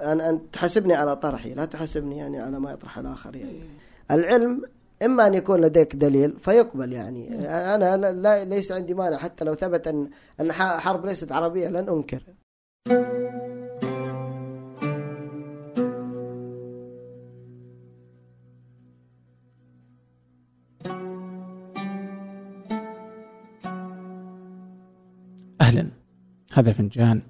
أنا 0.00 0.30
انت 0.30 0.42
تحاسبني 0.54 0.94
على 0.94 1.16
طرحي 1.16 1.54
لا 1.54 1.64
تحاسبني 1.64 2.16
يعني 2.18 2.40
على 2.40 2.60
ما 2.60 2.72
يطرح 2.72 2.98
الآخر 2.98 3.36
يعني. 3.36 3.60
العلم 4.10 4.62
إما 5.04 5.26
أن 5.26 5.34
يكون 5.34 5.60
لديك 5.60 5.96
دليل 5.96 6.36
فيقبل 6.38 6.92
يعني. 6.92 7.48
أنا 7.74 7.96
لا- 8.12 8.44
ليس 8.44 8.72
عندي 8.72 8.94
مانع 8.94 9.16
حتى 9.16 9.44
لو 9.44 9.54
ثبت 9.54 9.86
ان 10.40 10.52
ح- 10.52 10.78
حرب 10.78 11.06
ليست 11.06 11.32
عربية 11.32 11.68
لن 11.68 11.88
أنكر. 11.88 12.22
أهلا. 25.60 25.88
هذا 26.54 26.72
فنجان. 26.72 27.22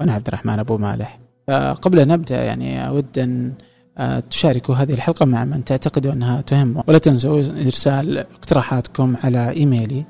وأنا 0.00 0.14
عبد 0.14 0.28
الرحمن 0.28 0.58
أبو 0.58 0.78
مالح. 0.78 1.18
قبل 1.50 2.00
أن 2.00 2.08
نبدا 2.08 2.44
يعني 2.44 2.88
أود 2.88 3.18
أن 3.18 3.52
آه، 3.98 4.20
تشاركوا 4.20 4.74
هذه 4.74 4.94
الحلقة 4.94 5.26
مع 5.26 5.44
من 5.44 5.64
تعتقدوا 5.64 6.12
أنها 6.12 6.40
تهم. 6.40 6.82
ولا 6.88 6.98
تنسوا 6.98 7.38
إرسال 7.38 8.18
اقتراحاتكم 8.18 9.16
على 9.16 9.50
إيميلي 9.50 10.04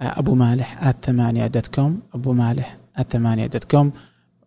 آه، 0.00 0.18
ابو 0.18 0.34
مالح 0.34 0.90
ثمانية 0.90 1.50
com 1.74 2.02
ابو 2.14 2.32
مالح 2.32 2.76
ثمانية 3.10 3.50
com 3.70 3.92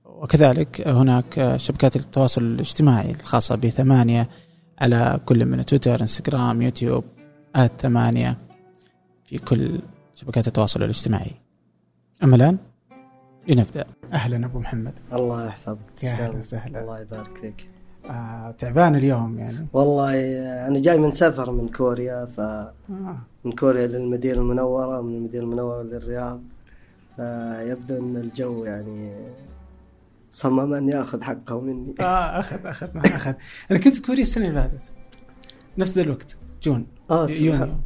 وكذلك 0.05 0.87
هناك 0.87 1.39
آه، 1.39 1.57
شبكات 1.57 1.95
التواصل 1.95 2.41
الاجتماعي 2.41 3.11
الخاصة 3.11 3.55
بثمانية 3.55 4.29
على 4.79 5.19
كل 5.25 5.45
من 5.45 5.65
تويتر 5.65 6.01
إنستغرام 6.01 6.61
يوتيوب 6.61 7.03
ثمانية 7.79 8.37
في 9.25 9.37
كل 9.37 9.81
شبكات 10.15 10.47
التواصل 10.47 10.83
الاجتماعي. 10.83 11.31
أما 12.23 12.35
الآن 12.35 12.57
لنبدا 13.47 13.85
أهلا 14.13 14.45
أبو 14.45 14.59
محمد. 14.59 14.93
الله 15.13 15.45
يحفظك. 15.47 16.03
يا. 16.03 16.09
أهلا 16.11 16.37
وسهلا. 16.39 16.81
الله 16.81 16.99
يبارك 16.99 17.37
فيك. 17.41 17.69
آه 18.09 18.51
تعبان 18.51 18.95
اليوم 18.95 19.39
يعني. 19.39 19.67
والله 19.73 20.13
آه، 20.15 20.67
أنا 20.67 20.79
جاي 20.79 20.97
من 20.97 21.11
سفر 21.11 21.51
من 21.51 21.69
كوريا 21.69 22.25
ف 22.25 22.39
آه. 22.39 23.17
من 23.45 23.51
كوريا 23.51 23.87
للمدينة 23.87 24.39
المنورة 24.41 24.99
ومن 24.99 25.15
المدينة 25.15 25.43
المنورة 25.43 25.83
للرياض. 25.83 26.41
فيبدو 27.15 27.97
أن 27.97 28.17
الجو 28.17 28.65
يعني 28.65 29.11
صمم 30.31 30.73
ان 30.73 30.89
ياخذ 30.89 31.21
حقه 31.23 31.61
مني. 31.61 31.95
آه 31.99 32.39
أخذ 32.39 32.65
أخذ 32.65 32.87
ما 32.95 33.01
أخذ. 33.05 33.33
أنا 33.71 33.79
كنت 33.79 33.95
في 33.95 34.01
كوريا 34.01 34.21
السنة 34.21 34.47
اللي 34.47 34.61
فاتت. 34.61 34.81
نفس 35.77 35.95
ذا 35.95 36.01
الوقت 36.01 36.37
June 36.63 36.87
آه 37.11 37.27
يونيو. 37.29 37.53
سبحان 37.53 37.77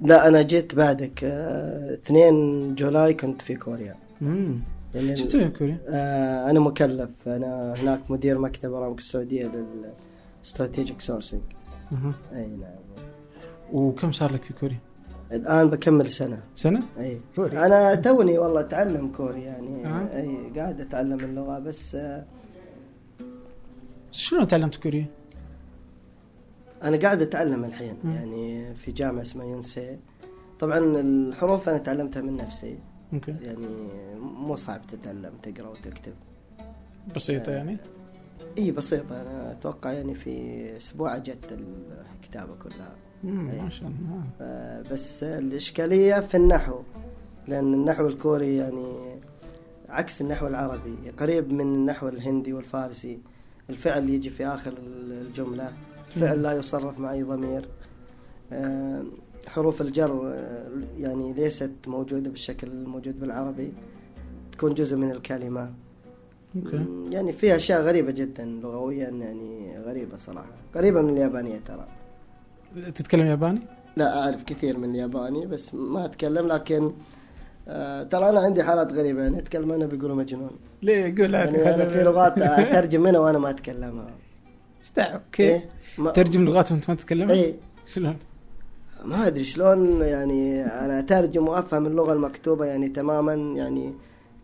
لا 0.00 0.28
أنا 0.28 0.42
جيت 0.42 0.74
بعدك 0.74 1.24
آه، 1.24 1.94
2 1.94 2.74
July 2.74 3.14
كنت 3.14 3.42
في 3.42 3.54
كوريا. 3.54 3.94
امم 4.22 4.60
يعني 4.94 5.16
شو 5.16 5.24
تسوي 5.24 5.44
في 5.44 5.58
كوريا؟ 5.58 5.80
آه، 5.88 6.50
أنا 6.50 6.60
مكلف 6.60 7.10
أنا 7.26 7.74
هناك 7.82 8.10
مدير 8.10 8.38
مكتب 8.38 8.74
أرامكو 8.74 8.98
السعودية 8.98 9.50
لل 10.42 10.53
strategic 10.53 11.00
sourcing. 11.00 11.40
أي 12.32 12.46
نعم 12.46 12.74
وكم 13.72 14.12
صار 14.12 14.32
لك 14.32 14.44
في 14.44 14.52
كوريا؟ 14.52 14.78
الآن 15.32 15.70
بكمل 15.70 16.08
سنة 16.08 16.42
سنة؟ 16.54 16.82
أي 16.98 17.20
كوري. 17.36 17.66
أنا 17.66 17.94
توني 17.94 18.38
والله 18.38 18.60
أتعلم 18.60 19.12
كوري 19.12 19.42
يعني 19.42 19.86
آه. 19.86 20.16
أي 20.16 20.52
قاعد 20.56 20.80
أتعلم 20.80 21.20
اللغة 21.20 21.58
بس 21.58 21.94
آه، 21.94 22.24
شلون 24.12 24.46
تعلمت 24.46 24.76
كوري؟ 24.76 25.06
أنا 26.82 26.96
قاعد 26.96 27.22
أتعلم 27.22 27.64
الحين 27.64 27.96
مم. 28.04 28.12
يعني 28.12 28.74
في 28.74 28.92
جامعة 28.92 29.22
اسمها 29.22 29.46
يونسي 29.46 29.98
طبعا 30.58 30.78
الحروف 30.78 31.68
أنا 31.68 31.78
تعلمتها 31.78 32.22
من 32.22 32.36
نفسي 32.36 32.78
أوكي. 33.14 33.36
يعني 33.40 33.66
مو 34.18 34.56
صعب 34.56 34.80
تتعلم 34.86 35.32
تقرأ 35.42 35.68
وتكتب. 35.68 36.14
بسيطة 37.16 37.52
يعني؟ 37.52 37.76
إي 38.58 38.70
بسيطة. 38.70 39.22
أنا 39.22 39.52
أتوقع 39.52 39.92
يعني 39.92 40.14
في 40.14 40.76
أسبوع 40.76 41.16
جت 41.16 41.58
الكتابة 42.14 42.54
كلها. 42.54 42.94
امم. 43.24 43.62
ما 43.62 43.68
شاء 43.68 43.88
الله. 43.88 44.22
آه، 44.40 44.82
بس 44.82 45.22
الإشكالية 45.22 46.20
في 46.20 46.36
النحو 46.36 46.80
لأن 47.48 47.74
النحو 47.74 48.06
الكوري 48.06 48.56
يعني 48.56 49.16
عكس 49.88 50.20
النحو 50.20 50.46
العربي. 50.46 51.10
قريب 51.18 51.52
من 51.52 51.60
النحو 51.60 52.08
الهندي 52.08 52.52
والفارسي. 52.52 53.18
الفعل 53.70 54.10
يجي 54.10 54.30
في 54.30 54.46
آخر 54.46 54.74
الجملة. 54.78 55.72
الفعل 56.16 56.42
لا 56.42 56.52
يصرف 56.52 56.98
مع 56.98 57.12
أي 57.12 57.22
ضمير. 57.22 57.68
آه، 58.52 59.04
حروف 59.48 59.80
الجر 59.80 60.30
آه، 60.32 60.68
يعني 60.98 61.32
ليست 61.32 61.72
موجودة 61.86 62.30
بالشكل 62.30 62.66
الموجود 62.66 63.20
بالعربي 63.20 63.72
تكون 64.52 64.74
جزء 64.74 64.96
من 64.96 65.10
الكلمة 65.10 65.72
أوكي 66.56 66.84
يعني 67.10 67.32
فيها 67.32 67.56
أشياء 67.56 67.82
غريبة 67.82 68.10
جدا 68.10 68.44
لغويا 68.44 69.08
يعني 69.08 69.78
غريبة 69.78 70.16
صراحة 70.16 70.52
قريبة 70.74 71.02
من 71.02 71.10
اليابانية 71.10 71.60
ترى 71.66 71.86
تتكلم 72.94 73.26
ياباني؟ 73.26 73.60
لا 73.96 74.22
أعرف 74.22 74.44
كثير 74.44 74.78
من 74.78 74.90
الياباني 74.90 75.46
بس 75.46 75.74
ما 75.74 76.04
أتكلم 76.04 76.46
لكن 76.46 76.92
آه 77.68 78.02
ترى 78.02 78.28
أنا 78.28 78.40
عندي 78.40 78.62
حالات 78.62 78.92
غريبة 78.92 79.22
يعني 79.22 79.38
أتكلم 79.38 79.72
أنا 79.72 79.86
بيقولوا 79.86 80.16
مجنون 80.16 80.50
ليه 80.82 81.14
قول 81.18 81.34
يعني 81.34 81.74
أنا 81.74 81.88
في 81.88 82.02
لغات 82.02 82.38
أترجم 82.38 83.02
منها 83.02 83.20
وأنا 83.20 83.38
ما 83.38 83.50
أتكلمها 83.50 84.10
إيش 84.80 84.92
دعوة؟ 84.96 85.22
كيف؟ 85.32 85.50
إيه؟ 85.50 85.68
ما 85.98 86.10
ترجم 86.10 86.44
لغات 86.44 86.72
وأنت 86.72 86.90
ما 86.90 86.96
تتكلم؟ 86.96 87.30
إيه 87.30 87.54
شلون؟ 87.86 88.16
ما 89.04 89.26
أدري 89.26 89.44
شلون 89.44 90.00
يعني 90.00 90.64
أنا 90.64 90.98
أترجم 90.98 91.48
وأفهم 91.48 91.86
اللغة 91.86 92.12
المكتوبة 92.12 92.64
يعني 92.64 92.88
تماما 92.88 93.34
يعني 93.34 93.94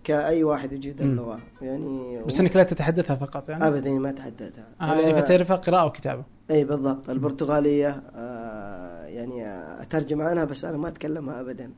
كأي 0.04 0.44
واحد 0.44 0.72
يجيد 0.72 1.02
مم. 1.02 1.10
اللغة. 1.10 1.40
يعني 1.62 2.22
بس 2.22 2.40
إنك 2.40 2.56
لا 2.56 2.62
تتحدثها 2.62 3.16
فقط 3.16 3.48
يعني؟ 3.48 3.68
أبدا 3.68 3.92
ما 3.92 4.10
أتحدثها. 4.10 4.64
آه 4.80 4.84
يعني 4.84 5.02
يعني 5.02 5.22
فتعرفها 5.22 5.56
قراءه 5.56 5.86
وكتابه 5.86 6.24
إي 6.50 6.64
بالضبط. 6.64 7.10
البرتغالية 7.10 8.02
آه 8.16 9.04
يعني 9.06 9.46
أترجم 9.82 10.20
عنها 10.22 10.44
بس 10.44 10.64
أنا 10.64 10.76
ما 10.76 10.88
أتكلمها 10.88 11.40
ابدا. 11.40 11.70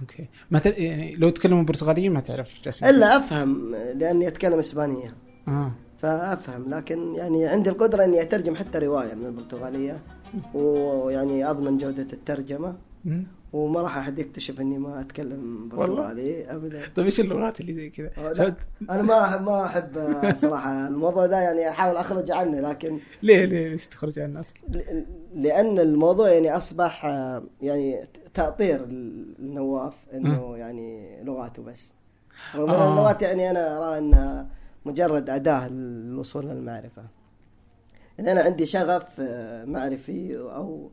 أوكي. 0.00 0.28
ما 0.50 0.58
ت... 0.58 0.66
يعني 0.66 1.16
لو 1.16 1.30
تكلموا 1.30 1.62
برتغالية 1.62 2.08
ما 2.08 2.20
تعرف 2.20 2.60
جالسين 2.64 2.88
إلا 2.88 3.16
أفهم 3.16 3.74
لأني 3.74 4.28
أتكلم 4.28 4.58
إسبانية. 4.58 5.14
آه. 5.48 5.72
فأفهم 5.98 6.74
لكن 6.74 7.14
يعني 7.14 7.46
عندي 7.46 7.70
القدرة 7.70 8.04
إني 8.04 8.22
أترجم 8.22 8.54
حتى 8.54 8.78
رواية 8.78 9.14
من 9.14 9.26
البرتغالية. 9.26 10.00
ويعني 10.54 11.50
أضمن 11.50 11.78
جودة 11.78 12.06
الترجمة. 12.12 12.76
وما 13.52 13.82
راح 13.82 13.96
أحد 13.98 14.18
يكتشف 14.18 14.60
إني 14.60 14.78
ما 14.78 15.00
أتكلم 15.00 15.68
برتغالي 15.68 16.44
ابدا 16.54 16.82
طيب 16.96 17.04
إيش 17.04 17.20
اللغات 17.20 17.60
اللي 17.60 17.74
زي 17.74 17.90
كذا؟ 17.90 18.10
أنا 18.90 19.02
ما 19.02 19.38
ما 19.38 19.66
أحب 19.66 19.98
آه، 19.98 20.32
صراحة 20.32 20.86
الموضوع 20.88 21.26
ده 21.26 21.40
يعني 21.40 21.68
أحاول 21.68 21.96
أخرج 21.96 22.30
عنه 22.30 22.60
لكن 22.60 22.98
ليه 23.22 23.44
ليه 23.44 23.68
ليش 23.68 23.86
تخرج 23.86 24.18
عن 24.18 24.28
الناس؟ 24.28 24.54
ل- 24.68 25.04
لأن 25.34 25.78
الموضوع 25.78 26.30
يعني 26.30 26.56
أصبح 26.56 27.04
آه، 27.06 27.42
يعني 27.62 28.00
تأطير 28.34 28.84
النواف 28.84 29.94
إنه 30.14 30.56
يعني 30.56 31.16
لغاته 31.24 31.62
بس 31.62 31.92
رغم 32.54 32.70
آه. 32.70 32.92
اللغات 32.92 33.22
يعني 33.22 33.50
أنا 33.50 33.78
أرى 33.78 33.98
إنها 33.98 34.46
مجرد 34.84 35.30
أداة 35.30 35.68
للوصول 35.68 36.46
للمعرفه 36.46 37.02
يعني 38.20 38.32
أنا 38.32 38.40
عندي 38.42 38.66
شغف 38.66 39.20
آه، 39.20 39.64
معرفي 39.64 40.36
أو 40.38 40.90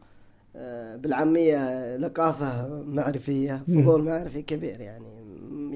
آه، 0.56 0.96
بالعامية 0.96 1.96
لقافة 1.98 2.68
معرفية. 2.84 3.64
فضول 3.68 4.04
معرفي 4.04 4.42
كبير 4.42 4.82
يعني 4.82 5.06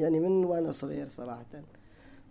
يعني 0.01 0.19
من 0.19 0.45
وأنا 0.45 0.71
صغير 0.71 1.09
صراحة. 1.09 1.45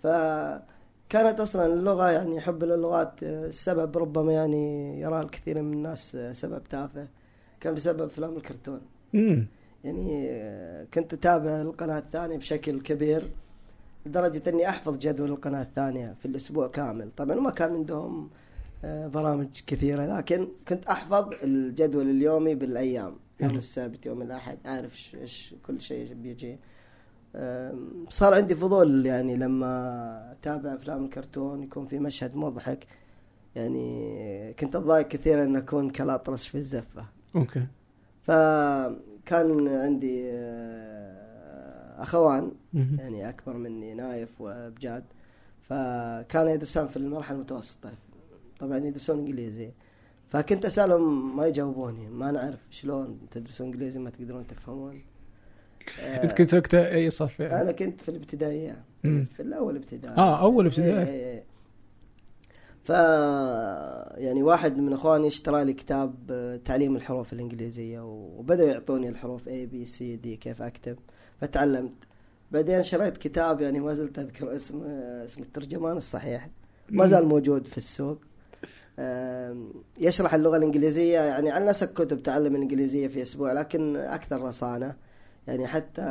فكانت 0.03 1.41
أصلا 1.41 1.67
اللغة 1.67 2.11
يعني 2.11 2.41
حب 2.41 2.65
للغات 2.65 3.23
آه، 3.23 3.47
السبب 3.47 3.99
ربما 3.99 4.33
يعني 4.33 5.01
يرى 5.01 5.21
الكثير 5.21 5.63
من 5.63 5.73
الناس 5.73 6.17
سبب 6.33 6.63
تافه. 6.71 7.07
كان 7.61 7.75
بسبب 7.75 8.03
أفلام 8.03 8.37
الكرتون. 8.37 8.81
يعني 9.85 10.29
كنت 10.95 11.13
أتابع 11.13 11.61
القناة 11.61 11.99
الثانية 11.99 12.37
بشكل 12.37 12.81
كبير 12.81 13.23
لدرجة 14.07 14.51
إني 14.51 14.69
أحفظ 14.69 14.99
جدول 14.99 15.31
القناة 15.31 15.63
الثانية 15.63 16.15
في 16.21 16.27
الأسبوع 16.27 16.67
كامل. 16.69 17.11
طبعا 17.17 17.35
ما 17.35 17.51
كان 17.51 17.75
عندهم 17.75 18.31
برامج 18.85 19.49
كثيرة 19.67 20.17
لكن 20.17 20.49
كنت 20.69 20.87
أحفظ 20.87 21.35
الجدول 21.43 22.11
اليومي 22.11 22.55
بالأيام 22.55 23.17
يوم. 23.41 23.57
السبت 23.57 24.07
يوم 24.07 24.23
الأحد 24.23 24.59
أعرف 24.67 25.15
إيش 25.15 25.55
كل 25.67 25.81
شيء 25.81 26.15
بيجي. 26.15 26.59
صار 28.09 28.35
عندي 28.35 28.55
فضول 28.55 29.07
يعني 29.07 29.37
لما 29.37 30.33
أتابع 30.33 30.75
أفلام 30.75 31.05
الكرتون 31.05 31.63
يكون 31.63 31.87
في 31.87 31.99
مشهد 31.99 32.37
مضحك. 32.37 32.87
يعني 33.55 34.55
كنت 34.59 34.77
أتضايق 34.77 35.09
كثيرا 35.09 35.45
إن 35.45 35.57
أكون 35.57 35.91
كالأطرش 35.91 36.49
في 36.49 36.55
الزفة. 36.55 37.05
أوكي. 37.37 37.67
فكان 38.23 39.69
عندي 39.69 40.31
آه، 40.31 42.03
أخوان. 42.03 42.53
يعني 42.75 43.29
أكبر 43.29 43.57
مني 43.57 43.95
نايف 43.95 44.31
وبجاد 44.41 45.05
فكانوا 45.61 46.51
يدرسون 46.51 46.87
في 46.87 46.97
المرحلة 46.97 47.37
المتوسطة. 47.37 47.91
طبعا 48.61 48.79
يدرسون 48.79 49.19
إنجليزي. 49.19 49.71
فكنت 50.29 50.65
أسألهم 50.65 51.37
ما 51.37 51.47
يجاوبوني 51.47 52.09
ما 52.09 52.31
نعرف 52.31 52.59
شلون 52.71 53.19
تدرسون 53.31 53.67
إنجليزي 53.67 53.99
ما 53.99 54.11
تقدرون 54.11 54.47
تفهمون. 54.47 55.03
أنت 56.23 56.33
كنت 56.33 56.55
وقتها 56.55 56.95
أي 56.95 57.11
صف 57.11 57.41
يعني؟ 57.41 57.63
أنا 57.63 57.73
كنت 57.73 58.01
في 58.01 58.09
الابتدائية. 58.09 58.85
في 59.03 59.41
الأول 59.41 59.77
ابتدائي. 59.77 60.17
آه 60.17 60.41
أول 60.41 60.67
ابتدائي. 60.67 61.09
إيه، 61.09 61.31
إيه. 61.31 61.45
يعني 64.17 64.43
واحد 64.43 64.79
من 64.79 64.93
إخواني 64.93 65.27
اشترى 65.27 65.65
لي 65.65 65.73
كتاب 65.73 66.15
آه، 66.31 66.57
تعليم 66.57 66.97
الحروف 66.97 67.33
الإنجليزية 67.33 68.01
وبدأوا 68.01 68.69
يعطوني 68.69 69.09
الحروف 69.09 69.49
A 69.49 69.67
B 69.67 69.85
C 69.85 70.17
D 70.17 70.37
كيف 70.37 70.63
أكتب. 70.63 70.99
فتعلمت. 71.41 71.95
بعدين 72.51 72.83
شريت 72.83 73.17
كتاب 73.17 73.61
يعني 73.61 73.81
ما 73.81 73.95
زلت 73.95 74.19
أذكر 74.19 74.57
اسم 74.57 74.83
آه، 74.87 75.25
اسم 75.25 75.43
الترجمان 75.43 75.97
الصحيح. 75.97 76.49
ما 76.91 77.07
زال 77.07 77.27
موجود 77.27 77.67
في 77.67 77.79
السوق. 77.79 78.19
يشرح 80.01 80.35
اللغة 80.35 80.57
الإنجليزية. 80.57 81.21
يعني 81.21 81.51
عن 81.51 81.65
نسق 81.65 81.93
كتب 81.93 82.23
تعلم 82.23 82.57
الإنجليزية 82.57 83.09
في 83.09 83.23
أسبوع 83.23 83.53
لكن 83.53 83.97
أكثر 83.97 84.43
رصانة. 84.43 84.97
يعني 85.47 85.67
حتى 85.67 86.03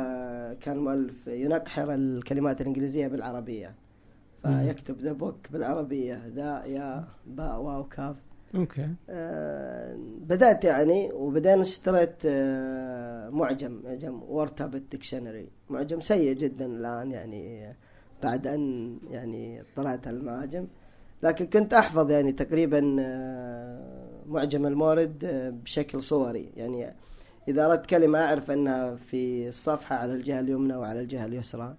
كان 0.60 0.76
مؤلف 0.78 1.26
ينقحر 1.26 1.94
الكلمات 1.94 2.60
الإنجليزية 2.60 3.08
بالعربية. 3.08 3.74
فيكتب 4.42 4.98
the 4.98 5.12
book 5.12 5.36
بالعربية 5.50 6.26
ذا 6.34 6.64
يا 6.64 7.04
باء 7.26 7.60
واو 7.60 7.84
كاف. 7.84 8.16
أوكي. 8.54 8.88
آه، 9.10 9.96
بدأت 10.20 10.64
يعني 10.64 11.12
وبعدين 11.12 11.60
اشتريت 11.60 12.16
آه، 12.26 13.30
معجم 13.30 13.80
معجم 13.84 14.22
وورتابت 14.22 14.82
dictionary. 14.90 15.48
معجم 15.70 16.00
سيء 16.00 16.32
جدا 16.32 16.66
الآن 16.66 17.10
يعني 17.10 17.76
بعد 18.22 18.46
أن 18.46 18.96
يعني 19.10 19.62
طلعت 19.76 20.06
على 20.06 20.16
المعاجم 20.16 20.66
لكن 21.22 21.46
كنت 21.46 21.74
أحفظ 21.74 22.10
يعني 22.10 22.32
تقريبا 22.32 22.96
آه، 23.00 24.22
معجم 24.26 24.66
المورد 24.66 25.24
آه، 25.24 25.50
بشكل 25.50 26.02
صوري. 26.02 26.52
يعني 26.56 26.94
إذا 27.48 27.66
أردت 27.66 27.86
كلمة 27.86 28.18
أعرف 28.24 28.50
أنها 28.50 28.94
في 28.96 29.48
الصفحة 29.48 29.96
على 29.96 30.12
الجهة 30.12 30.40
اليمنى 30.40 30.76
وعلى 30.76 31.00
الجهة 31.00 31.24
اليسرى. 31.26 31.74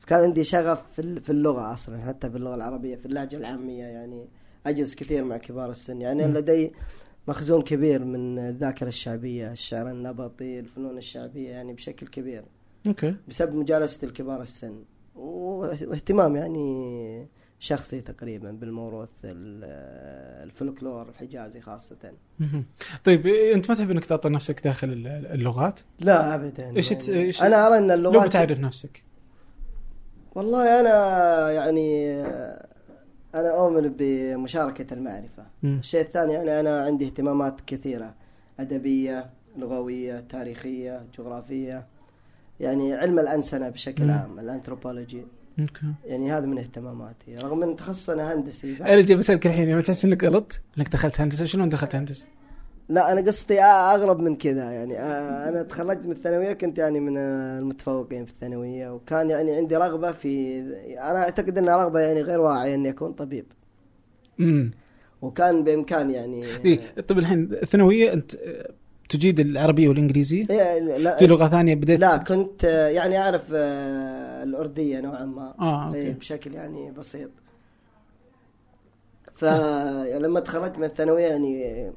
فكان 0.00 0.22
عندي 0.22 0.44
شغف 0.44 0.82
في 0.92 0.98
ال- 1.02 1.20
في 1.22 1.30
اللغة 1.30 1.72
أصلا 1.72 1.98
حتى 2.02 2.28
باللغة 2.28 2.54
العربية 2.54 2.96
في 2.96 3.06
اللهجة 3.06 3.36
العامية. 3.36 3.84
يعني 3.84 4.26
أجلس 4.66 4.94
كثير 4.94 5.24
مع 5.24 5.36
كبار 5.36 5.70
السن. 5.70 6.00
يعني 6.00 6.26
مم. 6.26 6.34
لدي 6.34 6.72
مخزون 7.28 7.62
كبير 7.62 8.04
من 8.04 8.38
الذاكرة 8.38 8.88
الشعبية 8.88 9.52
الشعر 9.52 9.90
النبطي 9.90 10.58
الفنون 10.60 10.98
الشعبية 10.98 11.48
يعني 11.50 11.72
بشكل 11.72 12.06
كبير. 12.06 12.44
أوكي. 12.86 13.14
بسبب 13.28 13.54
مجالسة 13.54 14.06
الكبار 14.06 14.42
السن. 14.42 14.74
واهتمام 15.14 16.36
يعني 16.36 17.28
شخصي 17.62 18.00
تقريبا 18.00 18.50
بالموروث 18.50 19.12
ال- 19.24 19.64
الفلكلور 20.44 21.08
الحجازي 21.08 21.60
خاصة. 21.60 21.96
طيب 23.04 23.26
انت 23.26 23.68
ما 23.70 23.74
تحب 23.76 23.90
انك 23.90 24.04
تعطي 24.04 24.28
نفسك 24.28 24.64
داخل 24.64 24.88
ال- 24.92 25.06
اللغات؟ 25.26 25.80
لا 26.00 26.34
ابدا 26.34 26.72
تس- 26.80 27.08
يعني 27.08 27.32
أنا 27.42 27.66
أرى 27.66 27.78
إن 27.78 27.86
لو 27.86 28.10
اللغات 28.10 28.28
بتعرف 28.28 28.60
نفسك 28.60 29.02
والله 30.34 30.80
أنا 30.80 31.50
يعني 31.50 32.14
أنا 33.34 33.50
أؤمن 33.58 33.88
بمشاركة 33.98 34.94
المعرفة. 34.94 35.46
الشيء 35.64 36.00
الثاني 36.00 36.32
يعني 36.32 36.60
أنا 36.60 36.82
عندي 36.84 37.06
اهتمامات 37.06 37.60
كثيرة 37.66 38.14
أدبية 38.60 39.30
لغوية 39.56 40.20
تاريخية 40.20 41.06
جغرافية 41.18 41.86
يعني 42.60 42.94
علم 42.94 43.18
الأنسنة 43.18 43.68
بشكل. 43.68 44.10
عام 44.10 44.38
الأنثروبولوجي 44.38 45.24
يعني 46.04 46.32
هذا 46.32 46.46
من 46.46 46.58
اهتماماتي. 46.58 47.36
رغم 47.36 47.62
إن 47.62 47.76
تخصص 47.76 48.10
أنا 48.10 48.34
هندسي 48.34 48.74
بعد. 48.74 48.90
ارجع 48.90 49.14
بسألك 49.14 49.46
الحين 49.46 49.70
لما 49.70 49.80
تحس 49.80 50.04
إنك 50.04 50.24
غلط 50.24 50.60
إنك 50.78 50.88
دخلت 50.88 51.20
هندسة. 51.20 51.44
شلون 51.44 51.68
دخلت 51.68 51.94
هندسة؟ 51.94 52.26
لا 52.88 53.12
أنا 53.12 53.20
قصتي 53.20 53.62
أغرب 53.62 54.20
من 54.20 54.36
كذا 54.36 54.72
يعني 54.72 54.98
أنا 55.48 55.62
تخرجت 55.62 56.04
من 56.04 56.12
الثانوية 56.12 56.52
كنت 56.52 56.78
يعني 56.78 57.00
من 57.00 57.16
المتفوقين 57.18 58.24
في 58.24 58.32
الثانوية 58.32 58.94
وكان 58.94 59.30
يعني 59.30 59.52
عندي 59.52 59.76
رغبة 59.76 60.12
في 60.12 60.60
أنا 60.98 61.22
أعتقد 61.22 61.58
إنها 61.58 61.76
رغبة 61.76 62.00
يعني 62.00 62.22
غير 62.22 62.40
واعية 62.40 62.74
إني 62.74 62.90
أكون 62.90 63.12
طبيب. 63.12 63.44
امم 64.40 64.70
وكان 65.22 65.64
بإمكان 65.64 66.10
يعني 66.10 66.44
إيه 66.44 67.00
طيب 67.00 67.18
الحين 67.18 67.48
الثانوية 67.52 68.12
أنت 68.12 68.32
تجيد 69.10 69.40
العربية 69.40 69.88
والإنجليزية؟ 69.88 70.46
إيه، 70.50 70.78
لا 70.78 71.16
في 71.16 71.26
لغة 71.26 71.48
ثانية 71.48 71.74
بديت 71.74 72.00
لا 72.00 72.16
كنت 72.16 72.64
آه، 72.64 72.88
يعني 72.88 73.18
أعرف 73.18 73.42
آه، 73.54 74.42
الأردية 74.42 75.00
نوعا 75.00 75.24
ما. 75.24 75.54
آه 75.60 75.94
إيه، 75.94 76.08
أوكي 76.08 76.18
بشكل 76.18 76.54
يعني 76.54 76.90
بسيط. 76.90 77.30
فلما 79.34 80.40
تخرجت 80.40 80.78
من 80.78 80.84
الثانوية 80.84 81.26
يعني 81.26 81.92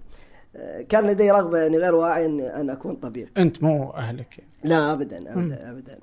آه، 0.56 0.81
كان 0.81 1.07
لدي 1.07 1.31
رغبة 1.31 1.57
يعني 1.57 1.77
غير 1.77 1.95
واعية 1.95 2.25
ان 2.25 2.39
ان 2.39 2.69
أكون 2.69 2.95
طبيب. 2.95 3.30
أنت 3.38 3.63
مو 3.63 3.92
أهلك 3.92 4.39
يعني. 4.39 4.51
لا 4.63 4.92
ابدا 4.92 5.33
ابدا 5.33 5.69
ابدا. 5.71 6.00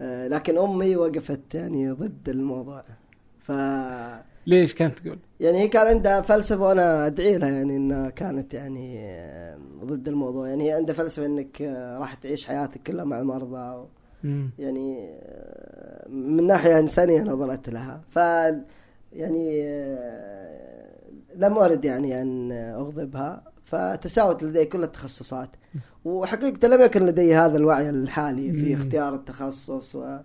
آه، 0.00 0.28
لكن 0.28 0.58
أمي 0.58 0.96
وقفت 0.96 1.54
يعني 1.54 1.90
ضد 1.90 2.28
الموضوع. 2.28 2.84
ف 3.40 3.52
ليش 4.46 4.74
كانت 4.74 4.98
تقول؟ 4.98 5.18
يعني 5.40 5.58
هي 5.58 5.68
كان 5.68 5.86
عندها 5.86 6.20
فلسفة 6.20 6.62
وأنا 6.68 7.06
أدعي 7.06 7.38
لها 7.38 7.48
يعني 7.48 7.76
إنها 7.76 8.10
كانت 8.10 8.54
يعني 8.54 8.98
آه، 9.00 9.58
ضد 9.84 10.08
الموضوع. 10.08 10.48
يعني 10.48 10.68
هي 10.68 10.72
عندها 10.72 10.94
فلسفة 10.94 11.26
إنك 11.26 11.62
آه، 11.62 11.98
راح 11.98 12.14
تعيش 12.14 12.46
حياتك 12.46 12.82
كلها 12.82 13.04
مع 13.04 13.20
المرضى 13.20 13.86
مم. 14.24 14.50
يعني 14.58 15.08
آه، 15.22 16.08
من 16.08 16.46
ناحية 16.46 16.78
إنسانية 16.78 17.22
نظرت 17.22 17.68
لها. 17.68 18.00
ف 18.10 18.16
يعني 19.12 19.62
لم 21.36 21.58
أرد 21.58 21.84
يعني 21.84 22.22
أن 22.22 22.52
أغضبها. 22.52 23.42
فتساوت 23.64 24.42
لدي 24.42 24.64
كل 24.64 24.82
التخصصات. 24.82 25.48
وحقيقة 26.04 26.68
لم 26.68 26.82
يكن 26.82 27.06
لدي 27.06 27.34
هذا 27.34 27.56
الوعي 27.56 27.90
الحالي 27.90 28.52
في. 28.52 28.74
اختيار 28.74 29.14
التخصص 29.14 29.94
و 29.94 30.18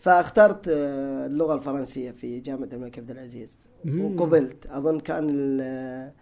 فاخترت 0.00 0.68
آه، 0.68 1.26
اللغة 1.26 1.54
الفرنسية 1.54 2.10
في 2.10 2.40
جامعة 2.40 2.68
الملك 2.72 2.98
عبد 2.98 3.10
العزيز. 3.10 3.56
وقبلت 4.14 4.66
أظن 4.66 5.00
كان 5.00 5.26
ال- 5.30 6.12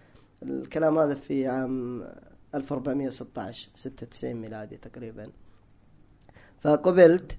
الكلام 0.43 0.99
هذا 0.99 1.15
في 1.15 1.47
عام 1.47 2.05
1416 2.55 3.69
96 3.75 4.35
ميلادي 4.35 4.77
تقريبا 4.77 5.27
فقبلت 6.61 7.37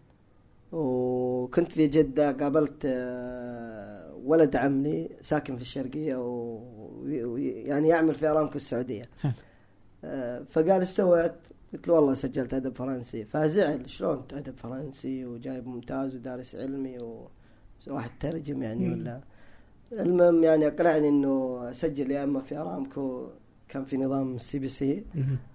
وكنت 0.71 1.71
في 1.71 1.88
جدة 1.88 2.31
قابلت 2.31 2.81
آه، 2.86 4.13
ولد 4.25 4.56
عم 4.56 4.83
لي 4.83 5.10
ساكن 5.21 5.56
في 5.56 5.62
الشرقية 5.62 6.15
ويعني 6.15 7.88
يعمل 7.88 8.15
في 8.15 8.27
أرامكو 8.27 8.56
السعودية. 8.56 9.10
آه، 10.03 10.45
فقال 10.50 10.71
إيش 10.71 10.89
سويت؟ 10.89 11.36
قلت 11.74 11.88
له 11.88 11.94
والله 11.94 12.14
سجلت 12.14 12.54
أدب 12.54 12.75
فرنسي. 12.75 13.25
فزعل 13.25 13.90
شلون 13.90 14.24
أدب 14.34 14.56
فرنسي؟ 14.58 15.25
وجايب 15.25 15.68
ممتاز 15.68 16.16
ودارس 16.16 16.56
علمي 16.56 16.98
وواحد 17.88 18.12
ترجم 18.19 18.64
يعني. 18.64 18.90
ولا؟ 18.92 19.22
المهم 19.92 20.44
يعني 20.44 20.68
أقنعني 20.68 21.10
إنه 21.10 21.60
أسجل 21.72 22.12
يا 22.12 22.24
إما 22.24 22.41
في 22.41 22.58
أرامكو 22.58 23.27
كان 23.70 23.86
في 23.86 23.98
نظام 23.98 24.38
CPC. 24.38 25.06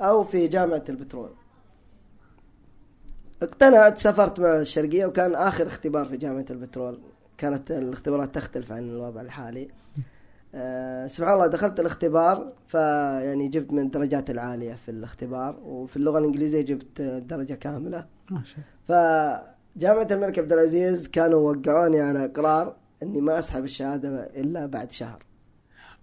أو 0.01 0.25
في 0.25 0.49
جامعة 0.49 0.85
البترول. 0.89 1.31
اقتنعت 3.43 3.99
سافرت 3.99 4.41
مع 4.41 4.61
الشرقية 4.61 5.07
وكان 5.07 5.35
آخر 5.35 5.67
اختبار 5.67 6.07
في 6.07 6.17
جامعة 6.17 6.47
البترول. 6.51 7.01
كانت 7.39 7.71
الاختبارات 7.71 8.35
تختلف 8.35 8.73
عن 8.73 8.91
الوضع 8.91 9.21
الحالي. 9.21 9.69
أه 10.55 11.07
سبحان 11.07 11.35
الله 11.35 11.47
دخلت 11.47 11.81
الاختبار 11.81 12.53
فيعني 12.69 13.49
جبت 13.49 13.73
من 13.73 13.83
الدرجات 13.83 14.31
العالية 14.31 14.75
في 14.75 14.91
الاختبار 14.91 15.57
وفي 15.65 15.97
اللغة 15.97 16.19
الإنجليزية 16.19 16.61
جبت 16.61 17.03
درجة 17.03 17.55
كاملة 17.55 18.05
ما 18.31 18.43
شاء 18.45 18.57
الله. 18.59 19.43
فجامعة 19.77 20.09
الملك 20.11 20.39
عبد 20.39 20.53
العزيز 20.53 21.09
كانوا 21.09 21.53
وقعوني 21.53 22.01
على 22.01 22.25
إقرار 22.25 22.75
إني 23.03 23.21
ما 23.21 23.39
أسحب 23.39 23.65
الشهادة 23.65 24.09
إلا 24.37 24.67
بعد 24.67 24.93
شهر 24.93 25.19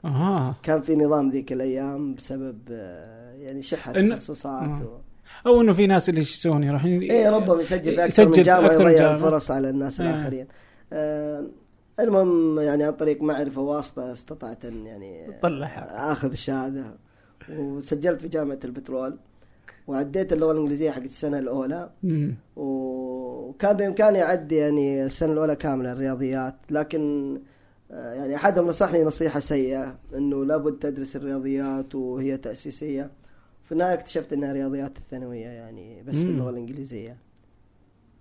آه 0.06 0.56
كان 0.64 0.82
في 0.82 0.96
نظام 0.96 1.30
ذيك 1.30 1.54
الأيام 1.54 2.16
بسبب 2.16 2.58
آه، 2.72 3.34
يعني 3.34 3.62
إن- 3.64 4.10
تخصصات 4.12 4.64
آه. 4.64 4.84
و... 4.84 5.50
أو 5.50 5.62
إنه 5.62 5.74
في 5.74 5.88
ناس 5.88 6.10
اللي 6.10 6.22
يسوون 6.22 6.64
يروحون 6.64 6.92
إيه 7.00 7.30
ربما 7.30 7.62
يسجل 7.62 7.96
في 7.96 8.06
أكثر 8.06 8.26
من 8.26 8.32
يسجل 8.32 8.44
جامعة 8.44 8.66
أكثر 8.68 8.84
من 8.86 8.92
يضيع. 8.92 9.12
الفرص 9.12 9.52
على 9.52 9.70
الناس 9.70 10.02
آه. 10.02 10.04
الآخرين 10.10 10.48
آه 10.94 11.46
المهم 12.00 12.60
يعني 12.60 12.84
عن 12.84 12.92
طريق 12.92 13.22
معرفة 13.22 13.62
واسطة 13.62 14.12
استطعت 14.12 14.66
أن 14.66 14.86
يعني 14.86 15.40
طلع 15.42 15.68
آخذ 16.12 16.32
الشهادة. 16.32 16.84
وسجلت 17.50 18.22
في 18.22 18.28
جامعة 18.28 18.60
البترول. 18.66 19.18
وعديت 19.88 20.34
اللغة 20.34 20.52
الإنجليزية 20.52 20.92
حقت 20.92 21.06
السنة 21.06 21.40
الأولى. 21.40 21.90
مم. 22.04 22.36
وكان 22.56 23.78
بإمكاني 23.78 24.24
أعدي 24.24 24.56
يعني 24.56 25.06
السنة 25.06 25.34
الأولى 25.34 25.56
كاملة 25.56 25.92
الرياضيات. 25.92 26.56
لكن 26.72 27.42
آه، 27.92 28.14
يعني 28.14 28.36
أحدهم 28.36 28.68
نصحني 28.68 29.04
نصيحة 29.04 29.40
سيئة 29.40 29.96
إنه 30.16 30.46
لابد 30.46 30.80
تدرس 30.80 31.16
الرياضيات 31.16 31.96
وهي 31.96 32.38
تأسيسية. 32.38 33.12
في 33.64 33.72
النهاية 33.72 33.94
اكتشفت 33.94 34.34
إنها 34.34 34.54
رياضيات 34.54 34.98
الثانوية 34.98 35.46
يعني 35.48 36.04
بس 36.04 36.16
في 36.16 36.24
مم. 36.24 36.30
اللغة 36.32 36.50
الإنجليزية. 36.50 37.18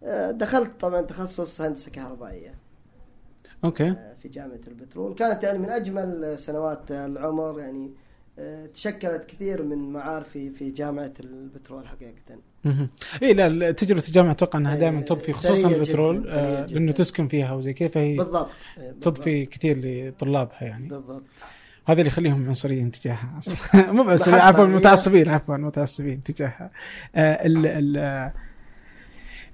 آه، 0.03 0.31
دخلت 0.31 0.71
طبعا 0.81 1.03
تخصص 1.03 1.61
هندسة 1.61 1.91
كهربائية. 1.91 2.55
أوكي. 3.65 3.88
آه، 3.88 4.15
في 4.23 4.29
جامعة 4.29 4.61
البترول. 4.69 5.15
كانت 5.15 5.43
يعني 5.43 5.59
من 5.59 5.71
أجمل 5.71 6.38
سنوات 6.38 6.91
العمر 6.91 7.61
يعني 7.61 7.91
آه، 8.38 8.67
تشكلت 8.67 9.25
كثير 9.29 9.62
من 9.62 9.93
معارفي 9.93 10.50
في 10.50 10.71
جامعة 10.71 11.12
البترول 11.21 11.87
حقيقة. 11.88 12.38
اي 13.23 13.35
لا 13.35 13.71
تجربة 13.71 14.03
الجامعة 14.09 14.31
أتوقع 14.31 14.59
إنها 14.59 14.75
إيه، 14.75 14.81
دائما 14.81 15.00
تضفي 15.00 15.33
خصوصا 15.33 15.69
البترول 15.69 16.21
جداً، 16.23 16.31
ثرية 16.31 16.41
آه، 16.41 16.67
جداً. 16.67 16.75
لأنه 16.75 16.93
تسكن 16.93 17.29
فيها 17.29 17.53
وزي 17.53 17.73
كذا 17.73 17.88
فهي 17.88 18.17
بالضبط 18.17 18.49
بالضبط. 18.77 19.03
تضفي 19.03 19.47
كثير 19.47 19.81
لطلابها 19.85 20.65
يعني. 20.65 20.88
بالضبط. 20.88 21.23
هذا 21.87 21.99
اللي 21.99 22.07
يخليهم 22.07 22.49
عنصريين 22.49 22.91
تجاهها. 22.91 23.35
أصلا. 23.38 23.57
مو 23.93 24.05
بس 24.05 24.29
عفوا 24.29 24.67
متعصبين 24.67 25.29
عفوا 25.29 25.57
متعصبين 25.57 26.21
تجاهها. 26.21 26.71
آه، 27.15 27.47
ال 27.47 27.67
ال 27.67 27.97
آه، 27.97 28.33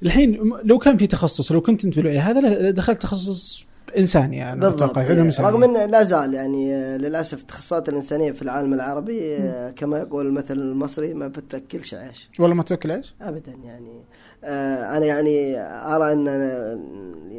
الحين 0.02 0.52
لو 0.64 0.78
كان 0.78 0.96
في 0.96 1.06
تخصص 1.06 1.52
لو 1.52 1.61
كنت 1.61 1.84
أنت 1.84 1.96
بالوعي 1.96 2.18
هذا 2.18 2.70
دخلت 2.70 3.02
تخصص 3.02 3.66
انساني 3.98 4.52
أنا 4.52 4.60
بالضبط. 4.60 4.82
أتوقع 4.82 5.02
علوم. 5.02 5.24
انسانيه 5.24 5.48
رغم 5.50 5.64
إنه 5.64 5.86
لا 5.86 6.04
زال 6.04 6.34
يعني 6.34 6.98
للأسف 6.98 7.40
التخصصات 7.40 7.88
الإنسانية 7.88 8.32
في 8.32 8.42
العالم 8.42 8.74
العربي 8.74 9.38
كما 9.76 9.98
يقول 9.98 10.26
المثل 10.26 10.58
المصري 10.58 11.14
ما 11.14 11.28
بتاكلش 11.28 11.94
عيش. 11.94 12.28
والله 12.38 12.54
ما 12.54 12.62
توكل 12.62 12.90
عيش؟ 12.90 13.14
ابدا 13.20 13.52
يعني. 13.64 14.02
آه، 14.44 14.96
أنا 14.96 15.06
يعني 15.06 15.58
أرى 15.60 16.12
إن 16.12 16.24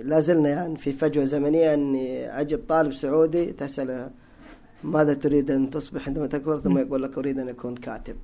لا 0.03 0.19
زلنا 0.19 0.49
يعني 0.49 0.77
في 0.77 0.91
فجوة 0.91 1.25
زمنية 1.25 1.73
إني 1.73 2.27
أجد 2.41 2.59
طالب 2.67 2.93
سعودي 2.93 3.45
تسأله 3.45 4.09
ماذا 4.83 5.13
تريد 5.13 5.51
أن 5.51 5.69
تصبح 5.69 6.07
عندما 6.07 6.27
تكبر؟ 6.27 6.57
ثم 6.59 6.77
يقول 6.77 7.03
لك 7.03 7.17
أريد 7.17 7.39
أن 7.39 7.49
أكون 7.49 7.75
كاتب. 7.75 8.15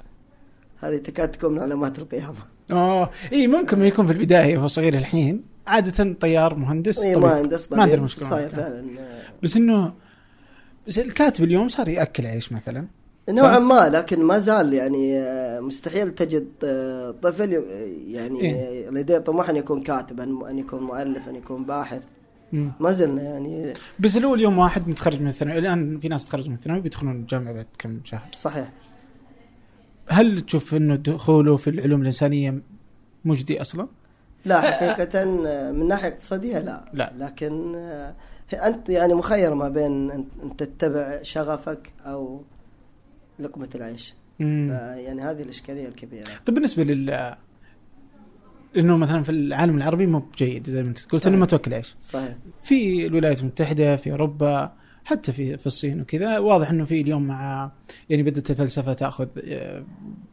هذه 0.79 0.97
تكاد 0.97 1.31
تكون 1.31 1.53
من 1.53 1.59
علامات 1.59 1.99
القيامة. 1.99 2.35
آه 2.71 3.09
اي 3.33 3.47
ممكن 3.47 3.79
ما 3.79 3.87
يكون 3.87 4.07
في 4.07 4.13
البداية 4.13 4.57
وهو 4.57 4.67
صغير 4.67 4.93
الحين. 4.93 5.43
عادة 5.67 6.13
طيار 6.13 6.55
مهندس 6.55 6.99
اي 6.99 7.15
طبيب. 7.15 7.25
مهندس 7.25 7.71
ما 7.71 7.81
عندنا 7.81 7.95
طبيب 7.95 8.05
مشكلة 8.05 8.29
صحيح. 8.29 8.49
فعلا 8.49 8.99
آه، 8.99 9.21
بس 9.43 9.57
إنه 9.57 9.93
بس 10.87 10.99
الكاتب 10.99 11.43
اليوم 11.43 11.67
صار 11.67 11.87
يأكل 11.87 12.25
عيش 12.25 12.51
مثلا 12.51 12.87
نوعا 13.29 13.59
ما 13.59 13.89
لكن 13.89 14.23
ما 14.23 14.39
زال 14.39 14.73
يعني 14.73 15.19
آه، 15.19 15.59
مستحيل 15.59 16.11
تجد 16.11 16.47
آه، 16.63 17.11
طفل 17.11 17.51
يعني 18.07 18.41
إيه. 18.41 18.89
لديه 18.89 19.17
طموح 19.17 19.49
أن 19.49 19.55
يكون 19.55 19.83
كاتبا 19.83 20.23
ان 20.23 20.59
يكون 20.59 20.83
مؤلف 20.83 21.29
أن 21.29 21.35
يكون 21.35 21.65
باحث. 21.65 22.03
ما 22.79 22.91
زلنا 22.91 23.21
يعني 23.21 23.71
بس 23.99 24.17
لو 24.17 24.35
اليوم 24.35 24.57
واحد 24.57 24.87
متخرج 24.87 25.21
من 25.21 25.27
الثانوي 25.27 25.57
الآن 25.57 25.99
في 25.99 26.07
ناس 26.07 26.27
تخرج 26.27 26.47
من 26.47 26.55
الثانوي 26.55 26.81
بيدخلون 26.81 27.15
الجامعة 27.15 27.53
بعد 27.53 27.65
كم 27.77 27.99
شهر 28.03 28.27
صحيح 28.31 28.71
هل 30.07 30.41
تشوف 30.41 30.75
إنه 30.75 30.95
دخوله 30.95 31.55
في 31.55 31.69
العلوم 31.69 32.01
الإنسانية 32.01 32.61
مجدي 33.25 33.61
أصلا؟ 33.61 33.87
لا 34.45 34.61
حقيقة 34.61 35.25
من 35.71 35.87
ناحية 35.87 36.07
اقتصادية 36.07 36.59
لا. 36.59 36.85
لا. 36.93 37.13
لكن 37.17 37.75
آه، 37.75 38.15
أنت 38.53 38.89
يعني 38.89 39.13
مخير 39.13 39.53
ما 39.55 39.69
بين 39.69 40.11
أن 40.11 40.25
تتبع 40.57 41.19
شغفك 41.21 41.93
أو 42.05 42.43
لقمة 43.39 43.69
العيش. 43.75 44.13
يعني 44.39 45.21
هذه 45.21 45.41
الإشكالية 45.41 45.87
الكبيرة. 45.87 46.27
طيب 46.45 46.55
بالنسبة 46.55 46.83
لل 46.83 47.35
إنه 48.77 48.97
مثلا 48.97 49.23
في 49.23 49.29
العالم 49.29 49.77
العربي 49.77 50.05
مو 50.05 50.19
بجيد 50.19 50.69
زي 50.69 50.83
ما 50.83 50.89
أنت 50.89 51.05
قلت. 51.05 51.27
إنه 51.27 51.37
ما 51.37 51.45
توكل 51.45 51.73
عيش. 51.73 51.95
صحيح. 52.01 52.35
في 52.61 53.05
الولايات 53.05 53.41
المتحدة 53.41 53.95
في 53.95 54.11
أوروبا 54.11 54.73
حتى 55.05 55.33
في 55.33 55.57
في 55.57 55.65
الصين 55.67 56.01
وكذا 56.01 56.39
واضح 56.39 56.69
إنه 56.69 56.85
في 56.85 57.01
اليوم 57.01 57.23
مع 57.27 57.71
يعني 58.09 58.23
بدأت 58.23 58.51
الفلسفة 58.51 58.93
تأخذ 58.93 59.27
آه، 59.47 59.83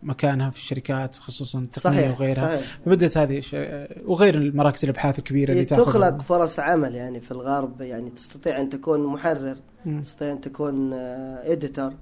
مكانها 0.02 0.50
في 0.50 0.56
الشركات 0.56 1.16
خصوصا 1.16 1.58
التقنية 1.58 1.96
صحيح 1.96 2.20
وغيرها 2.20 2.56
صحيح 2.56 2.78
فبدأت 2.86 3.16
هذه 3.18 3.42
آه، 3.54 3.88
وغير 4.04 4.34
المراكز 4.34 4.84
الأبحاث 4.84 5.18
الكبيرة 5.18 5.52
اللي 5.52 5.64
تأخذ 5.64 5.82
تخلق 5.84 6.22
فرص 6.22 6.58
عمل 6.60 6.94
يعني 6.94 7.20
في 7.20 7.30
الغرب 7.30 7.80
يعني 7.80 8.10
تستطيع 8.10 8.60
أن 8.60 8.68
تكون 8.68 9.06
محرر 9.06 9.56
مم. 9.86 10.00
تستطيع 10.02 10.32
أن 10.32 10.40
تكون 10.40 10.92
إديتور 10.92 11.92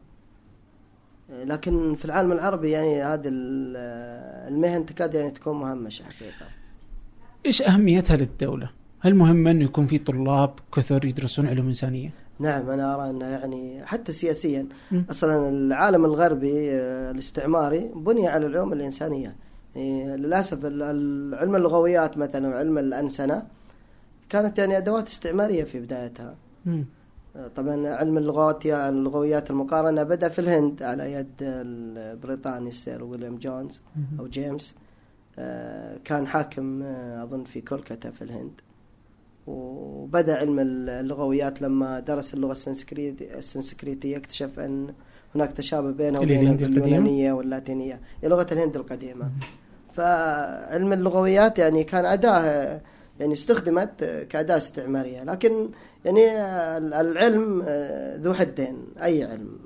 لكن 1.45 1.95
في 1.95 2.05
العالم 2.05 2.33
العربي 2.33 2.71
يعني 2.71 3.03
هذه 3.03 3.29
ال- 3.29 3.75
آه، 3.77 4.49
المهن 4.49 4.87
تكاد 4.87 5.15
يعني 5.15 5.31
تكون 5.31 5.59
مهمشة 5.59 6.03
حقيقة 6.05 6.47
إيش 7.47 7.63
أهميتها 7.63 8.17
للدولة؟ 8.17 8.71
هل 9.01 9.15
مهم 9.15 9.47
انه 9.49 9.65
يكون 9.65 9.87
في 9.87 9.99
طلاب 9.99 10.51
كثر 10.75 11.05
يدرسون 11.05 11.47
علوم 11.47 11.67
إنسانية؟ 11.67 12.11
نعم 12.39 12.69
أنا 12.71 12.95
أرى 12.95 13.11
أنه 13.11 13.25
يعني 13.27 13.85
حتى 13.87 14.13
سياسيا 14.13 14.67
مم. 14.93 15.05
أصلا 15.11 15.49
العالم 15.49 16.05
الغربي 16.05 16.71
آه، 16.73 17.11
الاستعماري 17.11 17.91
بني 17.97 18.29
على 18.29 18.47
العلوم 18.47 18.73
الإنسانية 18.73 19.37
يعني 19.77 20.15
ال- 20.15 21.35
علم 21.35 21.57
اللغويات 21.57 22.19
مثلا 22.19 22.49
وعلم 22.49 22.79
الأنسنة 22.79 23.47
كانت 24.29 24.59
يعني 24.59 24.77
أدوات 24.79 25.09
استعمارية 25.09 25.65
في 25.65 25.81
بدايتها 25.81 26.35
مم. 26.67 26.85
آه، 27.37 27.49
طبعا 27.57 27.89
علم 27.89 28.19
اللغات 28.19 28.67
اللغويات 28.67 29.51
المقارنة 29.51 30.03
بدأ 30.03 30.29
في 30.29 30.39
الهند 30.39 30.83
على 30.83 31.13
يد 31.13 31.31
البريطاني 31.43 32.69
السير 32.69 33.05
ويليام 33.05 33.37
جونز. 33.37 33.81
أو 34.21 34.27
جيمس 34.27 34.75
آه، 35.39 35.99
كان 36.05 36.27
حاكم 36.27 36.83
أظن 37.23 37.45
في 37.45 37.61
كولكتا 37.61 38.11
في 38.11 38.23
الهند 38.23 38.61
وبدأ 39.47 40.37
علم 40.39 40.59
اللغويات 40.59 41.63
لما 41.63 42.01
درس 42.01 42.35
اللغة 42.35 42.53
السنسكريت- 42.53 43.23
السنسكريتية 43.23 44.17
اكتشف 44.17 44.59
أن 44.59 44.95
هناك 45.35 45.53
تشابه 45.53 45.91
بينها 45.91 46.21
وبين 46.21 46.39
واللاتينية. 47.33 48.01
هي 48.23 48.29
لغة 48.29 48.47
الهند 48.53 48.77
القديمة. 48.77 49.31
فعلم 49.95 50.93
اللغويات 50.93 51.59
يعني 51.59 51.85
كان 51.85 52.05
أداة 52.05 52.81
يعني 53.21 53.33
استخدمت 53.33 54.05
كأداة 54.31 54.57
استعمارية. 54.57 55.25
لكن 55.25 55.69
يعني 56.05 56.31
العلم 57.01 57.63
آه، 57.67 58.17
ذو 58.17 58.35
حدين 58.35 58.87
أي 59.03 59.25
علم. 59.25 59.59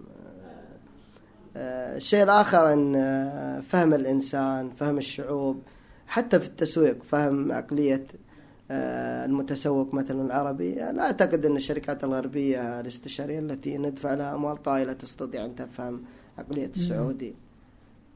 آه، 1.57 1.97
الشيء 1.97 2.23
الآخر 2.23 2.73
أن 2.73 2.95
آه، 2.97 3.61
فهم 3.61 3.95
الإنسان 3.95 4.71
فهم 4.71 4.99
الشعوب 4.99 5.63
حتى 6.07 6.41
في 6.41 6.47
التسويق 6.47 7.03
فهم 7.03 7.53
عقلية 7.53 7.95
آه، 7.95 8.30
المتسوق 8.71 9.95
مثلا 9.95 10.23
العربي. 10.23 10.75
لا 10.75 11.03
أعتقد 11.03 11.47
أن 11.47 11.57
الشركات 11.57 12.05
الغربية 12.05 12.81
الاستشارية 12.81 13.39
التي 13.39 13.79
ندفع 13.79 14.15
لها 14.15 14.35
أموال 14.35 14.63
طائلة 14.63 14.93
تستطيع 14.93 15.45
أن 15.45 15.55
تفهم 15.55 16.03
عقلية 16.39 16.67
السعودي. 16.67 17.35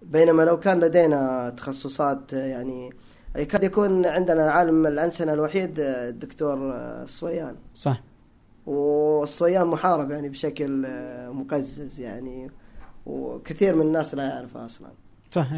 بينما 0.03 0.43
لو 0.43 0.59
كان 0.61 0.81
لدينا 0.81 1.51
تخصصات 1.51 2.35
آه، 2.35 2.47
يعني 2.47 2.91
يكاد 3.37 3.65
يكون 3.65 4.07
عندنا 4.07 4.51
عالم 4.51 4.87
الأنسنة 4.87 5.33
الوحيد 5.33 5.81
آه، 5.81 6.09
الدكتور 6.09 6.73
آه، 6.73 7.05
الصويان 7.05 7.57
صح. 7.75 8.03
والصويان 8.67 9.67
محارب 9.67 10.11
يعني 10.11 10.29
بشكل 10.29 10.85
آه، 10.87 11.31
مقزز 11.31 12.01
يعني 12.01 12.51
وكثير 13.07 13.75
من 13.75 13.87
الناس 13.87 14.15
لا 14.15 14.25
يعرفها 14.25 14.67
أصلا. 14.67 14.89
صح. 15.35 15.49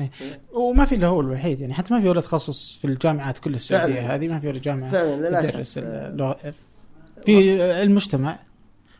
وما 0.52 0.84
في 0.84 0.94
إلا 0.94 1.06
هو 1.06 1.20
الوحيد 1.20 1.60
يعني 1.60 1.74
حتى 1.74 1.94
ما 1.94 2.00
في 2.00 2.08
ولا 2.08 2.20
تخصص 2.20 2.76
في 2.78 2.84
الجامعات 2.84 3.38
كل 3.38 3.54
السعودية. 3.54 3.94
فعلاً. 3.94 4.14
هذه 4.14 4.28
ما 4.28 4.38
في 4.38 4.48
ولا 4.48 4.58
جامعة. 4.58 4.90
فعلا 4.90 5.16
للاسف 5.28 5.78
آه، 5.78 6.08
اللغة. 6.08 6.36
في 7.26 7.62
علم 7.72 7.94
مجتمع 7.94 8.38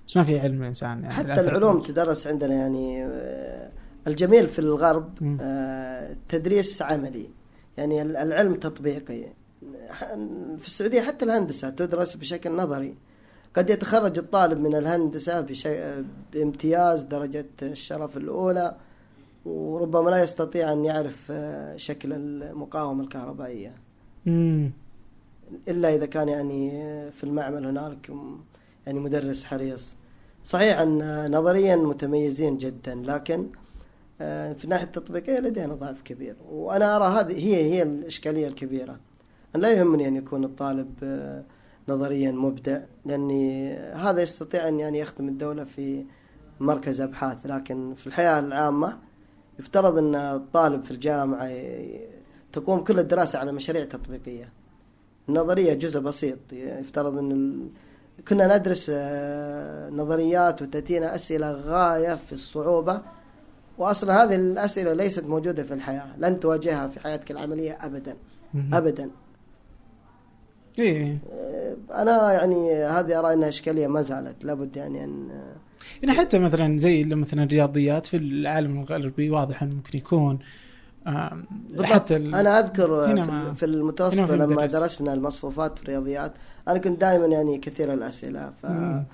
بس 0.09 0.17
ما 0.17 0.25
في 0.25 0.41
علم 0.41 0.63
الانسان 0.63 0.89
يعني. 1.03 1.11
حتى. 1.11 1.41
العلوم 1.41 1.81
تدرس 1.83 2.27
عندنا 2.27 2.55
يعني 2.55 3.05
آه، 3.05 3.71
الجميل 4.07 4.49
في 4.49 4.59
الغرب. 4.59 5.37
آه، 5.41 6.17
تدريس 6.29 6.83
عملي. 6.83 7.31
يعني 7.77 8.03
ال- 8.03 8.17
العلم 8.17 8.55
تطبيقي. 8.55 9.23
في 10.59 10.67
السعودية 10.67 11.01
حتى 11.01 11.25
الهندسة 11.25 11.71
تدرس 11.71 12.15
بشكل 12.17 12.53
نظري. 12.57 12.95
قد 13.55 13.71
يتخرج 13.71 14.19
الطالب 14.19 14.59
من 14.61 14.77
الهندسة 14.77 15.41
بشيء 15.41 16.05
بامتياز 16.33 17.03
درجة 17.03 17.47
الشرف 17.63 18.17
الأولى. 18.17 18.77
وربما 19.47 20.11
لا 20.11 20.23
يستطيع 20.23 20.73
أن 20.73 20.85
يعرف 20.85 21.27
آه، 21.31 21.77
شكل 21.77 22.13
المقاومة 22.13 23.05
الكهربائية. 23.05 23.73
مم. 24.27 24.71
إلا 25.69 25.95
إذا 25.95 26.07
كان 26.07 26.29
يعني 26.29 26.71
في 27.11 27.25
المعمل 27.25 27.67
هنالك 27.67 28.13
يعني 28.87 29.01
مدرس 29.01 29.45
حريص. 29.45 29.97
صحيح 30.45 30.81
أن 30.81 31.27
نظريا 31.37 31.77
متميزين 31.77 32.59
جدا 32.59 32.95
لكن 32.95 33.47
آه، 34.21 34.53
في 34.53 34.65
الناحية 34.65 34.85
التطبيقية 34.85 35.39
لدينا 35.39 35.75
ضعف 35.75 36.03
كبير. 36.03 36.37
وأنا 36.51 36.97
أرى 36.97 37.05
هذه 37.05 37.47
هي 37.47 37.73
هي 37.73 37.83
الإشكالية 37.83 38.49
الكبيرة. 38.49 38.99
أن 39.57 39.61
لا 39.61 39.73
يهمني 39.73 40.09
أن 40.09 40.17
يكون 40.17 40.45
الطالب 40.45 40.95
آه، 41.03 41.45
نظريا 41.89 42.33
مبدع 42.33 42.81
لأني 43.05 43.75
هذا 43.77 44.23
يستطيع 44.23 44.69
أن 44.69 44.81
يعني 44.81 44.99
يخدم 44.99 45.29
الدولة 45.29 45.65
في 45.65 46.05
مركز 46.61 47.01
أبحاث. 47.01 47.47
لكن 47.47 47.95
في 47.95 48.07
الحياة 48.07 48.41
العامة 48.41 49.06
يفترض 49.59 49.99
أن 49.99 50.15
الطالب 50.15 50.85
في 50.85 50.91
الجامعة 50.91 51.51
تقوم 52.53 52.85
كل 52.85 52.99
الدراسة 52.99 53.39
على 53.39 53.53
مشاريع 53.53 53.85
تطبيقية. 53.85 54.53
النظرية 55.29 55.75
جزء 55.75 56.01
بسيط 56.01 56.39
يفترض 56.53 57.19
أن 57.19 57.33
ال... 57.33 57.69
كنا 58.29 58.59
ندرس 58.59 58.91
آه، 58.95 59.91
نظريات 59.91 60.63
وتأتينا 60.63 61.15
أسئلة 61.15 61.53
غاية 61.53 62.19
في 62.27 62.33
الصعوبة 62.33 63.01
وأصلا 63.79 64.25
هذه 64.25 64.35
الأسئلة 64.37 64.93
ليست 64.93 65.25
موجودة 65.25 65.63
في 65.63 65.75
الحياة 65.75 66.17
لن 66.19 66.41
تواجهها 66.41 66.89
في 66.89 67.01
حياتك 67.01 67.31
العملية 67.31 67.79
أبدا. 67.81 68.17
أبدا. 68.73 69.11
إيه. 70.79 71.19
آه، 71.33 71.77
أنا 71.95 72.33
يعني 72.33 72.75
هذه 72.75 73.19
أرى 73.19 73.33
أنها 73.33 73.49
إشكالية 73.49 73.87
ما 73.87 74.03
زالت 74.03 74.45
لابد 74.45 74.77
يعني 74.77 75.05
أن 75.05 75.29
يعني 76.03 76.15
حتى 76.19 76.39
مثلا 76.39 76.77
زي 76.79 77.05
مثلا 77.05 77.43
الرياضيات 77.43 78.07
في 78.07 78.17
العالم 78.17 78.81
الغربي 78.81 79.31
واضح 79.31 79.63
إنه 79.63 79.75
ممكن 79.75 79.99
يكون 79.99 80.39
حتى 81.83 82.17
أنا 82.17 82.59
أذكر 82.59 82.97
في- 83.07 83.55
في 83.55 83.67
المتوسط 83.67 84.31
لما. 84.31 84.67
درسنا 84.67 85.15
المصفوفات 85.15 85.79
في 85.79 85.85
الرياضيات 85.85 86.33
أنا 86.69 86.79
كنت 86.79 87.01
دائما 87.01 87.27
يعني 87.27 87.59
كثير 87.59 87.93
الأسئلة 87.93 88.53
ف 88.63 88.67
مم. 88.67 89.05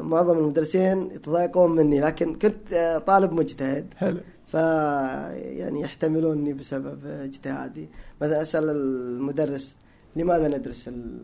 معظم 0.00 0.38
المدرسين 0.38 1.10
يتضايقون 1.10 1.70
مني 1.76 2.00
لكن 2.00 2.34
كنت 2.34 2.72
آه، 2.72 2.98
طالب 2.98 3.32
مجتهد 3.32 3.86
حلو 3.96 4.20
ف 4.46 4.54
يعني 4.54 5.80
يحتملوني 5.80 6.52
بسبب 6.52 7.06
اجتهادي 7.06 7.88
مثلا 8.22 8.42
أسأل 8.42 8.70
المدرس 8.70 9.76
لماذا 10.16 10.48
ندرس 10.58 10.88
ال- 10.88 11.18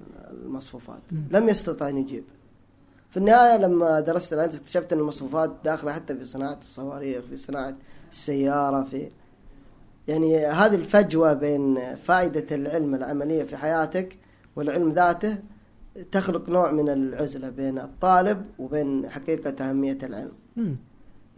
المصفوفات 0.45 1.03
مم. 1.13 1.25
لم 1.31 1.49
يستطع 1.49 1.89
أن 1.89 1.99
يجيب 1.99 2.25
في 3.17 3.21
النهاية 3.21 3.57
لما 3.57 4.01
درست 4.01 4.33
الهندسه 4.33 4.59
اكتشفت 4.59 4.93
إن 4.93 4.99
المصفوفات 4.99 5.51
داخلة 5.65 5.93
حتى 5.93 6.17
في 6.17 6.25
صناعة 6.25 6.59
الصواريخ 6.63 7.25
في 7.31 7.37
صناعة 7.37 7.75
السيارة 8.13 8.83
في 8.91 9.09
يعني 10.09 10.47
هذه 10.47 10.75
الفجوة 10.75 11.33
بين 11.33 11.95
فائدة 11.97 12.57
العلم 12.57 12.95
العملية 12.95 13.45
في 13.45 13.57
حياتك 13.57 14.19
والعلم 14.57 14.91
ذاته 14.91 15.39
تخلق 16.13 16.49
نوع 16.49 16.71
من 16.71 16.89
العزلة 16.89 17.49
بين 17.49 17.79
الطالب 17.79 18.45
وبين 18.59 19.09
حقيقة 19.09 19.71
أهمية 19.71 19.99
العلم. 20.03 20.33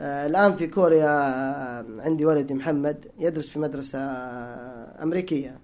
آه، 0.01 0.27
الآن 0.27 0.57
في 0.57 0.67
كوريا 0.67 1.09
آه، 1.09 1.85
عندي 1.99 2.27
ولدي 2.27 2.55
محمد 2.55 3.07
يدرس 3.19 3.49
في 3.49 3.59
مدرسة 3.59 3.99
أمريكية. 5.03 5.59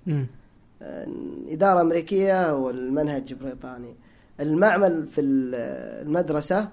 آه، 0.82 1.08
إدارة 1.48 1.80
أمريكية 1.80 2.54
والمنهج 2.56 3.34
بريطاني 3.34 3.94
المعمل 4.40 5.06
في 5.06 5.20
ال- 5.20 5.54
المدرسة 6.06 6.68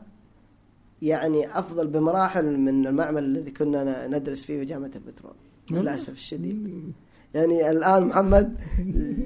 يعني 1.02 1.60
أفضل 1.60 1.88
بمراحل 1.88 2.46
من 2.58 2.88
المعمل 2.88 3.24
الذي 3.24 3.52
كنا 3.52 4.08
ندرس 4.08 4.44
فيه 4.44 4.60
في 4.60 4.66
جامعة 4.66 4.92
البترول. 4.96 5.34
للأسف 5.72 6.14
الشديد. 6.14 6.92
يعني 7.34 7.72
الآن 7.72 8.04
محمد 8.06 8.56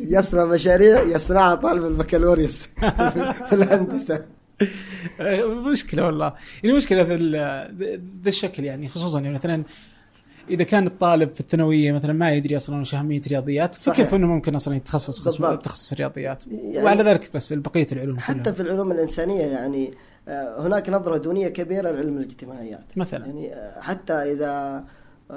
يصنع 0.01 0.45
مشاريع 0.45 1.01
يصنعها 1.01 1.55
طالب 1.55 1.85
البكالوريوس 1.85 2.65
في 3.47 3.53
الهندسة. 3.53 4.25
مشكلة 5.71 6.05
والله. 6.05 6.33
يعني 6.63 6.75
مشكلة 6.75 7.01
ذا 7.01 7.13
ال- 7.15 8.01
ذا 8.23 8.29
الشكل 8.29 8.63
يعني 8.63 8.87
خصوصا 8.87 9.19
يعني 9.19 9.35
مثلا 9.35 9.63
إذا 10.49 10.63
كان 10.63 10.87
الطالب 10.87 11.33
في 11.33 11.39
الثانوية 11.39 11.91
مثلا 11.91 12.13
ما 12.13 12.31
يدري 12.33 12.55
أصلا 12.55 12.79
وش 12.79 12.95
أهمية 12.95 13.21
رياضيات 13.27 13.75
صحيح. 13.75 13.95
فكيف 13.97 14.13
إنه 14.15 14.27
ممكن 14.27 14.55
أصلا 14.55 14.75
يتخصص 14.75 15.19
قسم. 15.27 15.55
تخصص 15.55 15.91
الرياضيات 15.91 16.43
يعني- 16.47 16.85
وعلى 16.85 17.03
ذلك 17.03 17.29
بس 17.35 17.53
بقية 17.53 17.87
العلوم 17.91 18.17
حتى 18.19 18.39
كلها. 18.39 18.53
في 18.53 18.61
العلوم 18.61 18.91
الإنسانية 18.91 19.45
يعني 19.45 19.93
آه، 20.27 20.67
هناك 20.67 20.89
نظرة 20.89 21.17
دونية 21.17 21.47
كبيرة 21.47 21.91
لعلم 21.91 22.17
الاجتماعيات 22.17 22.85
مثلا 22.97 23.25
يعني 23.25 23.53
آه، 23.53 23.79
حتى 23.81 24.13
إذا 24.13 24.83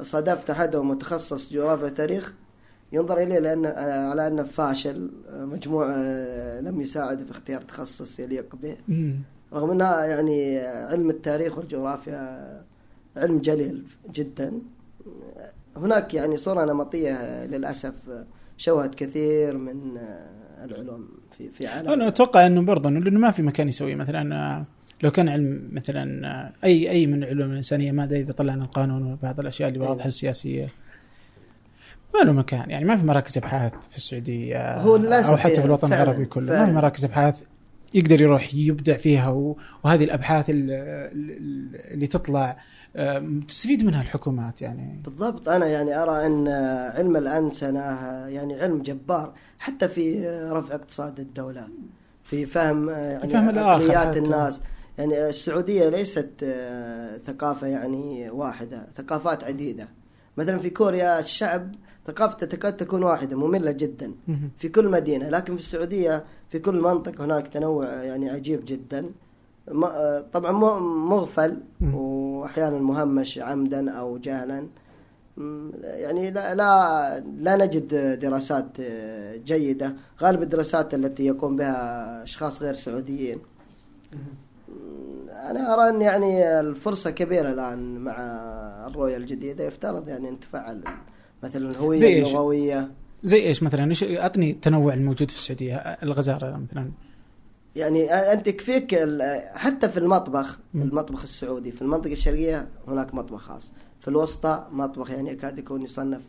صادفت 0.02 0.50
أحدهم 0.50 0.88
متخصص 0.90 1.52
جغرافيا 1.52 1.84
وتاريخ 1.84 2.32
ينظر 2.92 3.18
إليه 3.22 3.38
لأن 3.38 3.66
آه، 3.66 4.08
على 4.10 4.26
أنه 4.28 4.42
فاشل 4.42 5.10
مجموع 5.32 5.96
لم 6.60 6.80
يساعد 6.80 7.24
في 7.24 7.30
اختيار 7.30 7.60
تخصص 7.60 8.20
يليق 8.20 8.56
به. 8.56 8.76
رغم 9.52 9.70
أنها 9.70 10.04
يعني 10.04 10.58
علم 10.58 11.10
التاريخ 11.10 11.58
والجغرافيا 11.58 12.62
علم 13.16 13.38
جليل 13.38 13.84
جدا 14.14 14.52
هناك 15.76 16.14
يعني 16.14 16.36
صورة 16.36 16.64
نمطية 16.64 17.44
للأسف 17.46 17.92
شوهت 18.56 18.94
كثير 18.94 19.56
من 19.56 19.80
العلوم 20.64 21.08
في 21.38 21.48
في 21.48 21.66
عالم. 21.66 21.90
أنا 21.92 22.08
أتوقع 22.08 22.46
إنه 22.46 22.62
برضه 22.62 22.90
لأنه 22.90 23.20
ما 23.20 23.30
في 23.30 23.42
مكان 23.42 23.68
يسوي 23.68 23.94
مثلا 23.94 24.64
لو 25.02 25.10
كان 25.10 25.28
علم 25.28 25.68
مثلا 25.72 26.52
اي 26.64 26.90
أي 26.90 27.06
من 27.06 27.22
العلوم 27.22 27.50
الإنسانية 27.50 27.92
ما 27.92 28.04
أدري 28.04 28.20
إذا 28.20 28.32
طلعنا 28.32 28.64
القانون 28.64 29.12
وبعض 29.12 29.40
الأشياء 29.40 29.68
اللي. 29.68 29.80
واضحة 29.80 30.06
السياسية. 30.06 30.68
ما 32.14 32.20
له 32.24 32.32
مكان. 32.32 32.70
يعني 32.70 32.84
ما 32.84 32.96
في 32.96 33.06
مراكز 33.06 33.38
أبحاث 33.38 33.72
في 33.90 33.96
السعودية 33.96 34.76
هو 34.80 34.96
أو 34.96 35.36
حتى 35.36 35.54
في 35.54 35.64
الوطن 35.64 35.88
فعلاً، 35.88 36.02
العربي 36.02 36.24
كله. 36.24 36.46
ما 36.46 36.52
فعلاً. 36.52 36.66
في 36.66 36.72
مراكز 36.72 37.04
أبحاث 37.04 37.42
يقدر 37.94 38.20
يروح 38.20 38.54
يبدع 38.54 38.96
فيها 38.96 39.28
وهذه 39.84 40.04
الأبحاث 40.04 40.50
ال- 40.50 40.70
ال- 40.70 41.92
اللي 41.92 42.06
تطلع 42.06 42.56
تستفيد 43.48 43.84
منها 43.84 44.02
الحكومات 44.02 44.62
يعني. 44.62 45.00
بالضبط. 45.04 45.48
أنا 45.48 45.66
يعني 45.66 46.02
أرى 46.02 46.26
أن 46.26 46.48
علم 46.96 47.16
الانسنه 47.16 47.80
يعني 48.26 48.60
علم 48.60 48.82
جبار 48.82 49.32
حتى 49.58 49.88
في 49.88 50.28
رفع 50.52 50.74
اقتصاد 50.74 51.20
الدولة 51.20 51.68
في 52.24 52.46
فهم 52.46 52.88
يعني 52.90 53.20
في 53.20 53.28
فهم 53.28 53.58
عقليات. 53.58 54.16
الناس. 54.16 54.62
يعني 54.98 55.28
السعودية 55.28 55.88
ليست 55.88 56.30
آه، 56.42 57.18
ثقافة 57.18 57.66
يعني 57.66 58.30
واحدة 58.30 58.86
ثقافات 58.96 59.44
عديدة. 59.44 59.88
مثلا 60.36 60.58
في 60.58 60.70
كوريا 60.70 61.18
الشعب 61.20 61.74
ثقافته 62.06 62.46
تكاد 62.46 62.76
تكون 62.76 63.02
واحدة 63.02 63.36
مملة 63.36 63.70
جدا. 63.70 64.12
في 64.58 64.68
كل 64.68 64.88
مدينة 64.88 65.28
لكن 65.28 65.54
في 65.56 65.60
السعودية 65.62 66.24
في 66.50 66.58
كل 66.58 66.80
منطقة 66.80 67.24
هناك 67.24 67.48
تنوع 67.48 67.86
يعني 68.02 68.30
عجيب 68.30 68.60
جدا. 68.66 68.98
آه، 68.98 69.08
طبعا 70.32 70.52
م- 70.52 71.08
مغفل 71.08 71.60
مم. 71.80 71.94
وأحيانا 71.94 72.78
مهمش 72.78 73.38
عمدا 73.38 73.90
أو 73.90 74.18
جهلا. 74.18 74.66
يعني 75.82 76.30
لا 76.30 76.54
لا, 76.54 77.20
لا 77.20 77.56
نجد 77.56 78.18
دراسات 78.20 78.66
آه، 78.80 79.36
جيدة. 79.36 79.94
غالب 80.22 80.42
الدراسات 80.42 80.94
التي 80.94 81.26
يقوم 81.26 81.56
بها 81.56 82.22
أشخاص 82.22 82.62
غير 82.62 82.74
سعوديين. 82.74 83.38
أنا 85.32 85.74
أرى 85.74 85.88
أن 85.88 86.02
يعني 86.02 86.60
الفرصة 86.60 87.10
كبيرة 87.10 87.50
الآن 87.50 87.98
مع 87.98 88.14
الرؤية 88.86 89.16
الجديدة. 89.16 89.64
يفترض 89.64 90.08
يعني 90.08 90.28
أن 90.28 90.40
تفعل 90.40 90.80
مثلا 91.42 91.68
إيش؟ 91.92 92.28
اللغوية. 92.28 92.90
زي 93.24 93.42
إيش 93.46 93.62
مثلا؟ 93.62 93.84
إيش 93.88 94.04
اعطني 94.04 94.50
التنوع 94.50 94.94
الموجود 94.94 95.30
في 95.30 95.36
السعودية؟ 95.36 95.76
الغزارة 95.76 96.56
مثلا. 96.56 96.90
يعني 97.78 98.12
أنت 98.12 98.46
يكفيك 98.46 98.94
ال- 98.94 99.42
حتى 99.58 99.88
في 99.88 99.98
المطبخ. 99.98 100.58
المطبخ 100.74 101.22
السعودي 101.22 101.72
في 101.72 101.82
المنطقة 101.82 102.12
الشرقية 102.12 102.68
هناك 102.88 103.14
مطبخ 103.14 103.40
خاص. 103.40 103.72
في 104.00 104.08
الوسطى 104.08 104.64
مطبخ 104.72 105.10
يعني 105.10 105.30
يكاد 105.30 105.58
يكون 105.58 105.82
يصنف 105.82 106.22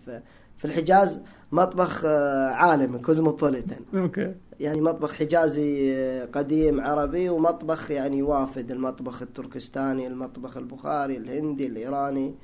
في 0.57 0.65
الحجاز 0.65 1.19
مطبخ 1.51 2.01
آه، 2.05 2.49
عالمي 2.49 2.99
كوزموبوليتان 2.99 3.79
أوكي. 3.95 4.33
يعني 4.59 4.81
مطبخ 4.81 5.13
حجازي 5.13 5.93
آه، 5.95 6.25
قديم 6.25 6.81
عربي 6.81 7.29
ومطبخ 7.29 7.91
يعني 7.91 8.17
يوافد 8.17 8.71
المطبخ 8.71 9.21
التركستاني 9.21 10.07
المطبخ 10.07 10.57
البخاري 10.57 11.17
الهندي 11.17 11.65
الإيراني. 11.67 12.35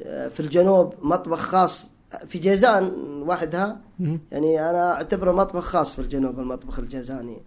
آه، 0.00 0.28
في 0.28 0.40
الجنوب 0.40 0.94
مطبخ 1.02 1.38
خاص. 1.38 1.90
في 2.26 2.38
جيزان 2.38 2.92
وحدها 3.26 3.80
يعني 4.32 4.70
أنا 4.70 4.92
أعتبره 4.92 5.32
مطبخ 5.32 5.64
خاص 5.64 5.94
في 5.94 5.98
الجنوب 5.98 6.40
المطبخ 6.40 6.78
الجازاني 6.78 7.42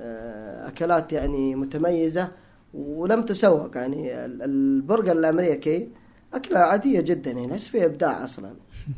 أكلات 0.00 1.12
يعني 1.12 1.54
متميزة 1.54 2.28
ولم 2.74 3.22
تسوق. 3.22 3.76
يعني 3.76 4.24
ال- 4.24 4.42
البرجر 4.42 5.12
الأمريكي 5.12 5.88
أكلة 6.34 6.58
عادية 6.58 7.00
جدا 7.00 7.30
يعني 7.30 7.46
ليس 7.46 7.68
فيه 7.68 7.84
إبداع 7.84 8.24
أصلا. 8.24 8.50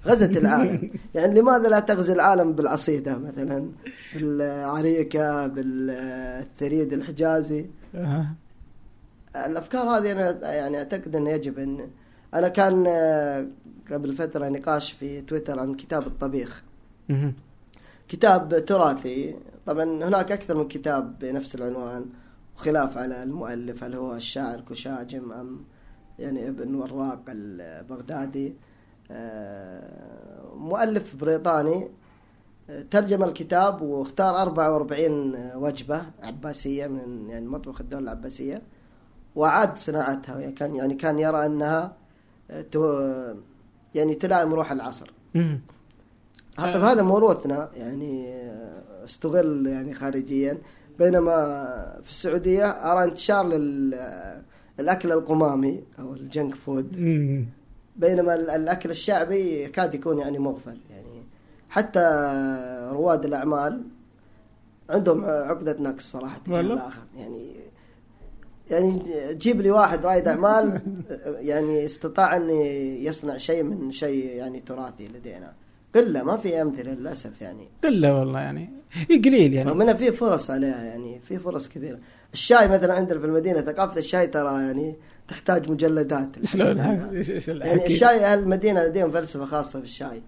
غزت 0.07 0.37
العالم. 0.37 0.91
يعني 1.15 1.41
لماذا 1.41 1.69
لا 1.69 1.81
تغزي 1.81 2.13
العالم 2.13 2.53
بالعصيدة 2.53 3.19
مثلا 3.19 3.69
بالعريكة 4.15 5.47
بالثريد 5.47 6.93
الحجازي؟ 6.93 7.67
آه. 7.95 8.27
الأفكار 9.47 9.89
هذه 9.89 10.13
أنا 10.13 10.53
يعني 10.55 10.79
أعتقد 10.79 11.17
أنه 11.17 11.31
يجب 11.31 11.59
ان 11.59 11.89
أنا 12.35 12.49
كان 12.49 12.85
آه، 12.89 13.47
قبل 13.93 14.13
فترة 14.15 14.49
نقاش 14.49 14.93
في 14.93 15.21
تويتر 15.21 15.59
عن 15.59 15.75
كتاب 15.75 16.07
الطبيخ. 16.07 16.63
كتاب 18.09 18.65
تراثي 18.65 19.35
طبعا 19.71 19.85
هناك 19.85 20.33
أكثر 20.33 20.57
من 20.57 20.69
كتاب 20.69 21.19
بنفس 21.19 21.55
العنوان 21.55 22.07
وخلاف 22.57 22.99
على 22.99 23.23
المؤلف 23.23 23.85
هل 23.85 23.95
هو 23.95 24.15
الشاعر 24.15 24.61
كشاجم 24.61 25.33
أم 25.33 25.65
يعني 26.19 26.49
ابن 26.49 26.75
وراق 26.75 27.23
البغدادي. 27.29 28.55
آه، 29.11 30.55
مؤلف 30.55 31.17
بريطاني 31.17 31.91
آه، 32.71 32.83
ترجم 32.83 33.25
الكتاب 33.25 33.83
واختار 33.83 34.43
44 34.43 35.53
وجبة 35.55 36.03
عباسية 36.23 36.87
من 36.87 37.31
يعني 37.31 37.47
مطبخ 37.47 37.81
الدولة 37.81 38.05
العباسية 38.05 38.63
وأعاد 39.37 39.79
صناعتها. 39.79 40.41
يعني 40.41 40.53
كان 40.53 40.77
يعني 40.77 40.95
كان 40.95 41.19
يرى 41.19 41.47
أنها 41.47 41.97
آه، 42.51 43.37
يعني 43.95 44.15
تلائم 44.15 44.55
روح 44.55 44.73
العصر. 44.73 45.13
طيب 46.57 46.83
هذا 46.83 47.03
موروثنا 47.03 47.71
يعني 47.75 48.41
استغل 49.11 49.67
يعني 49.67 49.95
خارجيا. 49.95 50.59
بينما 50.99 51.35
في 52.05 52.11
السعودية 52.11 52.67
أرى 52.71 53.05
انتشار 53.05 53.47
للأكل 53.49 55.13
القمامي 55.13 55.83
أو 55.99 56.13
الجنك 56.15 56.55
فود. 56.55 56.97
بينما 57.97 58.35
ال- 58.35 58.51
الأكل 58.51 58.91
الشعبي 58.91 59.63
يكاد 59.63 59.95
يكون 59.95 60.19
يعني 60.19 60.39
مغفل. 60.39 60.77
يعني 60.91 61.23
حتى 61.69 62.01
رواد 62.93 63.25
الأعمال 63.25 63.83
عندهم 64.91 65.25
عقدة 65.25 65.77
نقص 65.81 66.13
تجاه 66.13 66.31
والله؟ 66.49 66.75
الآخر. 66.75 67.03
يعني 67.19 67.51
يعني 68.71 69.03
جيب 69.35 69.61
لي 69.61 69.71
واحد 69.71 70.07
رائد 70.07 70.29
أعمال 70.29 70.81
يعني 71.25 71.85
استطاع 71.85 72.37
ان 72.37 72.51
يصنع 73.01 73.37
شيء 73.37 73.63
من 73.63 73.91
شيء 73.91 74.27
يعني 74.27 74.61
تراثي 74.61 75.09
لدينا. 75.09 75.53
قلة 75.95 76.23
ما 76.23 76.37
في 76.37 76.63
أمثلة 76.63 76.93
للأسف 76.93 77.41
يعني. 77.41 77.69
قلة 77.85 78.19
والله 78.19 78.41
يعني. 78.41 78.71
إيه 79.11 79.23
قليل 79.23 79.55
يعني. 79.55 79.71
رغم 79.71 79.83
إنه 79.83 79.93
في 79.93 80.13
فرص 80.13 80.51
عليها 80.51 80.85
يعني 80.85 81.21
في 81.29 81.39
فرص 81.39 81.69
كبيرة. 81.69 81.99
الشاي 82.33 82.69
مثلا 82.69 82.95
عندنا 82.95 83.21
في 83.21 83.27
المدينة 83.27 83.61
ثقافة 83.61 83.99
الشاي 83.99 84.27
ترى 84.27 84.63
يعني 84.63 84.95
تحتاج 85.29 85.71
مجلدات. 85.71 86.29
شلون 86.45 86.79
يعني 86.79 87.21
الحكي؟ 87.49 87.87
الشاي 87.87 88.25
أهل 88.25 88.39
المدينة 88.39 88.85
لديهم 88.85 89.11
فلسفة 89.11 89.45
خاصة 89.45 89.79
في 89.79 89.85
الشاي. 89.85 90.23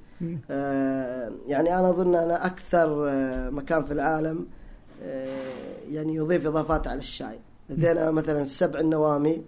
آه، 0.51 1.33
يعني 1.49 1.79
أنا 1.79 1.91
أظن 1.91 2.15
أنا 2.15 2.47
أكثر 2.47 3.09
آه، 3.09 3.51
مكان 3.51 3.85
في 3.85 3.93
العالم 3.93 4.47
آه، 5.03 5.43
يعني 5.91 6.15
يضيف 6.15 6.47
إضافات 6.47 6.87
على 6.87 6.99
الشاي. 6.99 7.39
لدينا 7.71 8.11
مثلا 8.11 8.45
سبع 8.45 8.81
النوامي. 8.81 9.43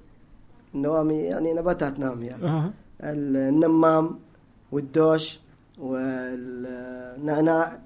النوامي 0.74 1.14
يعني 1.14 1.54
نباتات 1.54 1.98
نامية. 1.98 2.36
آه. 2.42 2.70
النمام 3.02 4.18
والدوش 4.72 5.40
والنعناع. 5.78 7.78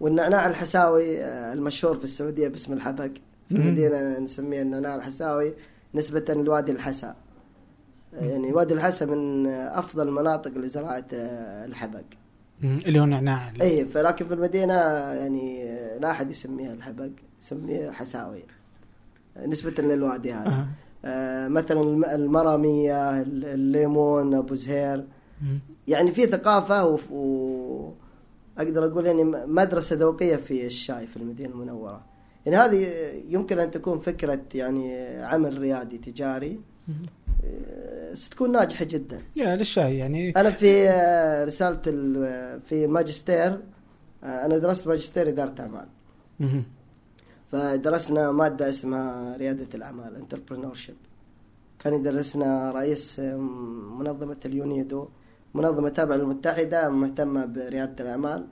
والنعناع 0.00 0.46
الحساوي 0.46 1.24
آه، 1.24 1.52
المشهور 1.52 1.96
في 1.96 2.04
السعودية 2.04 2.48
باسم 2.48 2.72
الحبق 2.72 3.04
في. 3.50 3.56
المدينة 3.56 4.18
نسميه 4.18 4.62
النعناع 4.62 4.94
الحساوي 4.94 5.54
نسبة 5.94 6.34
لوادي 6.34 6.72
الحسا 6.72 7.14
آه، 8.14 8.24
يعني 8.24 8.52
وادي 8.52 8.74
الحسا 8.74 9.06
من 9.06 9.46
أفضل 9.46 10.08
المناطق 10.08 10.50
لزراعة 10.58 11.04
آه، 11.14 11.64
الحبق. 11.66 12.02
اللي 12.64 13.00
هو 13.00 13.04
نعناع 13.04 13.52
اي 13.62 13.84
فلكن 13.86 14.26
في 14.26 14.34
المدينة 14.34 14.74
يعني 14.74 15.64
لا 15.98 16.10
أحد 16.10 16.30
يسميها 16.30 16.72
الحبق 16.74 17.08
يسميها 17.42 17.92
حساوي 17.92 18.42
نسبة 19.46 19.82
للوادي 19.82 20.32
هذا. 20.32 20.66
آه، 21.04 21.48
مثلا 21.48 21.80
الم- 21.80 22.04
المرامية 22.04 23.20
الليمون 23.20 24.34
أبو 24.34 24.54
زهير. 24.54 25.04
يعني 25.88 26.12
في 26.12 26.26
ثقافة 26.26 26.84
و... 26.86 26.98
و... 27.10 27.92
أقدر 28.62 28.84
أقول 28.86 29.06
يعني 29.06 29.24
مدرسة 29.46 29.96
ذوقية 29.96 30.36
في 30.36 30.66
الشاي 30.66 31.06
في 31.06 31.16
المدينة 31.16 31.48
المنورة. 31.50 32.04
يعني 32.46 32.56
هذه 32.58 32.86
يمكن 33.28 33.58
أن 33.58 33.70
تكون 33.70 33.98
فكرة 33.98 34.40
يعني 34.54 34.96
عمل 35.22 35.58
ريادي 35.58 35.98
تجاري. 35.98 36.60
آه، 37.44 38.14
ستكون 38.14 38.52
ناجحة 38.52 38.84
جدا. 38.84 39.22
يا 39.36 39.56
الشاي 39.56 39.98
يعني 39.98 40.30
أنا 40.36 40.50
في 40.50 40.88
آه، 40.88 41.44
رسالة 41.44 41.80
ال- 41.86 42.60
في 42.60 42.86
ماجستير 42.86 43.60
آه، 44.24 44.46
أنا 44.46 44.58
درست 44.58 44.88
ماجستير 44.88 45.28
إدارة 45.28 45.54
أعمال. 45.60 45.86
فدرسنا 47.52 48.32
مادة 48.32 48.70
اسمها 48.70 49.36
ريادة 49.36 49.66
الأعمال 49.74 50.16
entrepreneurship 50.16 50.94
كان 51.78 51.94
يدرسنا 51.94 52.70
رئيس 52.70 53.20
آه، 53.20 53.36
منظمة 53.98 54.36
اليونيدو. 54.44 55.08
منظمة 55.54 55.88
تابعة 55.88 56.16
للمتحدة 56.16 56.88
مهتمة 56.88 57.44
بريادة 57.44 58.04
الأعمال. 58.04 58.46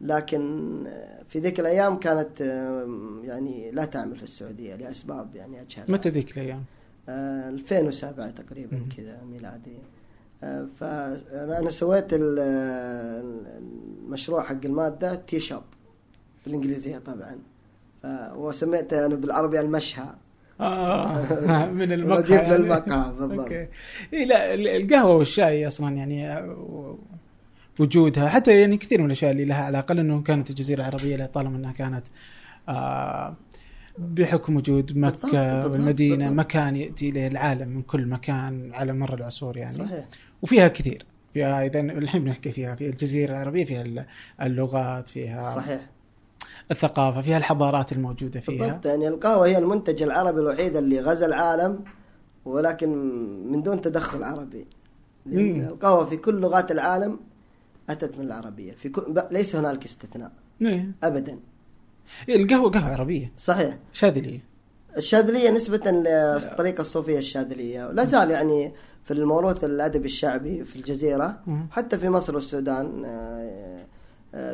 لكن 0.00 0.84
آه، 0.86 1.22
في 1.28 1.38
ذيك 1.38 1.60
الأيام 1.60 1.98
كانت 1.98 2.42
آه، 2.42 2.88
يعني 3.24 3.70
لا 3.70 3.84
تعمل 3.84 4.16
في 4.16 4.22
السعودية 4.22 4.76
لأسباب 4.76 5.34
يعني 5.36 5.60
اجهل 5.60 5.92
متى 5.92 6.08
ذيك 6.08 6.38
الأيام؟ 6.38 6.64
آه، 7.08 7.48
2007 7.48 8.30
تقريبا 8.30 8.76
مم. 8.76 8.88
كذا 8.96 9.18
ميلادي. 9.30 9.78
آه، 10.42 10.66
فأنا 10.80 11.58
أنا 11.58 11.70
سويت 11.70 12.06
ال- 12.12 12.38
المشروع 14.04 14.42
حق 14.42 14.64
المادة 14.64 15.14
tea 15.14 15.40
shop 15.40 15.62
بالإنجليزية 16.44 16.98
طبعا. 16.98 17.38
وسميته 18.36 19.06
أنا 19.06 19.14
بالعربي 19.14 19.60
المشهى. 19.60 20.06
آه 20.60 21.70
من 21.70 21.92
المقهى 21.92 22.18
رديف 22.18 22.30
يعني. 22.30 22.56
للمقهى 22.56 23.12
بالضبط. 23.12 23.40
أوكي. 23.40 23.66
إيه 24.12 24.24
لا 24.24 24.54
ال- 24.54 24.68
القهوة 24.68 25.16
والشاي 25.16 25.66
أصلا 25.66 25.96
يعني 25.96 26.32
آه، 26.32 26.98
وجودها 27.80 28.28
حتى 28.28 28.60
يعني 28.60 28.76
كثير 28.76 28.98
من 29.00 29.06
الأشياء 29.06 29.30
اللي 29.32 29.44
لها 29.44 29.64
علاقة 29.64 29.94
لأنه 29.94 30.22
كانت 30.22 30.50
الجزيرة 30.50 30.80
العربية 30.80 31.16
لطالما 31.16 31.56
إنها 31.56 31.72
كانت 31.72 32.06
آه 32.68 33.34
بحكم 33.98 34.56
وجود 34.56 34.96
والمدينة 34.96 36.16
بالضبط. 36.16 36.38
مكان 36.38 36.76
يأتي 36.76 37.08
إليه 37.08 37.26
العالم 37.26 37.68
من 37.68 37.82
كل 37.82 38.06
مكان 38.06 38.70
على 38.74 38.92
مر 38.92 39.14
العصور 39.14 39.56
يعني. 39.56 39.72
صحيح. 39.72 40.04
وفيها 40.42 40.68
كثير. 40.68 41.04
فيها 41.34 41.66
اذا 41.66 41.80
الحين 41.80 42.24
بنحكي 42.24 42.52
فيها 42.52 42.74
في 42.74 42.86
الجزيرة 42.86 43.30
العربية 43.30 43.64
فيها 43.64 43.82
ال- 43.82 44.04
اللغات 44.42 45.08
فيها 45.08 45.40
صحيح. 45.42 45.80
الثقافة 46.70 47.22
فيها 47.22 47.36
الحضارات 47.38 47.92
الموجودة 47.92 48.40
فيها. 48.40 48.66
بالضبط 48.66 48.86
يعني 48.86 49.08
القهوة 49.08 49.46
هي 49.46 49.58
المنتج 49.58 50.02
العربي 50.02 50.40
الوحيد 50.40 50.76
اللي 50.76 51.00
غزا 51.00 51.26
العالم 51.26 51.84
ولكن 52.44 52.88
من 53.52 53.62
دون 53.62 53.80
تدخل 53.80 54.22
عربي. 54.22 54.66
مم. 55.26 55.60
القهوة 55.60 56.04
في 56.04 56.16
كل 56.16 56.40
لغات 56.40 56.70
العالم 56.70 57.20
أتت 57.90 58.18
من 58.18 58.24
العربية. 58.26 58.72
في 58.72 58.88
كل 58.88 59.22
ليس 59.30 59.56
هنالك 59.56 59.84
استثناء. 59.84 60.32
إيه. 60.62 60.92
ابدا. 61.02 61.38
إيه، 62.28 62.36
القهوة 62.42 62.70
قهوة 62.70 62.92
عربية. 62.92 63.32
صحيح. 63.38 63.78
شاذلية. 63.92 64.40
الشاذلية 64.96 65.50
نسبة 65.50 65.90
للطريقة 65.90 66.80
الصوفية 66.80 67.18
الشاذلية. 67.18 67.92
لا 67.92 68.04
زال 68.04 68.30
يعني 68.30 68.72
في 69.04 69.10
الموروث 69.10 69.64
الأدبي 69.64 70.04
الشعبي 70.04 70.64
في 70.64 70.76
الجزيرة 70.76 71.40
مم. 71.46 71.66
حتى 71.70 71.98
في 71.98 72.08
مصر 72.08 72.34
والسودان 72.34 73.04
آه، 73.04 73.86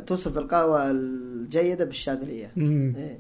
توصف 0.07 0.39
القهوة 0.39 0.91
الجيدة 0.91 1.85
بالشاذلية. 1.85 2.51
إيه. 2.57 3.19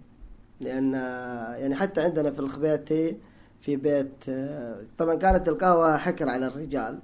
لأن 0.60 0.94
آه، 0.94 1.54
يعني 1.54 1.74
حتى 1.74 2.00
عندنا 2.00 2.30
في 2.30 2.38
الخبيتي 2.38 3.16
في 3.60 3.76
بيت 3.76 4.12
آه، 4.28 4.80
طبعا 4.98 5.14
كانت 5.14 5.48
القهوة 5.48 5.96
حكر 5.96 6.28
على 6.28 6.46
الرجال 6.46 6.98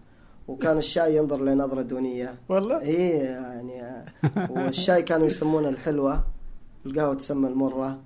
وكان 0.49 0.79
الشاي 0.79 1.17
ينظر 1.17 1.41
لنظرة 1.41 1.83
دونية. 1.83 2.35
والله؟ 2.49 2.81
إيه 2.81 3.23
يعني 3.23 3.83
آه، 3.83 4.05
والشاي 4.51 5.03
كانوا 5.03 5.27
يسمونه 5.27 5.69
الحلوة 5.69 6.25
القهوة 6.87 7.15
تسمى 7.15 7.49
المرة. 7.49 7.99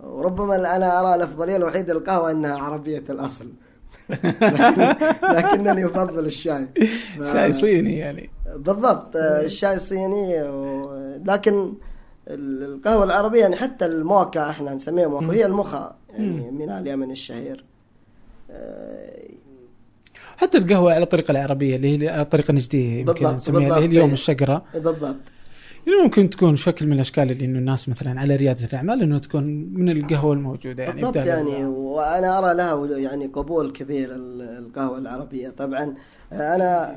وربما 0.00 0.76
أنا 0.76 1.00
أرى 1.00 1.14
الأفضلية 1.14 1.56
الوحيدة 1.56 1.94
للقهوة 1.94 2.30
إنها 2.30 2.58
عربية 2.58 3.04
الأصل. 3.10 3.48
لكن 4.10 4.94
لكنني 5.36 5.86
أفضل 5.86 6.26
الشاي 6.26 6.66
شاي 7.32 7.52
صيني 7.52 7.98
يعني 7.98 8.30
بالضبط 8.56 9.16
آه، 9.16 9.44
الشاي 9.44 9.74
الصيني 9.76 10.42
و... 10.42 10.90
لكن 11.24 11.72
ال- 12.28 12.62
القهوة 12.74 13.04
العربية 13.04 13.40
يعني 13.40 13.56
حتى 13.56 13.86
الموكا 13.86 14.50
إحنا 14.50 14.74
نسميها 14.74 15.06
موكا. 15.08 15.26
وهي 15.26 15.46
المخا 15.46 15.96
يعني 16.10 16.50
من 16.50 16.70
اليمن 16.70 17.10
الشهير 17.10 17.64
آه، 18.50 19.28
حتى 20.36 20.58
القهوة 20.58 20.94
على 20.94 21.02
الطريقة 21.02 21.32
العربية 21.32 21.76
اللي 21.76 21.98
هي 21.98 22.20
الطريقة 22.20 22.50
النجدية 22.50 23.00
يمكن 23.00 23.26
نسميها 23.34 23.60
اللي 23.68 23.80
هي. 23.80 23.84
اليوم 23.84 24.06
إيه. 24.06 24.12
الشقرة 24.12 24.62
بالضبط 24.74 25.16
يعني 25.88 26.02
ممكن 26.04 26.30
تكون 26.30 26.56
شكل 26.56 26.86
من 26.86 26.92
الأشكال 26.92 27.30
اللي 27.30 27.44
إنه 27.44 27.58
الناس 27.58 27.88
مثلا 27.88 28.20
على 28.20 28.36
ريادة 28.36 28.64
الأعمال 28.66 29.02
إنه 29.02 29.18
تكون 29.18 29.44
من 29.74 29.88
القهوة 29.88 30.32
الموجودة 30.32 30.82
يعني 30.82 31.00
بالضبط 31.00 31.16
يعني 31.16 31.64
وأنا 31.66 32.38
أرى 32.38 32.54
لها 32.54 32.98
يعني 32.98 33.26
قبول 33.26 33.70
كبير 33.72 34.14
ال- 34.14 34.42
القهوة 34.42 34.98
العربية 34.98 35.48
طبعا 35.50 35.94
أنا 36.32 36.96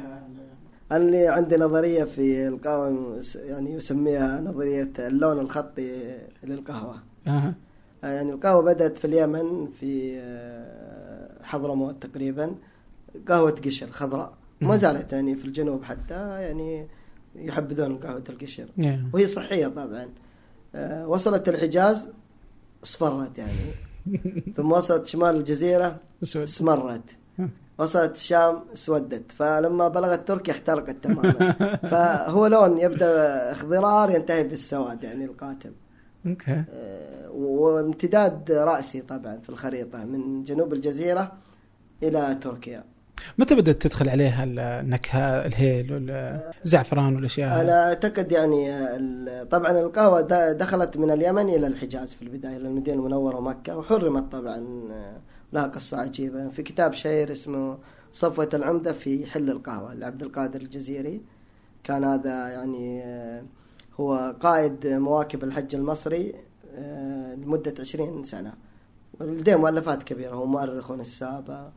أنا 0.91 0.97
اللي 0.97 1.27
عندي 1.27 1.57
نظرية 1.57 2.03
في 2.03 2.47
القهوة 2.47 3.21
يعني 3.35 3.73
يسميها 3.73 4.41
نظرية 4.41 4.91
اللون 4.99 5.39
الخطي 5.39 6.17
للقهوة 6.43 6.95
آه. 7.27 7.53
يعني 8.03 8.31
القهوة 8.31 8.61
بدأت 8.61 8.97
في 8.97 9.05
اليمن 9.05 9.67
في 9.79 10.19
آه، 10.19 11.43
حضرموت 11.43 12.03
تقريبا 12.07 12.55
قهوة 13.27 13.55
قشر 13.65 13.87
خضراء 13.91 14.33
ما. 14.61 14.77
زالت 14.77 15.13
يعني 15.13 15.35
في 15.35 15.45
الجنوب 15.45 15.83
حتى 15.83 16.13
يعني 16.41 16.87
يحبذون 17.35 17.97
قهوة 17.97 18.23
القشر 18.29 18.65
Yeah. 18.77 19.13
وهي 19.13 19.27
صحية 19.27 19.67
طبعا. 19.67 20.09
آه، 20.75 21.07
وصلت 21.07 21.49
الحجاز 21.49 22.07
اصفرت 22.83 23.37
يعني. 23.37 23.51
ثم 24.57 24.71
وصلت 24.71 25.05
شمال 25.07 25.35
الجزيرة 25.35 25.99
اسود. 26.23 26.41
اسمرت. 26.43 27.01
وصلت 27.77 28.15
الشام 28.15 28.61
اسودت. 28.73 29.31
فلما 29.31 29.87
بلغت 29.87 30.27
تركيا 30.27 30.53
احترقت 30.53 30.95
تماما. 31.03 31.53
فهو 31.91 32.47
لون 32.47 32.77
يبدأ 32.77 33.51
اخضرار 33.51 34.09
ينتهي 34.09 34.43
بالسواد 34.43 35.03
يعني 35.03 35.25
القاتم 35.25 35.71
أوكي. 36.27 36.63
آه، 36.69 37.29
وامتداد 37.31 38.51
رأسي 38.51 39.01
طبعا 39.01 39.37
في 39.43 39.49
الخريطة 39.49 40.05
من 40.05 40.43
جنوب 40.43 40.73
الجزيرة 40.73 41.31
إلى 42.03 42.37
تركيا. 42.41 42.83
متى 43.37 43.55
بدأت 43.55 43.81
تدخل 43.81 44.09
عليها 44.09 44.43
النكهة 44.43 45.45
الهيل 45.45 45.93
والزعفران 45.93 47.15
والأشياء؟ 47.15 47.61
أنا 47.61 47.87
أعتقد 47.87 48.31
يعني 48.31 48.65
طبعا 49.45 49.71
القهوة 49.71 50.21
دخلت 50.51 50.97
من 50.97 51.11
اليمن 51.11 51.49
إلى 51.49 51.67
الحجاز 51.67 52.13
في 52.13 52.21
البداية 52.21 52.57
إلى 52.57 52.67
المدينة 52.67 52.97
المنورة 52.97 53.37
ومكه 53.37 53.77
وحرمت 53.77 54.31
طبعا 54.31 54.87
آه، 54.91 55.17
لها 55.53 55.67
قصة 55.67 56.01
عجيبة. 56.01 56.49
في 56.49 56.63
كتاب 56.63 56.93
شهير 56.93 57.31
اسمه 57.31 57.77
صفوة 58.13 58.49
العمدة 58.53 58.93
في 58.93 59.25
حل 59.25 59.49
القهوة 59.49 59.93
لعبد 59.93 60.23
القادر 60.23 60.61
الجزيري. 60.61 61.21
كان 61.83 62.03
هذا 62.03 62.49
يعني 62.49 63.03
آه، 63.03 63.43
هو 63.99 64.35
قائد 64.39 64.87
مواكب 64.87 65.43
الحج 65.43 65.75
المصري 65.75 66.33
آه، 66.75 67.35
لمدة 67.35 67.73
20 67.79 68.23
سنة. 68.23 68.53
لديه 69.21 69.55
مؤلفات 69.55 70.03
كبيرة 70.03 70.35
هو 70.35 70.45
مؤرخ 70.45 70.91
ونساب 70.91 71.71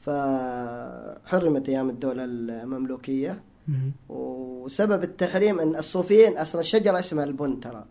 فحرمت 0.00 1.68
أيام 1.68 1.90
الدولة 1.90 2.24
المملوكية. 2.24 3.42
مم. 3.68 3.92
وسبب 4.08 5.02
التحريم 5.02 5.60
أن 5.60 5.76
الصوفيين 5.76 6.38
أصلا 6.38 6.60
الشجرة 6.60 6.98
اسمها 6.98 7.24
البن 7.24 7.60
ترى. 7.60 7.84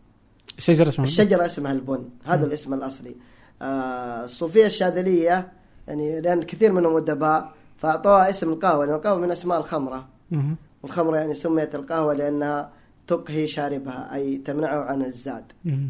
الشجرة 0.58 0.88
اسمها 0.88 1.08
الشجرة 1.08 1.46
اسمها 1.46 1.72
البن 1.72 2.10
هذا 2.24 2.46
الاسم 2.46 2.74
الأصلي. 2.74 3.16
آه، 3.62 4.24
الصوفية 4.24 4.66
الشاذلية 4.66 5.52
يعني 5.88 6.22
لأن 6.22 6.44
كثير 6.44 6.72
منهم 6.72 6.98
أدباء 6.98 7.54
فأعطوها 7.78 8.30
اسم 8.30 8.54
القهوة 8.54 8.86
لأن 8.86 8.96
القهوة 8.96 9.20
من 9.20 9.32
أسماء 9.32 9.60
الخمرة. 9.60 10.08
مم. 10.32 10.56
والخمرة 10.84 11.18
يعني 11.18 11.34
سميت 11.34 11.76
القهوة 11.76 12.14
لأنها 12.14 12.72
تقهي 13.08 13.48
شاربها 13.48 14.16
أي 14.16 14.38
تمنعه 14.38 14.84
عن 14.84 15.06
الزاد. 15.06 15.52
مم. 15.66 15.90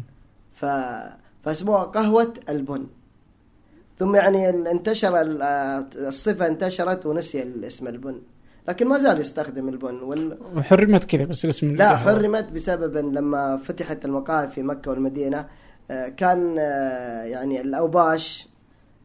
ف... 0.54 0.64
فاسموها 1.42 1.84
قهوة 1.84 2.34
البن. 2.48 2.86
ثم 3.98 4.14
يعني 4.14 4.48
انتشر 4.48 5.16
آه، 5.42 5.86
الصفة 5.94 6.46
انتشرت 6.46 7.06
ونسي 7.06 7.42
الاسم 7.42 7.88
البن 7.88 8.20
لكن 8.68 8.88
ما 8.88 8.98
زال 8.98 9.20
يستخدم 9.20 9.68
البن 9.68 9.94
وال... 10.02 10.38
وحرمت 10.56 11.04
كذا 11.04 11.24
بس 11.24 11.44
الاسم 11.44 11.74
لا. 11.74 11.96
حرمت 11.96 12.52
بسبب 12.52 12.96
لما 12.96 13.56
فتحت 13.56 14.04
المقاهي 14.04 14.48
في 14.48 14.62
مكة 14.62 14.90
والمدينة 14.90 15.46
آه، 15.90 16.08
كان 16.08 16.56
آه، 16.58 17.22
يعني 17.24 17.60
الأوباش 17.60 18.48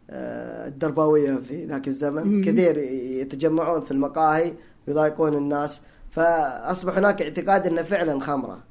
الدرباوية 0.10 1.36
في 1.36 1.66
ذاك 1.66 1.88
الزمن. 1.88 2.44
كثير 2.44 2.78
يتجمعون 3.22 3.82
في 3.82 3.92
المقاهي 3.92 4.54
ويضايقون 4.88 5.34
الناس 5.34 5.82
فأصبح 6.12 6.98
هناك 6.98 7.22
اعتقاد 7.22 7.68
أنه 7.68 7.82
فعلا 7.82 8.20
خمرة 8.20 8.64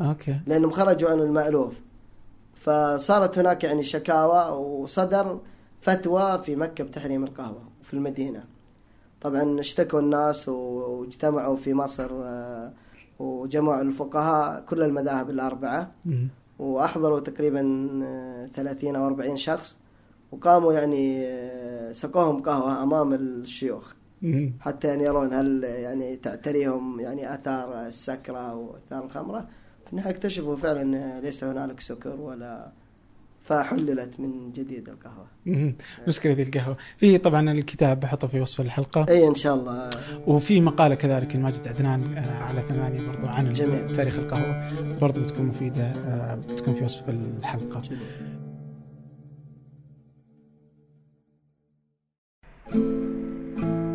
أوكي 0.00 0.40
لأنهم 0.46 0.70
خرجوا 0.70 1.10
عن 1.10 1.20
المألوف 1.20 1.74
فصارت 2.54 3.38
هناك 3.38 3.64
يعني 3.64 3.82
شكاوى 3.82 4.56
وصدر 4.58 5.40
فتوى 5.86 6.42
في 6.42 6.56
مكة 6.56 6.84
بتحريم 6.84 7.24
القهوة 7.24 7.62
وفي 7.80 7.94
المدينة 7.94 8.44
طبعا 9.20 9.60
اشتكوا 9.60 10.00
الناس 10.00 10.48
واجتمعوا 10.48 11.56
في 11.56 11.74
مصر 11.74 12.10
آه، 12.12 12.72
وجمعوا 13.18 13.82
الفقهاء 13.82 14.64
كل 14.64 14.82
المذاهب 14.82 15.30
الأربعة. 15.30 15.92
وأحضروا 16.58 17.20
تقريبا 17.20 17.88
آه، 18.04 18.46
30 18.46 18.96
أو 18.96 19.06
40 19.06 19.36
شخص 19.36 19.78
وقاموا 20.32 20.72
يعني 20.72 21.26
آه، 21.26 21.92
سقوهم 21.92 22.42
قهوة 22.42 22.82
أمام 22.82 23.14
الشيوخ. 23.14 23.94
حتى 24.60 24.88
يعني 24.88 25.04
يرون 25.04 25.32
هل 25.32 25.64
يعني 25.64 26.16
تعتريهم 26.16 27.00
يعني 27.00 27.34
آثار 27.34 27.86
السكرة 27.86 28.54
وآثار 28.54 29.04
الخمرة 29.04 29.48
في 29.86 29.92
النهاية 29.92 30.10
اكتشفوا 30.10 30.56
فعلا 30.56 31.20
ليس 31.20 31.44
هنالك 31.44 31.80
سكر 31.80 32.20
ولا 32.20 32.72
فحللت 33.46 34.20
من 34.20 34.52
جديد 34.52 34.88
القهوة. 34.88 35.26
مم. 35.46 35.74
مشكلة 36.08 36.32
ذي 36.32 36.42
القهوة. 36.42 36.76
في 36.98 37.18
طبعا 37.18 37.52
الكتاب 37.52 38.00
بحطه 38.00 38.28
في 38.28 38.40
وصف 38.40 38.60
الحلقة. 38.60 39.06
أي 39.08 39.28
إن 39.28 39.34
شاء 39.34 39.54
الله. 39.54 39.88
وفي 40.26 40.60
مقالة 40.60 40.94
كذلك 40.94 41.34
الماجد 41.34 41.68
عدنان 41.68 42.16
آه، 42.16 42.42
على 42.42 42.62
ثمانية 42.68 43.06
برضو 43.06 43.26
عن 43.26 43.52
جميل. 43.52 43.92
تاريخ 43.92 44.18
القهوة. 44.18 44.70
برضو 45.00 45.20
بتكون 45.20 45.46
مفيدة 45.46 45.82
آه، 45.82 46.34
بتكون 46.34 46.74
في 46.74 46.84
وصف 46.84 47.08
الحلقة. 47.08 47.82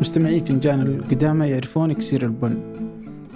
مستمعي 0.00 0.40
فنجان 0.40 0.80
القدامى 0.80 1.48
يعرفون 1.48 1.90
إكسير 1.90 2.22
البن. 2.22 2.58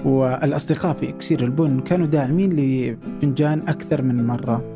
والأصدقاء 0.04 0.94
في 0.94 1.08
إكسير 1.08 1.44
البن 1.44 1.80
كانوا 1.80 2.06
داعمين 2.06 2.52
لفنجان 2.56 3.68
أكثر 3.68 4.02
من 4.02 4.26
مرة. 4.26 4.75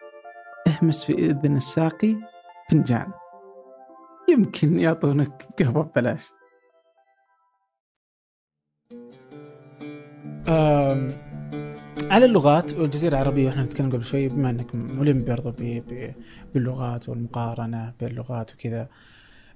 اهمس 0.67 1.03
في 1.03 1.13
إذن 1.13 1.55
الساقي 1.55 2.15
فنجان. 2.71 3.11
يمكن 4.29 4.79
يعطونك 4.79 5.47
قهوة 5.59 5.83
ببلاش. 5.83 6.31
على 12.11 12.25
اللغات 12.25 12.73
والجزيرة 12.73 13.11
العربية 13.13 13.45
وإحنا 13.45 13.63
نتكلم 13.63 13.89
قبل 13.91 14.03
شوي 14.05 14.29
بما 14.29 14.49
إنك 14.49 14.75
ملم 14.75 15.23
برضه 15.23 15.51
ب- 15.51 15.83
ب- 15.87 16.13
باللغات 16.53 17.09
والمقارنة 17.09 17.93
بين 17.99 18.09
اللغات 18.09 18.53
وكذا. 18.53 18.89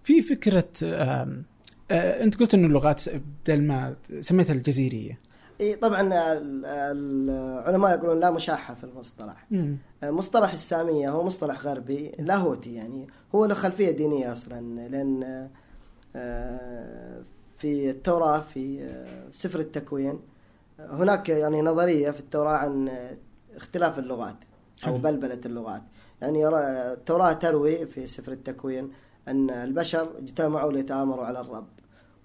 في 0.04 0.22
فكرة 0.22 0.70
آه، 0.84 1.44
أنت 1.92 2.40
قلت 2.40 2.54
إنه 2.54 2.68
اللغات 2.68 3.04
بدل 3.10 3.62
ما 3.62 3.96
سميتها 4.20 4.54
الجزيرية. 4.54 5.20
اي 5.62 5.76
طبعا 5.76 6.02
ال- 6.02 6.66
العلماء 6.66 7.98
يقولون 7.98 8.20
لا 8.20 8.32
مشاحة 8.32 8.74
في 8.74 8.84
المصطلح 8.84 9.46
مم. 9.52 9.78
مصطلح 10.04 10.54
السامية 10.54 11.10
هو 11.10 11.24
مصطلح 11.24 11.62
غربي 11.62 12.12
لاهوتي 12.20 12.74
يعني 12.76 13.08
هو 13.36 13.46
له 13.46 13.54
خلفية 13.56 13.92
دينية 13.92 14.32
أصلا 14.34 14.88
لأن 14.88 15.50
آه، 16.16 17.22
في 17.58 17.90
التوراة 17.90 18.40
في 18.40 18.84
آه، 18.84 19.32
سفر 19.32 19.60
التكوين 19.60 20.20
هناك 20.80 21.30
يعني 21.30 21.62
نظرية 21.62 22.12
في 22.12 22.20
التوراة 22.20 22.54
عن 22.54 22.88
آه، 22.88 23.18
اختلاف 23.56 24.00
اللغات 24.00 24.36
أو 24.84 24.88
حلو. 24.90 24.98
بلبلة 24.98 25.40
اللغات 25.46 25.82
يعني 26.22 26.48
التوراة 26.48 27.34
تروي 27.34 27.86
في 27.86 28.08
سفر 28.08 28.32
التكوين 28.32 28.92
أن 29.28 29.50
البشر 29.50 30.10
اجتمعوا 30.18 30.72
ليتآمروا 30.72 31.26
على 31.26 31.40
الرب 31.42 31.68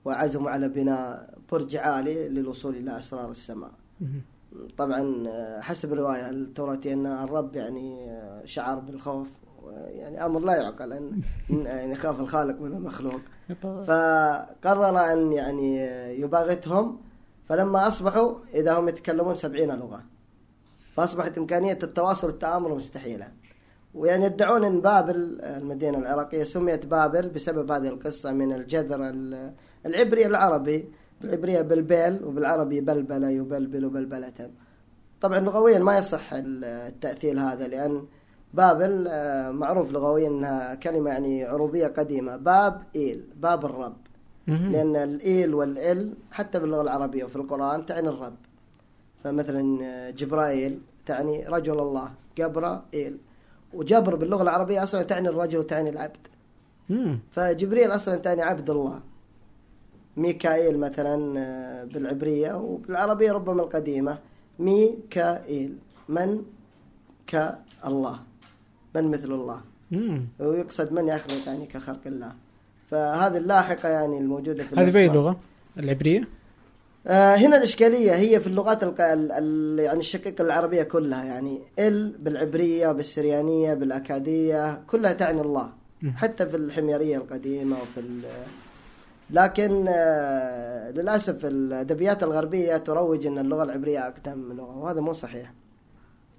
وعزموا 0.05 0.51
على 0.51 0.69
بناء 0.69 1.35
برج 1.53 1.77
عالي 1.77 2.29
للوصول 2.29 2.77
إلى 2.77 2.99
أسرار 2.99 3.31
السماء. 3.31 3.71
طبعا 4.79 5.29
آه، 5.29 5.61
حسب 5.61 5.93
الرواية 5.93 6.31
التوراتية 6.31 6.93
أن 6.93 7.07
الرب 7.07 7.57
يعني 7.57 8.11
آه، 8.11 8.43
شعر 8.45 8.79
بالخوف 8.79 9.29
يعني 9.89 10.25
أمر 10.27 10.41
لا 10.41 10.55
يعقل 10.57 10.99
إن- 10.99 11.51
يعني 11.67 11.93
يخاف 11.93 12.21
الخالق 12.21 12.61
من 12.61 12.73
المخلوق. 12.73 13.21
فقرر 13.87 15.13
أن 15.13 15.33
يعني 15.33 15.85
آه، 15.85 16.09
يباغتهم 16.11 16.99
فلما 17.49 17.89
أصبحوا 17.89 18.35
إذا 18.55 18.79
هم 18.79 18.89
يتكلمون 18.89 19.35
سبعين 19.35 19.71
لغة 19.79 20.03
فأصبحت 20.97 21.39
إمكانية 21.39 21.79
التواصل 21.83 22.27
والتآمر 22.27 22.75
مستحيلة 22.75 23.29
ويعني 23.95 24.27
يدعون 24.27 24.65
أن 24.65 24.81
بابل 24.81 25.39
المدينة 25.43 25.99
العراقية 25.99 26.45
سميت 26.45 26.87
بابل 26.87 27.29
بسبب 27.29 27.71
هذه 27.73 27.89
القصة 27.89 28.33
من 28.33 28.53
الجذر 28.53 29.09
ال- 29.09 29.53
العبري 29.87 30.27
العربي 30.27 30.85
بالعبرية 31.21 31.63
بلبل 31.63 32.21
وبالعربي 32.25 32.81
بلبلة 32.81 33.31
يبلبل 33.31 33.89
بلبلة. 33.89 34.51
طبعا 35.21 35.41
لغويا 35.41 35.79
ما 35.79 35.99
يصح 35.99 36.35
ال- 36.35 36.65
التأثيل 36.65 37.39
هذا 37.39 37.69
لأن 37.69 38.05
بابل 38.55 39.09
معروف 39.53 39.93
لغويا 39.93 40.29
أنها 40.29 40.75
كلمة 40.75 41.11
يعني 41.11 41.45
عروبية 41.45 41.87
قديمة 41.87 42.37
باب 42.37 42.83
إيل 42.97 43.25
باب 43.37 43.65
الرب. 43.65 43.97
لأن 44.73 44.97
الإيل 44.97 45.55
والإل 45.55 46.15
حتى 46.33 46.59
باللغة 46.59 46.83
العربية 46.83 47.25
وفي 47.25 47.37
القرآن 47.37 47.87
تعني 47.87 48.09
الرب. 48.09 48.37
فمثلا 49.25 50.11
جبرائيل 50.11 50.81
تعني 51.07 51.47
رجل 51.47 51.81
الله 51.81 52.11
جبرائيل 52.39 53.19
وجبر 53.75 54.15
باللغة 54.15 54.43
العربية 54.43 54.83
أصلا 54.83 55.03
تعني 55.03 55.29
الرجل 55.29 55.59
وتعني 55.59 55.91
العبد. 55.91 56.27
فجبريل 57.33 57.91
أصلا 57.91 58.17
تعني 58.17 58.43
عبد 58.43 58.71
الله. 58.71 59.01
ميكائيل 60.17 60.79
مثلا 60.79 61.35
آه، 61.39 61.85
بالعبرية 61.85 62.55
وبالعربية 62.55 63.33
ربما 63.33 63.63
القديمة 63.63 64.19
ميكائيل 64.59 65.77
من 66.09 66.43
كالله 67.27 68.19
من 68.95 69.11
مثل 69.11 69.33
الله 69.33 69.61
مم. 69.91 70.25
ويقصد 70.39 70.93
من 70.93 71.09
يخلق 71.09 71.47
يعني 71.47 71.67
كخلق 71.67 72.01
الله 72.07 72.33
فهذه 72.91 73.37
اللاحقة 73.37 73.89
يعني 73.89 74.19
الموجودة 74.19 74.65
في 74.65 74.75
هذه 74.75 74.75
بأي 74.75 75.05
الأسماء. 75.07 75.15
لغة؟ 75.15 75.37
العبرية؟ 75.79 76.29
آه 77.07 77.35
هنا 77.35 77.57
الإشكالية 77.57 78.13
هي 78.15 78.41
في 78.41 78.47
اللغات 78.47 78.83
الق... 78.83 79.01
ال... 79.01 79.33
ال... 79.33 79.79
يعني 79.79 79.99
الشقيقة 79.99 80.43
العربية 80.43 80.83
كلها 80.83 81.25
يعني 81.25 81.59
ال 81.79 82.09
بالعبرية 82.19 82.93
بالسريانية 82.93 83.75
بالأكادية 83.75 84.83
كلها 84.87 85.13
تعني 85.13 85.41
الله 85.41 85.69
مم. 86.03 86.13
حتى 86.17 86.47
في 86.47 86.57
الحميرية 86.57 87.17
القديمة 87.17 87.77
وفي 87.83 88.01
ال... 88.01 88.23
لكن 89.33 89.85
آه 89.89 90.91
للأسف 90.91 91.45
الأدبيات 91.45 92.23
الغربية 92.23 92.77
تروج 92.77 93.27
أن 93.27 93.39
اللغة 93.39 93.63
العبرية 93.63 94.07
أقدم 94.09 94.53
لغة 94.53 94.79
وهذا 94.79 95.01
مو 95.01 95.13
صحيح. 95.13 95.53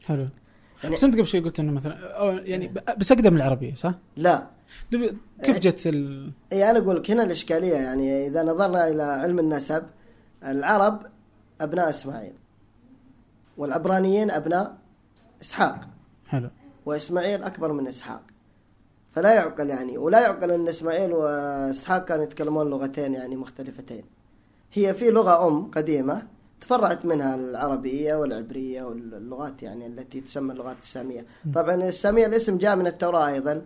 حلو. 0.06 0.28
يعني- 0.84 0.96
بس 0.96 1.04
أنت 1.04 1.14
قبل 1.16 1.28
شوي 1.28 1.40
قلت 1.42 1.60
إنه 1.60 1.72
مثلا 1.72 2.18
أو 2.18 2.30
يعني 2.30 2.74
بس 2.98 3.12
أقدم 3.12 3.36
العربية 3.36 3.74
صح؟ 3.74 3.94
لا. 4.18 4.48
كيف 5.44 5.60
جت 5.60 5.88
ال... 5.88 6.32
اي 6.54 6.70
أنا 6.72 6.80
أقول 6.80 6.96
لك 6.96 7.12
هنا 7.12 7.24
الإشكالية 7.24 7.74
يعني 7.76 8.28
إذا 8.28 8.44
نظرنا 8.44 8.88
إلى 8.88 9.04
علم 9.04 9.40
النسب 9.40 9.84
العرب 10.46 11.02
أبناء 11.62 11.90
إسماعيل 11.90 12.34
والعبرانيين 13.58 14.32
أبناء 14.32 14.78
إسحاق. 15.42 15.80
حلو. 16.28 16.50
وإسماعيل 16.86 17.44
أكبر 17.44 17.72
من 17.74 17.88
إسحاق. 17.88 18.22
فلا 19.12 19.34
يعقل 19.34 19.69
يعني 19.69 19.97
ولا 19.97 20.21
يعقل 20.21 20.52
أن 20.52 20.67
إسماعيل 20.67 21.13
وإسحاق 21.13 22.06
كانوا 22.06 22.24
يتكلمون 22.24 22.69
لغتين 22.69 23.13
يعني 23.13 23.36
مختلفتين. 23.36 24.04
هي 24.74 24.93
في 24.93 25.10
لغة 25.12 25.47
أم 25.47 25.71
قديمة 25.71 26.24
تفرعت 26.62 27.06
منها 27.06 27.36
العربية 27.36 28.15
والعبرية 28.15 28.84
واللغات 28.84 29.63
يعني 29.63 29.88
التي 29.88 30.21
تسمى 30.21 30.54
اللغات 30.54 30.78
السامية. 30.80 31.26
طبعا 31.54 31.76
السامية 31.76 32.26
الاسم 32.26 32.58
جاء 32.58 32.76
من 32.76 32.88
التوراة 32.88 33.28
أيضا 33.28 33.62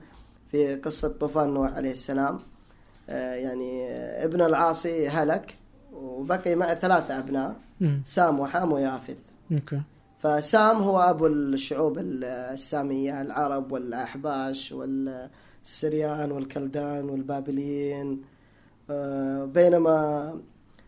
في 0.51 0.75
قصة 0.75 1.07
طوفان 1.07 1.53
نوح 1.53 1.73
عليه 1.73 1.91
السلام. 1.91 2.37
آه، 3.09 3.33
يعني 3.35 3.87
ابن 4.23 4.41
العاصي 4.41 5.07
هلك 5.07 5.55
وبقي 5.93 6.55
معه 6.55 6.73
ثلاثة 6.75 7.19
أبناء 7.19 7.55
مم. 7.81 8.01
سام 8.05 8.39
وحام 8.39 8.71
ويافث. 8.71 9.17
أوكي. 9.51 9.81
فسام 10.29 10.77
هو 10.77 10.99
أبو 10.99 11.27
الشعوب 11.27 11.97
السامية 11.99 13.21
العرب 13.21 13.71
والأحباش 13.71 14.71
والسريان 14.71 16.31
والكلدان 16.31 17.09
والبابليين 17.09 18.21
آه، 18.89 19.45
بينما 19.45 20.39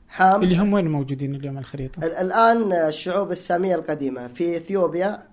حام 0.07 0.43
اللي 0.43 0.57
هم 0.57 0.73
وين 0.73 0.87
موجودين 0.87 1.35
اليوم 1.35 1.55
على 1.57 1.63
الخريطة؟ 1.63 2.05
ال- 2.05 2.13
الآن 2.15 2.73
الشعوب 2.73 3.31
السامية 3.31 3.75
القديمة 3.75 4.27
في 4.27 4.57
إثيوبيا 4.57 5.23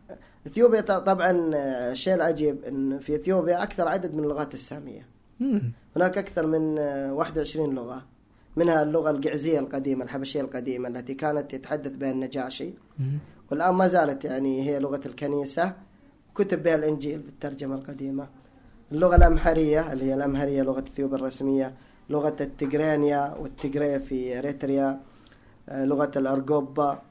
ط- 0.81 0.93
طبعا 0.93 1.51
آه، 1.55 1.93
الشيء 1.93 2.15
العجيب 2.15 2.65
أن 2.65 2.99
في 2.99 3.15
إثيوبيا 3.15 3.63
أكثر 3.63 3.89
عدد 3.89 4.15
من 4.15 4.25
اللغات 4.25 4.55
السامية 4.55 5.07
مم. 5.41 5.73
هناك 5.97 6.19
أكثر 6.19 6.47
من 6.47 6.79
آه، 6.79 7.15
21 7.15 7.75
لغة 7.75 8.03
منها 8.57 8.83
اللغة 8.83 9.11
القعزية 9.11 9.59
القديمة 9.61 10.05
الحبشية 10.05 10.41
القديمة 10.41 10.89
التي 10.89 11.15
كانت 11.15 11.55
يتحدث 11.55 11.97
بها 11.97 12.11
النجاشي 12.11 12.71
مم. 12.99 13.19
والآن 13.51 13.75
ما 13.75 13.89
زالت 13.89 14.25
يعني 14.25 14.63
هي 14.71 14.79
لغة 14.79 15.01
الكنيسة 15.07 15.73
كتب 16.35 16.63
بها 16.63 16.75
الإنجيل 16.75 17.19
بالترجمة 17.19 17.75
القديمة. 17.75 18.29
اللغة 18.93 19.17
الأمهرية 19.17 19.93
اللي 19.93 20.05
هي 20.05 20.15
الأمهرية 20.15 20.63
لغة 20.63 20.81
إثيوبيا 20.81 21.17
الرسمية 21.17 21.75
لغة 22.11 22.37
التجرينيا 22.41 23.35
والتجرية 23.41 23.99
في 23.99 24.39
إريتريا 24.39 25.01
آه، 25.69 25.85
لغة 25.85 26.11
الأرجوبا. 26.17 27.03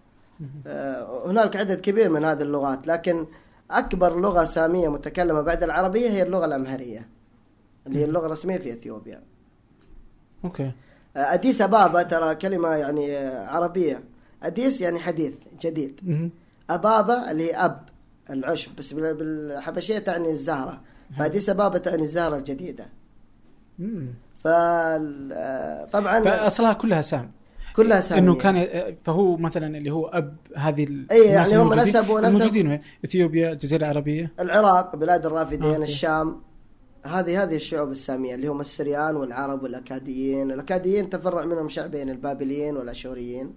آه، 0.67 1.27
هناك 1.27 1.55
عدد 1.55 1.81
كبير 1.81 2.09
من 2.09 2.25
هذه 2.25 2.41
اللغات 2.41 2.87
لكن 2.87 3.25
أكبر 3.71 4.19
لغة 4.19 4.45
سامية 4.45 4.87
متكلمة 4.87 5.41
بعد 5.41 5.63
العربية 5.63 6.09
هي 6.09 6.23
اللغة 6.23 6.45
الأمهرية 6.45 7.07
اللي 7.87 7.99
هي 7.99 8.05
اللغة 8.05 8.25
الرسمية 8.25 8.57
في 8.57 8.73
إثيوبيا. 8.73 9.23
أوكي. 10.43 10.71
آه، 11.17 11.33
أديس 11.33 11.61
أبابا 11.61 12.03
ترى 12.03 12.35
كلمة 12.35 12.69
يعني 12.69 13.15
عربية. 13.27 14.03
أديس 14.43 14.81
يعني 14.81 14.99
حديث 14.99 15.33
جديد. 15.61 15.99
أبابة 16.69 17.31
اللي 17.31 17.43
هي 17.51 17.55
أب 17.55 17.79
العشب 18.29 18.75
بس 18.77 18.93
بال- 18.93 19.13
بالحبشية 19.15 19.97
تعني 19.99 20.31
الزهرة. 20.31 20.81
فأديس 21.19 21.49
أبابة 21.49 21.77
تعني 21.77 22.03
الزهرة 22.03 22.37
الجديدة. 22.37 22.85
مم. 23.79 24.07
فطبعا 24.43 26.19
فأصلها 26.23 26.73
كلها 26.73 27.01
سام. 27.01 27.31
كلها 27.75 28.01
سامية. 28.01 28.21
إنه 28.21 28.35
كان 28.35 28.67
فهو 29.03 29.37
مثلا 29.37 29.77
اللي 29.77 29.91
هو 29.91 30.05
أب 30.07 30.35
هذه 30.57 30.83
الناس 30.83 31.11
يعني 31.51 31.57
هم 31.61 31.73
نسبوا- 31.73 32.21
نسب- 32.21 32.25
الموجودين 32.25 32.67
وين؟ 32.67 32.81
إثيوبيا 33.05 33.51
الجزيرة 33.51 33.79
العربية. 33.81 34.31
العراق 34.39 34.95
بلاد 34.95 35.25
الرافدين 35.25 35.63
أوكي. 35.63 35.81
الشام. 35.83 36.41
هذه 37.05 37.43
هذه 37.43 37.55
الشعوب 37.55 37.91
السامية 37.91 38.35
اللي 38.35 38.47
هم 38.47 38.59
السريان 38.59 39.15
والعرب 39.15 39.63
والأكاديين. 39.63 40.51
الأكاديين 40.51 41.09
تفرع 41.09 41.45
منهم 41.45 41.69
شعبين 41.69 42.09
البابليين 42.09 42.77
والأشوريين. 42.77 43.45
أها. 43.45 43.53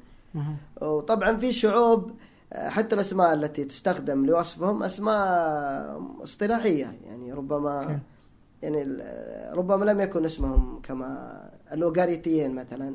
وطبعا 0.82 1.36
في 1.36 1.52
شعوب 1.52 2.10
حتى 2.54 2.94
الأسماء 2.94 3.34
التي 3.34 3.64
تستخدم 3.64 4.26
لوصفهم 4.26 4.82
أسماء 4.82 6.02
اصطلاحية 6.22 6.98
يعني 7.04 7.32
ربما. 7.32 8.00
يعني 8.62 8.82
ربما 9.52 9.84
لم 9.84 10.00
يكن 10.00 10.24
اسمهم 10.24 10.80
كما 10.82 11.40
الأوغاريتيين 11.72 12.54
مثلا. 12.54 12.94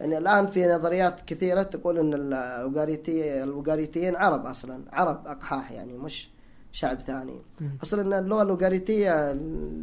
يعني 0.00 0.18
الآن 0.18 0.46
في 0.46 0.66
نظريات 0.66 1.20
كثيرة 1.20 1.62
تقول 1.62 1.98
أن 1.98 2.14
الأوغاريتي 2.14 3.42
الأوغاريتيين 3.42 4.16
عرب 4.16 4.46
أصلا 4.46 4.82
عرب 4.92 5.26
أقحاح 5.26 5.72
يعني 5.72 5.98
مش 5.98 6.30
شعب 6.72 7.00
ثاني 7.00 7.42
مم. 7.60 7.70
أصلا 7.82 8.18
اللغة 8.18 8.42
الأوغاريتية 8.42 9.32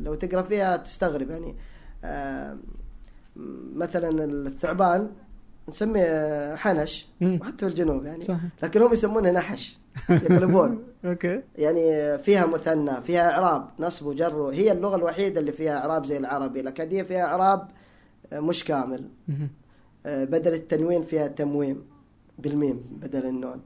لو 0.03 0.13
تقرأ 0.13 0.41
فيها 0.41 0.77
تستغرب 0.77 1.29
يعني 1.29 1.55
آه، 2.03 2.57
مثلا 3.75 4.23
الثعبان 4.23 5.09
نسميه 5.69 6.55
حنش 6.55 7.07
مم. 7.21 7.39
وحتى 7.41 7.57
في 7.57 7.65
الجنوب 7.67 8.05
يعني 8.05 8.21
صح. 8.21 8.39
لكن 8.63 8.81
هم 8.81 8.93
يسمونه 8.93 9.31
نحش 9.31 9.77
يقلبون 10.09 10.83
أوكي 11.05 11.41
يعني 11.57 12.17
فيها 12.17 12.45
مثنى 12.45 13.01
فيها 13.01 13.31
إعراب 13.31 13.69
نصب 13.79 14.05
وجر 14.05 14.47
هي 14.47 14.71
اللغة 14.71 14.95
الوحيدة 14.95 15.39
اللي 15.39 15.51
فيها 15.51 15.77
إعراب 15.77 16.05
زي 16.05 16.17
العربي 16.17 16.59
الاكاديه 16.59 17.03
فيها 17.03 17.25
إعراب 17.25 17.67
آه، 18.33 18.39
مش 18.39 18.63
كامل. 18.63 19.09
آه، 20.05 20.25
بدل 20.25 20.53
التنوين 20.53 21.03
فيها 21.03 21.27
تمويم 21.27 21.83
بالميم 22.39 22.83
بدل 23.01 23.25
النون 23.25 23.61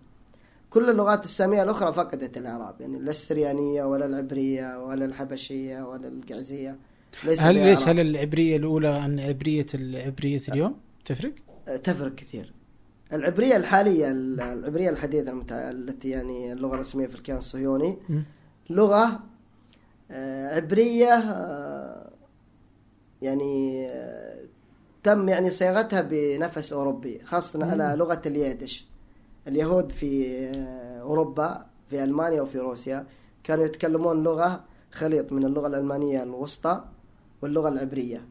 كل 0.70 0.90
اللغات 0.90 1.26
السامية 1.26 1.64
الأخرى 1.64 1.94
فقدت 1.94 2.38
الإعراب 2.38 2.82
يعني 2.82 3.00
لا 3.00 3.12
السريانية 3.12 3.84
ولا 3.84 4.06
العبرية 4.06 4.86
ولا 4.86 5.06
الحبشية 5.06 5.82
ولا 5.82 6.08
الجعزية 6.08 6.78
ليس 7.24 7.42
هل 7.42 7.56
ليش. 7.56 7.88
هل 7.88 8.00
العبرية 8.00 8.58
الأولى 8.58 8.88
عن 8.88 9.20
عبرية 9.20 9.66
العبريه 9.74 10.42
اليوم 10.50 10.76
تفرق؟ 11.06 11.32
تفرق 11.84 12.16
كثير. 12.16 12.54
العبرية 13.14 13.56
الحالية 13.56 14.12
العبرية 14.12 14.90
الحديثة 14.90 15.32
المتع... 15.32 15.70
التي 15.70 16.10
يعني 16.10 16.54
اللغة 16.54 16.76
الرسمية 16.76 17.08
في 17.08 17.16
الكيان 17.16 17.38
الصهيوني. 17.38 17.98
لغة 18.70 19.20
آه، 20.12 20.56
عبرية 20.56 21.14
آه، 21.14 22.10
يعني 23.22 23.86
آه، 23.88 24.46
تم 25.04 25.30
يعني 25.30 25.50
صياغتها 25.50 26.02
بنفس 26.02 26.74
أوروبي 26.74 27.22
خاصة 27.24 27.66
على 27.66 27.96
لغة 27.98 28.22
اليدش. 28.26 28.88
اليهود 29.48 29.92
في 29.92 30.28
أوروبا 31.02 31.66
في 31.90 32.04
ألمانيا 32.04 32.42
وفي 32.42 32.60
روسيا 32.60 33.06
كانوا 33.44 33.66
يتكلمون 33.66 34.24
لغة 34.24 34.64
خليط 34.92 35.32
من 35.32 35.46
اللغة 35.46 35.68
الألمانية 35.68 36.24
الوسطى 36.24 36.86
واللغة 37.42 37.70
العبرية 37.70 38.26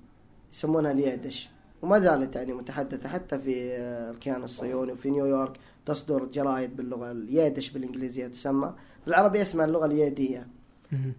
يسمونها 0.52 0.92
اليدش. 0.92 1.50
وما 1.82 2.00
زالت 2.00 2.36
يعني 2.36 2.52
متحدثة 2.52 3.08
حتى 3.08 3.38
في 3.38 3.72
آه، 3.72 4.10
الكيان 4.10 4.44
الصهيوني 4.44 4.92
وفي 4.92 5.10
نيويورك 5.10 5.56
تصدر 5.86 6.24
جرائد 6.24 6.76
باللغة 6.76 7.10
اليدش 7.10 7.70
بالإنجليزية 7.70 8.26
تسمى. 8.26 8.74
بالعربية 9.06 9.42
اسمها 9.42 9.64
اللغة 9.64 9.86
اليدية. 9.86 10.46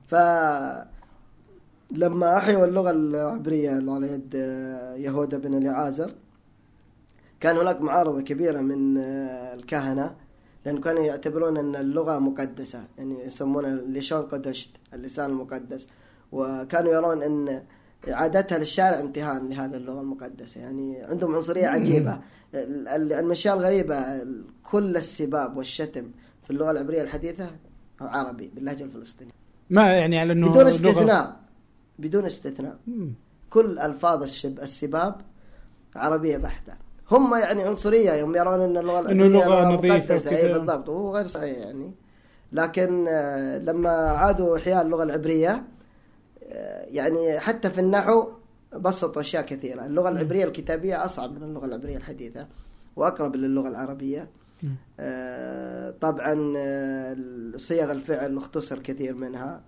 ف 0.08 0.16
لما 1.92 2.38
أحيوا 2.38 2.66
اللغة 2.66 2.92
العبرية 2.92 3.72
على 3.72 4.14
يد 4.14 4.34
آه، 4.36 4.96
يهوذا 4.96 5.38
بن 5.38 5.54
اليعازر 5.58 6.14
كان 7.40 7.58
هناك 7.58 7.82
معارضة 7.82 8.22
كبيرة 8.22 8.62
من 8.62 8.98
آه، 8.98 9.54
الكهنة 9.54 10.16
لأن 10.66 10.82
كانوا 10.82 11.04
يعتبرون 11.04 11.58
أن 11.58 11.76
اللغة 11.76 12.20
مقدسة 12.20 12.84
يعني 12.98 13.24
يسمونها 13.26 13.70
الليشون 13.70 14.22
قدشت 14.22 14.70
اللسان 14.94 15.30
المقدس. 15.30 15.88
وكانوا 16.32 16.94
يرون 16.94 17.24
أن 17.24 17.64
إعادتها 18.12 18.58
للشارع 18.58 19.00
امتهان 19.00 19.50
لهذه 19.50 19.76
اللغة 19.76 20.02
المقدسة. 20.02 20.62
يعني 20.62 21.02
عندهم 21.04 21.36
عنصرية 21.36 21.68
عجيبة. 21.68 22.20
ال- 22.56 22.88
ال- 22.88 23.18
من 23.18 23.26
الأشياء 23.26 23.58
الغريبة 23.58 23.96
ال- 23.98 24.44
كل 24.72 24.98
السباب 24.98 25.58
والشتم 25.58 26.06
في 26.44 26.50
اللغة 26.52 26.72
العبرية 26.72 27.02
الحديثة 27.02 27.50
عربي 28.02 28.52
باللهجة 28.56 28.84
الفلسطينية. 28.84 29.32
ما 29.70 29.94
يعني 29.94 30.20
على 30.20 30.34
إنه 30.34 30.50
بدون 30.50 30.64
لغة- 30.64 30.68
استثناء. 30.68 31.36
بدون 32.00 32.26
استثناء. 32.26 32.78
مم. 32.88 33.14
كل 33.50 33.80
ألفاظ 33.80 34.24
الشب 34.24 34.60
السباب 34.60 35.16
عربية 35.96 36.38
بحتة. 36.38 36.74
هم 37.12 37.36
يعني 37.36 37.64
عنصرية 37.64 38.12
يوم 38.14 38.36
يرون 38.36 38.60
إن 38.62 38.78
اللغة 38.78 39.00
إنه 39.12 39.26
العربيه 39.26 39.46
لغة 39.46 39.62
لغة 39.62 39.74
نظيفة 39.78 39.96
مقدسة، 40.16 40.38
اي. 40.38 40.54
بالضبط. 40.54 40.90
وهو 40.90 41.16
غير 41.16 41.28
صحيح 41.28 41.58
يعني. 41.58 41.92
لكن 42.52 43.06
آه، 43.08 43.58
لما 43.58 43.90
عادوا 43.92 44.58
إحياء 44.58 44.82
اللغة 44.82 45.04
العبرية 45.04 45.64
يعني 46.88 47.40
حتى 47.40 47.70
في 47.70 47.82
النحو 47.82 48.28
بسطوا 48.76 49.22
أشياء 49.22 49.46
كثيرة. 49.46 49.86
اللغة 49.86 50.10
العبرية 50.10 50.44
الكتابية 50.46 51.06
أصعب 51.06 51.32
من 51.32 51.44
اللغة 51.44 51.66
العبرية 51.66 51.98
الحديثة 51.98 52.48
وأقرب 52.96 53.36
للغة 53.36 53.68
العربية. 53.68 54.30
مم. 54.64 54.76
آه، 55.00 55.92
طبعا 55.92 56.54
آه، 56.58 57.18
صيغ 57.58 57.92
الفعل 57.92 58.38
اختصر 58.38 58.80
كثير 58.80 59.16
منها. 59.16 59.62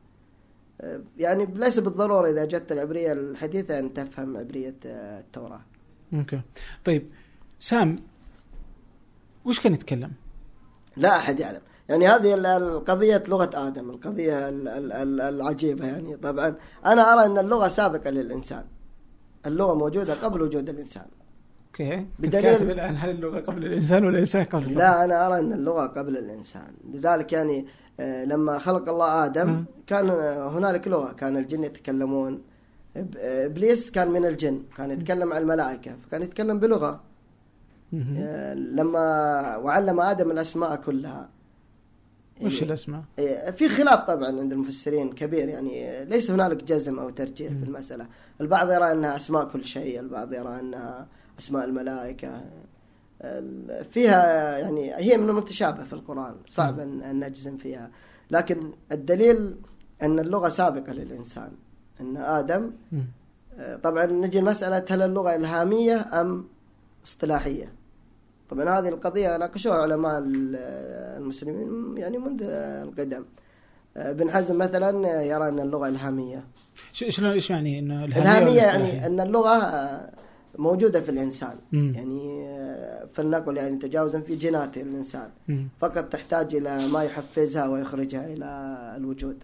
آه، 0.81 1.01
يعني 1.17 1.45
ليس 1.45 1.79
بالضرورة 1.79 2.29
إذا 2.29 2.45
جت 2.45 2.71
العبرية 2.71 3.13
الحديثة 3.13 3.79
أن 3.79 3.93
تفهم 3.93 4.37
عبرية 4.37 4.75
آه، 4.85 5.19
التوراة. 5.19 5.61
أوكي. 6.13 6.41
طيب 6.85 7.09
سام 7.59 7.95
وش 9.45 9.59
كان 9.59 9.73
يتكلم؟ 9.73 10.11
لا 10.97 11.15
أحد 11.15 11.39
يعلم. 11.39 11.61
يعني 11.89 12.07
هذه 12.07 12.33
ال- 12.33 12.45
القضية 12.45 13.23
لغة 13.27 13.49
آدم 13.53 13.89
القضية 13.89 14.49
ال- 14.49 14.67
ال- 14.67 14.91
ال- 14.91 15.21
العجيبة 15.21 15.85
يعني. 15.87 16.15
طبعا 16.17 16.55
أنا 16.85 17.13
أرى 17.13 17.25
أن 17.25 17.37
اللغة 17.37 17.67
سابقة 17.67 18.09
للإنسان. 18.09 18.63
اللغة 19.45 19.73
موجودة 19.73 20.13
قبل 20.13 20.41
وجود 20.41 20.69
الإنسان. 20.69 21.05
أوكي. 21.67 22.07
بدليل- 22.19 22.71
الآن 22.71 22.95
هل 22.97 23.09
اللغة 23.09 23.39
قبل 23.39 23.65
الإنسان 23.65 24.05
ولا 24.05 24.13
الانسان 24.13 24.43
قبل؟ 24.43 24.63
اللغة؟ 24.63 24.77
لا 24.77 25.05
أنا 25.05 25.27
أرى 25.27 25.39
أن 25.39 25.53
اللغة 25.53 25.87
قبل 25.87 26.17
الإنسان. 26.17 26.73
لذلك 26.93 27.33
يعني 27.33 27.65
آه، 27.99 28.25
لما 28.25 28.59
خلق 28.59 28.89
الله 28.89 29.25
آدم. 29.25 29.65
كان 29.87 30.09
آه، 30.09 30.47
هنالك 30.49 30.87
لغة. 30.87 31.11
كان 31.11 31.37
الجن 31.37 31.63
يتكلمون. 31.63 32.41
إبليس 33.17 33.91
كان 33.91 34.11
من 34.11 34.25
الجن. 34.25 34.63
كان 34.77 34.91
يتكلم 34.91 35.27
مع 35.27 35.37
الملائكة. 35.37 35.95
فكان 36.03 36.23
يتكلم 36.23 36.59
بلغة. 36.59 37.01
آه، 38.17 38.53
لما 38.53 39.07
وعلم 39.57 39.99
آدم 40.01 40.31
الأسماء 40.31 40.75
كلها 40.75 41.29
وش 42.41 42.53
يعني- 42.53 42.65
الأسماء؟ 42.65 43.03
إيه، 43.19 43.51
في 43.51 43.69
خلاف 43.69 44.03
طبعا 44.03 44.39
عند 44.39 44.51
المفسرين 44.51 45.11
كبير 45.13 45.49
يعني 45.49 46.05
ليس 46.05 46.31
هنالك 46.31 46.63
جزم 46.63 46.99
أو 46.99 47.09
ترجيح. 47.09 47.47
في 47.51 47.63
المسألة، 47.63 48.07
البعض 48.41 48.71
يرى 48.71 48.91
أنها 48.91 49.15
أسماء 49.15 49.45
كل 49.45 49.65
شيء، 49.65 49.99
البعض 49.99 50.33
يرى 50.33 50.59
أنها 50.59 51.07
أسماء 51.39 51.65
الملائكة 51.65 52.41
ال- 53.21 53.85
فيها 53.85 54.57
يعني 54.57 54.95
هي 54.95 55.17
من 55.17 55.29
المتشابه 55.29 55.83
في 55.83 55.93
القرآن، 55.93 56.35
صعب 56.47 56.79
أن 56.79 57.25
نجزم 57.25 57.57
فيها، 57.57 57.91
لكن 58.31 58.71
الدليل 58.91 59.57
أن 60.01 60.19
اللغة 60.19 60.49
سابقة 60.49 60.93
للإنسان، 60.93 61.51
أن 62.01 62.17
آدم. 62.17 62.71
آه، 63.57 63.75
طبعا 63.75 64.05
نجي 64.05 64.39
لمساله 64.39 64.85
هل 64.89 65.01
اللغة 65.01 65.35
إلهامية 65.35 66.21
أم 66.21 66.47
اصطلاحية؟ 67.05 67.73
طبعا 68.49 68.79
هذه 68.79 68.89
القضية 68.89 69.37
ناقشوها 69.37 69.75
علماء 69.81 70.17
ال- 70.19 70.55
المسلمين 71.21 71.97
يعني 71.97 72.17
منذ 72.17 72.41
القدم. 72.83 73.25
آه، 73.97 74.11
ابن 74.11 74.29
حزم 74.31 74.57
مثلا 74.57 75.21
يرى 75.21 75.49
أن 75.49 75.59
اللغة 75.59 75.87
إلهامية. 75.87 76.43
ش- 76.93 77.15
شلون 77.15 77.31
إيش 77.31 77.49
يعني 77.49 77.79
انه 77.79 78.05
إلهامية 78.05 78.55
يعني 78.61 78.77
والاصطلاحية؟ 78.83 79.05
أن 79.07 79.19
اللغة 79.19 79.49
آه، 79.63 80.11
موجودة 80.57 81.01
في 81.01 81.09
الإنسان. 81.09 81.55
مم. 81.71 81.91
يعني 81.95 82.45
آه، 82.49 83.07
فلنقل 83.13 83.57
يعني 83.57 83.77
تجاوزا 83.77 84.19
في 84.19 84.35
جينات 84.35 84.77
الإنسان. 84.77 85.29
مم. 85.47 85.67
فقط 85.79 86.03
تحتاج 86.05 86.55
إلى 86.55 86.87
ما 86.87 87.03
يحفزها 87.03 87.67
ويخرجها 87.67 88.27
إلى 88.27 88.45
الوجود. 88.97 89.43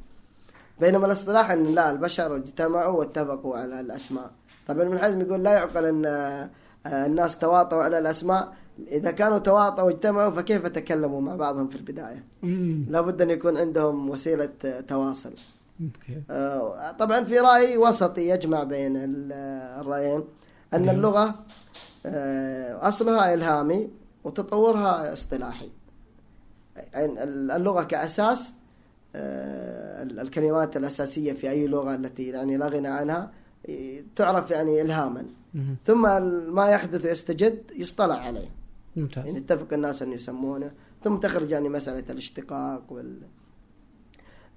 بينما 0.81 1.05
الاصطلاح 1.05 1.51
أن 1.51 1.75
لا 1.75 1.91
البشر 1.91 2.35
اجتمعوا 2.35 2.99
واتفقوا 2.99 3.57
على 3.57 3.79
الأسماء. 3.79 4.31
طبعا 4.67 4.81
ابن 4.81 4.99
حزم 4.99 5.21
يقول 5.21 5.43
لا 5.43 5.51
يعقل 5.53 5.85
أن 5.85 6.05
آه، 6.05 6.49
الناس 7.05 7.37
تواطؤوا 7.37 7.83
على 7.83 7.99
الأسماء 7.99 8.53
إذا 8.91 9.11
كانوا 9.11 9.37
تواطؤوا 9.37 9.85
واجتمعوا 9.87 10.31
فكيف 10.31 10.67
تكلموا 10.67 11.21
مع 11.21 11.35
بعضهم 11.35 11.67
في 11.67 11.75
البداية؟ 11.75 12.23
مم. 12.43 12.85
لابد 12.89 13.21
أن 13.21 13.29
يكون 13.29 13.57
عندهم 13.57 14.09
وسيلة 14.09 14.49
آه، 14.65 14.79
تواصل. 14.81 15.33
آه، 16.29 16.91
طبعا 16.91 17.23
في 17.23 17.39
رأي 17.39 17.77
وسطي 17.77 18.29
يجمع 18.29 18.63
بين 18.63 18.97
ال- 18.97 19.31
الرأيين 19.81 20.23
أن 20.73 20.85
نعم. 20.85 20.95
اللغة 20.95 21.35
آه، 22.05 22.87
أصلها 22.87 23.33
إلهامي 23.33 23.89
وتطورها 24.23 25.13
إصطلاحي 25.13 25.69
يعني 26.93 27.23
ال- 27.23 27.51
اللغة 27.51 27.83
كأساس 27.83 28.53
آه، 29.15 30.03
ال- 30.03 30.19
الكلمات 30.19 30.77
الأساسية 30.77 31.33
في 31.33 31.49
أي 31.49 31.67
لغة 31.67 31.95
التي 31.95 32.29
يعني 32.29 32.57
لا 32.57 32.67
غنى 32.67 32.87
عنها 32.87 33.31
تعرف 34.15 34.51
يعني 34.51 34.81
الهاما 34.81 35.25
مم. 35.53 35.75
ثم 35.85 36.01
ما 36.55 36.69
يحدث 36.69 37.05
ويستجد 37.05 37.61
يصطلح 37.75 38.25
عليه 38.27 38.49
يعني 38.95 39.07
ممتاز 39.07 39.35
اتفق 39.35 39.73
الناس 39.73 40.01
ان 40.01 40.11
يسمونه. 40.11 40.71
ثم 41.03 41.15
تخرج 41.17 41.51
يعني 41.51 41.69
مسألة 41.69 42.03
الاشتقاق 42.09 42.83
وال 42.93 43.21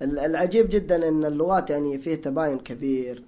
ال- 0.03 0.18
العجيب 0.18 0.68
جدا 0.70 1.09
إن 1.09 1.24
اللغات 1.24 1.70
يعني 1.70 1.99
فيه 1.99 2.14
تباين 2.14 2.59
كبير. 2.59 3.22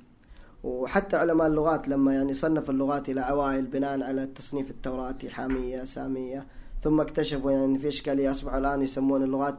وحتى 0.65 1.17
علماء 1.17 1.47
اللغات 1.47 1.89
لما 1.89 2.15
يعني 2.15 2.35
صنفوا 2.35 2.75
اللغات 2.75 3.09
إلى 3.09 3.21
عوائل 3.21 3.67
بناء 3.67 4.03
على 4.03 4.23
التصنيف 4.23 4.71
التوراتي 4.71 5.31
حامية 5.31 5.85
سامية 5.85 6.47
ثم 6.83 7.01
اكتشفوا 7.01 7.51
يعني 7.51 7.79
في 7.79 7.89
إشكالية 7.89 8.31
أصبحوا 8.31 8.59
الآن 8.59 8.83
يسمون 8.83 9.23
اللغات 9.23 9.59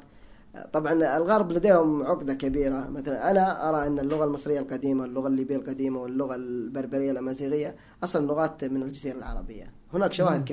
طبعا 0.74 0.94
الغرب 1.18 1.52
لديهم 1.52 2.04
عقدة 2.04 2.34
كبيرة. 2.34 2.88
مثلا 2.90 3.32
أنا 3.32 3.70
أرى 3.70 3.88
إن 3.88 4.00
اللغة 4.00 4.24
المصرية 4.26 4.60
القديمة 4.60 5.02
واللغة 5.02 5.28
الليبية 5.28 5.56
القديمة 5.56 6.02
واللغة 6.02 6.36
البربرية 6.36 7.12
الأمازيغية 7.12 7.76
أصلا 8.04 8.26
لغات 8.26 8.64
من 8.64 8.84
الجزيرة 8.84 9.18
العربية. 9.18 9.72
هناك 9.94 10.14
شواهد 10.14 10.40
مم. 10.40 10.46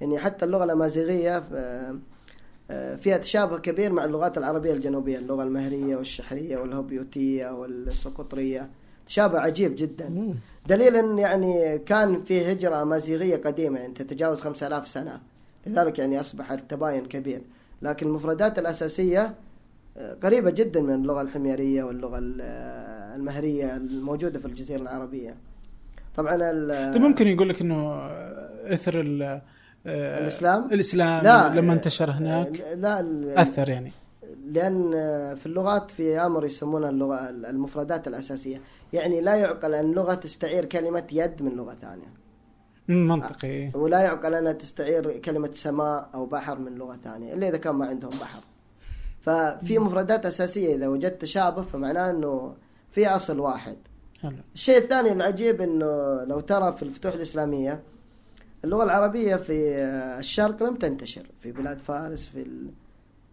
يعني 0.00 0.18
حتى 0.18 0.44
اللغة 0.44 0.64
الأمازيغية 0.64 1.44
آه، 1.54 1.98
آه، 2.70 2.96
فيها 2.96 3.16
تشابه 3.16 3.58
كبير 3.58 3.92
مع 3.92 4.04
اللغات 4.04 4.38
العربية 4.38 4.72
الجنوبية 4.74 5.18
اللغة 5.18 5.42
المهرية 5.44 5.96
والشحرية 5.96 6.56
والهوبيوتية 6.58 7.50
والسقطريه 7.50 8.70
تشابه 9.06 9.40
عجيب 9.40 9.74
جدا. 9.76 10.34
دليل 10.68 10.96
ان 10.96 11.18
يعني 11.18 11.78
كان 11.78 12.22
في 12.22 12.52
هجرة 12.52 12.82
أمازيغية 12.82 13.36
قديمة 13.36 13.80
يعني 13.80 13.92
تتجاوز 13.94 14.40
5000 14.40 14.88
سنة. 14.88 15.20
لذلك 15.66 15.98
يعني 15.98 16.20
أصبح 16.20 16.52
التباين 16.52 17.06
كبير. 17.06 17.40
لكن 17.82 18.06
المفردات 18.06 18.58
الأساسية 18.58 19.34
آه، 19.96 20.14
قريبة 20.22 20.50
جدا 20.50 20.80
من 20.80 20.94
اللغة 20.94 21.22
الحميرية 21.22 21.82
واللغة 21.82 22.18
ال- 22.18 22.38
آه، 22.40 23.16
المهرية 23.16 23.76
الموجودة 23.76 24.38
في 24.38 24.46
الجزيرة 24.46 24.80
العربية. 24.82 25.34
طبعا 26.16 26.34
ال- 26.34 26.94
طيب 26.94 27.02
ممكن 27.02 27.26
يقول 27.28 27.48
لك 27.48 27.60
إنه 27.60 27.94
إثر 28.74 29.00
آه، 29.86 30.20
الإسلام؟ 30.20 30.72
الإسلام 30.72 31.24
لا 31.24 31.48
لما 31.54 31.72
انتشر 31.72 32.10
هناك. 32.10 32.60
آه، 32.60 32.74
لا 32.74 33.42
أثر 33.42 33.68
يعني. 33.68 33.92
لأن 34.44 34.90
في 35.36 35.46
اللغات 35.46 35.90
في 35.90 36.18
آمر 36.18 36.44
يسمونها 36.44 36.90
اللغة 36.90 37.30
المفردات 37.30 38.08
الأساسية. 38.08 38.60
يعني 38.92 39.20
لا 39.20 39.36
يعقل 39.36 39.74
أن 39.74 39.92
لغة 39.92 40.14
تستعير 40.14 40.64
كلمة 40.64 41.04
يد 41.12 41.42
من 41.42 41.52
لغة 41.56 41.74
ثانية. 41.74 42.18
منطقي. 42.88 43.70
ولا 43.74 44.00
يعقل 44.00 44.34
أنها 44.34 44.52
تستعير 44.52 45.18
كلمة 45.18 45.50
سماء 45.52 46.10
أو 46.14 46.26
بحر 46.26 46.58
من 46.58 46.74
لغة 46.74 46.96
ثانية 46.96 47.34
إلا 47.34 47.48
إذا 47.48 47.56
كان 47.56 47.74
ما 47.74 47.86
عندهم 47.86 48.10
بحر. 48.10 48.40
ففي 49.20 49.78
مفردات 49.78 50.26
أساسية 50.26 50.74
إذا 50.74 50.88
وجدت 50.88 51.22
تشابه 51.22 51.62
فمعناه 51.62 52.10
إنه 52.10 52.54
في 52.90 53.08
أصل 53.08 53.40
واحد. 53.40 53.76
حلو. 54.22 54.36
الشيء 54.54 54.78
الثاني 54.78 55.12
العجيب 55.12 55.60
إنه 55.60 56.24
لو 56.24 56.40
ترى 56.40 56.76
في 56.76 56.82
الفتوح 56.82 57.14
الإسلامية 57.14 57.82
اللغة 58.64 58.84
العربية 58.84 59.36
في 59.36 59.76
الشرق 60.18 60.62
لم 60.62 60.74
تنتشر 60.74 61.26
في 61.40 61.52
بلاد 61.52 61.78
فارس 61.78 62.26
في 62.28 62.42
ال... 62.42 62.70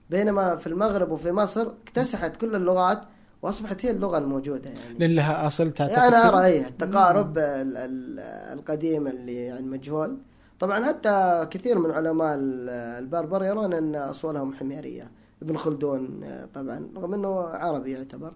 بينما 0.10 0.56
في 0.56 0.68
المغرب 0.68 1.12
وفي 1.12 1.32
مصر 1.32 1.68
اكتسحت 1.84 2.38
كل 2.38 2.56
اللغات 2.56 3.02
وأصبحت 3.42 3.86
هي 3.86 3.92
اللغة 3.92 4.18
الموجودة 4.18 4.70
يعني 4.70 5.00
لأن 5.00 5.16
لها 5.16 5.48
أصل 5.48 5.72
تعتقد 5.72 5.98
يعني 5.98 6.08
أنا؟ 6.16 6.28
ارى 6.30 6.46
إيه 6.46 6.68
التقارب 6.68 7.38
ال- 7.38 7.78
ال- 7.78 8.20
القديم 8.60 9.08
اللي 9.08 9.36
يعني 9.36 9.66
مجهول 9.68 10.18
طبعا 10.60 10.86
حتى 10.86 11.48
كثير 11.52 11.80
من 11.80 11.92
علماء 11.92 12.36
ال- 12.36 12.70
البربر 13.04 13.44
يرون 13.44 13.74
أن 13.74 13.96
أصولهم 13.96 14.54
حميرية 14.54 15.12
ابن 15.42 15.58
خلدون 15.58 16.24
آه، 16.24 16.46
طبعا 16.54 16.88
رغم 16.96 17.14
إنه 17.14 17.40
عربي 17.40 17.92
يعتبر. 17.92 18.34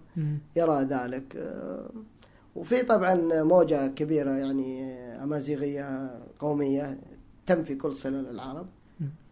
يرى 0.56 0.82
ذلك 0.84 1.36
آه، 1.36 1.90
وفي 2.56 2.82
طبعا 2.82 3.42
موجة 3.42 3.86
كبيرة 3.88 4.30
يعني 4.30 4.92
أمازيغية 5.22 6.10
قومية 6.38 6.98
تنفي 7.46 7.74
كل 7.74 7.96
صلة 7.96 8.30
العرب. 8.30 8.66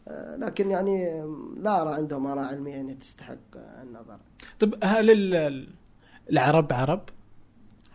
آه، 0.08 0.36
لكن 0.36 0.70
يعني 0.70 1.22
لا 1.60 1.82
أرى 1.82 1.94
عندهم 1.94 2.26
آراء 2.26 2.44
علمية 2.44 2.74
يعني 2.74 2.94
تستحق 2.94 3.36
النظر. 3.82 4.16
طيب 4.60 4.74
هل 4.84 5.10
ال- 5.10 5.68
العرب 6.30 6.72
عرب؟ 6.72 7.00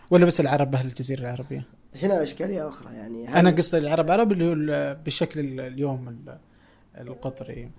ولا 0.09 0.25
بس 0.25 0.39
العرب 0.41 0.75
أهل 0.75 0.87
الجزيرة 0.87 1.19
العربية؟ 1.21 1.65
هنا 2.01 2.23
إشكالية 2.23 2.67
أخرى 2.67 2.93
يعني. 2.93 3.39
أنا 3.39 3.51
قصدي 3.51 3.77
العرب 3.77 4.11
عرب 4.11 4.31
اللي 4.31 4.47
هو 4.47 4.53
ال- 4.53 4.95
بالشكل 4.95 5.39
ال- 5.39 5.59
اليوم 5.59 6.07
ال- 6.09 6.37
القطري. 7.01 7.69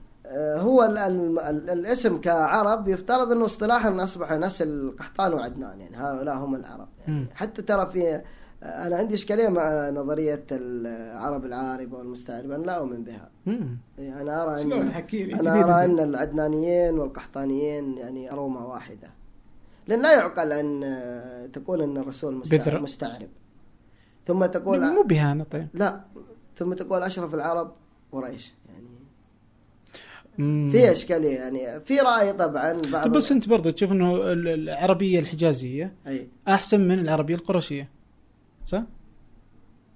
هو 0.59 0.83
ال 0.85 0.99
ال 0.99 1.39
ال 1.39 1.71
الاسم 1.71 2.21
كعرب 2.21 2.89
يفترض 2.89 3.33
إنه 3.33 3.45
اصطلاحا 3.45 4.05
أصبح 4.05 4.33
نسل 4.33 4.97
قحطان 4.99 5.33
وعدنان 5.35 5.81
يعني 5.81 5.97
هؤلاء 5.97 6.37
هم 6.37 6.55
العرب 6.55 6.89
يعني. 7.09 7.27
حتى 7.35 7.63
ترى 7.63 7.87
في 7.93 8.23
آه، 8.63 8.87
أنا 8.87 8.97
عندي 8.97 9.15
إشكالية 9.15 9.49
مع 9.49 9.91
نظرية 9.91 10.45
العرب 10.53 11.45
العاربه 11.45 11.99
والمستعربه 11.99 12.57
أنا 12.57 12.65
لا 12.65 12.73
أؤمن 12.79 13.05
بها 13.05 13.31
مم. 13.47 13.79
يعني 13.99 14.21
أنا 14.23 14.43
أرى 14.43 14.63
إن 14.63 14.73
أنا 14.73 15.65
أرى. 15.65 15.85
إن 15.85 15.99
العدنانيين 16.01 16.99
والقحطانيين 16.99 17.99
يعني 17.99 18.33
أرومة 18.33 18.67
واحدة 18.67 19.09
لأن 19.89 20.03
لا 20.03 20.13
يعقل 20.15 20.53
أن 20.53 20.81
آه، 20.85 21.47
تقول 21.47 21.83
إن 21.83 21.97
الرسول 21.97 22.35
مستع- 22.35 22.57
بذرة. 22.57 22.79
مستعرب 22.79 23.29
ثم 24.27 24.45
تقول 24.47 24.81
مو 24.95 25.03
بإهانة 25.03 25.45
طيب 25.45 25.69
لا 25.75 26.01
ثم 26.57 26.73
تقول 26.73 27.03
أشرف 27.03 27.35
العرب 27.35 27.73
قريش. 28.13 28.55
في 30.37 30.93
إشكالية 30.93 31.37
يعني. 31.37 31.81
في 31.81 31.99
رأي 31.99 32.33
طبعا 32.33 32.73
بعض 32.93 33.05
طيب 33.05 33.13
بس 33.13 33.33
أنت 33.33 33.49
برضه 33.49 33.71
تشوف 33.71 33.93
إنه 33.93 34.17
ال- 34.17 34.49
العربية 34.49 35.19
الحجازية 35.19 35.93
أي. 36.07 36.29
أحسن 36.49 36.81
من 36.89 36.99
العربية 36.99 37.35
القرشية 37.35 37.89
صح؟ 38.65 38.83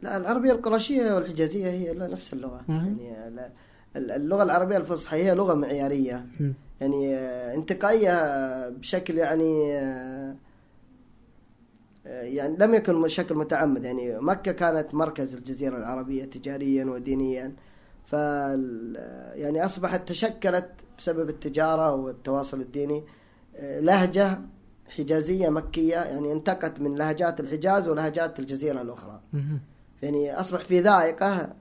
لا 0.02 0.16
العربية 0.16 0.52
القرشية 0.52 1.14
والحجازية 1.14 1.66
هي 1.70 1.94
لا 1.94 2.06
نفس 2.08 2.32
اللغة. 2.32 2.60
مم. 2.68 2.96
يعني 3.00 3.50
اللغة 3.96 4.42
العربية 4.42 4.76
الفصحى 4.76 5.16
هي 5.16 5.34
لغة 5.34 5.54
معيارية. 5.54 6.26
مم. 6.40 6.52
يعني 6.80 7.14
آه، 7.16 7.54
انتقائية 7.54 8.14
بشكل 8.68 9.18
يعني 9.18 9.72
آه، 9.78 10.34
يعني 12.06 12.56
لم 12.58 12.74
يكن 12.74 13.02
بشكل 13.02 13.34
متعمد. 13.34 13.84
يعني 13.84 14.18
مكة 14.20 14.52
كانت 14.52 14.94
مركز 14.94 15.34
الجزيرة 15.34 15.76
العربية 15.76 16.24
تجاريا 16.24 16.84
ودينيا. 16.84 17.52
ف 18.10 18.12
يعني 19.34 19.64
أصبحت 19.64 20.08
تشكلت 20.08 20.70
بسبب 20.98 21.28
التجارة 21.28 21.94
والتواصل 21.94 22.60
الديني 22.60 23.04
آه، 23.56 23.80
لهجة 23.80 24.40
حجازية 24.98 25.48
مكية 25.48 25.96
يعني 25.96 26.32
انتقت 26.32 26.80
من 26.80 26.94
لهجات 26.94 27.40
الحجاز 27.40 27.88
ولهجات 27.88 28.38
الجزيرة 28.38 28.82
الأخرى 28.82 29.20
مم. 29.32 29.60
يعني 30.02 30.40
أصبح 30.40 30.60
في 30.60 30.80
ذائقة 30.80 31.52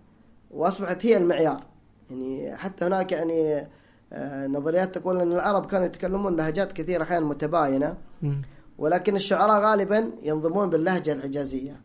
وأصبحت 0.51 1.05
هي 1.05 1.17
المعيار 1.17 1.63
يعني 2.09 2.55
حتى 2.55 2.85
هناك 2.85 3.11
يعني 3.11 3.67
آه، 4.13 4.47
نظريات 4.47 4.97
تقول 4.97 5.21
أن 5.21 5.31
العرب 5.31 5.65
كانوا 5.65 5.85
يتكلمون 5.85 6.35
لهجات 6.35 6.71
كثيرة 6.71 7.03
أحيانا 7.03 7.25
متباينة 7.25 7.97
مم. 8.21 8.41
ولكن 8.77 9.15
الشعراء 9.15 9.61
غالبا 9.61 10.11
ينظمون 10.21 10.69
باللهجة 10.69 11.13
الحجازية 11.13 11.81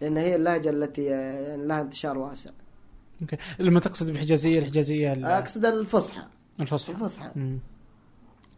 لأن 0.00 0.16
هي 0.16 0.36
اللهجة 0.36 0.70
التي 0.70 1.04
يعني 1.04 1.66
لها 1.66 1.80
انتشار 1.80 2.18
واسع 2.18 2.50
أوكي 3.22 3.36
لما 3.58 3.80
تقصد 3.80 4.06
بالحجازيه 4.06 4.58
الحجازية 4.58 5.12
ال- 5.12 5.24
أقصد 5.24 5.64
الفصحى 5.66 6.22
الفصحى 6.60 6.92
الفصحى 6.92 7.30
مم. 7.36 7.58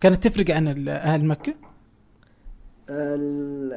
كانت 0.01 0.29
تفرق 0.29 0.51
عن 0.51 0.89
أهل 0.89 1.25
مكة؟ 1.27 1.55
ال- 2.91 3.73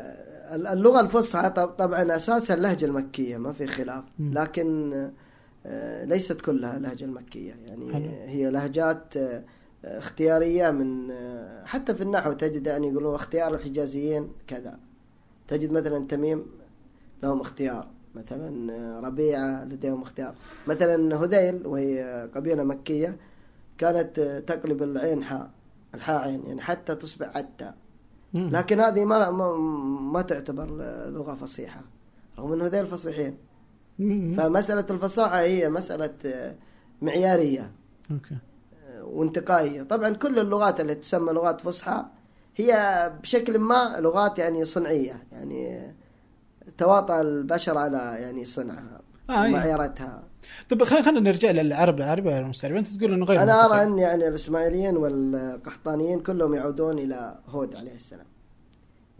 ال- 0.56 0.68
اللغة 0.68 1.00
الفصحى 1.00 1.50
طب- 1.50 1.68
طبعا 1.70 2.16
أساسها 2.16 2.56
اللهجة 2.56 2.86
المكية 2.86 3.38
ما 3.38 3.54
في 3.54 3.68
خلاف. 3.68 4.04
لكن 4.20 4.94
آه، 5.66 6.06
ليست 6.06 6.42
كلها 6.42 6.80
لهجة 6.80 7.04
المكية 7.06 7.54
يعني 7.68 7.94
حلو. 7.94 8.06
هي 8.26 8.50
لهجات 8.52 9.18
آه، 9.18 9.44
اختيارية 9.86 10.70
من 10.72 11.12
آه، 11.12 11.66
حتى 11.66 11.96
في 11.96 12.04
النحو 12.04 12.34
تجد 12.34 12.68
يعني 12.68 12.88
يقولون 12.88 13.16
اختيار 13.16 13.54
الحجازيين 13.56 14.28
كذا 14.48 14.80
تجد 15.48 15.72
مثلا 15.72 16.08
تميم 16.08 16.46
لهم 17.24 17.42
اختيار 17.42 17.88
مثلا 18.18 18.74
آه، 18.74 19.00
ربيعة 19.00 19.66
لديهم 19.66 20.02
اختيار. 20.02 20.36
مثلا 20.68 21.24
هذيل 21.24 21.68
وهي 21.68 22.30
قبيلة 22.36 22.64
مكية 22.64 23.18
كانت 23.78 24.20
آه، 24.20 24.40
تقلب 24.40 24.84
العين 24.84 25.24
حاء 25.24 25.50
الحاء 25.96 26.22
عين 26.22 26.44
يعني 26.48 26.62
حتى 26.62 26.96
تصبح 26.96 27.38
عتى. 27.38 27.74
لكن 28.34 28.80
هذه 28.80 29.06
ما 29.06 29.30
ما, 29.32 29.58
ما 30.12 30.22
تعتبر 30.22 30.66
لغة 31.10 31.34
فصيحة 31.34 31.82
رغم 32.40 32.54
أن 32.54 32.62
هذيل 32.62 32.88
فصيحين. 32.88 33.38
فمسألة 34.38 34.86
الفصاحة 34.90 35.40
هي 35.40 35.70
مسألة 35.70 36.14
آه، 36.26 36.56
معيارية. 37.02 37.72
أوكي. 38.12 38.38
آه، 38.88 39.04
وانتقائية. 39.04 39.84
طبعا 39.84 40.10
كل 40.10 40.40
اللغات 40.40 40.80
اللي 40.80 40.96
تسمى 40.96 41.34
لغات 41.34 41.62
فصحى 41.62 42.06
هي 42.56 43.12
بشكل 43.22 43.58
ما 43.58 43.96
لغات 44.00 44.40
يعني 44.40 44.66
صنعية. 44.66 45.24
يعني 45.32 45.76
آه، 45.78 45.94
تواطأ 46.78 47.22
البشر 47.22 47.78
على 47.78 47.98
يعني 47.98 48.46
صنعها 48.46 49.02
آه، 49.30 49.44
إيه. 49.44 49.50
ومعيارتها 49.50 50.24
طب 50.70 50.84
خلينا 50.84 51.20
نرجع 51.20 51.52
للعرب 51.52 51.98
العربي 51.98 52.28
ولا 52.28 52.40
المستعرب 52.40 52.76
انت 52.76 52.88
تقول 52.88 53.14
إنه 53.14 53.26
غير 53.26 53.40
منطقي. 53.40 53.66
أرى 53.66 53.84
أن 53.84 54.00
يعني 54.00 54.28
الإسماعيليين 54.28 54.98
والقحطانيين 54.98 56.20
كلهم 56.20 56.54
يعودون 56.54 57.00
إلى 57.00 57.40
هود 57.48 57.76
عليه 57.76 57.96
السلام 57.96 58.26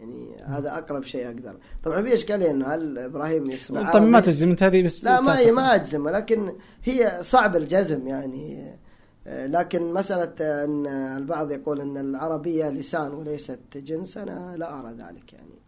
يعني 0.00 0.42
هذا 0.44 0.78
أقرب 0.78 1.04
شيء 1.04 1.26
أقدر 1.26 1.56
طبعا 1.84 2.02
في 2.02 2.12
إشكالية 2.12 2.50
أنه 2.50 2.66
هل 2.66 2.98
إبراهيم 2.98 3.50
يسمع 3.50 3.90
طيب 3.90 4.02
ما؟ 4.02 4.20
تجزم 4.20 4.50
انت 4.50 4.62
هذه 4.62 4.82
بس 4.82 5.04
لا 5.04 5.20
ما. 5.20 5.50
ما 5.50 5.74
أجزم 5.74 6.06
ولكن 6.06 6.52
هي 6.84 7.18
صعب 7.20 7.56
الجزم 7.56 8.08
يعني 8.08 8.78
لكن 9.26 9.92
مسألة 9.94 10.64
أن 10.64 10.86
البعض 10.86 11.52
يقول 11.52 11.80
أن 11.80 11.96
العربية 11.96 12.70
لسان 12.70 13.14
وليست 13.14 13.60
جنس 13.76 14.18
أنا 14.18 14.56
لا 14.56 14.80
أرى 14.80 14.90
ذلك 14.90 15.32
يعني 15.32 15.58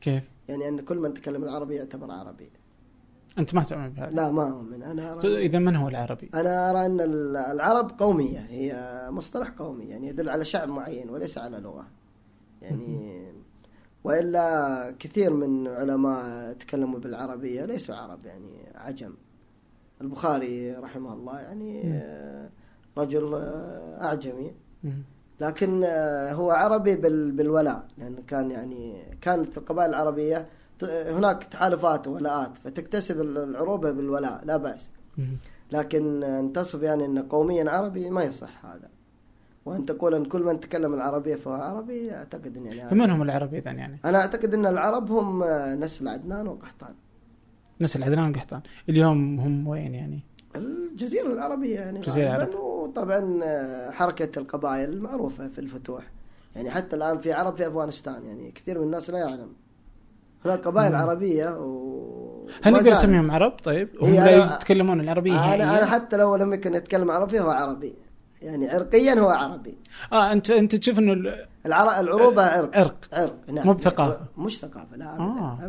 كيف؟ 0.00 0.22
يعني 0.50 0.68
أن 0.68 0.80
كل 0.80 0.98
من 0.98 1.14
تكلم 1.14 1.42
العربي 1.42 1.74
يعتبر 1.74 2.10
عربي. 2.10 2.50
أنت 3.38 3.54
ما 3.54 3.62
تؤمن 3.64 3.88
بهذا؟ 3.88 4.10
لا 4.10 4.30
ما 4.30 4.50
أؤمن 4.50 4.82
أنا 4.82 5.12
أرى 5.12 5.46
إذا 5.46 5.58
من 5.58 5.76
هو 5.76 5.88
العربي؟ 5.88 6.30
أنا 6.34 6.70
أرى 6.70 6.86
أن 6.86 7.00
ال- 7.00 7.36
العرب 7.36 7.90
قومية 7.98 8.38
هي 8.38 8.74
مصطلح 9.10 9.48
قومي 9.48 9.84
يعني 9.84 10.08
يدل 10.08 10.28
على 10.28 10.44
شعب 10.44 10.68
معين 10.68 11.10
وليس 11.10 11.38
على 11.38 11.58
لغة. 11.58 11.86
يعني 12.62 13.24
وإلا 14.04 14.94
كثير 14.98 15.34
من 15.34 15.68
علماء 15.68 16.52
تكلموا 16.52 16.98
بالعربية 16.98 17.64
ليسوا 17.64 17.94
عرب 17.94 18.24
يعني 18.26 18.68
عجم. 18.74 19.14
البخاري 20.00 20.72
رحمه 20.72 21.12
الله 21.12 21.40
يعني 21.40 22.02
رجل 22.98 23.24
مم. 24.84 25.02
لكن 25.40 25.82
آه، 25.84 26.32
هو 26.32 26.50
عربي 26.50 26.96
بال- 26.96 27.32
بالولاء 27.32 27.84
لأنه 27.98 28.18
كان 28.26 28.50
يعني 28.50 29.02
كانت 29.20 29.58
القبائل 29.58 29.90
العربية 29.90 30.46
هناك 30.82 31.44
تحالفات 31.44 32.08
ولاءات 32.08 32.58
فتكتسب 32.58 33.20
العروبة 33.20 33.90
بالولاء 33.90 34.40
لا 34.44 34.56
بأس. 34.56 34.90
لكن 35.72 36.22
أن 36.24 36.52
تصف 36.52 36.82
يعني 36.82 37.04
أن 37.04 37.18
قوميا 37.18 37.70
عربي 37.70 38.10
ما 38.10 38.22
يصح 38.24 38.66
هذا 38.66 38.88
وأن 39.64 39.86
تقول 39.86 40.14
أن 40.14 40.24
كل 40.24 40.42
من 40.42 40.60
تكلم 40.60 40.94
العربية 40.94 41.36
فهو 41.36 41.52
عربي 41.54 42.12
أعتقد 42.14 42.56
أن 42.56 42.66
يعني 42.66 42.90
فمن 42.90 43.10
هم 43.10 43.22
العرب 43.22 43.54
اذا 43.54 43.70
يعني؟ 43.70 43.98
أنا 44.04 44.18
أعتقد 44.18 44.54
أن 44.54 44.66
العرب 44.66 45.10
هم 45.10 45.42
آه، 45.42 45.74
نسل 45.74 46.08
عدنان 46.08 46.46
وقحطان 46.48 46.94
نسل 47.80 48.02
عدنان 48.02 48.30
وقحطان 48.30 48.60
اليوم 48.88 49.40
هم 49.40 49.68
وين 49.68 49.94
يعني؟ 49.94 50.20
الجزيرة 50.56 51.32
العربية 51.32 51.74
يعني 51.80 51.98
الجزيرة 51.98 52.30
غالباً، 52.36 52.56
وطبعا 52.58 53.40
آه، 53.42 53.90
حركة 53.90 54.38
القبائل 54.38 54.88
المعروفة 54.92 55.48
في 55.48 55.58
الفتوح 55.58 56.02
يعني 56.56 56.70
حتى 56.70 56.96
الآن 56.96 57.18
في 57.18 57.32
عرب 57.32 57.56
في 57.56 57.66
أفغانستان 57.66 58.24
يعني 58.26 58.50
كثير 58.50 58.78
من 58.78 58.84
الناس 58.84 59.10
لا 59.10 59.18
يعلم 59.18 59.52
هناك 60.44 60.64
قبائل. 60.66 60.94
عربية 60.94 61.58
و 61.60 62.48
هل 62.62 62.72
نقدر. 62.72 62.90
نسميهم 62.90 63.30
عرب 63.30 63.50
طيب؟ 63.64 63.88
هم 64.02 64.14
لا 64.14 64.48
أنا- 64.48 64.52
يتكلمون 64.54 65.00
العربية 65.00 65.32
أنا 65.32 65.54
أنا 65.54 65.64
نهائياً؟ 65.64 65.84
حتى 65.86 66.16
لو 66.16 66.36
لم 66.36 66.52
يكن 66.54 66.74
يتكلم 66.74 67.10
عربي 67.10 67.40
هو 67.40 67.50
عربي 67.50 67.94
يعني 68.42 68.68
عرقيا 68.70 69.14
هو 69.20 69.28
عربي 69.28 69.78
آه 70.12 70.32
انت 70.32 70.50
أنت 70.50 70.74
تشوف 70.76 70.98
إنه 70.98 71.12
ال- 71.12 71.46
العر... 71.66 72.00
العروبة 72.00 72.46
عرق 72.46 72.76
عرق 72.78 72.96
عرق 73.12 73.36
نعم 73.52 73.66
مو 73.66 73.72
بثقافة. 73.72 74.20
مش 74.38 74.58
ثقافة 74.60 74.96
لا 74.96 75.14
أبدا 75.14 75.22
آه. 75.24 75.58
آه. 75.64 75.68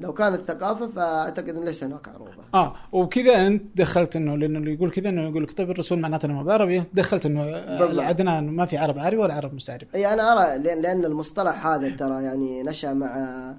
لو 0.00 0.12
كانت 0.12 0.42
ثقافة 0.42 0.86
فأعتقد 0.86 1.48
أن 1.48 1.64
ليس 1.64 1.84
هناك 1.84 2.08
عروبة 2.08 2.30
آه 2.54 2.74
وكذا 2.92 3.46
أنت 3.46 3.62
دخلت 3.74 4.16
إنه 4.16 4.36
لأنه 4.36 4.58
اللي 4.58 4.74
يقول 4.74 4.90
كذا 4.90 5.08
إنه 5.08 5.28
يقول 5.28 5.42
لك 5.42 5.52
طيب 5.52 5.70
الرسول 5.70 6.00
معناته 6.00 6.26
إنه 6.26 6.34
ما 6.34 6.42
بعربي 6.42 6.84
دخلت 6.94 7.26
إنه. 7.26 7.42
عدنان 8.02 8.50
ما 8.50 8.66
في 8.66 8.76
عرب 8.76 8.98
عربي 8.98 9.16
ولا 9.16 9.34
عرب 9.34 9.54
مستعرب 9.54 9.86
أي 9.94 10.12
أنا 10.12 10.32
أرى 10.32 10.58
لأن 10.58 11.04
المصطلح 11.04 11.66
هذا 11.66 11.88
ترى 11.96 12.22
يعني 12.22 12.62
نشأ 12.62 12.92
مع 12.92 13.54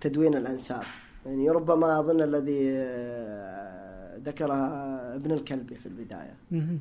تدوين 0.00 0.34
الأنساب 0.34 0.82
يعني 1.26 1.50
ربما 1.50 2.00
أظن 2.00 2.22
الذي 2.22 2.70
ذكرها 4.24 5.14
ابن 5.14 5.32
الكلبي 5.32 5.74
في 5.74 5.86
البداية 5.86 6.34
مهم. 6.50 6.78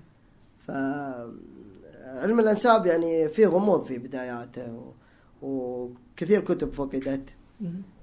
فعلم 0.67 2.39
الأنساب 2.39 2.85
يعني 2.85 3.29
فيه 3.29 3.47
غموض 3.47 3.85
في 3.85 3.97
بداياته 3.97 4.93
وكثير 5.41 6.41
كتب 6.41 6.73
فقدت. 6.73 7.29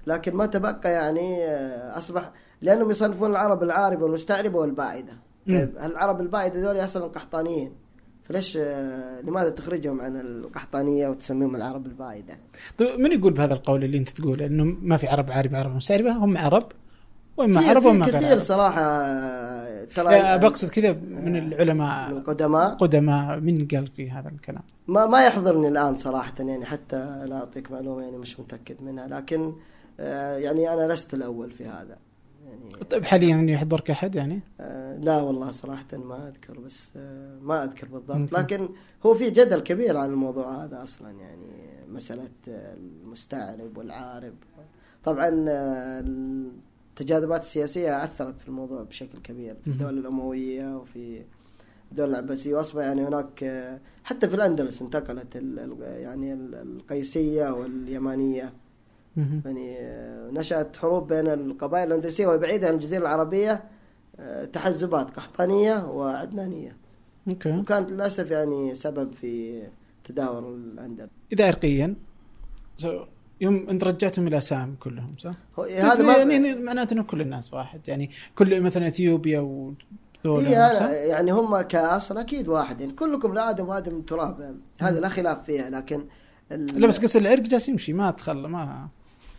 لكن 0.07 0.35
ما 0.35 0.45
تبقى 0.45 0.91
يعني 0.91 1.43
آه، 1.45 1.97
أصبح 1.97 2.31
لأنهم 2.61 2.91
يصنفون 2.91 3.31
العرب 3.31 3.63
العاربة 3.63 4.03
والمستعربة 4.03 4.59
والبائدة. 4.59 5.13
طيب 5.47 5.77
العرب 5.83 6.21
البائدة 6.21 6.61
دول 6.61 6.83
أصلا 6.83 7.05
قحطانيين 7.07 7.71
فليش 8.23 8.57
آه، 8.57 9.21
لماذا 9.21 9.49
تخرجهم 9.49 10.01
عن 10.01 10.19
القحطانية 10.19 11.07
وتسميهم 11.09 11.55
العرب 11.55 11.85
البائدة؟ 11.85 12.37
طيب 12.77 12.99
من 12.99 13.11
يقول 13.11 13.33
بهذا 13.33 13.53
القول 13.53 13.83
اللي 13.83 13.97
أنت 13.97 14.09
تقوله 14.09 14.45
إنه 14.45 14.63
ما 14.63 14.97
في 14.97 15.07
عرب 15.07 15.31
عربي 15.31 15.57
عرب 15.57 15.75
مستعربة 15.75 16.11
هم 16.11 16.37
عرب 16.37 16.71
وإما 17.39 17.61
عرب 17.61 17.85
وإما 17.85 18.05
غير 18.05 18.15
كثير 18.19 18.39
صراحة 18.39 18.83
ترى 19.85 20.37
بقصد 20.37 20.69
كذا 20.69 20.91
من 20.93 21.35
العلماء. 21.35 22.09
القدماء. 22.09 22.75
قدماء. 22.75 23.39
من 23.39 23.67
قال 23.67 23.87
في 23.87 24.11
هذا 24.11 24.29
الكلام؟ 24.29 24.63
ما 24.87 25.05
ما 25.05 25.25
يحضرني 25.25 25.67
الآن 25.67 25.95
صراحة 25.95 26.33
يعني 26.39 26.65
حتى 26.65 27.23
لا 27.25 27.35
أعطيك 27.35 27.71
معلومة 27.71 28.03
يعني 28.03 28.17
مش 28.17 28.39
متأكد 28.39 28.83
منها 28.83 29.07
لكن 29.07 29.53
آه، 29.99 30.37
يعني 30.37 30.73
أنا 30.73 30.93
لست 30.93 31.13
الأول 31.13 31.51
في 31.51 31.65
هذا 31.65 31.97
يعني. 32.45 32.85
طيب 32.89 33.05
حاليا 33.05 33.45
يحضرك 33.49 33.91
أحد 33.91 34.15
يعني؟ 34.15 34.39
آه، 34.59 34.97
لا 34.97 35.21
والله 35.21 35.51
صراحة 35.51 35.85
ما 35.93 36.27
أذكر 36.27 36.59
بس 36.59 36.89
آه، 36.97 37.37
ما 37.41 37.63
أذكر 37.63 37.87
بالضبط. 37.87 38.33
لكن 38.33 38.69
هو 39.05 39.13
في 39.13 39.29
جدل 39.29 39.59
كبير 39.59 39.97
عن 39.97 40.09
الموضوع 40.09 40.63
هذا 40.63 40.83
أصلا 40.83 41.11
يعني 41.11 41.85
مسألة 41.87 42.29
آه، 42.49 42.73
المستعرب 42.73 43.77
والعارب. 43.77 44.33
طبعا 45.03 45.45
التجاذبات 47.01 47.41
السياسية 47.41 48.03
أثرت 48.03 48.41
في 48.41 48.47
الموضوع 48.47 48.83
بشكل 48.83 49.19
كبير 49.23 49.53
في 49.53 49.69
مم. 49.69 49.73
الدولة 49.75 49.99
الأموية 49.99 50.77
وفي 50.77 51.21
الدولة 51.91 52.11
العباسية 52.19 52.55
وأصبح 52.55 52.81
يعني 52.83 53.01
هناك 53.07 53.43
حتى 54.03 54.29
في 54.29 54.35
الأندلس 54.35 54.81
انتقلت 54.81 55.35
يعني 55.81 56.33
ال- 56.33 56.55
القيسية 56.55 57.49
واليمانية 57.49 58.53
مهم. 59.17 59.41
يعني 59.45 59.77
نشأت 60.39 60.77
حروب 60.77 61.13
بين 61.13 61.27
القبائل 61.27 61.87
الأندلسية 61.87 62.27
وهي 62.27 62.37
بعيدة 62.37 62.67
عن 62.67 62.73
الجزيرة 62.73 63.01
العربية 63.01 63.63
آه، 64.19 64.45
تحزبات 64.45 65.11
قحطانية 65.11 65.85
وعدنانية 65.89 66.77
أوكي 67.29 67.51
وكانت 67.57 67.91
للأسف 67.91 68.31
يعني 68.31 68.75
سبب 68.75 69.11
في 69.13 69.63
تدهور 70.03 70.49
الأندلس 70.49 71.09
إذا 71.33 71.47
عرقيا 71.47 71.95
so 72.81 72.87
يوم 73.41 73.65
انت 73.69 73.83
رجعتهم 73.83 74.27
إلى 74.27 74.41
سام 74.41 74.75
كلهم 74.79 75.13
صح؟ 75.17 75.33
هذا 75.77 76.03
ما 76.03 76.17
يعني 76.17 76.55
معناته 76.55 76.93
إنه 76.93 77.03
كل 77.03 77.21
الناس 77.21 77.53
واحد 77.53 77.87
يعني 77.87 78.09
كل 78.35 78.61
مثلا 78.61 78.87
إثيوبيا 78.87 79.73
صح؟ 80.25 80.29
أنا 80.29 80.91
يعني 80.93 81.31
هم 81.31 81.61
كأصل 81.61 82.17
أكيد 82.17 82.47
واحد 82.47 82.81
يعني 82.81 82.93
كلكم 82.93 83.33
لآدم 83.33 83.67
وآدم 83.69 83.93
من 83.93 84.05
تراب 84.05 84.39
يعني. 84.41 84.57
هذا 84.79 84.99
لا 84.99 85.09
خلاف 85.09 85.43
فيها 85.45 85.69
لكن 85.69 86.03
ال- 86.51 86.81
لا 86.81 86.87
بس 86.87 86.99
قصة 86.99 87.19
العرق 87.19 87.39
جالس 87.41 87.69
يمشي 87.69 87.93
ما 87.93 88.11
تخلى 88.11 88.47
ما 88.47 88.87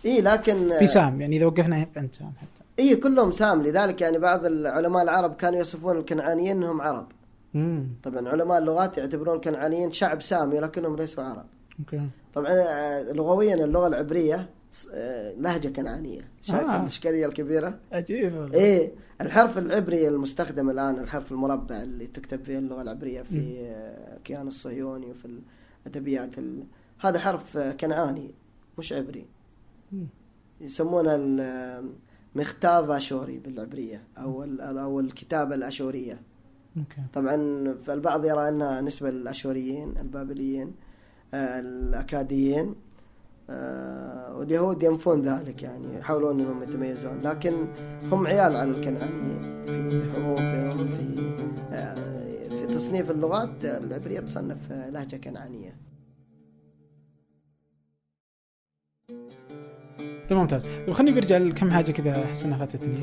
إيه 0.05 0.21
لكن 0.21 0.79
في 0.79 0.87
سام 0.87 1.21
يعني 1.21 1.37
إذا 1.37 1.47
وقفنا 1.47 1.87
عند 1.97 2.15
سام 2.15 2.33
حتى 2.41 2.63
إيه 2.79 3.01
كلهم 3.01 3.33
سام 3.33 3.63
لذلك 3.63 4.01
يعني 4.01 4.19
بعض 4.19 4.45
العلماء 4.45 5.03
العرب 5.03 5.35
كانوا 5.35 5.61
يصفون 5.61 5.97
الكنعانيين 5.99 6.57
أنهم 6.57 6.81
عرب 6.81 7.07
امم 7.55 7.89
طبعا 8.03 8.29
علماء 8.29 8.59
اللغات 8.59 8.99
يعتبرون 8.99 9.37
الكنعانيين 9.37 9.91
شعب 9.93 10.23
سامي 10.23 10.61
لكنهم 10.61 10.97
ليسوا 10.97 11.25
عرب 11.25 11.45
أوكي 11.79 12.01
طبعا 12.35 12.53
آه، 12.53 13.13
لغويا 13.13 13.55
اللغة 13.65 13.87
العبرية 13.87 14.51
آه، 14.95 15.33
لهجة 15.35 15.69
كنعانية 15.69 16.29
شايف 16.43 16.65
آه. 16.69 16.81
الاشكاليه 16.81 17.27
الكبيرة 17.27 17.79
عجيب. 17.93 18.55
إيه 18.55 18.93
الحرف 19.21 19.59
العبري 19.59 20.09
المستخدم 20.09 20.71
الآن 20.71 20.99
الحرف 20.99 21.33
المربع 21.33 21.83
اللي 21.83 22.07
تكتب 22.07 22.45
فيه 22.45 22.59
اللغة 22.59 22.83
العبرية 22.83 23.23
في 23.23 23.35
مم. 23.39 23.57
آه، 23.59 24.19
كيان 24.25 24.49
الصهيوني 24.49 25.07
وفي 25.11 25.41
الأدبيات 25.87 26.39
ال... 26.39 26.65
هذا 27.01 27.19
حرف 27.19 27.59
كنعاني 27.59 28.35
مش 28.79 28.93
عبري. 28.93 29.27
يسمونه 30.61 31.15
المختاف 32.35 32.91
أشوري 32.91 33.39
بالعبرية 33.39 34.03
أو 34.19 34.45
أو 34.61 35.01
الكتابه 35.01 35.55
الأشورية 35.55 36.21
طبعا 37.15 37.37
فالبعض 37.87 38.25
يرى 38.25 38.49
أنها 38.49 38.81
نسبة 38.81 39.11
للأشوريين 39.11 39.95
البابليين 40.01 40.73
الأكاديين 41.35 42.75
آه، 43.51 44.37
واليهود 44.37 44.83
ينفون 44.83 45.23
ذلك 45.23 45.63
يعني 45.63 45.99
يحاولون 45.99 46.41
إنهم 46.41 46.63
يتميزون 46.63 47.21
لكن 47.25 47.53
هم 48.13 48.27
عيال 48.27 48.57
على 48.57 48.71
الكنعانيين 48.71 49.65
في 49.67 50.13
حروفهم 50.13 50.89
في 50.89 51.21
آه، 51.73 51.95
في 52.49 52.67
تصنيف 52.67 53.11
اللغات 53.11 53.65
العبرية 53.65 54.21
تصنف 54.21 54.59
لهجة 54.71 55.17
كنعانية. 55.17 55.77
تمام 60.29 60.43
ممتاز. 60.43 60.67
خليني 60.91 61.21
برجع 61.21 61.39
لكم 61.39 61.71
حاجة 61.71 61.93
كذا 61.93 62.25
احس 62.25 62.45
انها 62.45 62.59
فاتتني 62.59 62.95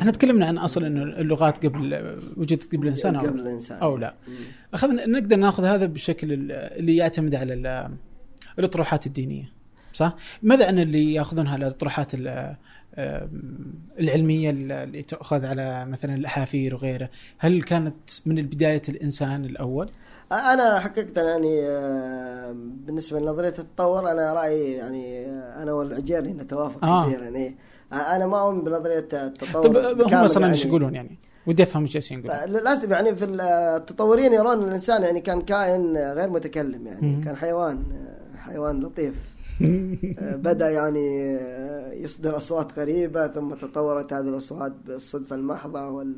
إحنا 0.00 0.10
تكلمنا 0.10 0.46
عن 0.46 0.58
أصل 0.58 0.84
إنه 0.84 1.02
اللغات 1.02 1.66
قبل 1.66 1.94
وجدت 2.36 2.74
قبل 2.74 2.84
الانسان 2.84 3.16
أو 3.16 3.26
قبل 3.26 3.40
الانسان 3.40 3.78
أو 3.78 3.96
لا. 3.96 4.14
أخذنا 4.74 5.06
نقدر 5.06 5.36
ناخذ 5.36 5.64
هذا 5.64 5.86
بالشكل 5.86 6.32
ال- 6.32 6.52
اللي 6.52 6.96
يعتمد 6.96 7.34
على 7.34 7.54
ال- 7.54 7.90
الاطروحات 8.58 9.06
الدينية 9.06 9.52
صح؟ 9.92 10.16
ماذا 10.42 10.68
عن 10.68 10.78
اللي 10.78 11.14
يأخذونها 11.14 11.56
الاطروحات 11.56 12.12
العلمية 13.98 14.50
اللي 14.50 15.02
تؤخذ 15.02 15.44
على 15.46 15.84
مثلا 15.86 16.14
الأحافير 16.14 16.74
وغيره، 16.74 17.10
هل 17.38 17.62
كانت 17.62 18.10
من 18.26 18.42
بداية 18.42 18.82
الإنسان 18.88 19.44
الأول؟ 19.44 19.90
أنا 20.32 20.78
حقيقه 20.80 21.22
يعني 21.22 21.60
بالنسبة 22.86 23.20
لنظرية 23.20 23.48
التطور 23.48 24.10
أنا 24.10 24.32
رأيي 24.32 24.72
يعني 24.72 25.26
آه، 25.26 25.62
أنا 25.62 25.72
والعجيري 25.72 26.32
نتوافق 26.32 26.84
آه. 26.84 27.06
كثيرا 27.06 27.24
يعني 27.24 27.46
آه، 27.46 27.52
أنا 27.92 28.26
ما 28.26 28.40
أؤمن 28.40 28.64
بنظرية 28.64 29.08
التطور 29.12 29.62
طب 29.62 29.76
هم 30.02 30.14
أصلا 30.14 30.40
يعني. 30.40 30.52
إيش 30.52 30.64
يقولون 30.64 30.94
يعني؟ 30.94 31.18
ودي 31.46 31.62
أفهم 31.62 31.82
إيش 31.82 31.92
جالسين 31.92 32.18
يقولون. 32.18 32.44
للاسف 32.46 32.90
يعني 32.90 33.16
في 33.16 33.24
التطوريين 33.24 34.32
يرون 34.32 34.68
الإنسان 34.68 35.02
يعني 35.02 35.20
كان 35.20 35.42
كائن 35.42 35.96
غير 35.96 36.30
متكلم 36.30 36.86
يعني. 36.86 37.06
مم. 37.06 37.24
كان 37.24 37.36
حيوان 37.36 37.82
حيوان 38.36 38.80
لطيف. 38.80 39.14
بدأ 40.20 40.70
يعني 40.70 41.38
يصدر 42.02 42.36
أصوات 42.36 42.78
غريبة 42.78 43.26
ثم 43.26 43.54
تطورت 43.54 44.12
هذه 44.12 44.28
الأصوات 44.28 44.72
بالصدفة 44.86 45.36
المحضة 45.36 45.88
وال... 45.88 46.16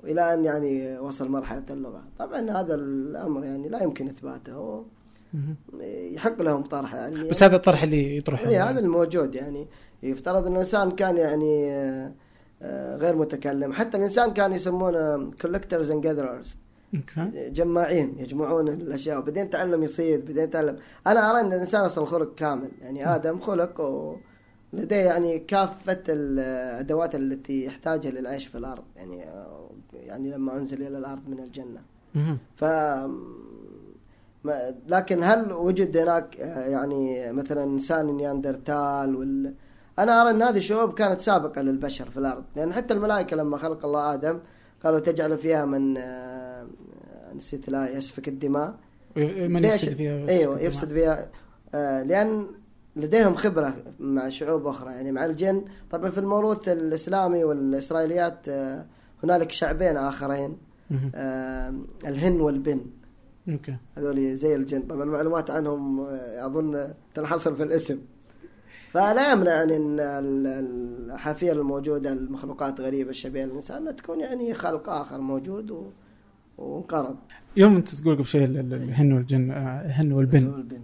وإلى 0.00 0.34
أن 0.34 0.44
يعني 0.44 0.98
وصل 0.98 1.28
مرحلة 1.28 1.64
اللغة. 1.70 2.02
طبعا 2.18 2.40
هذا 2.40 2.74
الأمر 2.74 3.44
يعني 3.44 3.68
لا 3.68 3.82
يمكن 3.82 4.08
إثباته. 4.08 4.84
يحق 6.12 6.42
لهم 6.42 6.62
طرح 6.62 6.94
يعني. 6.94 7.28
بس 7.28 7.42
هذا 7.42 7.56
الطرح 7.56 7.82
اللي 7.82 8.16
يطرحه 8.16 8.48
اي 8.48 8.58
هذا 8.58 8.80
الموجود 8.80 9.34
يعني. 9.34 9.66
يفترض 10.02 10.46
ان 10.46 10.52
الانسان 10.52 10.90
كان 10.90 11.16
يعني 11.16 11.72
آه، 11.72 12.12
آه، 12.62 12.96
غير 12.96 13.16
متكلم. 13.16 13.72
حتى 13.72 13.96
الإنسان 13.96 14.32
كان 14.32 14.52
يسمونه 14.52 15.30
and 15.30 16.04
gatherers. 16.04 16.48
أوكي. 16.94 17.50
جماعين 17.50 18.14
يجمعون 18.18 18.68
الأشياء. 18.68 19.18
وبعدين 19.18 19.50
تعلم 19.50 19.82
يصيد 19.82 20.24
بعدين 20.24 20.44
يتعلم 20.44 20.76
أنا 21.06 21.30
أرى 21.30 21.40
إن 21.40 21.52
الإنسان 21.52 21.80
أصلا 21.80 22.06
خلق 22.06 22.34
كامل. 22.34 22.68
يعني 22.82 23.14
آدم 23.14 23.40
خلق 23.40 23.80
ولديه 24.72 24.96
يعني 24.96 25.38
كافة 25.38 26.02
الادوات 26.08 27.14
التي 27.14 27.64
يحتاجها 27.64 28.10
للعيش 28.10 28.46
في 28.46 28.58
الأرض. 28.58 28.84
يعني 28.96 29.24
يعني 29.92 30.30
لما 30.30 30.56
أنزل 30.56 30.82
إلى 30.82 30.98
الأرض 30.98 31.28
من 31.28 31.40
الجنة. 31.40 31.80
ف 32.56 32.64
لكن 34.88 35.22
هل 35.22 35.52
وجد 35.52 35.96
هناك 35.96 36.40
آه، 36.40 36.68
يعني 36.68 37.32
مثلا 37.32 37.64
إنسان 37.64 38.06
نياندرتال 38.06 39.16
وال 39.16 39.54
أنا 39.98 40.22
أرى 40.22 40.30
أن 40.30 40.42
هذه 40.42 40.56
الشعوب 40.56 40.94
كانت 40.94 41.20
سابقة 41.20 41.62
للبشر 41.62 42.10
في 42.10 42.16
الأرض 42.16 42.44
لأن 42.56 42.72
حتى 42.72 42.94
الملائكة 42.94 43.36
لما 43.36 43.58
خلق 43.58 43.84
الله 43.84 44.14
آدم 44.14 44.38
قالوا 44.84 45.00
تجعل 45.00 45.38
فيها 45.38 45.64
من 45.64 45.96
آه، 45.96 46.66
نسيت 47.36 47.68
لا 47.68 47.96
يسفك 47.96 48.28
الدماء. 48.28 48.74
من 49.16 49.60
ليش؟ 49.62 49.74
يفسد 49.74 49.94
فيها؟ 49.94 50.28
أيوه 50.28 50.60
يفسد 50.60 50.92
فيها 50.92 51.30
آه، 51.74 52.02
لأن 52.02 52.46
لديهم 52.96 53.34
خبرة 53.34 53.74
مع 54.00 54.28
شعوب 54.28 54.66
أخرى 54.66 54.92
يعني 54.92 55.12
مع 55.12 55.24
الجن. 55.24 55.64
طبعا 55.90 56.10
في 56.10 56.18
الموروث 56.18 56.68
الإسلامي 56.68 57.44
والإسرائيليات 57.44 58.48
آه، 58.48 58.86
هنالك 59.24 59.52
شعبين 59.52 59.96
آخرين. 59.96 60.58
آه، 61.14 61.74
الهن 62.06 62.40
والبن. 62.40 62.80
أوكي. 63.48 63.76
هذول 63.96 64.34
زي 64.36 64.54
الجن. 64.54 64.82
طبعا 64.82 65.02
المعلومات 65.02 65.50
عنهم 65.50 66.00
أظن 66.38 66.94
تنحصر 67.14 67.54
في 67.54 67.62
الاسم. 67.62 67.98
فلا 68.98 69.32
يمنع 69.32 69.50
يعني 69.52 69.76
إن 69.76 70.00
ال- 70.00 70.46
الاحافير 70.46 71.60
الموجوده 71.60 72.12
المخلوقات 72.12 72.80
غريبة 72.80 73.10
الشبيهه 73.10 73.44
للإنسان 73.44 73.76
انها 73.76 73.92
تكون 73.92 74.20
يعني 74.20 74.54
خلق 74.54 74.88
آخر 74.90 75.20
موجود 75.20 75.70
و... 75.70 75.90
وانقرض. 76.58 77.16
يوم 77.56 77.76
أنت 77.76 77.88
تقول 77.94 78.16
قبل 78.18 78.44
ال- 78.44 78.74
الهن 78.74 79.12
والجن 79.12 79.50
آه، 79.50 79.86
الهن 79.86 80.12
والبن. 80.12 80.46
والبن. 80.46 80.80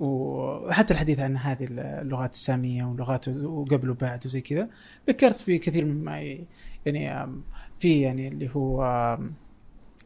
وحتى 0.00 0.94
الحديث 0.94 1.18
عن 1.20 1.36
هذه 1.36 1.66
اللغات 1.70 2.32
السامية 2.32 2.84
واللغات 2.84 3.28
وقبل 3.28 3.90
وبعد 3.90 4.26
وزي 4.26 4.40
كذا 4.40 4.68
ذكرت 5.08 5.50
بكثير 5.50 5.84
مما 5.84 6.20
يعني 6.86 7.32
في 7.78 8.00
يعني 8.00 8.28
اللي 8.28 8.50
هو 8.56 8.82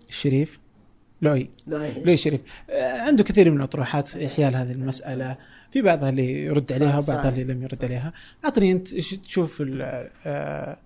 الشريف 0.09 0.61
لؤي. 1.23 1.51
لؤي. 1.67 2.15
الشريف. 2.15 2.41
آه، 2.71 3.01
عنده 3.01 3.25
كثير 3.25 3.51
من 3.51 3.57
الأطروحات 3.57 4.09
حيال 4.09 4.57
هذه 4.57 4.73
المسألة. 4.73 5.37
في 5.75 5.83
بعضها 5.83 6.09
اللي 6.09 6.45
يرد 6.45 6.73
عليها. 6.73 6.99
وبعضها 6.99 7.29
اللي 7.29 7.45
لم 7.45 7.63
يرد 7.63 7.85
عليها 7.85 8.13
أعطني 8.45 8.73
أنت 8.73 8.93
إيش 8.93 9.11
تشوف 9.15 9.63
آه، 10.27 10.77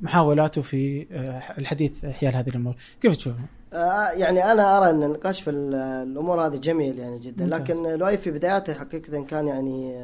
محاولاته 0.00 0.62
في 0.62 1.06
آه، 1.12 1.58
الحديث 1.58 2.06
حيال 2.06 2.36
هذه 2.36 2.48
الأمور 2.48 2.74
كيف 3.02 3.16
تشوفها؟ 3.16 3.44
آه، 3.72 4.10
يعني 4.10 4.52
أنا 4.52 4.76
أرى 4.78 4.90
أن 4.90 5.02
النقاش 5.02 5.42
في 5.42 5.50
ال- 5.50 5.74
الأمور 5.74 6.46
هذه 6.46 6.56
جميل 6.56 6.98
يعني 6.98 7.18
جدا 7.18 7.44
ممتاز. 7.44 7.60
لكن 7.60 7.82
لؤي 7.82 8.18
في 8.18 8.30
بداياته 8.30 8.74
حقيقة 8.74 9.24
كان 9.24 9.46
يعني 9.46 9.94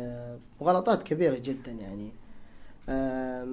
غلطات 0.63 1.03
كبيرة 1.03 1.39
جدا 1.39 1.73
يعني 1.73 2.09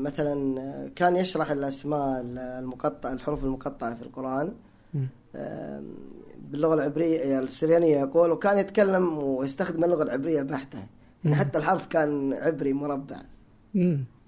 مثلا 0.04 0.90
كان 0.96 1.16
يشرح 1.16 1.52
الأسماء 1.52 2.22
المقطعه 2.60 3.14
الحروف 3.14 3.44
المقطعة 3.44 3.96
في 3.96 4.02
القرآن 4.02 4.54
باللغة 6.44 6.74
العبرية 6.74 7.40
السريانية 7.40 7.98
يقول 7.98 8.32
وكان 8.32 8.58
يتكلم 8.58 9.18
ويستخدم 9.18 9.84
اللغة 9.84 10.04
العبرية 10.04 10.42
بحته 10.42 10.78
مم. 10.80 10.86
يعني 11.24 11.36
حتى 11.36 11.58
الحرف 11.58 11.86
كان 11.88 12.34
عبري 12.34 12.74
مربع. 12.74 13.18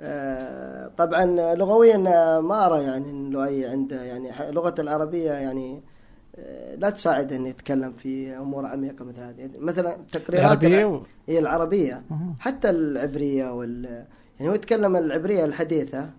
آه، 0.02 0.88
طبعا 0.98 1.26
لغويا 1.56 1.98
ما 2.40 2.66
أرى 2.66 2.84
يعني 2.84 3.10
ان 3.10 3.30
لؤي 3.30 3.66
عنده 3.66 4.04
يعني 4.04 4.30
لغة 4.52 4.76
العربية 4.80 5.32
يعني 5.32 5.82
آه، 6.36 6.76
لا 6.76 6.90
تساعده 6.90 7.36
إنه 7.36 7.50
يتكلم 7.50 7.94
في 7.94 8.38
أمور 8.38 8.66
عميقة 8.66 9.06
مثل 9.06 9.24
هذه 9.24 9.50
مثلا 9.60 9.98
تقريرات 10.12 10.64
العربية 10.64 10.86
و... 10.86 11.02
هي 11.28 11.40
العربية. 11.40 12.04
حتى 12.40 12.70
العبرية 12.70 13.54
وال 13.54 14.06
يعني 14.40 14.52
هو 14.52 14.56
يتكلم 14.56 14.96
العبرية 14.96 15.46
الحديثة 15.46 16.10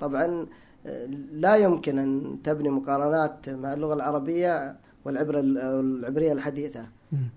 طبعا 0.00 0.46
آه، 0.86 1.06
لا 1.32 1.56
يمكن 1.56 1.98
أن 1.98 2.38
تبني 2.44 2.68
مقارنات 2.68 3.48
مع 3.48 3.72
اللغة 3.72 3.94
العربية 3.94 4.76
والعبرة 5.04 5.40
العبريه 5.40 6.32
الحديثة. 6.32 6.86
مم. 7.12 7.28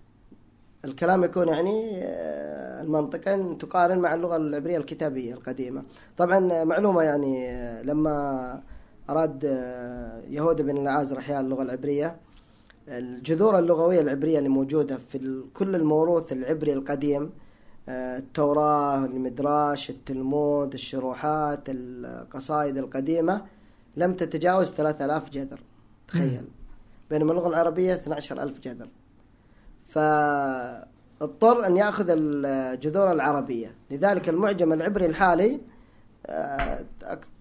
الكلام 0.85 1.23
يكون 1.23 1.47
يعني 1.47 2.03
آه، 2.03 2.81
المنطقة 2.81 3.53
تقارن 3.53 3.99
مع 3.99 4.13
اللغة 4.13 4.35
العبرية 4.35 4.77
الكتابية 4.77 5.33
القديمة. 5.33 5.83
طبعا 6.17 6.53
آه، 6.53 6.63
معلومة 6.63 7.01
يعني 7.03 7.49
آه، 7.49 7.81
لما 7.81 8.61
أراد 9.09 9.43
يهوذا 10.29 10.63
بن 10.63 10.77
العازر 10.77 11.17
إحياء 11.17 11.41
اللغة 11.41 11.63
العبرية 11.63 12.15
الجذور 12.87 13.59
اللغوية 13.59 14.01
العبرية 14.01 14.37
اللي 14.37 14.49
موجودة 14.49 14.99
في 15.09 15.43
كل 15.53 15.75
الموروث 15.75 16.31
العبري 16.31 16.73
القديم 16.73 17.29
التوراة 17.89 19.05
المدراش 19.05 19.89
التلمود 19.89 20.73
الشروحات 20.73 21.61
القصائد 21.67 22.77
القديمة 22.77 23.45
لم 23.97 24.13
تتجاوز 24.13 24.71
3000 24.71 25.29
جذر. 25.29 25.59
تخيل. 26.07 26.43
بينما 27.09 27.31
اللغة 27.31 27.47
العربية 27.47 27.93
12000 27.93 28.59
جذر 28.59 28.87
فاضطر 29.89 31.65
أن 31.65 31.77
يأخذ 31.77 32.05
الجذور 32.09 33.11
العربية. 33.11 33.75
لذلك 33.91 34.29
المعجم 34.29 34.73
العبري 34.73 35.05
الحالي 35.05 35.61
آه، 36.25 36.85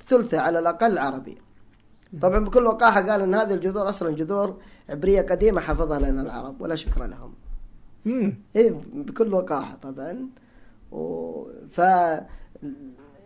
ثلثه 0.06 0.40
على 0.40 0.58
الأقل 0.58 0.98
عربي. 0.98 1.38
طبعا 2.22 2.44
بكل 2.44 2.66
وقاحة 2.66 3.10
قال 3.10 3.20
أن 3.20 3.34
هذه 3.34 3.54
الجذور 3.54 3.88
أصلا 3.88 4.14
جذور 4.14 4.56
عبرية 4.88 5.22
قديمة 5.22 5.60
حفظها 5.60 5.98
لنا 5.98 6.22
العرب 6.22 6.60
ولا 6.60 6.74
شكر 6.74 7.04
لهم. 7.06 7.34
إيه 8.56 8.74
بكل 8.92 9.34
وقاحة 9.34 9.76
طبعا. 9.82 10.28
و... 10.92 11.32
ف 11.70 11.80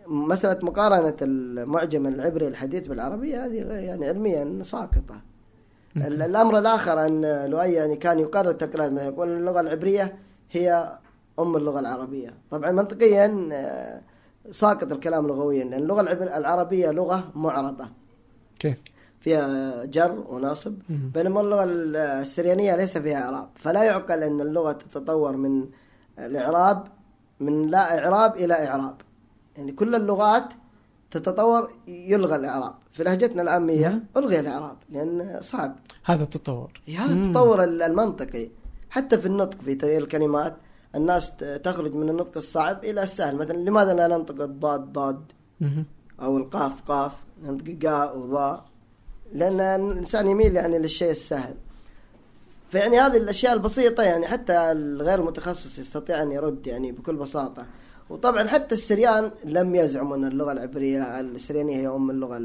مسألة 0.07 0.59
مقارنة 0.65 1.15
المعجم 1.21 2.07
العبري 2.07 2.47
الحديث 2.47 2.87
بالعربية 2.87 3.45
هذه 3.45 3.55
يعني 3.55 4.05
علميا 4.05 4.63
ساقطة. 4.63 5.21
الأمر 5.97 6.59
الآخر 6.59 7.05
أن 7.05 7.45
لؤي 7.45 7.73
يعني 7.73 7.95
كان 7.95 8.19
يقرر 8.19 8.51
تقرير 8.51 8.91
مثلا 8.91 9.05
يقول 9.05 9.29
اللغة 9.29 9.59
العبرية 9.61 10.15
هي 10.51 10.97
أم 11.39 11.55
اللغة 11.55 11.79
العربية. 11.79 12.33
طبعا 12.51 12.71
منطقيا 12.71 13.49
آه، 13.51 14.01
ساقط 14.51 14.91
الكلام 14.91 15.27
لغويا 15.27 15.63
لأن 15.63 15.81
اللغة 15.81 16.01
العربية 16.37 16.91
لغة 16.91 17.31
معربة. 17.35 17.85
كيف؟ 18.59 18.77
فيها 19.19 19.85
جر 19.85 20.23
ونصب. 20.29 20.73
بينما 20.89 21.41
اللغة 21.41 21.63
السريانية 21.67 22.75
ليس 22.75 22.97
فيها 22.97 23.23
إعراب. 23.25 23.49
فلا 23.55 23.83
يعقل 23.83 24.23
أن 24.23 24.41
اللغة 24.41 24.71
تتطور 24.71 25.37
من 25.37 25.65
الإعراب 26.19 26.87
من 27.39 27.67
لا 27.67 27.99
إعراب 27.99 28.35
إلى 28.35 28.67
إعراب. 28.67 28.95
يعني 29.57 29.71
كل 29.71 29.95
اللغات 29.95 30.53
تتطور 31.11 31.71
يلغى 31.87 32.35
الإعراب. 32.35 32.73
في 32.93 33.03
لهجتنا 33.03 33.41
العامية 33.41 34.03
ألغي 34.17 34.39
الإعراب 34.39 34.77
لأن 34.89 35.37
صعب. 35.41 35.75
هذا 36.03 36.23
التطور. 36.23 36.81
هذا. 36.97 37.13
التطور 37.13 37.63
ال- 37.63 37.81
المنطقي. 37.81 38.49
حتى 38.89 39.17
في 39.17 39.25
النطق 39.25 39.61
في 39.61 39.75
تغيير 39.75 40.01
الكلمات 40.03 40.55
الناس 40.95 41.37
تخرج 41.37 41.95
من 41.95 42.09
النطق 42.09 42.31
الصعب 42.37 42.83
إلى 42.85 43.03
السهل. 43.03 43.35
مثلا 43.35 43.57
لماذا 43.57 43.93
لا 43.93 44.07
ننطق 44.07 44.41
الضاد 44.41 44.93
ضاد. 44.93 45.31
أو 46.21 46.37
القاف 46.37 46.81
قاف 46.81 47.11
ننطق 47.43 47.77
قاء 47.85 48.17
وضاء 48.17 48.65
لأن 49.33 49.59
الإنسان 49.61 50.27
يميل 50.27 50.55
يعني 50.55 50.79
للشيء 50.79 51.11
السهل. 51.11 51.55
فيعني 52.69 52.99
هذه 52.99 53.17
الأشياء 53.17 53.53
البسيطة 53.53 54.03
يعني 54.03 54.27
حتى 54.27 54.53
الغير 54.71 55.21
متخصص 55.21 55.79
يستطيع 55.79 56.23
أن 56.23 56.31
يرد 56.31 56.67
يعني 56.67 56.91
بكل 56.91 57.15
بساطة. 57.15 57.65
وطبعا 58.09 58.47
حتى 58.47 58.75
السريان 58.75 59.31
لم 59.45 59.75
يزعموا 59.75 60.15
أن 60.15 60.25
اللغة 60.25 60.51
العبرية 60.51 61.19
السريانية 61.19 61.75
هي 61.75 61.87
أم 61.87 62.09
اللغة 62.09 62.37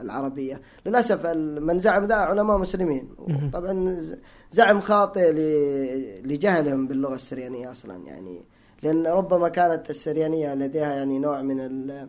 العربية. 0.00 0.60
للأسف 0.86 1.26
من 1.60 1.80
زعم 1.80 2.04
ذا 2.04 2.14
علماء 2.14 2.58
مسلمين. 2.58 3.08
طبعا 3.52 3.96
زعم 4.52 4.80
خاطئ 4.80 5.32
لجهلهم 6.24 6.88
باللغة 6.88 7.14
السريانية 7.14 7.70
أصلا 7.70 8.06
يعني. 8.06 8.44
لأن 8.82 9.06
ربما 9.06 9.48
كانت 9.48 9.90
السريانية 9.90 10.54
لديها 10.54 10.94
يعني 10.94 11.18
نوع 11.18 11.42
من 11.42 11.60
ال 11.60 12.08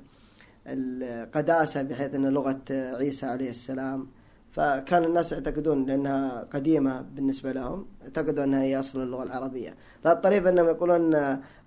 القداسة 0.68 1.82
بحيث 1.82 2.16
أن 2.16 2.26
لغة 2.26 2.62
عيسى 2.70 3.26
عليه 3.26 3.50
السلام 3.50 4.08
فكان 4.58 5.04
الناس 5.04 5.32
يعتقدون 5.32 5.86
لأنها 5.86 6.48
قديمة 6.54 7.02
بالنسبة 7.02 7.52
لهم 7.52 7.86
اعتقدوا 8.04 8.44
أنها 8.44 8.62
هي 8.62 8.80
أصل 8.80 9.04
اللغة 9.04 9.24
العربية. 9.24 9.76
لا 10.06 10.12
الطريف 10.12 10.48
أنهم 10.48 10.68
يقولون 10.68 11.16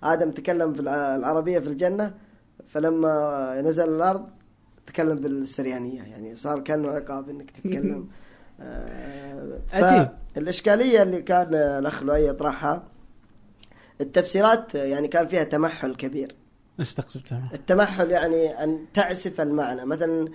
آدم 0.03 0.31
تكلم 0.31 0.73
في 0.73 0.79
الع- 0.79 1.15
العربية 1.15 1.59
في 1.59 1.67
الجنة 1.67 2.13
فلما 2.67 3.61
نزل 3.61 3.89
الأرض 3.95 4.29
تكلم 4.87 5.15
بالسريانية. 5.15 6.01
يعني 6.03 6.35
صار 6.35 6.59
كأنه 6.59 6.91
عقاب 6.91 7.29
أنك 7.29 7.51
تتكلم. 7.51 8.07
آه، 8.61 9.59
عجيب. 9.73 10.09
فالإشكالية 10.35 11.03
اللي 11.03 11.21
كان 11.21 11.53
الأخ 11.55 12.03
لؤي 12.03 12.27
يطرحها 12.27 12.83
التفسيرات 14.01 14.75
يعني 14.75 15.07
كان 15.07 15.27
فيها 15.27 15.43
تمحل 15.43 15.95
كبير. 15.95 16.35
إيش 16.79 16.93
تقصد؟ 16.93 17.21
التمحل 17.53 18.11
يعني 18.11 18.63
أن 18.63 18.85
تعسف 18.93 19.41
المعنى. 19.41 19.85
مثلا 19.85 20.27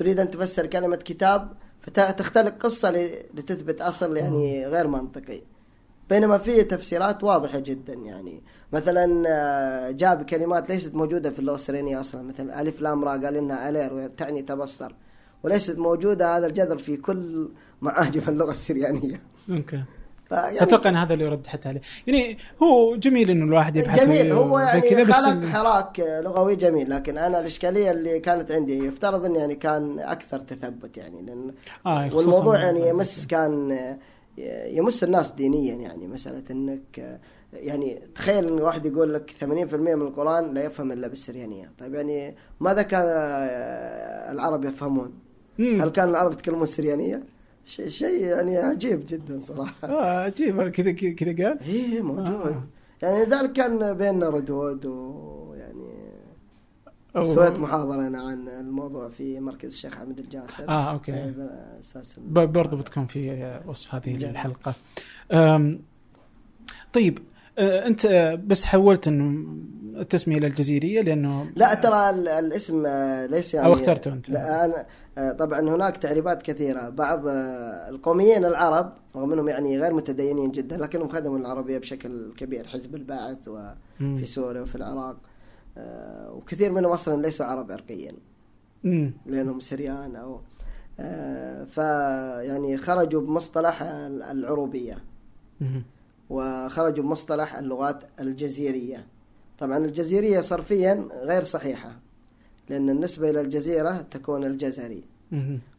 تريد 0.00 0.20
أن 0.20 0.30
تفسر 0.30 0.66
كلمة 0.66 0.96
كتاب 0.96 1.52
فتختلق 1.80 2.54
قصة 2.58 2.90
لتثبت 3.34 3.80
أصل 3.80 4.16
يعني 4.16 4.66
غير 4.66 4.86
منطقي. 4.86 5.42
بينما 6.10 6.38
في 6.38 6.62
تفسيرات 6.62 7.24
واضحة 7.24 7.58
جدا 7.58 7.94
يعني. 7.94 8.42
مثلا 8.72 9.24
آه، 9.28 9.90
جاب 9.90 10.22
كلمات 10.22 10.68
ليست 10.68 10.94
موجودة 10.94 11.30
في 11.30 11.38
اللغة 11.38 11.54
السريانية 11.54 12.00
أصلا. 12.00 12.22
مثلا 12.22 12.60
ألف 12.60 12.80
لام 12.80 13.04
را 13.04 13.10
قال 13.10 13.36
إنها 13.36 13.68
ألير 13.68 14.06
تعني 14.06 14.42
تبصر. 14.42 14.94
وليست 15.42 15.78
موجودة 15.78 16.36
هذا 16.36 16.46
الجذر 16.46 16.78
في 16.78 16.96
كل 16.96 17.50
معاجم 17.80 18.22
اللغة 18.28 18.50
السريانية. 18.50 19.20
أوكي 19.50 19.84
فيعني 20.30 20.62
أتوقع 20.62 20.90
إن 20.90 20.96
هذا 20.96 21.14
اللي 21.14 21.24
يرد 21.24 21.46
حتى 21.46 21.68
عليه. 21.68 21.80
يعني 22.06 22.38
هو 22.62 22.96
جميل 22.96 23.30
إنه 23.30 23.44
الواحد 23.44 23.76
يبحث 23.76 24.00
جميل. 24.04 24.32
هو 24.32 24.58
يعني 24.58 24.80
كذا 24.80 25.02
بس 25.02 25.14
خلق 25.14 25.44
حراك 25.44 26.00
لغوي 26.00 26.56
جميل 26.56 26.90
لكن 26.90 27.18
أنا 27.18 27.40
الإشكالية 27.40 27.90
اللي 27.90 28.20
كانت 28.20 28.52
عندي 28.52 28.78
يفترض 28.86 29.24
إنه 29.24 29.38
يعني 29.38 29.54
كان 29.54 29.98
أكثر 29.98 30.38
تثبت 30.38 30.96
يعني 30.96 31.22
لأن 31.22 31.54
آه 31.86 32.10
والموضوع 32.14 32.58
يعني. 32.58 32.88
يمس 32.88 33.26
كان 33.26 33.78
يمس 34.68 35.04
الناس 35.04 35.30
دينيا 35.30 35.74
يعني 35.74 36.06
مسألة 36.06 36.42
إنك 36.50 37.20
يعني 37.52 38.02
تخيل 38.14 38.48
إن 38.48 38.60
واحد 38.60 38.86
يقول 38.86 39.14
لك 39.14 39.30
80% 39.40 39.44
من 39.74 40.02
القرآن 40.02 40.54
لا 40.54 40.64
يفهم 40.64 40.92
إلا 40.92 41.08
بالسريانية. 41.08 41.72
طيب 41.78 41.94
يعني 41.94 42.34
ماذا 42.60 42.82
كان 42.82 43.04
العرب 44.32 44.64
يفهمون؟ 44.64 45.12
مم. 45.58 45.82
هل 45.82 45.88
كان 45.88 46.08
العرب 46.08 46.32
يتكلمون 46.32 46.62
السريانيه 46.62 47.22
شيء 47.64 48.24
يعني 48.24 48.56
عجيب 48.56 49.06
جدا 49.08 49.40
صراحة. 49.40 49.88
آه 49.88 50.20
عجيب. 50.24 50.68
كذا 50.68 50.92
كذا 50.92 51.48
قال؟ 51.48 51.58
إيه 51.62 52.02
موجود. 52.02 52.26
آه. 52.28 52.62
يعني 53.02 53.24
لذلك 53.24 53.52
كان 53.52 53.94
بيننا 53.94 54.28
ردود 54.28 54.86
ويعني 54.86 55.90
سويت 57.24 57.52
محاضرة 57.58 58.06
أنا 58.06 58.18
عن 58.22 58.48
الموضوع 58.48 59.08
في 59.08 59.40
مركز 59.40 59.68
الشيخ 59.72 59.94
حمد 59.94 60.18
الجاسر. 60.18 60.68
آه 60.68 60.92
أوكي. 60.92 61.14
إيه، 61.14 61.34
ب- 62.18 62.52
برضو 62.52 62.76
بتكون 62.76 63.06
في 63.06 63.60
وصف 63.66 63.94
هذه 63.94 64.16
جميل. 64.16 64.24
الحلقة 64.30 64.74
أم، 65.32 65.80
طيب 66.92 67.18
أه، 67.58 67.86
أنت 67.86 68.06
بس 68.46 68.64
حولت 68.64 69.08
انه 69.08 69.46
التسمية 69.96 70.36
إلى 70.38 70.46
الجزيرية 70.46 71.00
لأنه 71.00 71.50
لا 71.56 71.74
ترى 71.74 72.10
ال- 72.10 72.28
الاسم 72.28 72.86
آه، 72.86 73.26
ليس 73.26 73.54
يعني 73.54 73.66
أو 73.66 73.72
اخترته 73.72 74.12
أنت. 74.12 74.30
لا 74.30 74.64
أنا 74.64 74.86
آه، 75.18 75.32
طبعا 75.32 75.60
هناك 75.60 75.96
تعريبات 75.96 76.42
كثيرة 76.42 76.88
بعض 76.88 77.26
آه، 77.26 77.88
القوميين 77.88 78.44
العرب 78.44 78.92
رغم 79.16 79.32
أنهم 79.32 79.48
يعني 79.48 79.78
غير 79.78 79.94
متدينين 79.94 80.50
جدا 80.52 80.76
لكنهم 80.76 81.08
خدموا 81.08 81.38
العربية 81.38 81.78
بشكل 81.78 82.32
كبير 82.36 82.66
حزب 82.66 82.94
البعث 82.94 83.48
وفي. 83.48 84.26
سوريا 84.26 84.60
وفي 84.62 84.74
العراق 84.74 85.16
وكثير 86.36 86.72
منهم 86.72 86.92
أصلا 86.92 87.22
ليسوا 87.22 87.46
عرب 87.46 87.72
عرقيا. 87.72 88.12
لأنهم 89.26 89.60
سريان 89.60 90.16
أو 90.16 90.40
فيعني 91.64 92.76
خرجوا 92.76 93.20
بمصطلح 93.20 93.82
ال- 93.82 94.22
العروبية. 94.22 94.98
وخرجوا 96.30 97.04
بمصطلح 97.04 97.56
اللغات 97.56 98.04
الجزيرية 98.20 99.06
طبعا 99.60 99.78
الجزيرية 99.78 100.40
صرفيا 100.40 101.08
غير 101.22 101.44
صحيحة 101.44 101.92
لأن 102.68 102.90
النسبة 102.90 103.30
إلى 103.30 103.40
الجزيرة 103.40 104.04
تكون 104.10 104.44
الجزري. 104.44 105.02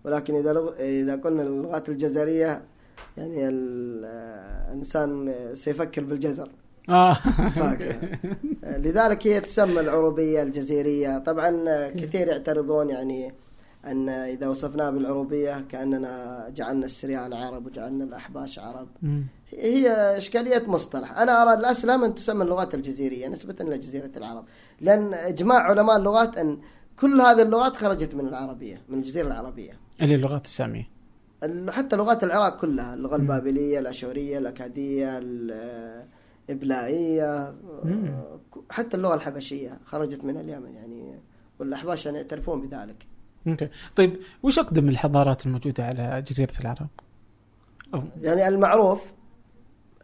ولكن 0.03 0.36
إذا 0.36 0.53
لغ... 0.53 0.73
إذا 0.79 1.15
قلنا 1.15 1.43
اللغات 1.43 1.89
الجزرية 1.89 2.61
يعني 3.17 3.47
ال- 3.47 4.05
آه، 4.05 4.71
الإنسان 4.71 5.34
سيفكر 5.53 6.03
بالجزر 6.03 6.49
فاكهة. 7.55 8.19
لذلك 8.63 9.27
هي 9.27 9.39
تسمى 9.39 9.79
العروبية 9.79 10.43
الجزيرية 10.43 11.17
طبعا 11.17 11.49
كثير 11.89 12.27
يعترضون 12.27 12.89
يعني 12.89 13.34
أن 13.86 14.09
إذا 14.09 14.47
وصفناها 14.47 14.89
بالعروبية 14.91 15.61
كأننا 15.69 16.45
جعلنا 16.49 16.86
السريان 16.86 17.34
عرب 17.34 17.65
وجعلنا 17.65 18.03
الأحباش 18.03 18.59
عرب 18.59 18.88
مم. 19.01 19.23
هي 19.49 19.89
إشكالية 20.17 20.63
مصطلح 20.67 21.17
أنا 21.19 21.41
أرى 21.41 21.53
الأسلم 21.53 22.03
أن 22.03 22.15
تسمى 22.15 22.43
اللغات 22.43 22.75
الجزيرية 22.75 23.27
نسبة 23.27 23.55
إلى 23.61 23.77
جزيرة 23.77 24.11
العرب 24.17 24.45
لأن 24.82 25.13
إجماع 25.13 25.57
علماء 25.59 25.97
اللغات 25.97 26.38
أن 26.38 26.59
كل 26.99 27.21
هذه 27.21 27.41
اللغات 27.41 27.75
خرجت 27.75 28.15
من 28.15 28.27
العربية 28.27 28.82
من 28.89 28.97
الجزيرة 28.97 29.27
العربية 29.27 29.73
اللي 30.01 30.15
اللغات 30.15 30.45
السامية 30.45 30.88
ال- 31.43 31.71
حتى 31.71 31.95
لغات 31.95 32.23
العراق 32.23 32.57
كلها 32.61 32.93
اللغة 32.93 33.15
مم. 33.17 33.21
البابلية 33.21 33.79
الأشورية 33.79 34.38
الأكادية 34.38 35.17
الإبلائية 36.49 37.55
مم. 37.84 38.13
حتى 38.71 38.97
اللغة 38.97 39.15
الحبشية 39.15 39.79
خرجت 39.86 40.23
من 40.23 40.38
اليمن 40.38 40.75
يعني 40.75 41.19
والأحباش 41.59 42.05
يعني 42.05 42.17
يعترفون 42.17 42.61
بذلك 42.67 43.05
أوكي. 43.47 43.69
طيب 43.95 44.17
وش 44.43 44.59
أقدم 44.59 44.89
الحضارات 44.89 45.45
الموجودة 45.45 45.85
على 45.85 46.21
جزيرة 46.27 46.51
العرب؟ 46.61 46.87
أو. 47.93 48.03
يعني 48.21 48.47
المعروف 48.47 49.01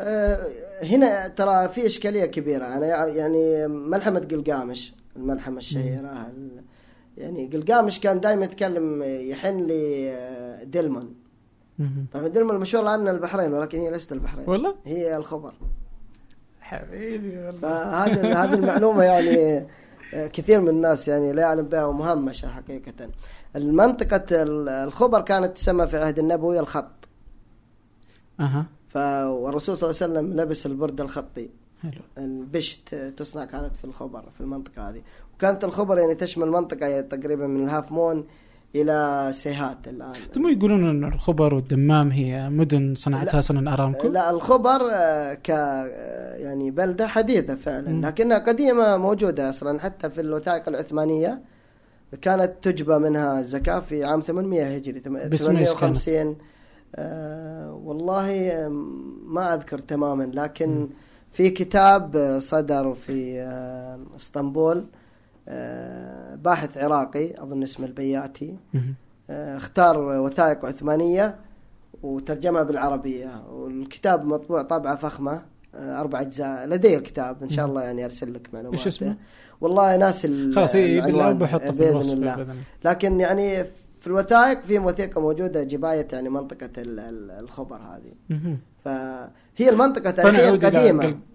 آه، 0.01 0.47
هنا 0.83 1.27
ترى 1.27 1.69
في 1.69 1.85
إشكالية 1.85 2.25
كبيرة. 2.25 2.65
أنا 2.65 2.85
يع- 2.85 3.07
يعني 3.07 3.67
ملحمة 3.67 4.19
قلقامش 4.19 4.93
الملحمة 5.15 5.57
الشهيرة 5.57 6.27
ال- 6.27 6.63
يعني 7.17 7.47
قلقامش 7.53 7.99
كان 7.99 8.19
دائما 8.19 8.45
يتكلم 8.45 9.03
يحن 9.03 9.67
لدلمون 9.69 11.15
مهم. 11.79 12.05
طبعا 12.13 12.27
دلمون 12.27 12.57
مشهور 12.59 12.87
عنها 12.87 13.11
البحرين 13.11 13.53
ولكن 13.53 13.79
هي 13.79 13.91
ليست 13.91 14.11
البحرين. 14.11 14.49
والله؟ 14.49 14.75
هي 14.85 15.17
الخبر 15.17 15.53
حبيبي 16.61 17.37
والله. 17.37 17.59
فهذه 17.61 18.43
هذه 18.43 18.53
المعلومة 18.53 19.03
يعني 19.03 19.57
آه، 19.57 19.65
كثير 20.11 20.61
من 20.61 20.69
الناس 20.69 21.07
يعني 21.07 21.33
لا 21.33 21.41
يعلم 21.41 21.65
بها 21.65 21.85
ومهمشة 21.85 22.47
حقيقة. 22.47 23.09
المنطقة 23.55 24.43
ال- 24.43 24.69
الخبر 24.69 25.21
كانت 25.21 25.57
تسمى 25.57 25.87
في 25.87 25.97
عهد 25.97 26.19
النبوي 26.19 26.59
الخط. 26.59 26.91
أها. 28.39 28.65
ف 28.89 28.97
والرسول 29.27 29.77
صلى 29.77 29.89
الله 29.89 30.01
عليه 30.01 30.13
وسلم 30.29 30.41
لبس 30.41 30.65
البرد 30.65 31.01
الخطي. 31.01 31.49
حلو. 31.81 32.01
البشت 32.17 32.95
تصنع 32.95 33.45
كانت 33.45 33.75
في 33.77 33.85
الخبر 33.85 34.23
في 34.35 34.41
المنطقة 34.41 34.89
هذه. 34.89 35.01
وكانت 35.35 35.63
الخبر 35.63 35.97
يعني 35.97 36.15
تشمل 36.15 36.47
منطقة 36.51 36.87
يعني 36.87 37.03
تقريبا 37.03 37.47
من 37.47 37.65
ال 37.65 37.70
Half 37.70 37.91
Moon 37.91 38.27
إلى 38.81 39.29
سيهات 39.33 39.87
الآن 39.87 40.13
ثم 40.33 40.47
يقولون 40.47 40.89
إن 40.89 41.03
الخبر 41.13 41.53
والدمام 41.53 42.11
هي 42.11 42.49
مدن 42.49 42.95
صنعتها. 42.95 43.41
صنع 43.41 43.73
ارامكو 43.73 44.07
لا 44.07 44.29
الخبر 44.29 44.79
آه، 44.93 45.33
ك 45.33 45.49
آه، 45.49 46.35
يعني 46.35 46.71
بلدة 46.71 47.07
حديثة 47.07 47.55
فعلا 47.55 47.89
مم. 47.89 48.05
لكنها 48.05 48.37
قديمة 48.37 48.97
موجودة 48.97 49.49
أصلا 49.49 49.79
حتى 49.79 50.09
في 50.09 50.21
الوثائق 50.21 50.69
العثمانية 50.69 51.41
كانت 52.21 52.51
تجبى 52.61 52.97
منها 52.97 53.39
الزكاة 53.39 53.79
في 53.79 54.03
عام 54.03 54.19
800 54.21 54.75
هجري 54.75 54.99
تم- 54.99 55.13
باسم 55.29 55.57
إيش 55.57 55.69
كانت؟ 55.69 55.97
850 55.97 56.35
آه 56.95 57.73
والله 57.85 58.49
آه، 58.51 58.67
ما 59.25 59.53
أذكر 59.53 59.79
تماما 59.79 60.23
لكن 60.33 60.69
مم. 60.69 60.87
في 61.31 61.49
كتاب 61.49 62.37
صدر 62.41 62.93
في 62.93 63.39
آه، 63.41 63.99
إسطنبول 64.15 64.85
باحث 66.35 66.77
عراقي 66.77 67.43
أظن 67.43 67.63
اسمه 67.63 67.85
البياتي. 67.85 68.57
آه، 69.29 69.57
اختار 69.57 69.99
وثائق 69.99 70.65
عثمانية 70.65 71.35
وترجمها 72.03 72.63
بالعربية 72.63 73.43
والكتاب 73.51 74.25
مطبوع 74.25 74.61
طابعة 74.61 74.95
فخمة 74.95 75.41
آه، 75.75 75.99
أربع 75.99 76.21
أجزاء 76.21 76.67
لدي 76.67 76.95
الكتاب 76.97 77.43
إن 77.43 77.49
شاء. 77.49 77.65
الله 77.65 77.81
يعني 77.83 78.05
أرسل 78.05 78.33
لك 78.33 78.49
معلومات 78.53 78.79
إيش 78.79 78.87
اسمه؟ 78.87 79.15
والله 79.61 79.97
ناس 79.97 80.25
خلاص 80.55 80.75
بحطه 81.33 81.71
في 81.71 81.89
الوصف 81.89 82.13
الله. 82.13 82.55
لكن 82.85 83.19
يعني 83.19 83.63
في 84.01 84.07
الوثائق 84.07 84.61
في 84.65 84.79
وثيقة 84.79 85.21
موجودة 85.21 85.63
جباية 85.63 86.07
يعني 86.13 86.29
ال- 86.99 87.31
الخبر 87.31 87.75
هذه. 87.75 88.37
فهي 88.85 89.69
المنطقة 89.69 90.11
تاريخيا 90.11 90.51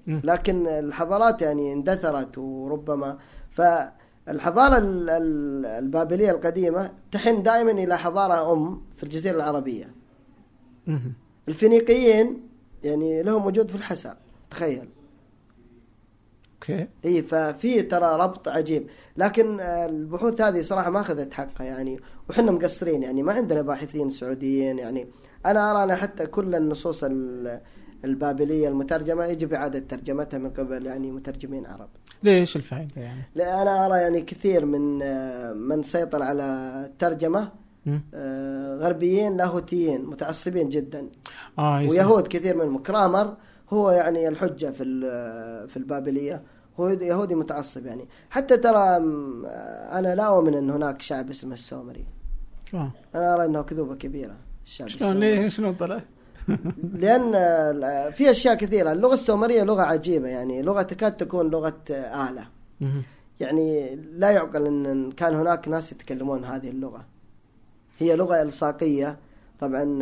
مم. 0.06 0.20
لكن 0.24 0.66
الحضارات 0.66 1.42
يعني 1.42 1.72
اندثرت 1.72 2.38
وربما 2.38 3.18
فالحضارة 3.50 4.01
ال- 4.28 5.10
ال- 5.10 5.66
البابلية 5.66 6.30
القديمة 6.30 6.90
تحن 7.12 7.42
دائما 7.42 7.70
إلى 7.72 7.98
حضارة 7.98 8.52
أم 8.52 8.82
في 8.96 9.02
الجزيرة 9.02 9.36
العربية. 9.36 9.94
الفينيقيين 11.48 12.48
يعني 12.84 13.22
لهم 13.22 13.46
وجود 13.46 13.68
في 13.70 13.76
الحسا 13.76 14.16
تخيل. 14.50 14.88
أوكي. 16.54 16.88
إي 17.04 17.22
ففي 17.22 17.82
ترى 17.82 18.16
ربط 18.16 18.48
عجيب. 18.48 18.86
لكن 19.16 19.60
البحوث 19.60 20.40
هذه 20.40 20.62
صراحة 20.62 20.90
ما 20.90 21.00
أخذت 21.00 21.34
حقها 21.34 21.64
يعني 21.66 22.00
وحنا 22.30 22.52
مقصرين 22.52 23.02
يعني 23.02 23.22
ما 23.22 23.32
عندنا 23.32 23.62
باحثين 23.62 24.10
سعوديين 24.10 24.78
يعني. 24.78 25.06
أنا 25.46 25.70
أرى 25.70 25.82
أنا 25.84 25.96
حتى 25.96 26.26
كل 26.26 26.54
النصوص 26.54 27.04
ال- 27.04 27.60
البابلية 28.04 28.68
المترجمة 28.68 29.24
يجب 29.24 29.52
إعادة 29.52 29.78
ترجمتها 29.78 30.38
من 30.38 30.50
قبل 30.50 30.86
يعني 30.86 31.10
مترجمين 31.10 31.66
عرب. 31.66 31.88
ليش 32.22 32.56
الفائدة 32.56 33.02
يعني؟ 33.02 33.22
لا 33.34 33.62
أنا 33.62 33.86
أرى 33.86 33.96
يعني 33.96 34.20
كثير 34.20 34.66
من 34.66 35.02
آه، 35.02 35.52
من 35.52 35.82
سيطر 35.82 36.22
على 36.22 36.42
الترجمة. 36.86 37.48
آه، 38.14 38.76
غربيين 38.76 39.36
لاهوتيين 39.36 40.04
متعصبين 40.04 40.68
جدا 40.68 41.08
يصير. 41.58 41.90
ويهود 41.90 42.28
كثير 42.28 42.56
منهم 42.56 42.78
كرامر 42.78 43.36
هو 43.70 43.90
يعني 43.90 44.28
الحجة 44.28 44.70
في 44.70 44.84
في 45.68 45.76
البابلية 45.76 46.42
هو 46.80 46.88
يهودي 46.88 47.34
متعصب 47.34 47.86
يعني 47.86 48.08
حتى 48.30 48.56
ترى 48.56 48.96
أنا 49.92 50.14
لا 50.14 50.26
أؤمن 50.26 50.54
أن 50.54 50.70
هناك 50.70 51.02
شعب 51.02 51.30
اسمه 51.30 51.54
السومري 51.54 52.06
آه. 52.74 52.92
أنا 53.14 53.34
أرى 53.34 53.44
أنه 53.44 53.62
كذوبة 53.62 53.94
كبيرة 53.94 54.36
الشعب 54.64 54.88
شلون 54.88 55.20
ليه 55.20 55.48
شلون 55.48 55.74
طلع؟ 55.74 56.02
لأن 56.94 57.32
آه، 57.34 58.10
في 58.10 58.30
أشياء 58.30 58.54
كثيرة. 58.54 58.92
اللغة 58.92 59.14
السومرية 59.14 59.62
لغة 59.62 59.82
عجيبة 59.82 60.28
يعني. 60.28 60.62
لغة 60.62 60.82
تكاد 60.82 61.16
تكون 61.16 61.50
لغة 61.50 61.78
آه، 61.90 62.30
آلة 62.30 62.44
مهم. 62.80 63.02
يعني 63.40 63.96
لا 63.96 64.30
يعقل 64.30 64.66
أن 64.66 65.12
كان 65.12 65.34
هناك 65.34 65.68
ناس 65.68 65.92
يتكلمون 65.92 66.44
هذه 66.44 66.68
اللغة. 66.70 67.04
هي 67.98 68.16
لغة 68.16 68.42
إلصاقية. 68.42 69.16
طبعا 69.60 69.98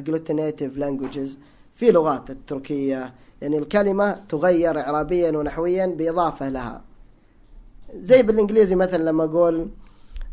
agglutinative 0.00 0.78
languages. 0.78 1.28
في 1.74 1.90
لغات 1.90 2.30
التركية. 2.30 3.14
يعني 3.42 3.58
الكلمة 3.58 4.12
تغير 4.28 4.78
إعرابيا 4.80 5.30
ونحويا 5.30 5.86
بإضافة 5.86 6.48
لها. 6.48 6.82
زي 7.94 8.22
بالإنجليزي 8.22 8.74
مثلا 8.74 9.02
لما 9.02 9.24
أقول 9.24 9.68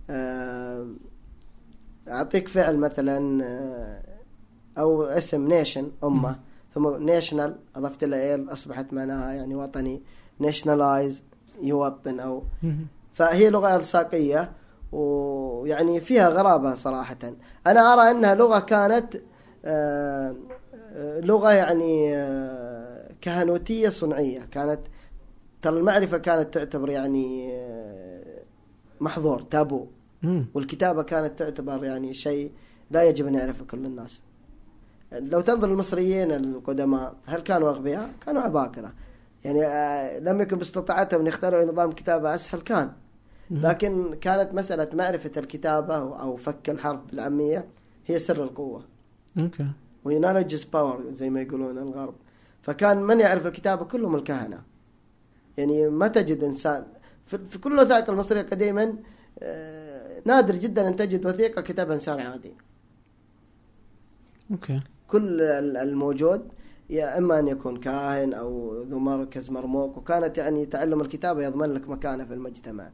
آه، 0.09 0.87
أعطيك 2.07 2.47
فعل 2.47 2.77
مثلا 2.77 3.43
آه، 3.43 4.01
أو 4.81 5.03
اسم 5.03 5.47
nation 5.47 5.91
أمة. 6.03 6.35
ثم 6.75 6.97
national 6.97 7.55
أضفت 7.75 8.03
لها 8.03 8.35
al 8.35 8.51
أصبحت 8.53 8.93
معناها 8.93 9.33
يعني 9.33 9.55
وطني. 9.55 10.01
nationalize 10.41 11.23
يوطن 11.61 12.19
أو. 12.19 12.43
فهي 13.13 13.49
لغة 13.49 13.75
إلصاقية 13.75 14.51
ويعني 14.91 16.01
فيها 16.01 16.29
غرابة 16.29 16.75
صراحة. 16.75 17.17
أنا 17.67 17.93
أرى 17.93 18.11
أنها 18.11 18.35
لغة 18.35 18.59
كانت 18.59 19.15
آه، 19.65 20.35
آه، 20.75 21.19
لغة 21.19 21.51
يعني 21.51 22.15
آه، 22.15 23.11
كهنوتية 23.21 23.89
صنعية. 23.89 24.39
كانت 24.51 24.79
ترى 25.61 25.77
المعرفة 25.77 26.17
كانت 26.17 26.53
تعتبر 26.53 26.89
يعني 26.89 27.49
آه، 27.53 28.43
محظور 29.01 29.41
تابو. 29.41 29.87
والكتابة 30.53 31.03
كانت 31.03 31.39
تعتبر 31.39 31.83
يعني 31.83 32.13
شيء 32.13 32.51
لا 32.91 33.03
يجب 33.03 33.27
أن 33.27 33.35
يعرفه 33.35 33.65
كل 33.65 33.85
الناس. 33.85 34.21
لو 35.11 35.41
تنظر 35.41 35.71
المصريين 35.71 36.31
القدماء 36.31 37.15
هل 37.25 37.41
كانوا 37.41 37.69
أغبياء؟ 37.69 38.13
كانوا 38.25 38.41
عباقرة. 38.41 38.93
يعني 39.43 39.65
آه، 39.65 40.19
لم 40.19 40.41
يكن 40.41 40.57
باستطاعتهم 40.57 41.21
أن 41.21 41.27
يخترعوا 41.27 41.65
نظام 41.65 41.91
كتابة 41.91 42.35
أسهل 42.35 42.61
كان. 42.61 42.91
لكن 43.51 44.13
كانت 44.13 44.53
مسألة 44.53 44.89
معرفة 44.93 45.31
الكتابة 45.37 45.95
أو 45.95 46.35
فك 46.35 46.69
الحرف 46.69 46.99
بالعامية 47.11 47.67
هي 48.05 48.19
سر 48.19 48.43
القوة. 48.43 48.83
أوكي. 49.39 49.67
power 50.73 51.11
زي 51.11 51.29
ما 51.29 51.41
يقولون 51.41 51.77
الغرب. 51.77 52.15
فكان 52.61 53.03
من 53.03 53.19
يعرف 53.19 53.47
الكتابة؟ 53.47 53.85
كلهم 53.85 54.15
الكهنة. 54.15 54.61
يعني 55.57 55.89
ما 55.89 56.07
تجد 56.07 56.43
إنسان 56.43 56.85
في 57.25 57.37
في 57.49 57.59
كل 57.59 57.73
الوثائق 57.73 58.09
المصرية 58.09 58.41
قديما 58.41 58.95
آه، 59.39 60.21
نادر 60.25 60.55
جدا 60.55 60.87
أن 60.87 60.95
تجد 60.95 61.25
وثيقة 61.25 61.61
كتبها 61.61 61.95
إنسان 61.95 62.19
عادي. 62.19 62.53
أوكي. 64.51 64.79
كل 65.11 65.41
ال- 65.41 65.77
الموجود 65.77 66.41
يا 66.89 67.17
إما 67.17 67.39
أن 67.39 67.47
يكون 67.47 67.77
كاهن 67.79 68.33
أو 68.33 68.81
ذو 68.81 68.99
مركز 68.99 69.49
مرموق 69.49 69.97
وكانت 69.97 70.37
يعني 70.37 70.65
تعلم 70.65 71.01
الكتابة 71.01 71.43
يضمن 71.43 71.73
لك 71.73 71.89
مكانة 71.89 72.25
في 72.25 72.33
المجتمع 72.33 72.89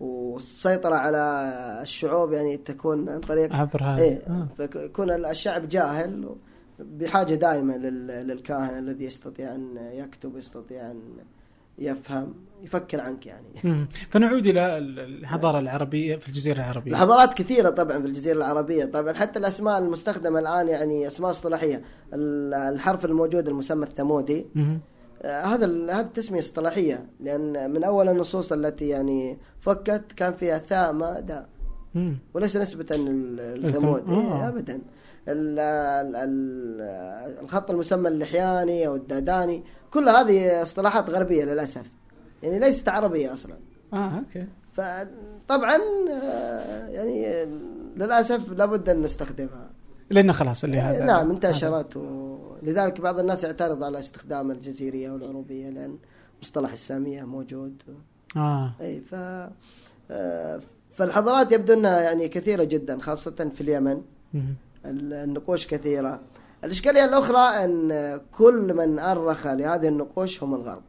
والسيطرة 0.00 0.94
على 0.94 1.48
الشعوب 1.82 2.32
يعني 2.32 2.56
تكون 2.56 3.08
عن 3.08 3.20
طريق 3.20 3.54
عبر 3.56 3.82
هذا 3.84 4.02
إيه 4.02 4.22
آه. 4.26 4.48
فيكون 4.56 5.10
الشعب 5.26 5.68
جاهل 5.68 6.36
بحاجه 6.78 7.34
دائما 7.34 7.72
لل- 7.72 8.06
للكاهن 8.26 8.78
الذي 8.78 9.04
يستطيع 9.04 9.54
أن 9.54 9.76
يكتب 9.76 10.36
يستطيع 10.36 10.90
أن 10.90 11.00
يفهم 11.78 12.34
يفكر 12.62 13.00
عنك 13.00 13.26
يعني. 13.26 13.86
فنعود 14.10 14.46
إلى 14.46 14.78
الحضارة 14.78 15.58
العربية 15.58 16.16
في 16.16 16.28
الجزيرة 16.28 16.56
العربية. 16.56 16.90
الحضارات 16.92 17.34
كثيرة 17.34 17.70
طبعا 17.70 17.98
في 18.00 18.06
الجزيرة 18.06 18.36
العربية. 18.36 18.84
طبعا 18.84 19.12
حتى 19.12 19.38
الأسماء 19.38 19.78
المستخدمة 19.78 20.38
الآن 20.40 20.68
يعني 20.68 21.06
أسماء 21.06 21.30
اصطلاحية. 21.30 21.82
ال- 22.14 22.54
الحرف 22.54 23.04
الموجود 23.04 23.48
المسمى 23.48 23.84
الثمودي. 23.86 24.46
آه، 25.22 25.42
هذا 25.42 25.64
ال- 25.64 25.90
هذه 25.90 26.06
تسمية 26.06 26.40
اصطلاحية. 26.40 27.06
لأن 27.20 27.70
من 27.70 27.84
أول 27.84 28.08
النصوص 28.08 28.52
التي 28.52 28.88
يعني 28.88 29.38
فكت 29.60 30.12
كان 30.16 30.32
فيها 30.34 30.58
ثاء 30.58 30.92
ما 30.92 31.20
داء. 31.20 31.48
مم. 31.94 32.18
وليس 32.34 32.56
نسبة 32.56 32.86
ال- 32.90 33.66
الثمود 33.66 34.00
الثم-. 34.02 34.12
إيه 34.12 34.80
ال- 35.28 35.58
الخط 37.44 37.70
المسمى 37.70 38.08
اللحياني 38.08 38.86
أو 38.86 38.94
الداداني 38.96 39.64
كل 39.90 40.08
هذه 40.08 40.62
اصطلاحات 40.62 41.10
غربية 41.10 41.44
للأسف. 41.44 41.86
يعني 42.42 42.58
ليست 42.58 42.88
عربية 42.88 43.32
أصلا. 43.32 43.56
آه 43.92 44.18
أوكي. 44.18 44.46
فطبعا 44.72 45.78
آه، 46.22 46.88
يعني 46.88 47.44
للأسف 47.96 48.48
لابد 48.48 48.88
أن 48.88 49.02
نستخدمها. 49.02 49.70
لأنه 50.10 50.32
خلاص 50.32 50.64
اللي 50.64 50.78
هذا 50.78 51.04
نعم 51.04 51.30
انتشرت 51.30 51.96
ولذلك 51.96 53.00
بعض 53.00 53.18
الناس 53.18 53.44
يعترض 53.44 53.82
على 53.82 53.98
استخدام 53.98 54.50
الجزيريه 54.50 55.10
والعروبيه 55.10 55.70
لأن 55.70 55.98
مصطلح 56.42 56.72
السامية 56.72 57.22
موجود. 57.22 57.82
آه. 58.36 58.74
اي 58.80 59.00
ف 59.00 59.14
آه، 60.10 60.60
فالحضارات 60.96 61.52
يبدو 61.52 61.72
أنها 61.72 62.00
يعني 62.00 62.28
كثيرة 62.28 62.64
جدا 62.64 63.00
خاصة 63.00 63.50
في 63.54 63.60
اليمن. 63.60 64.02
النقوش 64.84 65.66
كثيرة. 65.66 66.20
الإشكالية 66.64 67.04
الأخرى 67.04 67.64
أن 67.64 68.20
كل 68.32 68.74
من 68.74 68.98
أرخ 68.98 69.46
لهذه 69.46 69.88
النقوش 69.88 70.42
هم 70.42 70.54
الغرب. 70.54 70.82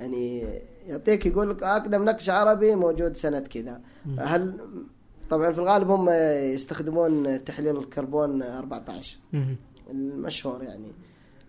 يعني 0.00 0.44
يعطيك 0.86 1.26
يقول 1.26 1.50
لك 1.50 1.62
أقدم 1.62 2.04
نقش 2.04 2.30
عربي 2.30 2.74
موجود 2.74 3.16
سنة 3.16 3.40
كذا. 3.40 3.80
هل 4.18 4.54
طبعا 5.30 5.52
في 5.52 5.58
الغالب 5.58 5.90
هم 5.90 6.10
يستخدمون 6.54 7.44
تحليل 7.44 7.76
الكربون 7.76 8.42
14 8.42 9.18
مم. 9.32 9.56
المشهور 9.90 10.62
يعني. 10.62 10.92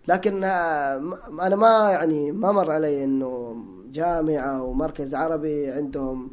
لكن 0.08 0.44
آه، 0.44 0.98
م- 0.98 1.40
أنا 1.40 1.56
ما 1.56 1.90
يعني 1.90 2.32
ما 2.32 2.52
مر 2.52 2.70
علي 2.70 3.04
إنه 3.04 3.56
جامعة 3.92 4.58
أو 4.58 4.72
مركز 4.72 5.14
عربي 5.14 5.70
عندهم 5.70 6.30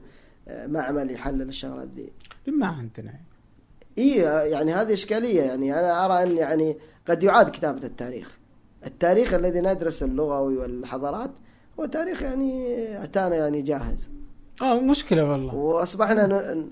آه، 0.47 0.67
معمل 0.67 1.11
يحلل 1.11 1.41
الشغلات 1.41 1.87
دي. 1.87 2.11
ما 2.47 2.67
عندنا؟ 2.67 3.13
اي 3.97 4.15
يعني 4.51 4.73
هذه 4.73 4.93
إشكالية. 4.93 5.41
يعني 5.41 5.79
أنا 5.79 6.05
أرى 6.05 6.23
أن 6.23 6.37
يعني 6.37 6.77
قد 7.09 7.23
يعاد 7.23 7.49
كتابة 7.49 7.83
التاريخ. 7.83 8.37
التاريخ 8.85 9.33
الذي 9.33 9.61
ندرسه 9.61 10.05
اللغوي 10.05 10.57
والحضارات 10.57 11.31
هو 11.79 11.85
تاريخ 11.85 12.21
يعني 12.23 12.73
أتانا 13.03 13.35
يعني 13.35 13.61
جاهز. 13.61 14.09
آه 14.61 14.79
مشكلة 14.79 15.31
والله. 15.31 15.55
وأصبحنا 15.55 16.25
ن- 16.27 16.67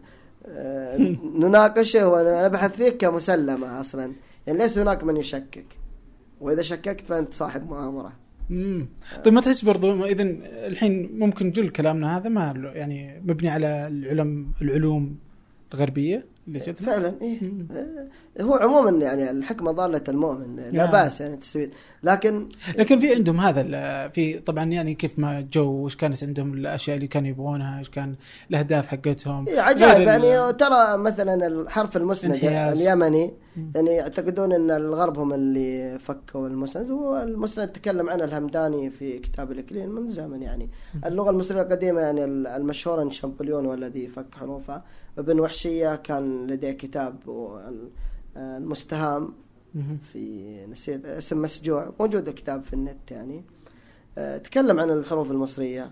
آه، 0.48 0.98
نناقشه 1.38 2.08
ونبحث 2.10 2.76
فيه 2.76 2.90
كمسلمة 2.90 3.80
أصلا. 3.80 4.14
يعني 4.48 4.60
ليس 4.60 4.78
هناك 4.78 5.04
من 5.04 5.18
يشكك. 5.18 5.66
وإذا 6.42 6.62
شككت 6.62 7.02
فأنت 7.02 7.34
صاحب 7.34 7.70
مؤامرة. 7.70 8.14
مم. 8.50 8.88
طيب 9.24 9.34
ما 9.34 9.42
تحس 9.42 9.66
برضو 9.66 10.06
اذا 10.06 10.24
الحين 10.68 11.20
ممكن 11.20 11.52
جل 11.52 11.70
كلامنا 11.70 12.18
هذا 12.18 12.30
ما 12.30 12.54
يعني 12.76 13.22
مبني 13.26 13.50
على 13.50 13.88
العلم 13.88 14.52
العلوم 14.62 15.18
الغربية 15.74 16.26
اللي 16.48 16.60
جت 16.60 16.84
فعلا. 16.84 17.08
آه، 17.72 18.08
هو 18.42 18.54
عموما 18.54 19.06
يعني 19.06 19.32
الحكمة 19.32 19.72
ضالة 19.72 20.02
المؤمن 20.10 20.56
لا 20.56 20.72
نعم. 20.72 20.92
بأس 20.92 21.22
يعني 21.22 21.38
تستفيد 21.38 21.74
لكن 22.04 22.50
لكن 22.78 23.00
في 23.00 23.16
عندهم 23.16 23.40
هذا 23.40 24.08
في 24.08 24.40
طبعا 24.40 24.64
يعني 24.64 24.96
كيف 24.96 25.20
ما 25.20 25.42
جو 25.42 25.66
وش 25.70 25.96
كانت 25.96 26.24
عندهم 26.24 26.54
الأشياء 26.54 26.96
اللي 26.96 27.08
كانوا 27.08 27.30
يبغونها 27.30 27.80
إيش 27.80 27.90
كان 27.90 28.16
الأهداف 28.50 28.88
حقتهم 28.88 29.48
إيه 29.48 29.62
عجائب 29.62 30.02
يعني 30.08 30.54
ترى 30.54 30.98
مثلا 30.98 31.48
الحرف 31.48 31.98
المسند. 31.98 32.40
اليمني. 32.44 33.34
يعني 33.76 33.90
يعتقدون 33.92 34.52
إن 34.54 34.72
الغرب 34.72 35.20
هم 35.20 35.34
اللي 35.34 36.00
فكوا 36.00 36.48
المسند 36.48 36.90
والمسند 36.92 37.68
تكلم 37.68 38.10
عنه 38.10 38.24
الهمداني 38.24 38.90
في 38.90 39.20
كتاب 39.20 39.52
الإكليل 39.52 39.90
من 39.90 40.08
زمن 40.08 40.42
يعني 40.42 40.70
اللغة 41.06 41.30
المصرية 41.30 41.62
القديمة 41.62 42.02
يعني 42.02 42.26
المشهورة 42.26 43.02
إن 43.02 43.12
شامبليون 43.12 43.66
هو 43.66 43.74
الذي 43.74 44.08
فك 44.08 44.36
حروفها 44.36 44.84
وابن 45.18 45.40
وحشية 45.40 45.96
كان 45.96 46.48
لديه 46.48 46.72
كتاب 46.72 47.16
وال- 47.28 47.90
المستهام 48.38 49.34
مم. 49.76 49.98
في 50.14 50.66
نسيت 50.66 51.06
اسم 51.06 51.42
مسجوع 51.42 51.94
موجود 52.00 52.28
الكتاب 52.28 52.64
في 52.64 52.74
النت 52.74 53.12
يعني. 53.12 53.44
آه، 54.18 54.38
تكلم 54.38 54.80
عن 54.80 54.90
الحروف 54.90 55.32
المصرية. 55.32 55.92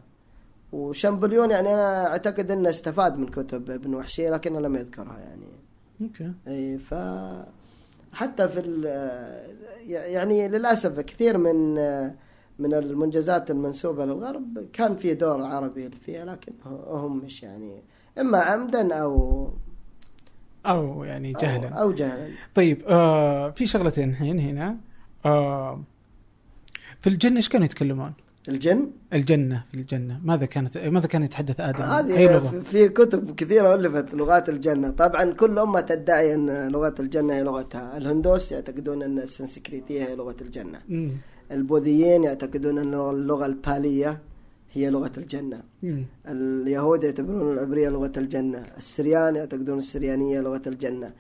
وشامبليون 0.72 1.52
يعني 1.52 1.74
أنا 1.74 2.08
أعتقد 2.08 2.52
أنه 2.52 2.70
استفاد 2.70 3.18
من 3.18 3.28
كتب 3.28 3.72
ابن 3.72 3.96
وحشية 3.96 4.30
لكنه 4.30 4.60
لم 4.60 4.76
يذكرها 4.76 5.20
يعني. 5.20 5.48
أوكي. 6.02 6.32
أي 6.48 6.78
ف 6.78 6.94
حتى 8.14 8.50
في 8.50 8.60
ال- 8.60 9.56
يعني 9.88 10.48
للأسف 10.48 11.00
كثير 11.00 11.38
من 11.38 11.74
من 12.60 12.74
المنجزات 12.74 13.52
المنسوبة 13.52 14.06
للغرب 14.06 14.60
كان 14.74 14.96
في 14.96 15.14
دور 15.14 15.42
عربي 15.44 15.90
فيها 15.90 16.26
لكن 16.26 16.54
هم 16.88 17.18
مش 17.18 17.44
يعني 17.44 17.82
إما 18.20 18.38
عمدا 18.38 18.96
أو 18.96 19.50
أو 20.66 21.04
يعني 21.04 21.34
جهلا 21.34 21.68
أو, 21.70 21.82
أو 21.84 21.92
جهلا 21.92 22.28
طيب 22.56 22.82
آه 22.88 23.50
في 23.50 23.66
شغلتين 23.66 24.10
الحين 24.10 24.40
هنا 24.40 24.78
آه 25.26 25.84
في 27.00 27.08
الجنة 27.10 27.38
إيش 27.38 27.50
كانوا 27.50 27.66
يتكلمون؟ 27.66 28.14
الجن 28.50 28.92
الجنة 29.14 29.64
في 29.72 29.74
الجنة 29.78 30.20
ماذا 30.24 30.46
كانت 30.46 30.78
ماذا 30.78 31.08
كان 31.08 31.24
يتحدث 31.24 31.60
آدم؟ 31.60 31.84
أي 31.84 32.28
هذه 32.28 32.34
لغة؟ 32.34 32.50
في- 32.50 32.62
في 32.62 32.90
كتب 32.90 33.36
كثيرة 33.36 33.76
ألفت 33.76 34.14
لغات 34.14 34.50
الجنة 34.50 34.90
طبعا 34.90 35.24
كل 35.34 35.60
أمة 35.60 35.82
تدعي 35.82 36.34
أن 36.36 36.68
لغة 36.72 36.96
الجنة 37.00 37.34
هي 37.34 37.44
لغتها 37.44 37.98
الهندوس 37.98 38.52
يعتقدون 38.52 39.04
أن 39.04 39.20
السنسكريتية 39.20 40.04
هي 40.06 40.16
لغة 40.16 40.36
الجنة 40.42 40.80
مم. 40.90 41.10
البوذيين 41.52 42.24
يعتقدون 42.24 42.78
أن 42.78 42.94
اللغة 42.94 43.46
البالية 43.46 44.20
هي 44.74 44.90
لغة 44.90 45.12
الجنة 45.18 45.62
مم. 45.84 46.06
اليهود 46.28 47.04
يعتبرون 47.04 47.54
العبرية 47.54 47.90
لغة 47.90 48.12
الجنة 48.18 48.66
السريان 48.78 49.36
يعتقدون 49.36 49.78
السريانية 49.78 50.42
لغة 50.42 50.62
الجنة 50.68 51.14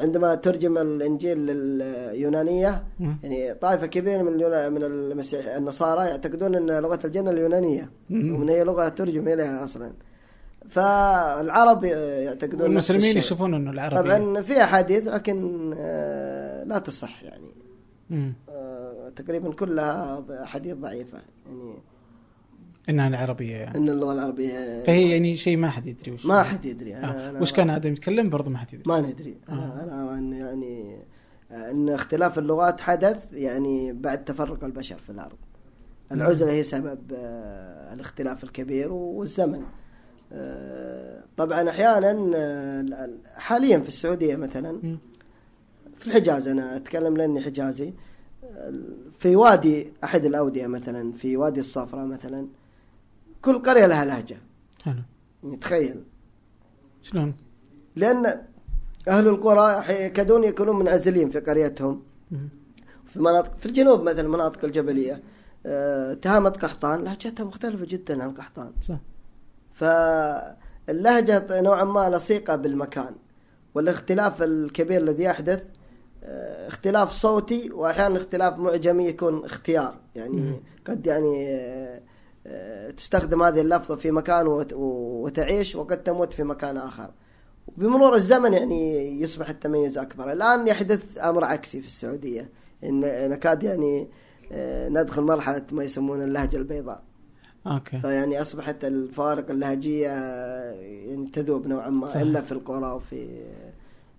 عندما 0.00 0.34
ترجم 0.34 0.78
الإنجيل 0.78 1.38
لليونانية 1.38 2.84
مم. 3.00 3.16
يعني 3.22 3.54
طائفة 3.54 3.86
كبيرة 3.86 4.22
من 4.22 4.34
اليونا- 4.34 4.68
من 4.68 4.84
المسيح 4.84 5.46
النصارى 5.56 6.08
يعتقدون 6.08 6.54
أن 6.54 6.82
لغة 6.82 6.98
الجنة 7.04 7.30
اليونانية 7.30 7.90
مم. 8.10 8.34
ومن 8.34 8.48
هي 8.48 8.64
لغة 8.64 8.88
ترجم 8.88 9.28
إليها 9.28 9.64
أصلا 9.64 9.92
فالعرب 10.68 11.84
يعتقدون 11.84 12.66
الشيء. 12.78 13.18
يشوفون 13.18 13.54
إنه 13.54 13.70
العربي 13.70 13.96
طبعا 14.08 14.42
في 14.42 14.62
أحاديث 14.64 15.08
لكن 15.08 15.70
آه، 15.78 16.64
لا 16.64 16.78
تصح 16.78 17.22
يعني. 17.24 17.52
آه، 18.48 19.08
تقريبا 19.16 19.52
كلها 19.52 20.24
أحاديث 20.42 20.74
ضعيفة 20.74 21.18
يعني 21.46 21.74
انها 22.88 23.08
العربيه 23.08 23.56
يعني. 23.56 23.78
أن 23.78 23.88
اللغة 23.88 24.12
العربية 24.12 24.82
فهي 24.82 25.10
يعني 25.10 25.36
شيء 25.36 25.56
ما 25.56 25.70
حد 25.70 25.86
يدري 25.86 26.12
وش 26.12 26.26
ما 26.26 26.42
حد 26.42 26.64
يدري. 26.64 26.96
أنا 26.96 27.26
آه. 27.26 27.30
أنا 27.30 27.40
وش 27.40 27.52
كان 27.52 27.70
آدم 27.70 27.92
يتكلم؟ 27.92 28.30
برضه 28.30 28.50
ما 28.50 28.58
حد 28.58 28.72
يدري. 28.72 28.84
ما 28.86 29.00
ندري 29.00 29.36
أنا 29.48 29.80
آه. 29.80 29.84
أنا 29.84 30.10
أرى 30.10 30.18
أن 30.18 30.32
يعني 30.32 30.96
أن 31.50 31.88
اختلاف 31.88 32.38
اللغات 32.38 32.80
حدث 32.80 33.32
يعني 33.32 33.92
بعد 33.92 34.24
تفرق 34.24 34.64
البشر 34.64 34.96
في 34.96 35.10
الأرض. 35.10 35.36
العزلة 36.12 36.52
هي 36.52 36.62
سبب 36.62 36.98
آه، 37.14 37.94
الاختلاف 37.94 38.44
الكبير 38.44 38.92
والزمن. 38.92 39.62
آه، 40.32 41.24
طبعا 41.36 41.68
أحيانا 41.68 42.30
آه، 42.36 43.10
حاليا 43.36 43.78
في 43.78 43.88
السعودية 43.88 44.36
مثلا. 44.36 44.98
في 45.98 46.06
الحجاز 46.06 46.48
أنا 46.48 46.76
أتكلم 46.76 47.16
لأني 47.16 47.40
حجازي. 47.40 47.92
في 49.18 49.36
وادي 49.36 49.92
أحد 50.04 50.24
الأودية 50.24 50.66
مثلا 50.66 51.12
في 51.12 51.36
وادي 51.36 51.60
الصفرة 51.60 52.04
مثلا. 52.04 52.46
كل 53.42 53.62
قرية 53.62 53.86
لها 53.86 54.04
لهجة. 54.04 54.36
حلو. 54.82 55.02
تخيل 55.60 56.04
شلون؟ 57.02 57.34
لأن 57.96 58.26
أهل 59.08 59.28
القرى 59.28 59.84
يكادون 59.90 60.44
يكونون 60.44 60.78
منعزلين 60.78 61.30
في 61.30 61.40
قريتهم. 61.40 62.02
في 63.06 63.20
مناطق 63.20 63.56
في 63.58 63.66
الجنوب 63.66 64.02
مثلا 64.02 64.20
المناطق 64.20 64.64
الجبلية. 64.64 65.22
آه، 65.66 66.14
تهامة 66.14 66.50
قحطان 66.50 67.04
لهجتها 67.04 67.44
مختلفة 67.44 67.86
جدا 67.86 68.22
عن 68.22 68.34
قحطان. 68.34 68.72
صح. 68.80 68.98
فاللهجة 69.74 71.60
نوعا 71.60 71.84
ما 71.84 72.10
لصيقة 72.10 72.56
بالمكان. 72.56 73.14
والاختلاف 73.74 74.42
الكبير 74.42 75.00
الذي 75.00 75.22
يحدث 75.22 75.62
آه، 76.24 76.68
اختلاف 76.68 77.10
صوتي 77.12 77.70
واحيانا 77.70 78.18
اختلاف 78.18 78.58
معجمي 78.58 79.06
يكون 79.06 79.44
اختيار. 79.44 79.94
يعني 80.14 80.36
مم. 80.36 80.56
قد 80.86 81.06
يعني 81.06 81.48
آه، 81.48 82.01
تستخدم 82.96 83.42
هذه 83.42 83.60
اللفظة 83.60 83.96
في 83.96 84.10
مكان 84.10 84.46
وت- 84.46 84.72
وتعيش 84.72 85.76
وقد 85.76 86.02
تموت 86.02 86.32
في 86.32 86.42
مكان 86.42 86.76
آخر. 86.76 87.10
بمرور 87.76 88.14
الزمن 88.14 88.52
يعني 88.52 89.10
يصبح 89.20 89.48
التميز 89.48 89.98
أكبر. 89.98 90.32
الآن 90.32 90.68
يحدث 90.68 91.18
أمر 91.18 91.44
عكسي 91.44 91.80
في 91.80 91.86
السعودية. 91.86 92.48
إن 92.84 93.00
نكاد 93.30 93.62
يعني 93.62 94.08
آه، 94.52 94.88
ندخل 94.88 95.22
مرحلة 95.22 95.62
ما 95.72 95.84
يسمون 95.84 96.22
اللهجة 96.22 96.56
البيضاء. 96.56 97.02
أوكي. 97.66 97.98
فيعني 98.00 98.40
أصبحت 98.42 98.84
الفوارق 98.84 99.50
اللهجية 99.50 100.08
يعني 101.08 101.26
تذوب 101.32 101.66
نوعا 101.66 101.90
ما 101.90 102.06
صح. 102.06 102.16
إلا 102.16 102.40
في 102.42 102.52
القرى 102.52 102.92
وفي 102.92 103.26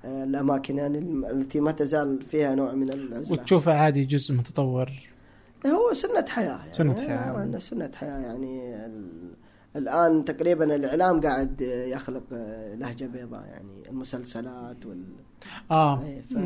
آه، 0.06 0.24
الأماكن 0.24 0.78
يعني 0.78 0.98
التي 1.32 1.60
ما 1.60 1.72
تزال 1.72 2.22
فيها 2.32 2.56
نوع 2.56 2.74
من 2.74 2.92
العزله 2.92 3.40
وتشوفه 3.42 3.74
عادي 3.74 4.04
جزء 4.06 4.34
متطور 4.34 4.90
هو 5.66 5.94
سنة 5.94 6.26
حياة 6.30 6.58
يعني 6.58 6.74
سنة 6.74 6.92
أنا 6.92 7.08
حياة. 7.08 7.32
أرى 7.36 7.44
أنه 7.44 7.60
سنة 7.60 7.92
حياة 7.96 8.20
يعني 8.20 8.86
ال- 8.86 9.34
الآن 9.76 10.26
تقريبا 10.26 10.76
الإعلام 10.76 11.22
قاعد 11.22 11.62
يخلق 11.62 12.24
آه، 12.34 12.76
لهجة 12.76 13.06
بيضاء 13.06 13.42
يعني 13.46 13.90
المسلسلات 13.90 14.86
وال 14.86 15.04
آه 15.72 16.04
إيه، 16.04 16.22
ف 16.22 16.38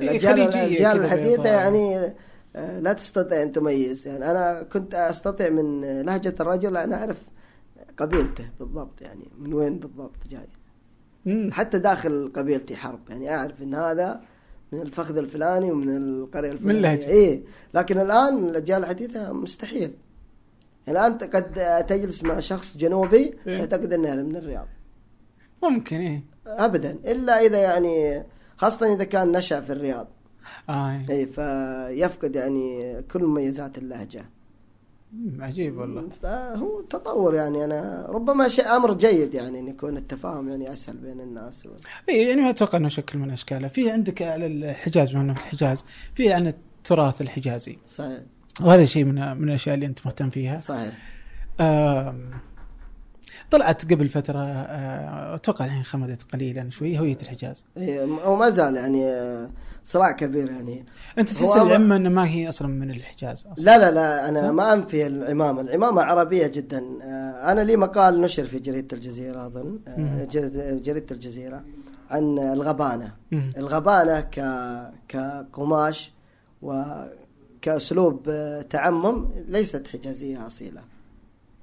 الأجيال 0.00 0.50
كذا 0.78 0.92
الحديثة 0.92 1.36
بيضاء. 1.36 1.52
يعني 1.52 2.14
آه، 2.56 2.80
لا 2.80 2.92
تستطيع 2.92 3.42
أن 3.42 3.52
تميز 3.52 4.06
يعني 4.08 4.30
أنا 4.30 4.62
كنت 4.62 4.94
أستطيع 4.94 5.50
من 5.50 5.80
لهجة 6.02 6.34
الرجل 6.40 6.76
أن 6.76 6.92
أعرف 6.92 7.16
قبيلته 7.98 8.48
بالضبط 8.60 9.00
يعني 9.02 9.28
من 9.38 9.52
وين 9.54 9.78
بالضبط 9.78 10.28
جاي 10.30 10.48
مم. 11.26 11.50
حتى 11.52 11.78
داخل 11.78 12.32
قبيلتي 12.36 12.76
حرب 12.76 13.00
يعني 13.10 13.34
أعرف 13.34 13.62
إن 13.62 13.74
هذا 13.74 14.20
من 14.74 14.80
الفخذ 14.80 15.16
الفلاني 15.16 15.70
ومن 15.72 15.96
القرية 15.96 16.52
الفلانية. 16.52 16.80
لهجة. 16.80 17.08
اي 17.08 17.44
لكن 17.74 17.98
الآن 18.00 18.48
الأجيال 18.48 18.80
الحديثة 18.80 19.32
مستحيل. 19.32 19.90
الآن 20.88 21.12
أنت 21.12 21.24
قد 21.24 21.84
تجلس 21.86 22.24
مع 22.24 22.40
شخص 22.40 22.76
جنوبي 22.76 23.34
إيه. 23.46 23.56
تعتقد 23.58 23.92
إنه 23.92 24.14
من 24.14 24.36
الرياض. 24.36 24.66
ممكن 25.62 25.96
إيه. 25.96 26.24
ابدا. 26.46 26.90
إلا 26.90 27.40
إذا 27.40 27.58
يعني 27.58 28.24
خاصة 28.56 28.94
إذا 28.94 29.04
كان 29.04 29.32
نشأ 29.32 29.60
في 29.60 29.72
الرياض. 29.72 30.08
آه 30.68 30.90
إيه. 30.90 31.10
اي 31.10 31.26
فيفقد 31.26 32.36
يعني 32.36 33.02
كل 33.02 33.24
مميزات 33.24 33.78
اللهجة. 33.78 34.20
مم، 34.20 34.26
عجيب 35.40 35.78
والله. 35.78 36.08
فهو 36.22 36.80
تطور 36.80 37.34
يعني. 37.34 37.64
أنا 37.64 38.06
ربما 38.08 38.48
شيء 38.48 38.76
أمر 38.76 38.94
جيد 38.94 39.34
يعني 39.34 39.58
إن 39.58 39.68
يكون 39.68 39.96
التفاهم 39.96 40.48
يعني 40.48 40.72
أسهل 40.72 40.96
بين 40.96 41.20
الناس 41.20 41.68
اي 42.08 42.28
يعني 42.28 42.42
ما 42.42 42.50
أتوقع 42.50 42.78
إنه 42.78 42.88
شكل 42.88 43.18
من 43.18 43.30
أشكاله. 43.30 43.68
في 43.68 43.90
عندك 43.90 44.22
على 44.22 44.46
الحجاز 44.46 45.12
بما 45.12 45.20
إنه 45.20 45.34
في 45.34 45.40
الحجاز 45.40 45.84
في 46.14 46.32
عن 46.32 46.46
التراث 46.46 47.20
الحجازي. 47.20 47.78
صحيح. 47.86 48.20
وهذا 48.60 48.84
شيء 48.84 49.04
من 49.04 49.36
من 49.36 49.48
الأشياء 49.48 49.74
اللي 49.74 49.86
أنت 49.86 50.06
مهتم 50.06 50.30
فيها. 50.30 50.58
صحيح. 50.58 50.92
آم، 51.60 52.30
طلعت 53.50 53.92
قبل 53.92 54.08
فترة 54.08 54.38
آه، 54.38 55.34
أتوقع 55.34 55.64
الحين 55.64 55.82
خمدت 55.84 56.32
قليلا 56.32 56.70
شوي 56.70 56.98
هوية 56.98 57.16
الحجاز 57.22 57.64
إيه، 57.76 58.04
هو 58.04 58.36
ما 58.36 58.50
زال 58.50 58.76
يعني 58.76 59.04
آه، 59.04 59.50
صراع 59.84 60.12
كبير 60.12 60.50
يعني 60.50 60.84
أنت 61.18 61.28
أمر- 61.30 61.56
العمة 61.56 61.96
إنه 61.96 62.08
ما 62.08 62.28
هي 62.28 62.48
أصلا 62.48 62.68
من 62.68 62.90
الحجاز 62.90 63.46
أصلا 63.52 63.64
لا 63.64 63.78
لا 63.78 63.90
لا 63.90 64.28
أنا؟ 64.28 64.52
ما 64.52 64.72
أنفي 64.72 65.06
العمامة، 65.06 65.60
العمامة 65.60 66.02
عربية 66.02 66.46
جدا، 66.46 66.84
آه، 67.02 67.52
أنا 67.52 67.60
لي 67.60 67.76
مقال 67.76 68.20
نشر 68.20 68.44
في 68.44 68.58
جريدة 68.58 68.96
الجزيرة 68.96 69.46
أظن. 69.46 69.78
جريده 70.84 71.14
الجزيرة 71.14 71.64
عن 72.10 72.38
الغبانة،. 72.38 73.12
الغبانة 73.32 74.20
ك 74.20 74.40
كقماش 75.08 76.12
وكاسلوب 76.62 78.28
تعمم 78.70 79.28
ليست 79.48 79.86
حجازية 79.88 80.46
أصيلة. 80.46 80.80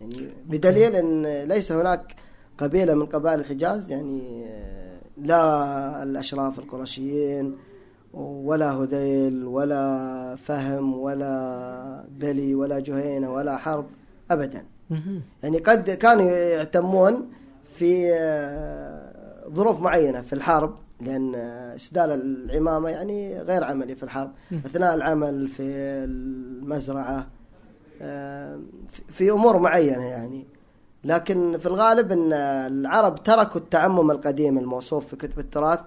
يعني 0.02 0.28
بدليل 0.46 0.96
أن 0.96 1.44
ليس 1.44 1.72
هناك 1.72 2.16
قبيلة 2.58 2.94
من 2.94 3.06
قبائل 3.06 3.40
الحجاز 3.40 3.92
يعني 3.92 4.46
آه، 4.48 5.00
لا 5.18 6.04
الأشراف 6.04 6.60
القرشيين 6.60 7.56
ولا 8.14 8.72
هذيل 8.72 9.46
ولا 9.46 10.36
فهم 10.36 11.00
ولا 11.00 12.06
بلي 12.10 12.56
ولا 12.56 12.80
جهينة 12.80 13.34
ولا 13.34 13.58
حرب 13.58 13.86
ابدا 14.32 14.66
مهم. 14.90 15.22
يعني 15.44 15.58
قد 15.58 15.90
كانوا 15.90 16.30
يعتمون 16.32 17.30
في 17.76 18.14
آه، 18.14 19.50
ظروف 19.54 19.82
معينة 19.82 20.22
في 20.22 20.34
الحرب 20.34 20.76
لأن 21.02 21.36
آه، 21.36 21.76
اسدال 21.76 22.12
العمامة 22.12 22.90
يعني 22.90 23.42
غير 23.42 23.64
عملي 23.64 23.96
في 23.96 24.04
الحرب 24.04 24.32
مم. 24.52 24.62
أثناء 24.66 24.96
العمل 24.96 25.48
في 25.48 25.64
المزرعة 26.04 27.18
آه، 27.18 27.26
في- 28.92 29.02
في 29.14 29.32
أمور 29.32 29.58
معينة 29.60 30.04
يعني. 30.06 30.48
لكن 31.04 31.58
في 31.58 31.66
الغالب 31.66 32.12
إن 32.12 32.34
العرب 32.34 33.24
تركوا 33.24 33.62
التعمم 33.62 34.12
القديم 34.12 34.58
الموصوف 34.58 35.08
في 35.08 35.16
كتب 35.16 35.40
التراث 35.40 35.80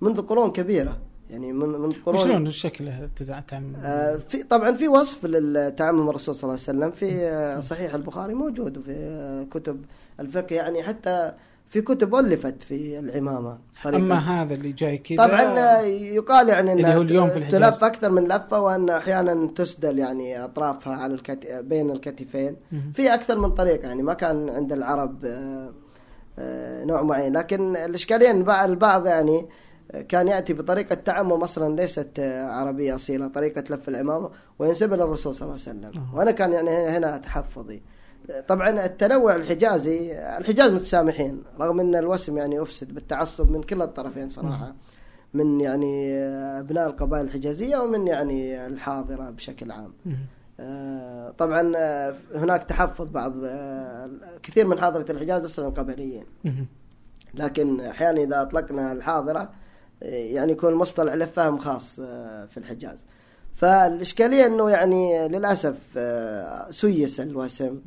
منذ 0.00 0.20
قرون 0.22 0.50
كبيرة. 0.50 0.98
يعني 1.30 1.52
من 1.52 1.68
منذ 1.68 2.02
قرون 2.06 2.20
وشلون 2.20 2.50
شكله 2.50 3.08
تزع- 3.16 3.40
تعمم 3.40 3.74
آه، 3.76 4.16
في 4.16 4.42
طبعا 4.42 4.72
في 4.76 4.88
وصف 4.88 5.26
للتعمم 5.26 6.08
الرسول 6.10 6.34
صلى 6.34 6.42
الله 6.42 6.52
عليه 6.68 6.78
وسلم 6.78 6.90
في 6.90 7.26
آه، 7.28 7.60
صحيح 7.60 7.94
البخاري 7.94 8.34
موجود 8.34 8.78
وفي 8.78 8.92
آه، 8.92 9.44
كتب 9.44 9.84
الفقه. 10.20 10.54
يعني 10.56 10.82
حتى 10.82 11.32
في 11.70 11.80
كتب 11.80 12.14
ألفت 12.14 12.62
في 12.62 12.98
العمامة 12.98 13.58
أما 13.86 14.14
هذا 14.18 14.54
اللي 14.54 14.72
جاي 14.72 14.98
كذا 14.98 15.16
طبعا 15.26 15.58
آه، 15.58 15.80
يقال 15.86 16.48
يعني 16.48 16.72
اليوم 16.72 17.28
في 17.30 17.38
الحجاز. 17.38 17.60
تلف 17.60 17.84
أكثر 17.84 18.10
من 18.10 18.24
لفة 18.24 18.60
وأن 18.60 18.90
أحيانا 18.90 19.46
تسدل 19.54 19.98
يعني 19.98 20.44
أطرافها 20.44 20.92
على 20.96 21.14
الكت... 21.14 21.46
بين 21.46 21.90
الكتفين. 21.90 22.56
في 22.94 23.14
أكثر 23.14 23.38
من 23.38 23.50
طريقة 23.50 23.88
يعني 23.88 24.02
ما 24.02 24.14
كان 24.14 24.50
عند 24.50 24.72
العرب 24.72 25.24
آه، 25.24 25.70
آه، 26.38 26.84
نوع 26.84 27.02
معين 27.02 27.36
لكن 27.36 27.76
الاشكاليه 27.76 28.30
ان 28.30 28.44
بع- 28.44 28.64
البعض 28.64 29.06
يعني 29.06 29.46
كان 30.08 30.28
يأتي 30.28 30.52
بطريقة 30.52 30.94
تعمم 30.94 31.32
أصلا 31.42 31.76
ليست 31.76 32.20
عربية 32.48 32.94
أصيلة 32.94 33.28
طريقة 33.28 33.64
لف 33.70 33.88
العمامة 33.88 34.30
وينسب 34.58 34.92
للرسول 34.94 35.34
صلى 35.34 35.42
الله 35.48 35.60
عليه 35.66 35.88
وسلم. 35.88 36.02
وأنا 36.14 36.30
كان 36.30 36.52
يعني 36.52 36.70
هنا 36.70 37.16
تحفظي 37.16 37.82
طبعا 38.48 38.84
التنوع 38.84 39.36
الحجازي 39.36 40.18
الحجاز 40.38 40.70
متسامحين 40.70 41.42
رغم 41.60 41.80
إن 41.80 41.94
الوسم 41.94 42.38
يعني 42.38 42.62
أفسد 42.62 42.94
بالتعصب 42.94 43.50
من 43.50 43.62
كلا 43.62 43.84
الطرفين 43.84 44.28
صراحة 44.28 44.74
من 45.34 45.60
يعني 45.60 46.14
أبناء 46.60 46.86
القبائل 46.86 47.24
الحجازية 47.24 47.76
ومن 47.78 48.06
يعني 48.08 48.66
الحاضرة 48.66 49.30
بشكل 49.30 49.70
عام. 49.70 49.92
آه، 50.60 51.30
طبعا 51.30 51.72
آه، 51.76 52.16
هناك 52.34 52.64
تحفظ 52.64 53.10
بعض 53.10 53.32
آه، 53.44 54.10
كثير 54.42 54.66
من 54.66 54.78
حاضرة 54.78 55.12
الحجاز 55.12 55.44
أصلا 55.44 55.68
قبليين. 55.68 56.24
لكن 57.34 57.80
أحيانا 57.80 58.20
إذا 58.20 58.42
أطلقنا 58.42 58.92
الحاضرة 58.92 59.50
آه، 60.02 60.06
يعني 60.06 60.52
يكون 60.52 60.72
المصطلح 60.72 61.14
له 61.14 61.24
فهم 61.26 61.58
خاص 61.58 62.00
آه، 62.02 62.46
في 62.46 62.56
الحجاز. 62.56 63.04
فالإشكالية 63.64 64.46
إنه 64.46 64.70
يعني 64.70 65.28
للأسف 65.28 65.74
آه، 65.96 66.70
سيس 66.70 67.20
الوسم. 67.20 67.78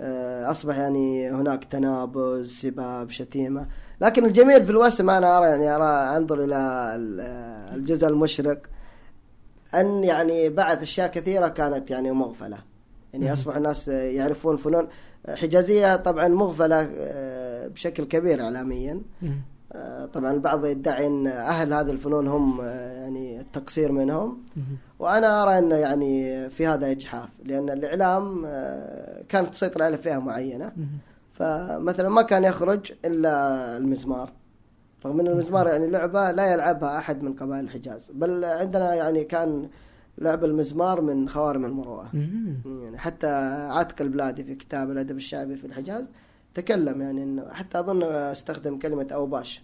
آه، 0.00 0.50
أصبح 0.50 0.76
يعني 0.78 1.30
هناك 1.30 1.64
تنابز 1.64 2.50
سباب 2.60 3.10
شتيمة 3.10 3.66
لكن 4.00 4.24
الجميل 4.24 4.64
في 4.64 4.70
الوسم 4.72 5.10
أنا 5.10 5.38
أرى 5.38 5.46
يعني 5.46 5.74
أرى 5.76 6.16
أنظر 6.16 6.44
إلى 6.44 6.56
ال- 6.96 7.20
آه، 7.20 7.74
الجزء 7.74 8.08
المشرق 8.08 8.58
أن 9.74 10.04
يعني 10.04 10.48
بعد 10.48 10.82
أشياء 10.82 11.08
كثيرة 11.08 11.48
كانت 11.48 11.90
يعني 11.90 12.12
مغفلة 12.12 12.58
يعني 13.12 13.24
مم. 13.26 13.32
أصبح 13.32 13.56
الناس 13.56 13.88
يعرفون 13.88 14.56
فنون 14.56 14.88
حجازية 15.28 15.96
طبعا 15.96 16.28
مغفلة 16.28 16.88
آه، 16.96 17.66
بشكل 17.68 18.04
كبير. 18.04 18.40
آه، 18.46 19.00
طبعا 20.12 20.32
البعض 20.32 20.66
يدعي 20.66 21.06
ان 21.06 21.26
أهل 21.26 21.72
هذه 21.72 21.90
الفنون 21.90 22.28
هم 22.28 22.60
آه، 22.60 22.92
يعني 22.92 23.40
التقصير 23.40 23.92
منهم. 23.92 24.38
وأنا 24.98 25.42
أرى 25.42 25.58
إنه 25.58 25.74
يعني 25.74 26.50
في 26.50 26.66
هذا 26.66 26.90
إجحاف 26.90 27.28
لأن 27.44 27.70
الإعلام 27.70 28.42
آه، 28.46 29.22
كانت 29.28 29.48
تسيطر 29.48 29.82
على 29.82 29.98
فئة 29.98 30.18
معينة. 30.18 30.72
فمثلا 31.32 32.08
ما 32.08 32.22
كان 32.22 32.44
يخرج 32.44 32.92
إلا 33.04 33.76
المزمار 33.76 34.32
رغم 35.06 35.20
إن 35.20 35.26
المزمار 35.26 35.66
يعني 35.66 35.90
لعبة 35.90 36.30
لا 36.30 36.52
يلعبها 36.52 36.98
أحد 36.98 37.22
من 37.22 37.32
قبائل 37.32 37.64
الحجاز 37.64 38.10
بل 38.14 38.44
عندنا 38.44 38.94
يعني 38.94 39.24
كان 39.24 39.68
لعب 40.18 40.44
المزمار 40.44 41.00
من 41.00 41.28
خوارم 41.28 41.64
المروءة. 41.64 42.10
يعني 42.82 42.98
حتى 42.98 43.26
عاتق 43.70 44.02
البلادي 44.02 44.44
في 44.44 44.54
كتاب 44.54 44.90
الأدب 44.90 45.16
الشعبي 45.16 45.56
في 45.56 45.64
الحجاز 45.66 46.04
تكلم 46.54 47.00
يعني 47.02 47.22
إنه 47.22 47.48
حتى 47.50 47.78
أظن 47.78 48.02
أستخدم 48.02 48.78
كلمة 48.78 49.06
اوباش 49.12 49.62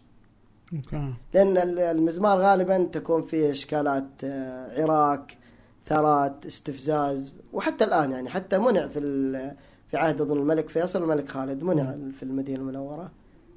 أوكي. 0.75 1.13
لأن 1.35 1.59
ال- 1.59 1.79
المزمار 1.79 2.39
غالبا 2.39 2.85
تكون 2.93 3.23
فيه 3.23 3.51
إشكالات 3.51 4.05
آه، 4.25 4.83
عراك 4.83 5.37
ثارات 5.85 6.47
استفزاز 6.47 7.33
وحتى 7.53 7.85
الآن 7.85 8.13
يعني 8.13 8.29
حتى 8.29 8.59
منع 8.59 8.87
في 8.89 9.01
في 9.91 9.97
عهد 9.97 10.21
أظن 10.21 10.39
الملك 10.39 10.69
فيصل 10.69 11.01
والملك 11.03 11.29
خالد 11.29 11.63
منع 11.63 11.97
في 12.17 12.23
المدينة 12.23 12.59
المنورة. 12.61 13.11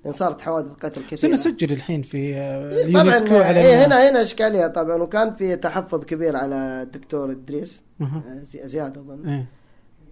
لأن 0.06 0.14
صارت 0.14 0.42
حوادث 0.42 0.72
قتل 0.74 1.02
بس 1.02 1.08
كثيرة. 1.08 1.30
انه 1.30 1.36
سجل 1.38 1.72
الحين 1.74 2.02
في 2.02 2.36
آه، 2.38 2.70
إيه 2.72 2.84
اليونسكو 2.86 3.36
على 3.36 3.60
إيه 3.60 3.86
هنا 3.86 4.10
هنا 4.10 4.22
إشكالية 4.22 4.68
طبعا. 4.68 4.96
وكان 4.96 5.36
في 5.36 5.56
تحفظ 5.56 6.06
كبير 6.06 6.36
على 6.36 6.56
الدكتور 6.82 7.32
إدريس. 7.32 7.84
آه، 8.02 8.22
زي- 8.44 8.68
زياد 8.68 8.98
أظن. 8.98 9.30
إيه. 9.30 9.46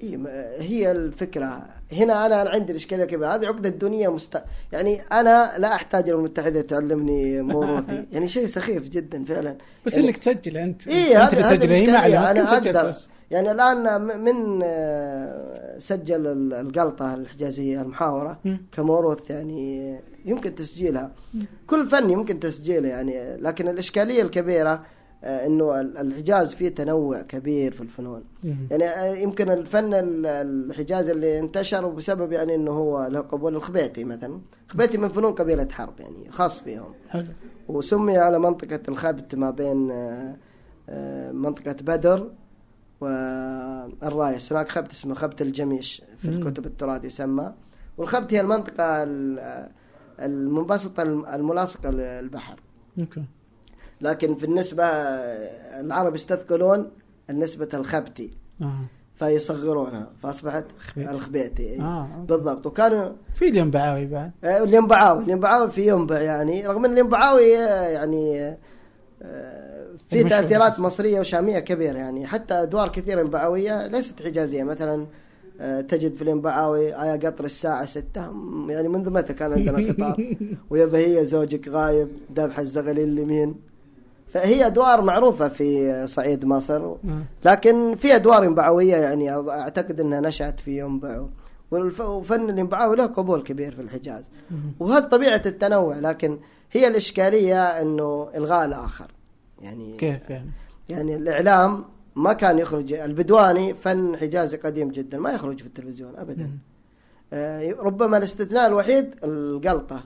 إيه 0.03 0.17
هي 0.59 0.91
الفكرة. 0.91 1.65
هنا 1.91 2.25
أنا 2.25 2.35
عندي 2.49 2.71
الإشكالية 2.71 3.05
كبيرة. 3.05 3.35
هذه 3.35 3.47
عقدة 3.47 3.69
دونيه 3.69 4.13
مست... 4.13 4.41
يعني 4.71 5.01
أنا 5.01 5.53
لا 5.57 5.75
أحتاج 5.75 6.09
المتحدة 6.09 6.61
تعلمني 6.61 7.41
موروثي. 7.41 8.05
يعني 8.11 8.27
شيء 8.27 8.45
سخيف 8.45 8.89
جدا 8.89 9.25
فعلا. 9.25 9.55
بس 9.85 9.93
يعني 9.93 10.07
إنك 10.07 10.17
تسجل 10.17 10.57
أنت. 10.57 10.87
إيه 10.87 11.23
أنت 11.23 11.33
اللي 11.33 11.43
تسجل 11.43 11.71
هي 11.71 12.19
ما 12.19 12.33
سجلت 12.33 12.67
أقدر. 12.75 12.89
بس 12.89 13.09
يعني 13.31 13.51
الآن 13.51 14.01
من 14.01 14.59
سجل 15.79 16.27
ال- 16.27 16.53
القلطة 16.53 17.13
الحجازية 17.13 17.81
المحاورة. 17.81 18.39
كموروث 18.71 19.29
يعني 19.29 19.99
يمكن 20.25 20.55
تسجيلها. 20.55 21.11
كل 21.67 21.87
فن 21.87 22.09
يمكن 22.09 22.39
تسجيله 22.39 22.89
يعني. 22.89 23.37
لكن 23.37 23.67
الإشكالية 23.67 24.21
الكبيرة 24.21 24.83
إنه 25.23 25.81
ال- 25.81 25.97
الحجاز 25.97 26.53
فيه 26.53 26.69
تنوع 26.69 27.21
كبير 27.21 27.73
في 27.73 27.81
الفنون. 27.81 28.23
يعني 28.43 28.83
آه، 28.85 29.15
يمكن 29.15 29.51
الفن 29.51 29.93
ال- 29.93 30.25
الحجازي 30.25 31.11
اللي 31.11 31.39
انتشر 31.39 31.87
بسبب 31.89 32.31
يعني 32.31 32.55
إنه 32.55 32.71
هو 32.71 33.07
له 33.07 33.19
قبول 33.19 33.55
الخبيتي 33.55 34.03
مثلا. 34.03 34.41
الخبيتي 34.67 34.97
من 34.97 35.09
فنون 35.09 35.33
قبيلة 35.33 35.67
حرب 35.71 35.99
يعني 35.99 36.31
خاص 36.31 36.59
فيهم. 36.59 36.93
حلو. 37.09 37.27
وسمي 37.67 38.17
على 38.17 38.39
منطقة 38.39 38.79
الخبت 38.89 39.35
ما 39.35 39.49
بين 39.51 39.91
آه، 39.91 40.35
آه، 40.89 41.31
منطقة 41.31 41.75
بدر 41.81 42.31
والرايس 44.01 44.51
هناك 44.53 44.69
خبت 44.69 44.91
اسمه 44.91 45.15
خبت 45.15 45.41
الجميش 45.41 46.01
في. 46.17 46.27
الكتب 46.29 46.65
التراث 46.65 47.05
يسمى. 47.05 47.53
والخبت 47.97 48.33
هي 48.33 48.41
المنطقة 48.41 49.03
ال- 49.03 49.69
المنبسطة 50.19 51.03
الم- 51.03 51.25
الملاصقة 51.25 51.89
للبحر. 51.91 52.59
أوكي. 52.99 53.23
لكن 54.01 54.35
في 54.35 54.43
النسبة 54.43 54.83
آه، 54.83 55.81
العرب 55.81 56.15
يستثقلون 56.15 56.91
النسبة 57.29 57.69
الخبتي. 57.73 58.31
آه. 58.61 58.85
فيصغرونها. 59.15 60.09
فأصبحت 60.23 60.65
خبيتي. 60.77 61.11
الخبيتي 61.11 61.79
آه. 61.79 62.09
أوكي. 62.15 62.25
بالضبط. 62.27 62.65
وكانوا 62.65 63.09
في 63.31 63.47
الينبعاوي 63.47 64.05
بعد. 64.05 64.31
آه، 64.43 64.63
الينبعاوي 64.63 65.23
الينبعاوي 65.23 65.71
في 65.71 65.87
ينبع 65.87 66.21
يعني 66.21 66.67
رغم 66.67 66.85
إن 66.85 66.91
الينبعاوي 66.91 67.57
آه، 67.57 67.87
يعني 67.89 68.57
آه، 69.21 69.87
في 70.09 70.23
تأثيرات. 70.23 70.79
مصرية 70.79 71.19
وشامية 71.19 71.59
كبيرة. 71.59 71.97
يعني 71.97 72.27
حتى 72.27 72.53
أدوار 72.53 72.89
كثيرة 72.89 73.19
ينبعاويه 73.19 73.87
ليست 73.87 74.21
حجازية. 74.21 74.63
مثلا 74.63 75.07
آه، 75.61 75.81
تجد 75.81 76.15
في 76.15 76.21
الينبعاوي 76.21 76.95
آية 77.03 77.19
قطر 77.19 77.45
الساعة 77.45 77.85
ستة. 77.85 78.21
يعني 78.69 78.87
منذ 78.87 79.09
متى 79.09 79.33
كان 79.33 79.53
عندنا 79.53 79.91
قطار؟ 79.91 80.35
ويا 80.69 80.85
بهية 80.85 81.23
زوجك 81.23 81.67
غايب 81.67 82.07
ذبح 82.35 82.59
الزغليل 82.59 83.09
اليمين. 83.09 83.70
فهي 84.31 84.65
أدوار 84.65 85.01
معروفة 85.01 85.47
في 85.47 86.07
صعيد 86.07 86.45
مصر. 86.45 86.95
لكن 87.45 87.95
في 87.95 88.15
أدوار 88.15 88.43
ينبعوية 88.43 88.95
يعني 88.95 89.31
أعتقد 89.49 89.99
أنها 89.99 90.21
نشأت 90.21 90.59
في 90.59 90.79
ينبع 90.79 91.25
وفن 91.99 92.49
الينبعاوي 92.49 92.95
له 92.95 93.05
قبول 93.05 93.43
كبير 93.43 93.75
في 93.75 93.81
الحجاز. 93.81 94.23
وهذا 94.79 95.07
طبيعة 95.07 95.41
التنوع 95.45 95.99
لكن 95.99 96.39
هي 96.71 96.87
الإشكالية 96.87 97.63
أنه 97.63 98.29
إلغاء 98.35 98.65
الآخر 98.65 99.11
يعني 99.61 99.97
كيف 99.97 100.29
يعني؟ 100.29 100.51
يعني 100.89 101.15
الإعلام 101.15 101.85
ما 102.15 102.33
كان 102.33 102.59
يخرج 102.59 102.93
البدواني 102.93 103.73
فن 103.73 104.17
حجازي 104.17 104.57
قديم 104.57 104.91
جدا 104.91 105.19
ما 105.19 105.31
يخرج 105.31 105.59
في 105.59 105.65
التلفزيون 105.65 106.15
أبدا 106.15 106.43
مم. 106.43 106.57
آه، 107.33 107.75
ربما 107.79 108.17
الاستثناء 108.17 108.67
الوحيد 108.67 109.15
القلطة 109.23 110.03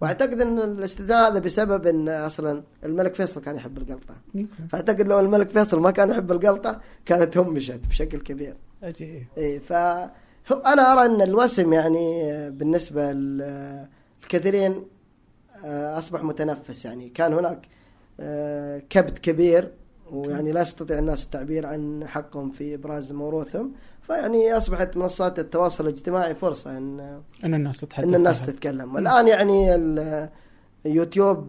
وأعتقد 0.00 0.40
إن 0.40 0.58
الاستثناء 0.58 1.30
هذا 1.30 1.38
بسبب 1.38 1.86
إن 1.86 2.08
أصلا 2.08 2.62
الملك 2.84 3.14
فيصل 3.14 3.40
كان 3.40 3.56
يحب 3.56 3.78
القلطة. 3.78 4.14
أوكي. 4.34 4.46
فأعتقد 4.70 5.08
لو 5.08 5.20
الملك 5.20 5.50
فيصل 5.50 5.80
ما 5.80 5.90
كان 5.90 6.10
يحب 6.10 6.32
القلطة 6.32 6.80
كانت 7.04 7.36
همشت 7.36 7.80
بشكل 7.88 8.20
كبير. 8.20 8.56
عجيب 8.82 9.26
اي 9.38 9.60
ف 9.60 9.72
أنا 10.52 10.92
أرى 10.92 11.06
إن 11.06 11.22
الوسم 11.22 11.72
يعني 11.72 12.32
آه، 12.32 12.48
بالنسبة 12.48 13.12
للكثيرين 13.12 14.84
أصبح 15.64 16.24
متنفس 16.24 16.84
يعني. 16.84 17.08
كان 17.08 17.32
هناك 17.32 17.68
آه، 18.20 18.82
كبت 18.90 19.18
كبير 19.18 19.70
ويعني 20.10 20.52
لا 20.52 20.60
يستطيع 20.60 20.98
الناس 20.98 21.24
التعبير 21.24 21.66
عن 21.66 22.06
حقهم 22.06 22.50
في 22.50 22.74
إبراز 22.74 23.12
موروثهم. 23.12 23.72
فيعني 24.06 24.52
أصبحت 24.56 24.96
منصات 24.96 25.38
التواصل 25.38 25.84
الاجتماعي 25.88 26.34
فرصة 26.34 26.78
إن 26.78 27.20
إن 27.44 27.54
الناس 27.54 27.80
تتحدث 27.80 28.08
إن 28.08 28.14
الناس. 28.14 28.46
تتكلم. 28.46 28.96
الان 28.98 29.28
يعني 29.28 29.74
ال- 29.74 30.28
اليوتيوب 30.86 31.48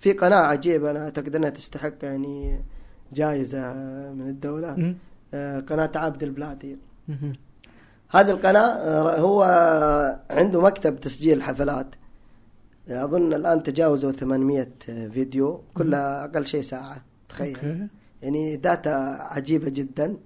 في 0.00 0.12
قناة 0.20 0.36
عجيبة 0.36 0.90
أنا 0.90 1.04
أعتقد 1.04 1.36
إنها 1.36 1.50
تستحق 1.50 1.94
يعني 2.02 2.64
جائزة 3.12 3.72
من 4.12 4.28
الدولة. 4.28 4.74
مم. 4.76 4.96
آه، 5.34 5.60
قناة 5.60 5.90
عابد 5.96 6.22
البلادي. 6.22 6.78
هذه 8.10 8.30
القناة 8.30 8.60
آه، 8.68 9.20
هو 9.20 9.42
عنده 10.30 10.60
مكتب 10.60 11.00
تسجيل 11.00 11.42
حفلات. 11.42 11.86
أظن 12.88 13.34
الآن 13.34 13.62
تجاوزوا 13.62 14.10
800 14.12 14.68
فيديو 15.12 15.60
كلها 15.74 16.24
أقل 16.24 16.46
شيء 16.46 16.62
ساعة 16.62 17.04
تخيل. 17.28 17.88
يعني 18.22 18.56
داتا 18.56 19.16
عجيبة 19.20 19.68
جدا. 19.68 20.16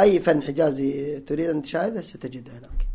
أي 0.00 0.20
فن 0.20 0.42
حجازي 0.42 1.20
تريد 1.20 1.50
أن 1.50 1.62
تشاهده 1.62 2.00
ستجده 2.00 2.52
هناك. 2.52 2.86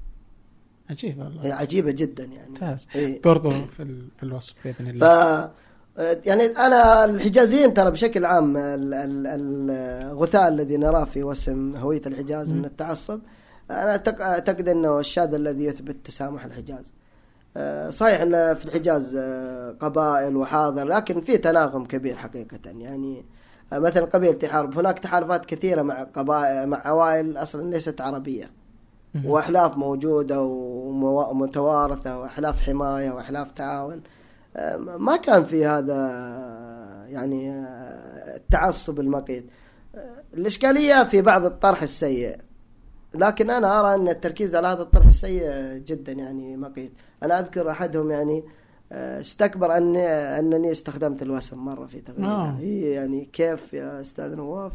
عجيب 0.90 1.20
والله. 1.20 1.46
هي 1.46 1.52
عجيبة 1.52 1.92
جدا 1.92 2.24
يعني. 2.24 2.50
ممتاز. 2.50 2.88
إيه. 2.96 3.22
برضو 3.22 3.50
في 3.66 3.84
ال- 3.84 4.08
في 4.18 4.24
الوصف 4.24 4.54
بإذن 4.66 4.86
ف 4.86 5.04
الله 5.04 5.52
يعني 6.26 6.44
أنا 6.46 7.06
الحجازيين 7.06 7.74
ترى 7.74 7.92
بشكل 7.92 8.26
عام 8.26 8.58
ال- 8.58 8.94
ال- 8.94 9.28
الغثاء 10.12 10.48
الذي 10.48 10.78
نراه 10.78 11.06
في 11.06 11.24
وسم 11.24 11.76
هوية 11.76 12.02
الحجاز 12.06 12.50
مم. 12.52 12.58
من 12.58 12.66
التعصب 12.66 13.20
أنا 13.72 13.92
أعتقد 14.22 14.70
أنه 14.70 15.00
الشاذ 15.00 15.34
الذي 15.34 15.64
يثبت 15.66 15.96
تسامح 16.06 16.46
الحجاز. 16.46 16.92
آه، 17.58 17.90
صحيح 17.90 18.22
إن 18.22 18.56
في 18.56 18.66
الحجاز 18.66 19.16
آه، 19.16 19.72
قبائل 19.80 20.36
وحاضر 20.36 20.84
لكن 20.88 21.22
في 21.22 21.38
تناغم 21.38 21.86
كبير 21.86 22.16
حقيقة. 22.16 22.60
يعني 22.66 23.26
مثلا 23.80 24.06
قبيله 24.06 24.34
تحارب 24.34 24.78
هناك 24.80 25.00
تحالفات 25.00 25.46
كثيرة 25.46 25.82
مع 25.82 26.04
قبائل 26.04 26.68
مع 26.70 26.82
عوائل 26.88 27.38
أصلا 27.38 27.70
ليست. 27.70 28.02
وأحلاف 29.26 29.78
موجودة 29.78 30.42
وموا- 30.42 31.28
ومتوارثة 31.28 32.20
وأحلاف 32.20 32.62
حماية 32.62 33.12
وأحلاف 33.12 33.52
تعاون. 33.52 34.02
آه، 34.58 34.78
ما 34.78 35.16
كان 35.18 35.44
في 35.44 35.66
هذا 35.66 35.96
يعني 37.10 37.52
آه، 37.52 38.36
التعصب 38.36 39.00
المقيت. 39.00 39.46
آه، 39.96 40.24
الإشكالية 40.34 41.04
في 41.04 41.22
بعض 41.22 41.46
الطرح 41.46 41.82
السيء. 41.84 42.38
لكن 43.16 43.50
أنا 43.50 43.80
أرى 43.80 43.96
أن 43.96 44.08
التركيز 44.10 44.56
على 44.56 44.68
هذا 44.68 44.82
الطرح 44.82 45.06
السيء 45.06 45.44
جدا 45.78 46.12
يعني 46.12 46.58
مقيت. 46.58 46.94
أنا 47.24 47.40
أذكر 47.40 47.72
أحدهم 47.72 48.12
يعني 48.12 48.38
آه، 48.40 48.44
استكبر 48.94 49.78
اني 49.78 50.08
أنني 50.08 50.72
استخدمت 50.72 51.22
الوسم 51.22 51.58
مرة 51.58 51.86
في 51.86 52.02
تغريده 52.02 52.28
آه. 52.28 52.50
هي 52.60 52.82
يعني 52.92 53.26
كيف 53.34 53.74
يا 53.74 54.02
أستاذ 54.02 54.36
نواف؟ 54.36 54.72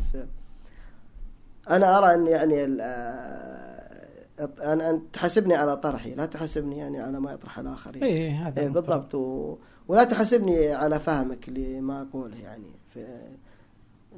أنا 1.70 1.98
أرى 1.98 2.14
أن 2.14 2.26
يعني 2.26 2.64
ال- 2.64 2.78
آه، 2.80 4.72
ان 4.72 4.80
أن 4.80 5.02
تحاسبني 5.12 5.54
على 5.54 5.76
طرحي 5.76 6.14
لا 6.14 6.26
تحاسبني 6.26 6.78
يعني 6.78 7.00
على 7.00 7.20
ما 7.20 7.32
يطرح 7.32 7.58
الآخرين. 7.58 8.02
اي 8.04 8.30
هذا 8.30 8.60
إيه 8.60 8.66
المفترض. 8.66 8.86
بالضبط. 8.86 9.14
و... 9.14 9.56
ولا 9.88 10.04
تحاسبني 10.04 10.68
على 10.72 11.00
فهمك 11.00 11.48
لما 11.48 12.02
اقوله 12.10 12.36
يعني. 12.36 12.70
في... 12.94 13.06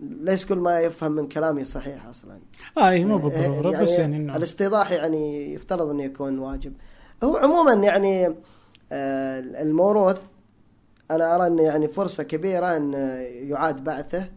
ليس 0.03 0.45
كل 0.45 0.59
ما 0.59 0.81
يفهم 0.81 1.13
من 1.13 1.29
كلامي 1.29 1.65
صحيح 1.65 2.07
أصلا. 2.07 2.39
آه 2.79 2.89
اي 2.89 3.05
مو 3.05 3.17
إيه، 3.17 3.23
بالضرورة 3.23 3.71
يعني 3.73 3.85
بس 3.85 3.91
يعني 3.99 4.17
إنه 4.17 4.37
الاستيضاح 4.37 4.93
يعني 4.93 5.55
يفترض 5.55 5.89
انه 5.91 6.03
يكون 6.05 6.39
واجب. 6.39 6.73
هو 7.25 7.37
عموما 7.37 7.73
يعني 7.87 8.27
آه، 8.27 8.35
الموروث 8.93 10.21
أنا 11.11 11.35
أرى 11.35 11.47
إنه 11.47 11.62
يعني 11.62 11.89
فرصة 11.89 12.23
كبيرة 12.23 12.77
إن 12.77 12.93
يعاد 13.51 13.85
بعثه 13.85 14.29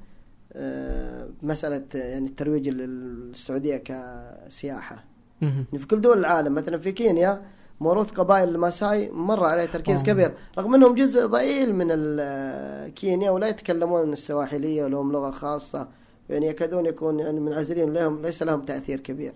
آه، 0.55 1.29
مسألة 1.43 1.83
يعني 1.93 2.25
الترويج 2.25 2.69
للسعودية 2.69 3.77
كسياحة. 3.85 5.03
يعني 5.41 5.79
في 5.79 5.87
كل 5.87 6.01
دول 6.01 6.17
العالم 6.19 6.55
مثلا 6.55 6.77
في 6.77 6.91
كينيا 6.91 7.41
موروث 7.79 8.11
قبائل 8.11 8.49
الماساي 8.49 9.09
مر 9.11 9.43
عليه 9.45 9.65
تركيز 9.65 9.99
آه. 9.99 10.03
كبير 10.03 10.31
رغم 10.57 10.75
إنهم 10.75 10.95
جزء 10.95 11.25
ضئيل 11.25 11.75
من 11.75 11.87
ال- 11.89 12.93
كينيا 12.93 13.31
ولا 13.31 13.47
يتكلمون 13.47 14.13
السواحلية 14.13 14.83
ولهم 14.83 15.11
لغة 15.11 15.31
خاصة 15.31 15.87
يعني 16.29 16.47
يكادون 16.47 16.85
يكون 16.85 17.19
يعني 17.19 17.39
منعزلين 17.39 17.93
لهم 17.93 18.21
ليس 18.21 18.43
لهم 18.43 18.61
تأثير 18.61 18.99
كبير 18.99 19.33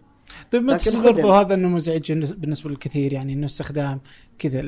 طيب 0.52 0.64
ما. 0.64 0.78
برضو 1.04 1.32
هذا 1.32 1.54
إنه 1.54 1.68
مزعج 1.68 2.12
بالنسبة 2.34 2.70
للكثير 2.70 3.14
يعني 3.14 3.34
إنه 3.34 3.46
استخدام 3.46 4.00
كذا 4.40 4.62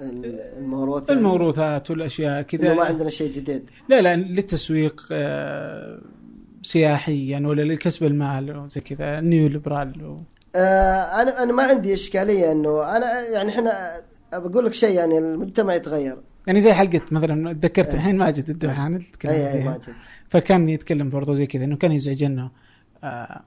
ال- 0.00 0.24
ال- 0.24 0.40
الموروث 0.58 1.08
يعني 1.08 1.20
الموروثات 1.20 1.90
والأشياء 1.90 2.42
كذا. 2.42 2.74
ما 2.74 2.84
عندنا 2.84 3.08
شيء 3.08 3.32
جديد. 3.32 3.70
لا 3.88 4.00
لا 4.00 4.16
للتسويق 4.16 5.06
آه، 5.12 5.98
سياحيا 6.62 7.40
ولا 7.46 7.62
لكسب 7.62 8.06
المال 8.06 8.56
وزي 8.56 8.80
كذا 8.80 9.20
neoliberal 9.20 10.04
و... 10.04 10.18
آه 10.56 11.22
أنا 11.22 11.42
أنا 11.42 11.52
ما 11.52 11.62
عندي 11.62 11.92
إشكالية 11.92 12.52
إنه 12.52 12.96
أنا 12.96 13.20
يعني 13.34 13.50
إحنا 13.50 14.00
بقول 14.32 14.64
لك 14.64 14.74
شيء 14.74 14.94
يعني 14.94 15.18
المجتمع 15.18 15.74
يتغير. 15.74 16.16
يعني 16.46 16.60
زي 16.60 16.72
حلقة 16.72 17.00
مثلا 17.10 17.52
تذكرت 17.52 17.88
إيه. 17.88 17.94
الحين 17.94 18.16
ماجد 18.16 18.50
الدوحان 18.50 18.94
اللي 18.96 19.06
تكلم 19.12 19.32
اي 19.32 19.52
اي. 19.52 19.64
ماجد 19.64 19.92
فكان 20.28 20.68
يتكلم 20.68 21.10
برضو 21.10 21.34
زي 21.34 21.46
كذا 21.46 21.64
إنه 21.64 21.76
كان 21.76 21.92
يزعج 21.92 22.24
انه 22.24 22.50
آه، 23.04 23.40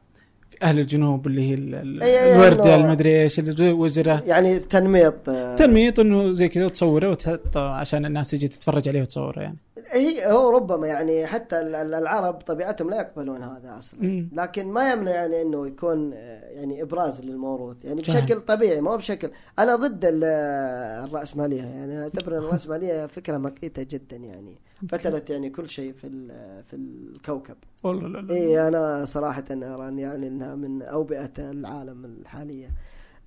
أهل 0.63 0.79
الجنوب 0.79 1.27
اللي 1.27 1.49
هي 1.49 1.53
ال- 1.53 2.03
إيه، 2.03 2.35
الوردة 2.35 2.75
المدري 2.75 3.21
إيش 3.23 3.39
الوزره 3.39 4.23
يعني 4.25 4.59
تنميط 4.59 5.29
آه، 5.29 5.55
تنميط 5.55 5.99
إنه 5.99 6.33
زي 6.33 6.47
كذا 6.49 6.67
تصوره 6.67 7.09
وتحط 7.09 7.57
عشان 7.57 8.05
الناس 8.05 8.31
تجي 8.31 8.47
تتفرج 8.47 8.89
عليه 8.89 9.01
وتصوره 9.01 9.39
يعني. 9.41 9.57
هي 9.91 10.31
هو 10.31 10.49
ربما 10.49 10.87
يعني 10.87 11.25
حتى 11.25 11.59
ال- 11.61 11.75
ال- 11.75 11.93
العرب 11.93 12.33
طبيعتهم 12.33 12.89
لا 12.89 12.97
يقبلون 12.97 13.43
هذا 13.43 13.75
أصلا. 13.79 13.99
مم. 14.03 14.29
لكن 14.33 14.67
ما 14.67 14.91
يمنع 14.91 15.11
يعني 15.11 15.41
إنه 15.41 15.67
يكون 15.67 16.11
آه، 16.13 16.49
يعني 16.49 16.81
إبراز 16.81 17.21
للموروث. 17.21 17.85
يعني. 17.85 18.01
بشكل 18.01 18.39
طبيعي 18.41 18.81
ما 18.81 18.91
هو 18.91 18.97
بشكل. 18.97 19.29
أنا 19.59 19.75
ضد 19.75 20.05
ال- 20.05 20.23
الرأسمالية. 21.07 21.61
يعني 21.61 22.01
أعتبر 22.03 22.37
الرأسمالية 22.37 23.05
فكرة 23.07 23.37
مقيتة 23.37 23.83
جدا 23.83 24.17
يعني. 24.17 24.55
فتلت 24.89 25.29
يعني 25.29 25.49
كل 25.49 25.69
شيء 25.69 25.93
في 25.93 26.27
في 26.63 26.75
الكوكب. 26.75 27.55
والله 27.83 28.07
لا 28.07 28.17
لا. 28.17 28.33
اي 28.33 28.67
أنا 28.67 29.05
صراحة 29.05 29.43
ارى 29.51 29.87
أن 29.87 29.99
يعني 29.99 30.27
إنها 30.27 30.55
من 30.55 30.81
أوبئة 30.81 31.31
العالم 31.37 32.05
الحالية. 32.05 32.71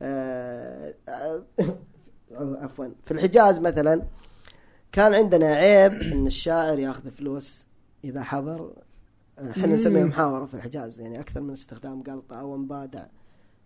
آه، 0.03 0.95
آه، 1.09 1.43
عفوا. 2.33 2.89
في 3.05 3.11
الحجاز 3.11 3.61
مثلا 3.61 4.03
كان 4.93 5.15
عندنا 5.15 5.47
عيب 5.47 5.93
إن 5.93 6.27
الشاعر 6.27 6.79
ياخذ 6.79 7.11
فلوس 7.11 7.67
إذا 8.05 8.23
حضر. 8.23 8.73
إحنا. 9.51 9.67
نسميها 9.67 10.05
محاورة 10.05 10.45
في 10.45 10.55
الحجاز 10.55 11.01
يعني 11.01 11.21
أكثر 11.21 11.41
من 11.41 11.53
استخدام 11.53 12.03
قلطة 12.03 12.41
أو 12.41 12.57
مبادع 12.57 13.07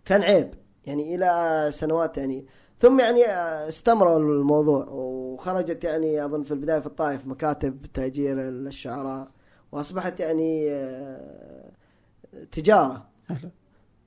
كان 0.05 0.21
عيب. 0.21 0.53
يعني 0.85 1.15
إلى 1.15 1.67
سنوات 1.73 2.17
يعني 2.17 2.45
ثم 2.81 2.99
يعني 2.99 3.25
استمروا 3.67 4.17
الموضوع 4.17 4.85
وخرجت 4.89 5.83
يعني 5.83 6.25
أظن 6.25 6.43
في 6.43 6.51
البداية 6.51 6.79
في 6.79 6.85
الطائف 6.85 7.27
مكاتب 7.27 7.85
تأجير 7.93 8.41
الشعراء 8.41 9.27
وأصبحت 9.71 10.19
يعني 10.19 10.71
آه، 10.71 11.71
تجارة. 12.51 13.07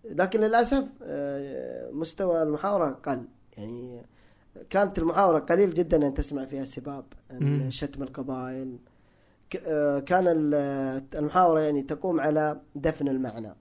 لكن 0.04 0.40
للأسف 0.40 0.84
آه، 1.02 1.90
مستوى 1.90 2.42
المحاورة 2.42 2.90
قل. 2.90 3.22
يعني 3.56 4.06
كانت 4.70 4.98
المحاورة 4.98 5.38
قليل 5.38 5.74
جدا 5.74 6.06
أن 6.06 6.14
تسمع 6.14 6.44
فيها 6.44 6.64
سباب 6.64 7.04
شتم 7.68 8.02
القبائل. 8.02 8.78
آه، 9.66 9.98
كان 9.98 10.24
ال- 10.28 11.04
المحاورة 11.14 11.60
يعني 11.60 11.82
تقوم 11.82 12.20
على 12.20 12.60
دفن 12.74 13.08
المعنى. 13.08 13.54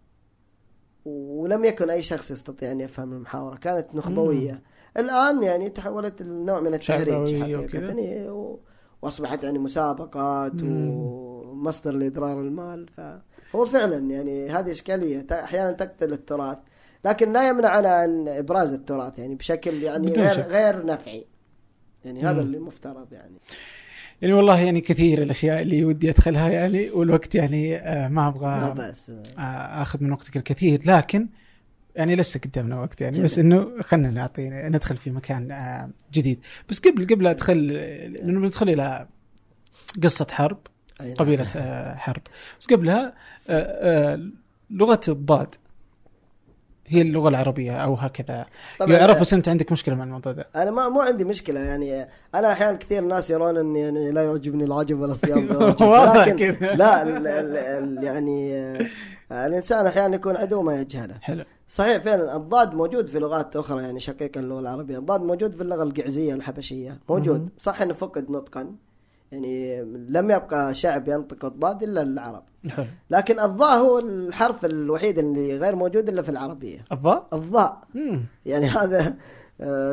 ولم 1.06 1.66
يكن 1.66 1.90
أي 1.90 2.02
شخص 2.02 2.32
يستطيع 2.32 2.72
أن 2.72 2.80
يفهم 2.80 3.14
المحاورة. 3.14 3.56
كانت 3.56 3.96
نخبوية. 3.96 4.62
الآن 4.98 5.44
يعني 5.44 5.70
تحولت 5.70 6.22
لنوع 6.22 6.60
من 6.60 6.74
التهريج 6.74 7.08
شعبوية 7.14 7.42
حقيقه 7.44 7.62
وكذا. 7.64 7.98
إيه، 7.98 8.30
و- 8.32 8.60
وأصبحت 9.02 9.44
يعني 9.44 9.60
مسابقات 9.60 10.64
مم. 10.64 10.90
ومصدر 10.90 11.92
لاضرار 11.92 12.42
المال 12.42 12.86
فهو 12.98 13.66
فعلا 13.66 13.98
يعني 14.12 14.50
هذه 14.50 14.72
إشكالية 14.72 15.22
ت- 15.22 15.32
أحيانا 15.32 15.72
تقتل 15.72 16.14
التراث 16.14 16.58
لكن 17.06 17.34
لا 17.34 17.48
يمنعنا 17.48 17.90
عن 17.90 18.28
إبراز 18.28 18.74
التراث 18.74 19.20
يعني 19.20 19.36
بشكل 19.36 19.84
يعني 19.84 20.12
غير 20.12 20.34
شك. 20.34 20.46
غير 20.48 20.86
نفعي 20.86 21.26
يعني 22.06 22.22
هذا 22.22 22.34
مم. 22.34 22.40
اللي 22.40 22.60
مفترض 22.60 23.14
يعني 23.14 23.38
يعني 24.22 24.34
والله 24.34 24.60
يعني 24.60 24.82
كثير 24.82 25.22
الأشياء 25.22 25.62
اللي 25.62 25.86
ودي 25.86 26.10
أدخلها 26.10 26.50
يعني 26.50 26.90
والوقت 26.90 27.36
يعني 27.36 27.78
آه، 27.78 28.08
ما 28.08 28.28
أبغى 28.28 28.74
بأس 28.74 29.10
آه، 29.38 29.42
آخذ 29.82 30.04
من 30.04 30.12
وقتك 30.12 30.38
الكثير 30.38 30.82
لكن 30.86 31.28
يعني 31.96 32.16
لسه 32.16 32.40
قدامنا 32.40 32.82
وقت 32.82 33.02
يعني 33.02 33.14
جميل. 33.14 33.26
بس 33.26 33.40
إنه 33.40 33.82
خلينا 33.82 34.12
نعطي 34.12 34.50
ندخل 34.50 34.98
في 34.98 35.12
مكان 35.12 35.52
آه، 35.52 35.90
جديد 36.14 36.40
بس 36.70 36.80
قبل 36.80 37.08
قبل 37.08 37.28
ادخل 37.28 37.58
لأنه 37.58 38.40
بندخل 38.40 38.70
إلى 38.70 39.08
قصة 40.04 40.28
حرب 40.32 40.58
نعم. 41.02 41.14
قبيلة 41.14 41.48
آه، 41.56 41.96
حرب 41.96 42.22
بس 42.60 42.68
قبلها 42.68 43.14
آه، 43.50 44.30
لغة 44.70 45.02
الضاد 45.08 45.56
هي 46.88 47.02
اللغة 47.02 47.30
العربية 47.30 47.72
أو 47.72 47.94
هكذا 47.94 48.46
طبعاً، 48.80 48.98
يعرف 48.98 49.22
بس 49.22 49.34
أنت 49.34 49.50
عندك 49.50 49.72
مشكلة 49.72 49.96
مع 49.96 50.04
الموضوع 50.04 50.32
ده 50.32 50.48
أنا 50.56 50.72
ما 50.72 50.90
مو 50.90 51.02
عندي 51.02 51.24
مشكلة 51.24 51.60
يعني 51.60 52.08
أنا 52.36 52.52
أحيانا 52.52 52.78
كثير 52.78 53.02
ناس 53.02 53.30
يرون 53.30 53.58
إني 53.58 53.80
يعني 53.80 54.12
لا 54.12 54.24
يعجبني 54.24 54.64
العجب 54.64 55.00
ولا 55.00 55.12
الصيام 55.12 55.48
لكن. 56.28 56.58
لا 56.62 57.04
ال 57.04 57.28
ال 57.28 57.58
ال 57.58 58.04
يعني 58.04 58.54
الإنسان 59.34 59.86
أحيانا 59.86 60.16
يكون 60.16 60.36
عدو 60.36 60.62
ما 60.62 60.76
يجهله. 60.76 61.18
حلو. 61.22 61.44
صحيح 61.68 62.04
فعلا 62.04 62.36
الضاد 62.36 62.74
موجود 62.74 63.08
في 63.08 63.20
لغات 63.20 63.56
أخرى 63.56 63.82
يعني 63.82 64.00
شقيقه 64.00 64.40
اللغة 64.40 64.60
العربية. 64.60 64.98
الضاد 64.98 65.22
موجود 65.22 65.56
في 65.56 65.62
اللغة 65.62 65.84
القعزية 65.84 66.34
الحبشية. 66.34 67.00
موجود. 67.10 67.42
مم. 67.42 67.50
صح 67.58 67.82
إنه 67.82 67.94
فقد 67.94 68.32
نطقا. 68.32 68.76
يعني 69.32 69.82
لم 70.10 70.32
يبقى 70.32 70.74
شعب 70.74 71.08
ينطق 71.08 71.46
الضاد 71.46 71.84
إلا 71.84 72.02
العرب. 72.02 72.44
حلو. 72.70 72.86
لكن 73.10 73.40
الضاء 73.40 73.78
هو 73.78 74.00
الحرف 74.00 74.66
الوحيد 74.66 75.20
اللي 75.20 75.58
غير 75.58 75.76
موجود 75.76 76.10
إلا 76.10 76.22
في 76.22 76.30
العربية. 76.30 76.84
الضاء 76.92 77.28
الضاء. 77.34 77.82
يعني 78.46 78.66
هذا 78.66 79.16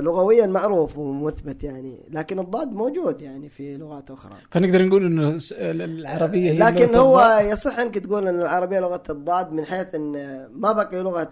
لغويا 0.00 0.46
معروف 0.46 0.98
ومثبت 0.98 1.64
يعني 1.64 2.06
لكن 2.10 2.38
الضاد 2.38 2.72
موجود 2.72 3.22
يعني 3.22 3.48
في 3.48 3.76
لغات 3.76 4.10
أخرى 4.10 4.32
فنقدر 4.50 4.86
نقول 4.86 5.04
إنه 5.06 5.38
س- 5.38 5.52
العربية 5.58 6.50
هي 6.52 6.58
لكن 6.58 6.94
هو. 6.94 7.38
يصح 7.52 7.78
أنك 7.78 7.98
تقول 7.98 8.28
إن 8.28 8.40
العربية 8.40 8.80
لغة 8.80 9.02
الضاد 9.10 9.52
من 9.52 9.64
حيث 9.64 9.94
إن 9.94 10.12
ما 10.52 10.72
بقي 10.72 11.02
لغة 11.02 11.22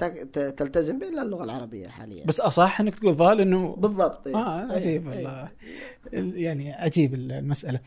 تلتزم 0.56 0.98
بها 0.98 1.08
إلا 1.08 1.22
اللغة 1.22 1.44
العربية 1.44 1.88
حاليا 1.88 2.26
بس 2.26 2.40
أصح 2.40 2.80
إنك 2.80 2.94
تقول 2.94 3.16
ضال 3.16 3.40
إنه 3.40 3.76
بالضبط 3.76 4.26
إيه. 4.26 4.36
آه 4.36 4.64
إيه، 4.66 4.72
عجيب 4.72 5.08
إيه. 5.08 5.16
والله 5.16 5.48
ال- 6.14 6.38
يعني 6.40 6.72
عجيب 6.72 7.14
المسألة 7.14 7.80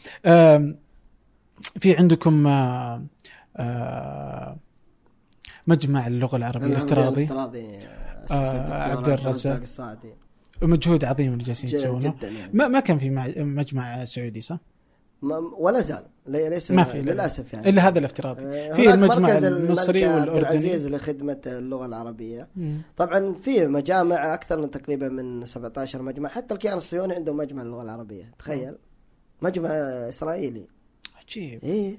في 1.79 1.97
عندكم 1.97 2.47
آه، 2.47 3.03
آه، 3.57 4.57
مجمع 5.67 6.07
اللغة 6.07 6.35
العربية 6.35 6.65
الافتراضي 6.67 7.21
الافتراضي 7.23 7.67
آه، 8.31 8.73
عبد 8.73 9.09
الرزاق. 9.09 9.59
الصاعدي 9.61 10.13
مجهود 10.61 11.05
عظيم 11.05 11.33
اللي 11.33 11.43
جالسين 11.43 11.69
يسوونه. 11.69 11.99
جدا 12.17 12.27
يعني. 12.29 12.51
ما 12.53 12.67
ما 12.67 12.79
كان 12.79 12.97
في 12.97 13.09
مع- 13.09 13.33
مجمع 13.37 14.03
سعودي 14.03 14.41
صح؟ 14.41 14.59
ولا 15.57 15.81
زال. 15.81 16.05
لي- 16.27 16.49
ليس 16.49 16.71
ما 16.71 16.83
في 16.83 17.01
لا. 17.01 17.11
للأسف 17.11 17.53
يعني. 17.53 17.69
إلا 17.69 17.87
هذا 17.87 17.99
الافتراضي. 17.99 18.41
آه، 18.41 18.75
في 18.75 18.93
المجمع 18.93 19.15
مركز 19.19 19.43
المصري 19.43 20.05
عبد 20.05 20.19
والأردني. 20.19 20.39
العزيز 20.49 20.87
لخدمة 20.87 21.41
اللغة 21.47 21.85
العربية. 21.85 22.47
مم. 22.55 22.81
طبعا 22.97 23.33
في 23.33 23.67
مجامع 23.67 24.33
أكثر 24.33 24.61
من 24.61 24.71
تقريبا 24.71 25.09
من 25.09 25.45
17 25.45 26.01
مجمع. 26.01 26.29
حتى 26.29 26.53
الكيان 26.53 26.77
الصهيوني 26.77 27.13
عنده 27.13 27.33
مجمع 27.33 27.63
للغه 27.63 27.81
العربية. 27.83 28.31
تخيل. 28.39 28.75
مجمع 29.41 29.69
إسرائيلي. 30.09 30.67
عجيب. 31.21 31.63
إيه. 31.63 31.97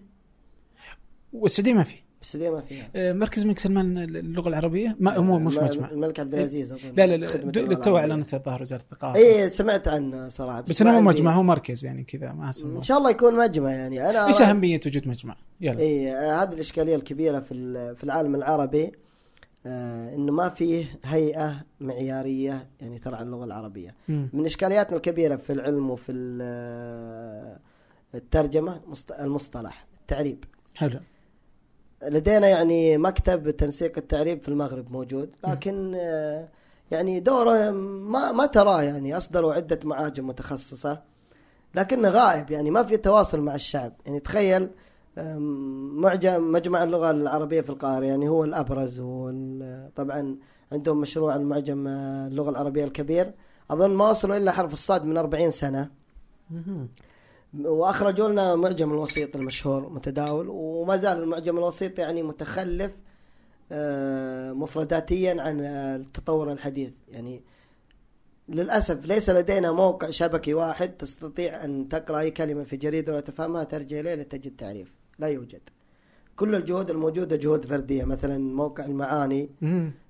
والسعودية 1.32 1.74
ما 1.74 1.82
في. 1.82 1.96
السعوديه 2.22 2.50
ما 2.50 2.60
فيها. 2.60 2.88
آه، 2.96 3.12
مركز 3.12 3.42
الملك 3.42 3.58
سلمان 3.58 3.98
اللغة 3.98 4.48
العربية. 4.48 4.96
ما 5.00 5.18
مو 5.20 5.38
مش 5.38 5.58
الم- 5.58 5.64
مجمع 5.66 5.90
الملك 5.90 6.20
عبد 6.20 6.34
العزيز 6.34 6.72
أظن. 6.72 6.80
لا 6.96 7.06
لا 7.06 7.16
لا 7.16 7.26
للتو. 7.60 7.96
اعلنت 7.98 8.34
الظاهر 8.34 8.62
وزارة 8.62 8.80
الثقافة. 8.80 9.18
إيه 9.18 9.48
سمعت 9.48 9.88
عنه 9.88 10.28
صراحة 10.28 10.60
بس 10.60 10.82
ما 10.82 10.90
انه 10.90 11.00
مو 11.00 11.08
مجمع 11.08 11.32
هو 11.34 11.42
مركز 11.42 11.84
يعني 11.84 12.04
كذا 12.04 12.32
ما 12.32 12.48
اسمه 12.48 12.76
ان 12.76 12.82
شاء 12.82 12.98
الله 12.98 13.10
يكون 13.10 13.36
مجمع 13.36 13.70
يعني. 13.70 14.10
أنا 14.10 14.26
إيش 14.26 14.40
أهمية 14.40 14.80
وجود 14.86 15.08
مجمع؟ 15.08 15.36
يلا. 15.60 15.78
اي 15.80 16.12
آه، 16.12 16.42
هذه 16.42 16.52
الإشكالية 16.52 16.96
الكبيرة 16.96 17.40
في 17.40 17.94
في 17.94 18.04
العالم 18.04 18.34
العربي 18.34 18.92
آه 19.66 20.14
إنه 20.14 20.32
ما 20.32 20.48
فيه 20.48 20.84
هيئة 21.04 21.54
معيارية 21.80 22.66
يعني 22.80 22.98
ترعى 22.98 23.22
اللغة 23.22 23.44
العربية. 23.44 23.94
مم. 24.08 24.28
من 24.32 24.44
إشكالياتنا 24.44 24.96
الكبيرة 24.96 25.36
في 25.36 25.52
العلم 25.52 25.90
وفي 25.90 26.12
ال- 26.12 27.58
الترجمة 28.14 28.80
مصط- 28.86 29.12
المصطلح 29.12 29.86
التعريب. 30.00 30.44
حلو. 30.74 31.00
لدينا 32.08 32.48
يعني 32.48 32.98
مكتب 32.98 33.50
تنسيق 33.50 33.92
التعريب 33.98 34.42
في 34.42 34.48
المغرب 34.48 34.92
موجود 34.92 35.30
لكن 35.48 35.92
آه، 35.96 36.48
يعني 36.90 37.20
دوره 37.20 37.70
ما 37.70 38.32
ما 38.32 38.46
تراه 38.46 38.82
يعني 38.82 39.16
أصدروا 39.16 39.54
عدة 39.54 39.80
معاجم 39.84 40.26
متخصصة 40.26 41.02
لكنه 41.74 42.08
غائب 42.08 42.50
يعني 42.50 42.70
ما 42.70 42.82
في 42.82 42.96
تواصل 42.96 43.40
مع 43.40 43.54
الشعب. 43.54 43.92
يعني 44.06 44.20
تخيل 44.20 44.70
معجم 46.02 46.52
مجمع 46.52 46.82
اللغة 46.84 47.10
العربية 47.10 47.60
في 47.60 47.70
القاهرة 47.70 48.04
يعني 48.04 48.28
هو 48.28 48.44
الأبرز 48.44 49.00
وال- 49.00 49.90
طبعا 49.96 50.36
عندهم 50.72 51.00
مشروع 51.00 51.36
المعجم 51.36 51.86
آه، 51.88 52.26
اللغة 52.28 52.50
العربية 52.50 52.84
الكبير. 52.84 53.32
أظن 53.70 53.90
ما 53.90 54.10
وصلوا 54.10 54.36
إلا 54.36 54.52
حرف 54.52 54.72
الصاد 54.72 55.04
من 55.04 55.16
40 55.18 55.50
سنة. 55.50 55.90
وأخرجوا 57.60 58.28
لنا 58.28 58.54
معجم 58.56 58.90
الوسيط 58.90 59.36
المشهور 59.36 59.88
متداول 59.88 60.46
وما 60.48 60.96
زال 60.96 61.22
المعجم 61.22 61.58
الوسيط 61.58 61.98
يعني 61.98 62.22
متخلف 62.22 62.92
آه، 63.72 64.52
مفرداتيا 64.52 65.42
عن 65.42 65.60
التطور 65.60 66.52
الحديث. 66.52 66.90
يعني 67.08 67.42
للأسف 68.48 69.06
ليس 69.06 69.30
لدينا 69.30 69.72
موقع 69.72 70.10
شبكي 70.10 70.54
واحد 70.54 70.88
تستطيع 70.88 71.64
أن 71.64 71.88
تقرأ 71.88 72.20
أي 72.20 72.30
كلمة 72.30 72.64
في 72.64 72.76
جريدة 72.76 73.12
ولا 73.12 73.20
تفهمها 73.20 73.64
ترجع 73.64 74.00
اليه 74.00 74.14
لتجد 74.14 74.56
تعريف. 74.56 74.94
لا 75.18 75.26
يوجد. 75.26 75.60
كل 76.36 76.54
الجهود 76.54 76.90
الموجودة 76.90 77.36
جهود 77.36 77.66
فردية 77.66 78.04
مثلا 78.04 78.38
موقع 78.38 78.84
المعاني. 78.84 79.50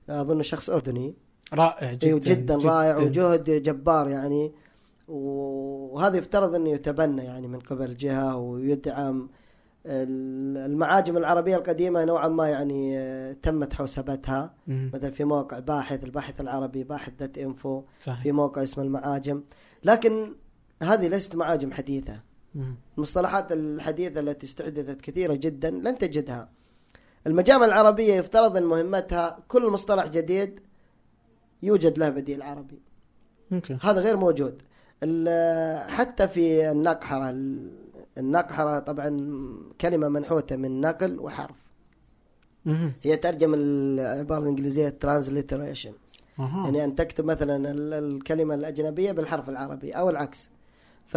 أظن 0.08 0.42
شخص 0.42 0.70
أردني. 0.70 1.14
رائع 1.54 1.92
جدا 1.92 2.06
إيوه 2.06 2.20
جدا, 2.24 2.56
رائع 2.56 2.96
وجهد 2.96 3.62
جبار 3.62 4.08
يعني. 4.08 4.52
وهذا 5.12 6.16
يفترض 6.16 6.54
أنه 6.54 6.70
يتبنى 6.70 7.24
يعني 7.24 7.48
من 7.48 7.60
قبل 7.60 7.96
جهة 7.96 8.36
ويدعم 8.36 9.28
المعاجم 9.86 11.16
العربية 11.16 11.56
القديمة 11.56 12.04
نوعا 12.04 12.28
ما 12.28 12.48
يعني 12.48 12.98
آه، 12.98 13.32
تمت 13.32 13.74
حوسبتها. 13.74 14.54
مثلا 14.66 15.10
في 15.10 15.24
موقع 15.24 15.58
باحث 15.58 16.04
الباحث 16.04 16.40
العربي 16.40 16.84
باحث 16.84 17.12
دوت 17.20 17.38
إنفو. 17.38 17.82
صحيح. 18.00 18.22
في 18.22 18.32
موقع 18.32 18.62
اسمه 18.62 18.84
المعاجم. 18.84 19.42
لكن 19.84 20.34
هذه 20.82 21.08
ليست 21.08 21.36
معاجم 21.36 21.72
حديثة. 21.72 22.20
مم. 22.54 22.74
المصطلحات 22.96 23.52
الحديثة 23.52 24.20
التي 24.20 24.46
استحدثت 24.46 25.00
كثيرة 25.00 25.34
جدا 25.34 25.70
لن 25.70 25.98
تجدها. 25.98 26.48
المجامع 27.26 27.64
العربية 27.64 28.14
يفترض 28.14 28.56
أن 28.56 28.62
مهمتها 28.62 29.38
كل 29.48 29.66
مصطلح 29.70 30.06
جديد 30.06 30.60
يوجد 31.62 31.98
له 31.98 32.08
بديل 32.08 32.42
عربي. 32.42 32.82
أوكي. 33.52 33.78
هذا 33.82 34.00
غير 34.00 34.16
موجود. 34.16 34.62
حتى 35.88 36.28
في 36.28 36.70
النقحرة 36.70 37.30
ال- 37.30 37.70
النقحرة 38.18 38.78
طبعا 38.78 39.08
كلمة 39.80 40.08
منحوتة 40.08 40.56
من 40.56 40.80
نقل 40.80 41.20
وحرف. 41.20 41.56
هي 43.02 43.16
ترجم 43.16 43.54
العبارة 43.54 44.40
الإنجليزية 44.42 44.88
transliteration. 44.88 45.92
يعني 46.64 46.84
أن 46.84 46.94
تكتب 46.94 47.24
مثلا 47.24 47.70
ال- 47.70 47.94
الكلمة 47.94 48.54
الأجنبية 48.54 49.12
بالحرف 49.12 49.48
العربي 49.48 49.92
أو 49.92 50.10
العكس. 50.10 50.50
ف 51.06 51.16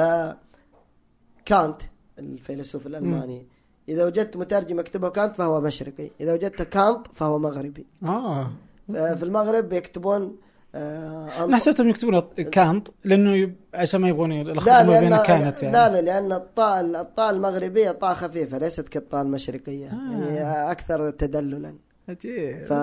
كانت 1.45 1.82
الفيلسوف 2.20 2.88
الألماني. 2.88 3.48
إذا 3.90 4.06
وجدت 4.06 4.38
مترجم 4.38 4.80
يكتبه 4.80 5.10
كانت 5.10 5.36
فهو 5.36 5.62
مشرقي. 5.62 6.12
إذا 6.22 6.34
وجدت 6.34 6.62
كانت 6.62 7.07
فهو 7.14 7.40
مغربي. 7.40 7.86
آه. 8.03 8.52
ف- 8.88 8.91
في 8.91 9.24
المغرب 9.24 9.74
يكتبون 9.74 10.38
آه 10.76 11.45
أنا 11.45 11.56
حسبتهم 11.56 11.89
يكتبون 11.89 12.19
كانت 12.52 12.88
لأنه 13.03 13.35
يب... 13.35 13.56
عشان 13.73 14.02
ما 14.02 14.10
يبغون 14.10 14.31
يلخبطون 14.31 14.88
ما 14.88 14.99
بين 14.99 15.18
كانت 15.18 15.64
يعني. 15.64 15.73
لا 15.73 15.89
لا 15.89 16.02
لأن 16.02 16.34
الطاء 16.34 16.81
الطاء 16.81 17.31
المغربية 17.31 17.91
طاء 17.91 18.14
خفيفة 18.14 18.57
ليست 18.57 18.89
كالطاء 18.89 19.22
المشرقية. 19.22 19.88
آه. 19.88 20.11
يعني 20.11 20.72
أكثر 20.72 21.10
تدللا. 21.10 21.76
عجيب. 22.10 22.65
ف 22.65 22.73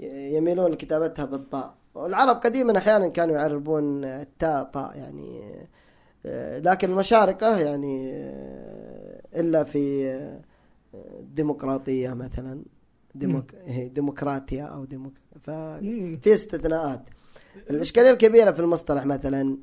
يميلون 0.00 0.70
لكتابتها 0.70 1.24
بالطاء 1.24 1.74
والعرب 1.94 2.36
قديما 2.36 2.78
أحيانا 2.78 3.08
كانوا 3.08 3.36
يعربون 3.36 4.04
التاء 4.04 4.62
طاء 4.62 4.96
يعني 4.96 5.42
آه، 6.26 6.58
لكن 6.58 6.90
المشارقة 6.90 7.58
يعني 7.58 8.12
آه، 8.12 9.22
إلا 9.36 9.64
في 9.64 10.10
آه، 10.10 10.40
ديمقراطية 11.20 12.14
مثلا 12.14 12.64
ديموك... 13.14 13.54
ديمقراطيا 13.68 14.64
أو 14.64 14.84
ديموك... 14.84 15.12
ففي 15.42 16.34
استثناءات. 16.34 17.00
الإشكالية 17.70 18.10
الكبيرة 18.10 18.50
في 18.50 18.60
المصطلح 18.60 19.06
مثلا 19.06 19.56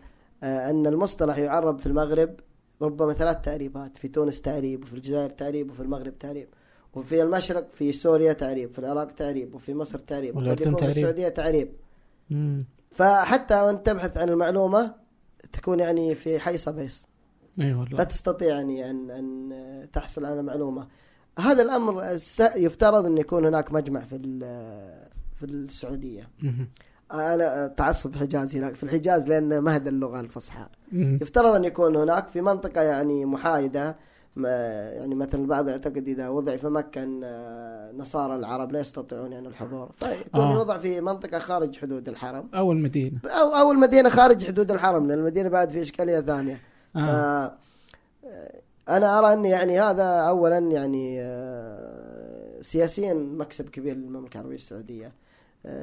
آه، 0.44 0.70
أن 0.70 0.88
المصطلح 0.88 1.38
يعرب 1.38 1.80
في 1.80 1.86
المغرب 1.86 2.36
ربما 2.82 3.14
ثلاث 3.14 3.38
تعريبات 3.42 3.98
في 3.98 4.08
تونس 4.08 4.42
تعريب 4.42 4.84
وفي 4.84 4.94
الجزائر 4.94 5.30
تعريب 5.30 5.72
وفي 5.72 5.80
المغرب 5.80 6.18
تعريب 6.20 6.48
وفي 6.94 7.22
المشرق 7.22 7.68
في 7.74 7.92
سوريا 7.92 8.34
تعريب 8.34 8.72
في 8.72 8.80
العراق 8.80 9.12
تعريب 9.12 9.56
وفي 9.56 9.74
مصر 9.74 10.00
تعريب 10.00 10.36
والأردن 10.38 10.62
يكون 10.62 10.74
في 10.74 10.80
تعريب. 10.80 10.98
السعودية 10.98 11.30
تعريب. 11.30 11.70
مم. 12.30 12.66
فحتى 12.92 13.62
وانت 13.62 13.86
تبحث 13.86 14.18
عن 14.18 14.30
المعلومة 14.30 14.96
تكون 15.54 15.80
يعني 15.80 16.16
في 16.16 16.40
حيص 16.40 16.58
بيص 16.58 17.06
إي 17.60 17.72
لا 17.72 17.78
والله 17.78 18.04
تستطيع 18.04 18.48
يعني 18.48 18.90
أن 18.90 19.12
أن 19.12 19.88
تحصل 19.94 20.26
على 20.26 20.42
معلومة. 20.44 20.88
هذا 21.40 21.62
الأمر 21.62 22.04
الس- 22.12 22.56
يفترض 22.56 23.06
أن 23.06 23.18
يكون 23.18 23.46
هناك 23.46 23.74
مجمع 23.74 24.00
في 24.00 24.16
في 25.40 25.46
السعودية 25.46 26.30
مم. 26.44 26.70
أنا 27.12 27.68
تعصب 27.68 28.16
حجازي 28.16 28.60
لكن 28.60 28.74
في 28.74 28.84
الحجاز 28.84 29.28
لأن 29.28 29.64
مهد 29.64 29.88
اللغة 29.88 30.20
الفصحى. 30.20 30.66
يفترض 30.94 31.56
أن 31.56 31.64
يكون 31.64 31.96
هناك 31.96 32.30
في 32.30 32.42
منطقة 32.42 32.82
يعني 32.82 33.26
محايدة 33.26 33.96
يعني 34.38 35.16
مثلا 35.16 35.42
البعض 35.42 35.70
يعتقد 35.70 36.08
إذا 36.08 36.30
وضع 36.30 36.58
في 36.58 36.68
مكة 36.68 37.04
أن 37.04 37.20
نصارى 37.98 38.36
العرب 38.36 38.72
لا 38.72 38.80
يستطيعون 38.80 39.32
يعني 39.32 39.48
الحضور 39.48 39.90
فيكون 39.94 40.42
آه. 40.42 40.54
يوضع 40.54 40.78
في 40.78 41.02
منطقة 41.02 41.40
خارج 41.40 41.78
حدود 41.78 42.10
الحرم 42.10 42.50
اول 42.56 42.78
مدينه 42.78 43.20
أو 43.26 43.56
أو 43.56 43.72
المدينة 43.72 44.10
خارج 44.10 44.48
حدود 44.48 44.72
الحرم 44.72 45.08
لأن 45.08 45.20
المدينة 45.20 45.50
بعد 45.50 45.70
في 45.70 45.82
إشكالية 45.82 46.20
ثانية 46.20 46.62
آه. 46.96 47.54
أنا 48.90 49.20
أرى 49.20 49.34
أن 49.34 49.46
يعني 49.46 49.80
هذا 49.80 50.04
اولا 50.04 50.58
يعني 50.58 51.22
آه، 51.22 52.62
سياسيا 52.62 53.14
مكسب 53.14 53.70
كبير 53.70 53.96
للمملكة 53.96 54.38
العربية 54.38 54.56
السعودية 54.56 55.14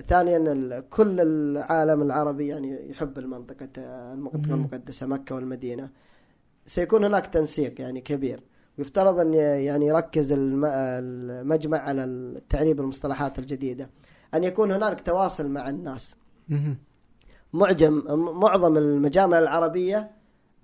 ثانيا 0.07 0.37
ال- 0.37 0.89
كل 0.89 1.21
العالم 1.21 2.03
العربي 2.03 2.47
يعني 2.47 2.91
يحب 2.91 3.19
المنطقة 3.19 3.69
المنطقة 4.13 4.49
مم. 4.49 4.55
المقدسة 4.55 5.07
مكة 5.07 5.35
والمدينة. 5.35 5.91
سيكون 6.67 7.05
هناك 7.05 7.27
تنسيق 7.27 7.81
يعني 7.81 8.01
كبير. 8.01 8.41
ويفترض 8.79 9.19
أن 9.19 9.35
يعني 9.35 9.87
يركز 9.87 10.33
الم- 10.33 10.65
المجمع 10.65 11.79
على 11.79 12.05
التعريب 12.05 12.81
المصطلحات 12.81 13.39
الجديدة. 13.39 13.91
أن 14.35 14.45
يكون 14.45 14.73
هناك 14.73 15.01
تواصل 15.01 15.49
مع 15.49 15.69
الناس. 15.69 16.17
معجم 17.53 18.03
معظم 18.41 18.77
المجامع 18.77 19.39
العربية 19.39 20.11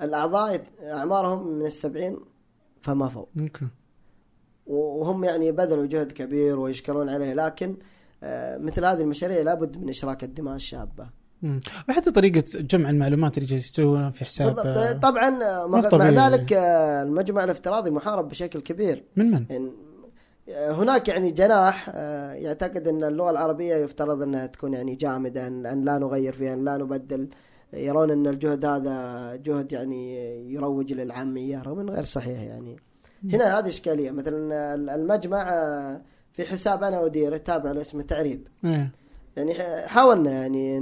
الأعضاء 0.01 0.65
أعمارهم 0.83 1.47
من 1.49 1.67
السبعين 1.67 2.19
فما 2.83 3.09
فوق. 3.09 3.29
وهم 4.67 5.25
يعني 5.25 5.53
بذلوا 5.53 5.87
جهد 5.87 6.13
كبير 6.13 6.59
ويشكرون 6.61 7.09
عليه. 7.09 7.35
لكن 7.35 7.71
آه، 7.71 7.77
مثل 8.59 8.85
هذه 8.85 9.01
المشاريع 9.01 9.43
لابد 9.43 9.79
من 9.79 9.89
إشراك 9.89 10.25
الدماء 10.25 10.55
الشابة 10.55 11.23
مم. 11.43 11.61
وحتى 11.89 12.11
طريقة 12.11 12.45
جمع 12.55 12.91
المعلومات 12.91 13.39
اللي 13.39 13.49
جالس 13.49 13.71
يسوونها 13.71 14.11
في 14.11 14.25
حساب 14.25 14.55
بالضبط. 14.55 15.03
طبعا 15.03 15.43
آه، 15.43 15.67
مو 15.67 15.99
مع. 15.99 16.11
ذلك 16.11 16.53
آه، 16.53 17.03
المجمع 17.03 17.45
الافتراضي 17.45 17.91
محارب 17.91 18.29
بشكل 18.29 18.61
كبير 18.61 19.05
من 19.17 19.31
من؟ 19.31 19.71
آه، 20.49 20.73
هناك 20.73 21.09
يعني 21.09 21.31
جناح 21.31 21.89
يعتقد 22.35 22.89
إن 22.89 23.05
اللغة 23.05 23.31
العربية 23.31 23.75
يفترض 23.75 24.23
إنها 24.23 24.47
تكون 24.47 24.75
يعني 24.75 24.95
جامدة 24.95 25.47
ان 25.47 25.85
لا 25.85 25.99
نغير 25.99 26.33
فيها 26.33 26.55
إن 26.55 26.65
لا 26.65 26.77
نبدل 26.77 27.29
يرون 27.73 28.11
إن 28.11 28.27
الجهد 28.27 28.65
هذا 28.65 29.37
جهد 29.37 29.73
يعني 29.73 30.17
يروج 30.53 30.93
للعامية 30.93 31.63
رغم 31.63 31.81
إنه 31.81 31.93
غير 31.93 32.05
صحيح 32.05 32.41
يعني 32.41 32.77
هنا 33.33 33.59
هذه 33.59 33.69
إشكالية 33.69 34.11
مثلا 34.11 34.75
المجمع 34.75 35.53
في 36.33 36.45
حساب 36.45 36.85
أنا 36.85 37.07
اديره 37.07 37.37
تابع 37.37 37.73
له 37.73 37.81
اسمه 37.81 38.03
تعريب. 38.03 38.49
إيه. 38.65 38.91
يعني 39.37 39.55
حاولنا 39.87 40.31
يعني 40.31 40.81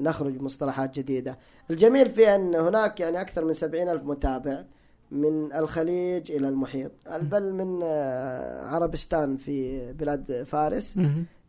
نخرج 0.00 0.36
بمصطلحات 0.36 0.98
جديدة. 0.98 1.38
الجميل 1.70 2.10
في 2.10 2.34
أن 2.34 2.54
هناك 2.54 3.00
يعني 3.00 3.20
أكثر 3.20 3.44
من 3.44 3.54
سبعين 3.54 3.88
ألف 3.88 4.02
متابع 4.04 4.64
من 5.10 5.52
الخليج 5.52 6.32
إلى 6.32 6.48
المحيط. 6.48 6.92
بل 7.20 7.52
من 7.52 7.80
آه، 7.82 8.66
عربستان 8.66 9.36
في 9.36 9.92
بلاد 9.92 10.42
فارس. 10.42 10.98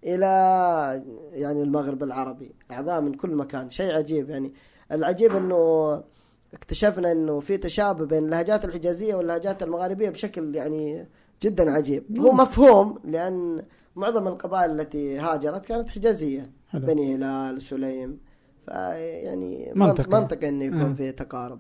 إلى 0.03 0.25
يعني 1.31 1.63
المغرب 1.63 2.03
العربي. 2.03 2.55
أعضاء 2.71 3.01
من 3.01 3.13
كل 3.13 3.35
مكان. 3.35 3.71
شيء 3.71 3.91
عجيب 3.91 4.29
يعني. 4.29 4.53
العجيب 4.91 5.35
إنه 5.35 6.03
اكتشفنا 6.53 7.11
إنه 7.11 7.39
في 7.39 7.57
تشابه 7.57 8.05
بين 8.05 8.25
اللهجات 8.25 8.65
الحجازية 8.65 9.15
واللهجات 9.15 9.63
المغاربية 9.63 10.09
بشكل 10.09 10.55
يعني 10.55 11.07
جدا 11.43 11.71
عجيب. 11.71 12.19
هو 12.19 12.31
مفهوم 12.31 12.99
لأن 13.03 13.63
معظم 13.95 14.27
القبائل 14.27 14.71
التي 14.71 15.17
هاجرت 15.19 15.65
كانت 15.65 15.89
حجازية. 15.89 16.51
حلو. 16.69 16.85
بني 16.85 17.15
هلال 17.15 17.61
سليم. 17.61 18.17
يعني 18.67 19.71
منطقي. 19.75 20.19
منطقي. 20.21 20.49
إنه 20.49 20.65
يكون 20.65 20.81
آه. 20.91 20.93
في 20.93 21.11
تقارب. 21.11 21.59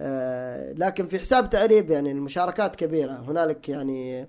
آه، 0.00 0.72
لكن 0.72 1.06
في 1.08 1.18
حساب 1.18 1.50
تعريب 1.50 1.90
يعني 1.90 2.10
المشاركات 2.12 2.76
كبيرة. 2.76 3.12
هنالك 3.28 3.68
يعني 3.68 4.28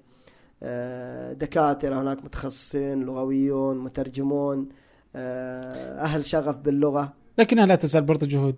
آه، 0.64 1.34
دكاترة 1.34 2.02
هناك 2.02 2.24
متخصصين 2.26 3.00
لغويون 3.04 3.78
مترجمون 3.78 4.70
آه، 5.16 6.02
أهل 6.02 6.26
شغف 6.26 6.56
باللغة. 6.56 7.14
لكنها 7.38 7.66
لا 7.66 7.76
تزال 7.76 8.02
برضو 8.04 8.26
جهود 8.26 8.56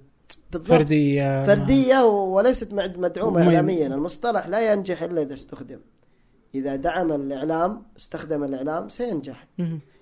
بالضبط. 0.52 0.68
فردية. 0.70 1.44
فردية 1.44 2.04
وليست 2.06 2.74
وما- 2.74 3.44
اعلاميا. 3.44 3.88
المصطلح 3.88 4.48
لا 4.48 4.74
ينجح 4.74 5.04
إلا 5.04 5.22
إذا 5.22 5.34
استخدم. 5.34 5.80
إذا 6.56 6.76
دعم 6.76 7.12
الإعلام 7.12 7.84
استخدم 7.98 8.44
الإعلام 8.44 8.90
سينجح. 8.90 9.48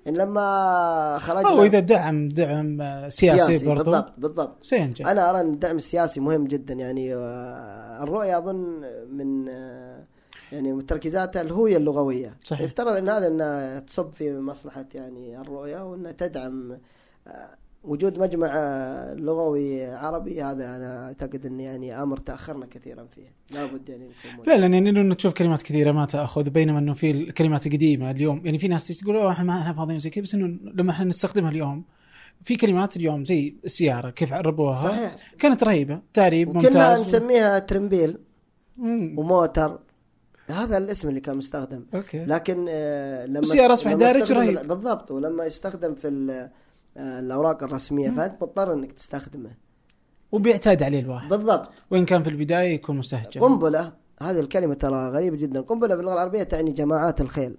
إن 0.08 0.18
لما 0.18 1.18
خرجنا 1.22 1.50
أو 1.50 1.64
إذا 1.64 1.80
دعم 1.80 2.28
دعم 2.28 2.82
آه، 2.82 3.10
سياسي, 3.10 3.66
برضو 3.66 3.84
بالضبط 3.84 4.14
بالضبط. 4.18 4.64
سينجح. 4.64 5.08
أنا 5.08 5.30
أرى 5.30 5.42
إن 5.42 5.54
الدعم 5.54 5.76
السياسي 5.76 6.20
مهم 6.20 6.48
جدا. 6.48 6.74
يعني 6.74 7.16
آه، 7.16 8.04
الرؤية 8.04 8.38
أظن 8.38 8.82
من 9.12 9.50
آه، 9.50 10.04
يعني 10.52 10.74
من 10.74 10.86
تركيزاتها 10.86 11.42
الهوية 11.42 11.78
اللغوية. 11.78 12.36
صحيح. 12.44 12.62
يفترض 12.62 12.96
إن 12.96 13.10
هذا 13.10 13.28
إنها 13.28 13.80
تصب 13.80 14.12
في 14.14 14.40
مصلحة 14.40 14.86
يعني 14.94 15.42
الرؤية 15.42 15.92
وإنها 15.92 16.12
تدعم 16.12 16.78
آه، 17.28 17.50
وجود 17.84 18.20
مجمع 18.20 18.54
لغوي 19.14 19.86
عربي 19.86 20.44
هذا 20.44 20.76
أنا 20.76 21.06
أعتقد 21.06 21.46
ان 21.46 21.60
يعني 21.60 22.02
أمر 22.04 22.18
تأخرنا 22.18 22.66
كثيرا 22.66 23.06
فيه. 23.16 23.34
لابد 23.56 23.90
يعني 23.90 24.10
موجود. 24.32 24.46
فعلا 24.46 24.68
يعني 24.68 24.90
انه 24.90 25.14
تشوف 25.16 25.34
كلمات 25.34 25.62
كثيرة 25.62 25.92
ما 25.92 26.06
تأخذ 26.06 26.50
بينما 26.50 26.80
إنه 26.80 26.94
في 26.94 27.12
الكلمات 27.12 27.68
القديمه 27.68 28.12
اليوم. 28.12 28.42
يعني 28.46 28.58
في 28.58 28.68
ناس 28.68 28.88
تقول 28.88 29.16
"أوه، 29.16 29.32
إحنا 29.32 29.44
ما 29.44 29.62
إحنا 29.62 29.74
فاضيين 29.74 30.00
زي 30.00 30.10
كذا. 30.10 30.24
بس 30.24 30.34
إنه 30.36 30.60
لما 30.74 30.92
إحنا 30.92 31.06
نستخدمها 31.06 31.52
اليوم 31.52 31.84
في 32.42 32.56
كلمات 32.56 32.98
اليوم 32.98 33.24
زي 33.24 33.56
السيارة 33.66 34.10
كيف 34.10 34.34
عربوها؟ 34.34 34.84
صحيح. 34.84 35.16
كانت 35.40 35.64
رهيبة. 35.64 36.02
تعريب 36.14 36.56
ممتاز. 36.56 37.02
نسميها 37.02 37.60
ترمبيل 37.60 38.18
مم. 38.78 39.20
وموتر. 39.20 39.80
هذا 40.48 40.78
الاسم 40.78 41.10
اللي 41.10 41.20
كان 41.20 41.38
مستخدم. 41.38 41.86
أوكي. 41.94 42.26
لكن 42.26 42.66
آه، 42.70 43.26
لما 43.26 43.40
السيارة 43.40 43.74
أصبح 43.74 43.92
لما 43.92 44.00
دارج 44.00 44.32
رهيب. 44.34 44.68
بالضبط. 44.68 45.12
ولما 45.12 45.46
يستخدم 45.46 45.96
في 45.96 46.50
الأوراق 47.00 47.64
الرسمية 47.64 48.10
فانت 48.10 48.44
مضطر 48.44 48.74
إنك 48.74 48.92
تستخدمه. 48.92 49.52
وبيعتاد 50.32 50.84
عليه 50.84 51.00
الواحد. 51.00 51.30
بالضبط. 51.30 51.70
وإن 51.92 52.06
كان 52.06 52.24
في 52.24 52.30
البداية 52.30 52.74
يكون 52.74 52.98
مستهجن 52.98 53.42
قنبلة 53.42 53.94
هذه 54.22 54.40
الكلمة 54.40 54.74
ترى 54.74 55.10
غريبة 55.10 55.38
جدا. 55.38 55.62
قنبلة 55.62 55.96
باللغة 55.96 56.14
العربية 56.14 56.44
تعني 56.44 56.72
جماعات 56.72 57.22
الخيل. 57.22 57.58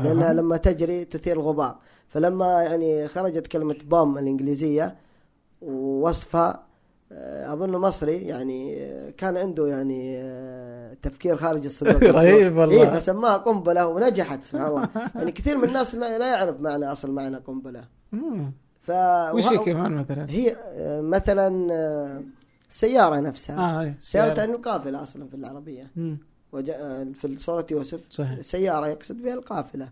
لأنها 0.00 0.30
أها. 0.30 0.34
لما 0.34 0.56
تجري 0.56 1.04
تثير 1.04 1.36
الغبار. 1.36 1.78
فلما 2.08 2.62
يعني 2.62 3.08
خرجت 3.08 3.46
كلمة 3.46 3.76
بوم 3.84 4.18
الإنجليزية 4.18 4.96
ووصفها 5.62 6.68
آه، 7.12 7.52
أظن 7.52 7.70
مصري 7.70 8.16
يعني 8.16 8.82
آه، 8.82 9.10
كان 9.10 9.36
عنده 9.36 9.66
يعني 9.66 10.18
آه، 10.18 10.94
تفكير 11.02 11.36
خارج 11.36 11.64
الصندوق. 11.64 12.02
رهيب 12.16 12.56
والله. 12.56 12.82
إيه 12.82 12.90
فسماها 12.90 13.36
قنبلة 13.36 13.86
ونجحت 13.86 14.42
سبحان 14.42 14.66
الله. 14.66 14.88
يعني 15.14 15.32
كثير 15.32 15.56
من 15.56 15.64
الناس 15.64 15.94
لا 15.94 16.30
يعرف 16.30 16.60
معنى 16.60 16.92
أصل 16.92 17.10
معنى 17.10 17.36
قنبلة. 17.36 17.97
ف 18.82 18.90
وش 19.34 19.48
كمان 19.48 19.92
مثلا؟ 19.92 20.26
هي 20.30 20.56
آه، 20.64 21.00
مثلا 21.00 21.72
آه، 21.72 22.22
السياره 22.70 23.20
نفسها. 23.20 23.58
آه 23.58 23.80
إيه. 23.82 23.96
سيارة. 23.98 24.34
تعني 24.34 24.52
القافلة 24.52 25.02
أصلا 25.02 25.28
في 25.28 25.34
العربية. 25.34 25.90
مم. 25.96 26.18
وجاء 26.52 27.12
في 27.12 27.36
سورة 27.36 27.66
يوسف. 27.70 28.00
صحيح. 28.10 28.40
سيارة 28.40 28.86
يقصد 28.86 29.22
بها 29.22 29.34
القافلة. 29.34 29.88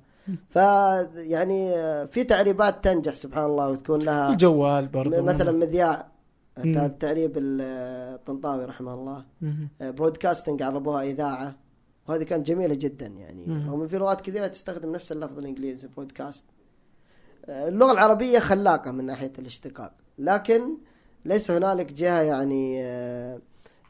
فيعني 0.50 1.72
في 2.06 2.24
تعريبات 2.24 2.84
تنجح 2.84 3.14
سبحان 3.14 3.44
الله 3.44 3.68
وتكون 3.68 4.02
لها 4.02 4.32
الجوال 4.32 4.88
برضو 4.88 5.22
مثلا 5.22 5.52
مذياع. 5.52 6.06
ال- 7.38 7.60
الطنطاوي 8.14 8.64
رحمه 8.64 8.94
الله. 8.94 9.24
برودكاستنج 9.80 10.62
عربوها 10.62 11.02
إذاعة. 11.02 11.54
وهذه 12.08 12.22
كانت 12.22 12.46
جميلة 12.46 12.74
جدا 12.74 13.06
يعني. 13.06 13.46
رغم 13.68 13.88
في 13.88 13.98
لغات 13.98 14.20
كثيرة 14.20 14.46
تستخدم 14.46 14.92
نفس 14.92 15.12
اللفظ 15.12 15.38
الإنجليزي 15.38 15.88
برودكاست 15.96 16.44
اللغة 17.48 17.92
العربية 17.92 18.38
خلاقة 18.38 18.90
من 18.90 19.04
ناحية 19.06 19.32
الاشتقاق. 19.38 19.92
لكن 20.18 20.62
ليس 21.24 21.50
هنالك 21.50 21.92
جهة 21.92 22.20
يعني 22.20 22.82
آه، 22.84 23.40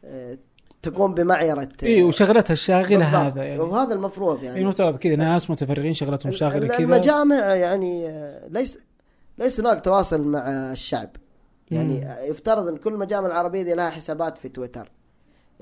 آه، 0.04 0.38
تقوم 0.82 1.14
بمعيرة 1.14 1.68
اي 1.82 1.88
إيه، 1.88 2.04
وشغلتها 2.04 2.54
بالضبط. 2.98 3.14
هذا 3.14 3.42
يعني. 3.44 3.58
وهذا 3.60 3.94
المفروض 3.94 4.36
يعني. 4.36 4.46
يعني 4.46 4.60
المفترض 4.60 4.96
كذا 4.98 5.16
ناس 5.16 5.50
متفرغين 5.50 5.92
شغلتهم 5.92 6.32
شاغلة 6.32 6.56
ال- 6.56 6.68
كذا. 6.68 6.78
المجامع 6.78 7.54
يعني 7.54 8.08
آه، 8.08 8.48
ليس 8.48 8.78
ليس 9.38 9.60
هناك 9.60 9.84
تواصل 9.84 10.20
مع 10.22 10.48
الشعب. 10.72 11.08
يعني 11.70 12.00
مم. 12.00 12.04
آه، 12.06 12.20
يفترض 12.22 12.68
إن 12.68 12.76
كل 12.76 12.92
المجامع 12.94 13.26
العربية 13.26 13.62
دي 13.62 13.74
لها 13.74 13.90
حسابات 13.90 14.38
في 14.38 14.48
تويتر 14.48 14.90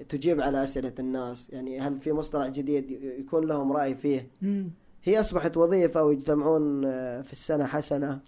تجيب 0.09 0.41
على 0.41 0.63
أسئلة 0.63 0.93
الناس. 0.99 1.51
يعني 1.51 1.81
هل 1.81 1.99
في 2.01 2.13
مصطلح 2.13 2.49
جديد 2.49 2.91
يكون 3.19 3.47
لهم 3.47 3.73
رأي 3.73 3.95
فيه؟ 3.95 4.29
مم. 4.43 4.71
هي 5.05 5.21
أصبحت 5.21 5.57
وظيفة 5.57 6.03
ويجتمعون 6.03 6.85
آه، 6.85 7.23
في 7.23 7.33
السنة 7.33 7.67
حسنة 7.67 8.19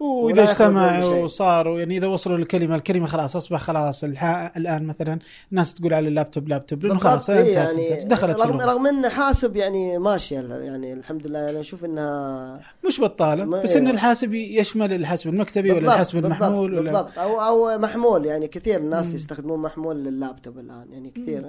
وإذا 0.00 0.42
اجتمعوا. 0.42 1.24
وصاروا 1.24 1.78
يعني 1.78 1.98
إذا 1.98 2.06
وصلوا 2.06 2.36
للكلمة 2.36 2.74
الكلمة 2.74 3.06
خلاص 3.06 3.36
أصبح 3.36 3.60
خلاص. 3.60 4.04
الآن 4.04 4.86
مثلا 4.86 5.18
الناس 5.52 5.74
تقول 5.74 5.94
على 5.94 6.08
اللابتوب 6.08 6.48
لابتوب 6.48 6.84
لأنه 6.84 6.98
خلاص 6.98 7.30
بالضبط، 7.30 7.46
إيه 7.46 7.54
يعني 7.54 8.04
دخلت 8.04 8.40
رغم. 8.40 8.60
رغم 8.60 8.86
إن 8.86 9.08
حاسب 9.08 9.56
يعني 9.56 9.98
ماشيه 9.98 10.40
يعني 10.40 10.92
الحمد 10.92 11.26
لله 11.26 11.50
أنا 11.50 11.60
أشوف 11.60 11.84
إنها 11.84 12.60
مش 12.86 13.00
بطالة 13.00 13.44
بس 13.44 13.76
إن 13.76 13.86
إيه. 13.86 13.94
الحاسب 13.94 14.34
يشمل 14.34 14.92
الحاسب 14.92 15.28
المكتبي 15.30 15.70
ولا 15.70 15.78
بالضبط، 15.80 15.92
الحاسب 15.92 16.14
بالضبط، 16.20 16.42
المحمول 16.42 16.74
ولا 16.74 16.82
بالضبط 16.90 17.18
أو 17.18 17.40
أو 17.40 17.78
محمول 17.78 18.26
يعني 18.26 18.48
كثير 18.48 18.80
ناس 18.82 19.08
مم. 19.08 19.14
يستخدمون 19.14 19.58
محمول 19.58 19.96
لللابتوب 19.96 20.58
الآن 20.58 20.86
يعني 20.92 21.10
كثير 21.10 21.42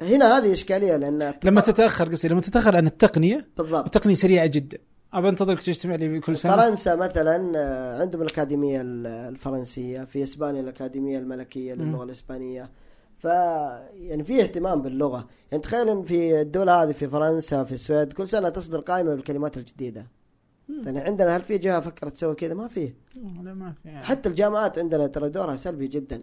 هنا 0.00 0.38
هذه 0.38 0.52
إشكالية 0.52 0.96
لأن 0.96 1.32
لما 1.44 1.60
تتأخر 1.60 2.08
قصدي 2.08 2.28
لما 2.28 2.40
تتأخر 2.40 2.76
عن 2.76 2.86
التقنية 2.86 3.46
بالضبط. 3.58 3.84
التقنية 3.84 4.14
سريعة 4.14 4.46
جدا. 4.46 4.78
أبى 5.12 5.28
أنتظرك 5.28 5.62
تجتمع 5.62 5.94
لي 5.94 6.20
كل 6.20 6.36
سنة؟ 6.36 6.56
فرنسا 6.56 6.94
مثلا 6.94 7.52
آه، 7.56 8.00
عندهم 8.00 8.22
الأكاديمية 8.22 8.80
ال- 8.80 9.06
الفرنسية 9.06 10.04
في 10.04 10.22
إسبانيا 10.22 10.60
الأكاديمية 10.60 11.18
الملكية 11.18 11.74
للغة. 11.74 12.04
الإسبانية. 12.04 12.70
ف 13.18 13.24
يعني 13.94 14.24
في 14.24 14.42
اهتمام 14.42 14.82
باللغة. 14.82 15.26
يعني 15.50 15.62
تخيل 15.62 15.88
إن 15.88 16.02
في 16.02 16.40
الدول 16.40 16.70
هذه 16.70 16.92
في 16.92 17.08
فرنسا 17.08 17.64
في 17.64 17.72
السويد 17.72 18.12
كل 18.12 18.28
سنة 18.28 18.48
تصدر 18.48 18.80
قائمة 18.80 19.14
بالكلمات 19.14 19.56
الجديدة. 19.56 20.06
يعني 20.84 21.00
عندنا 21.00 21.36
هل 21.36 21.40
في 21.40 21.58
جهة 21.58 21.80
فكرت 21.80 22.12
تسوي 22.12 22.34
كذا؟ 22.34 22.54
ما 22.54 22.68
فيه 22.68 22.94
لا 23.42 23.54
ما 23.54 23.72
في. 23.72 23.88
يعني. 23.88 24.04
حتى 24.04 24.28
الجامعات 24.28 24.78
عندنا 24.78 25.06
ترى 25.06 25.28
دورها 25.28 25.56
سلبي 25.56 25.86
جدا. 25.86 26.18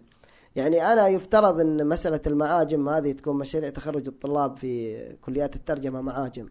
يعني 0.58 0.92
أنا 0.92 1.08
يفترض 1.08 1.60
أن 1.60 1.86
مسألة 1.86 2.20
المعاجم 2.26 2.88
هذه 2.88 3.12
تكون 3.12 3.38
مشاريع 3.38 3.70
تخرج 3.70 4.06
الطلاب 4.06 4.56
في 4.56 4.98
كليات 5.20 5.56
الترجمة 5.56 6.00
معاجم 6.00 6.48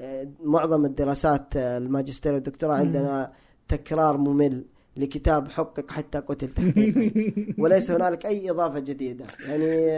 آه، 0.00 0.28
معظم 0.44 0.84
الدراسات 0.84 1.56
آه، 1.56 1.78
الماجستير 1.78 2.34
والدكتوراه. 2.34 2.74
عندنا 2.74 3.32
تكرار 3.68 4.16
ممل 4.16 4.64
لكتاب 4.96 5.48
حقق 5.48 5.90
حتى 5.90 6.18
قتل 6.18 6.50
تحقيقا 6.50 7.12
وليس 7.62 7.90
هنالك 7.90 8.26
أي 8.26 8.50
إضافة 8.50 8.78
جديدة 8.78 9.24
يعني 9.48 9.90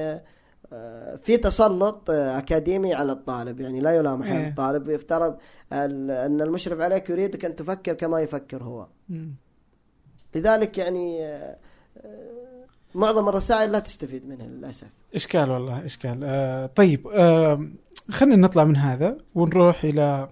آه، 0.72 1.16
في 1.16 1.36
تسلط 1.36 2.10
أكاديمي 2.10 2.94
على 2.94 3.12
الطالب 3.12 3.60
يعني 3.60 3.80
لا 3.80 3.90
يلام 3.90 4.22
حال 4.22 4.40
إيه. 4.40 4.48
الطالب 4.48 4.88
يفترض 4.88 5.36
أن 5.72 6.40
المشرف 6.40 6.80
عليك 6.80 7.10
يريدك 7.10 7.44
أن 7.44 7.56
تفكر 7.56 7.92
كما 7.92 8.20
يفكر 8.20 8.62
هو. 8.62 8.86
لذلك 10.34 10.78
يعني 10.78 11.18
معظم 12.94 13.28
الرسائل 13.28 13.72
لا 13.72 13.78
تستفيد 13.78 14.26
منها 14.28 14.46
للأسف. 14.46 14.86
إشكال 15.14 15.50
والله 15.50 15.84
إشكال. 15.84 16.20
آه 16.24 16.66
طيب 16.66 17.06
آه 17.08 17.68
خلينا 18.10 18.36
نطلع 18.36 18.64
من 18.64 18.76
هذا 18.76 19.16
ونروح 19.34 19.84
إلى 19.84 20.28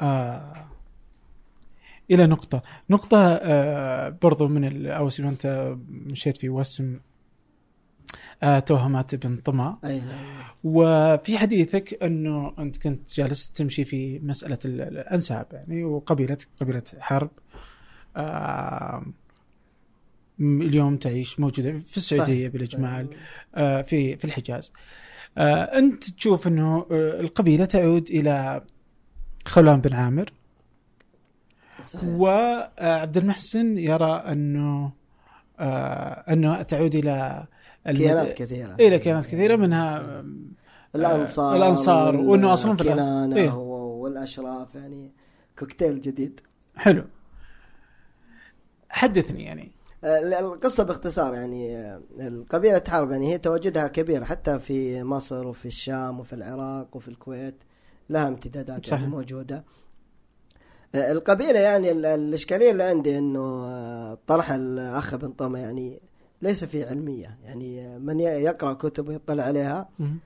آه 0.00 0.66
إلى 2.10 2.26
نقطة. 2.26 2.62
نقطة 2.90 3.18
آه 3.18 4.08
برضو 4.22 4.48
من 4.48 4.86
أو 4.86 5.08
أنت 5.20 5.74
مشيت 5.88 6.36
في 6.36 6.48
وسم 6.48 7.00
آه 8.42 8.58
توهمات 8.58 9.14
ابن 9.14 9.36
طمع. 9.36 9.78
أي 9.84 10.00
نعم. 10.00 10.44
وفي 10.64 11.38
حديثك 11.38 12.02
أنه 12.02 12.52
أنت 12.58 12.76
كنت 12.82 13.14
جالس 13.14 13.50
تمشي 13.50 13.84
في 13.84 14.18
مسألة 14.18 14.58
ال- 14.64 14.80
الأنساب 14.80 15.46
يعني 15.52 15.84
وقبيلتك 15.84 16.48
قبيلة 16.60 16.82
حرب. 16.98 17.30
آه 18.16 19.02
اليوم 20.40 20.96
تعيش 20.96 21.40
موجودة 21.40 21.72
في 21.78 21.96
السعودية 21.96 22.46
صح. 22.48 22.52
بالإجمال 22.52 23.08
آه، 23.54 23.82
في 23.82 24.16
في 24.16 24.24
الحجاز. 24.24 24.72
آه، 25.38 25.78
أنت 25.78 26.10
تشوف 26.10 26.46
إنه 26.46 26.86
آه، 26.90 27.20
القبيلة 27.20 27.64
تعود 27.64 28.10
إلى 28.10 28.62
خولان 29.46 29.80
بن 29.80 29.92
عامر. 29.92 30.32
صحيح. 31.82 32.04
وعبد 32.04 33.16
المحسن 33.16 33.78
يرى 33.78 34.12
إنه 34.12 34.92
آه، 35.58 36.32
إنه 36.32 36.62
تعود 36.62 36.94
إلى 36.94 37.46
كيانات 37.86 38.32
كثيرة. 38.32 38.74
إلى 38.80 38.98
كيانات 38.98 39.26
كثيرة 39.26 39.56
منها 39.56 40.24
الأنصار 40.94 41.56
الأنصار، 41.56 42.16
وإنه 42.16 42.52
أصلاً 42.52 42.76
في 42.76 42.82
الكنانه 42.82 43.36
إيه. 43.36 43.54
والأشراف 43.54 44.74
يعني 44.74 45.12
كوكتيل 45.58 46.00
جديد. 46.00 46.40
حلو. 46.76 47.04
حدثني 48.88 49.44
يعني. 49.44 49.75
القصة 50.04 50.82
باختصار 50.82 51.34
يعني 51.34 51.76
آه، 51.76 52.00
القبيلة 52.20 52.82
حرب 52.88 53.10
يعني 53.10 53.32
هي 53.32 53.38
تواجدها 53.38 53.88
كبير 53.88 54.24
حتى 54.24 54.58
في 54.58 55.02
مصر 55.02 55.46
وفي 55.46 55.66
الشام 55.66 56.20
وفي 56.20 56.32
العراق 56.32 56.96
وفي 56.96 57.08
الكويت 57.08 57.54
لها 58.10 58.28
امتدادات 58.28 58.86
صحيح. 58.86 59.00
يعني 59.00 59.12
موجودة 59.12 59.64
آه، 60.94 61.12
القبيلة 61.12 61.58
يعني 61.58 61.90
ال- 61.90 62.06
الإشكالية 62.06 62.70
اللي 62.70 62.82
عندي 62.82 63.18
إنه 63.18 63.40
آه، 63.66 64.18
طرح 64.26 64.50
الأخ 64.50 65.14
بن 65.14 65.30
طمه 65.32 65.58
يعني 65.58 66.00
ليس 66.42 66.64
فيه 66.64 66.86
علمية 66.86 67.38
يعني 67.44 67.86
آه، 67.86 67.98
من 67.98 68.20
يقرأ 68.20 68.72
كتب 68.72 69.08
ويطلع 69.08 69.42
عليها 69.44 69.88
مم. 69.98 70.18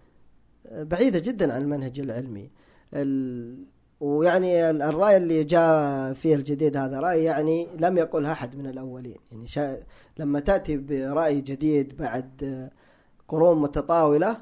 بعيدة 0.73 1.19
جدا 1.19 1.53
عن 1.55 1.63
المنهج 1.63 2.01
العلمي 2.01 2.51
ال... 2.95 3.65
ويعني 4.01 4.71
ال- 4.71 4.83
الرأي 4.83 5.17
اللي 5.17 5.45
جاء 5.45 6.13
فيه 6.13 6.35
الجديد 6.35 6.77
هذا 6.77 7.01
رأي 7.01 7.25
يعني 7.25 7.69
لم 7.79 7.99
يقله 7.99 8.33
أحد 8.33 8.57
من 8.57 8.67
الأولين. 8.67 9.17
يعني 9.33 9.47
شا... 9.47 9.81
لما 10.19 10.41
تأتي 10.41 10.77
برأي 10.77 11.41
جديد 11.41 11.97
بعد 11.97 12.31
آه، 12.43 12.71
قرون 13.29 13.63
متطاولة 13.63 14.37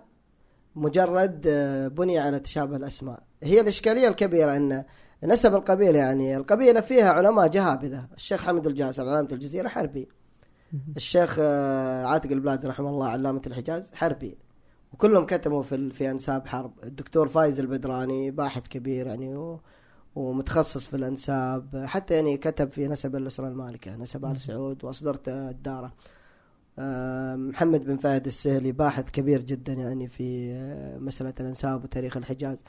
مجرد 0.77 1.47
آه، 1.49 1.89
بني 1.89 2.19
على 2.19 2.39
تشابه 2.41 2.77
الأسماء. 2.77 3.23
هي 3.43 3.61
الإشكالية 3.61 4.09
الكبيرة 4.09 4.57
أن 4.57 4.85
نسب 5.25 5.55
القبيلة 5.55 5.99
يعني 5.99 6.37
القبيلة 6.37 6.81
فيها 6.81 7.11
علماء 7.11 7.47
جهابذة. 7.49 8.09
الشيخ 8.17 8.47
حمد 8.47 8.67
الجاسر 8.67 9.03
علامة 9.09 9.29
الجزيرة 9.33 9.69
حربي. 9.69 10.09
الشيخ 10.97 11.37
آه، 11.41 12.05
عاتق 12.05 12.31
البلاد 12.31 12.67
رحمه 12.67 12.89
الله 12.89 13.09
علامة 13.09 13.43
الحجاز 13.47 13.91
حربي. 13.95 14.39
وكلهم 14.99 15.27
كتبوا 15.27 15.63
في 15.63 15.91
في 15.91 16.11
أنساب 16.11 16.47
حرب. 16.47 16.73
الدكتور 16.83 17.29
فايز 17.29 17.61
البدراني 17.61 18.31
باحث 18.31 18.69
كبير 18.69 19.07
يعني 19.07 19.37
و 19.37 19.61
ومتخصص 20.15 20.87
في 20.87 20.97
الأنساب. 20.97 21.85
حتى 21.87 22.15
يعني 22.15 22.37
كتب 22.37 22.73
في 22.73 22.89
نسب 22.89 23.17
الأسرة 23.17 23.49
المالكة 23.49 23.97
نسب 23.97 24.25
آل 24.25 24.41
سعود 24.41 24.85
وأصدرت 24.85 25.29
الدارة. 25.29 25.93
محمد 27.51 27.85
بن 27.85 27.97
فهد 27.97 28.27
السهلي 28.27 28.73
باحث 28.73 29.11
كبير 29.11 29.43
جدا 29.43 29.73
يعني 29.73 30.07
في 30.07 30.53
آه، 30.53 30.99
مسألة 30.99 31.35
الأنساب 31.41 31.85
وتاريخ 31.85 32.17
الحجاز. 32.17 32.65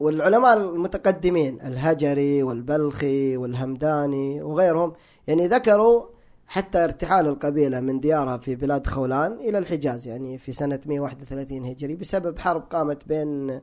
والعلماء 0.00 0.56
المتقدمين 0.56 1.60
الهجري 1.60 2.42
والبلخي 2.42 3.36
والهمداني 3.36 4.42
وغيرهم 4.42 4.92
يعني 5.26 5.46
ذكروا 5.46 6.06
حتى 6.52 6.84
ارتحال 6.84 7.26
القبيلة 7.26 7.80
من 7.80 8.00
ديارها 8.00 8.36
في 8.36 8.54
بلاد 8.54 8.86
خولان 8.86 9.32
إلى 9.32 9.58
الحجاز 9.58 10.08
يعني 10.08 10.38
في 10.38 10.52
سنة 10.52 10.80
131 10.86 11.64
هجري 11.64 11.96
بسبب 11.96 12.38
حرب 12.38 12.62
قامت 12.62 13.08
بين 13.08 13.60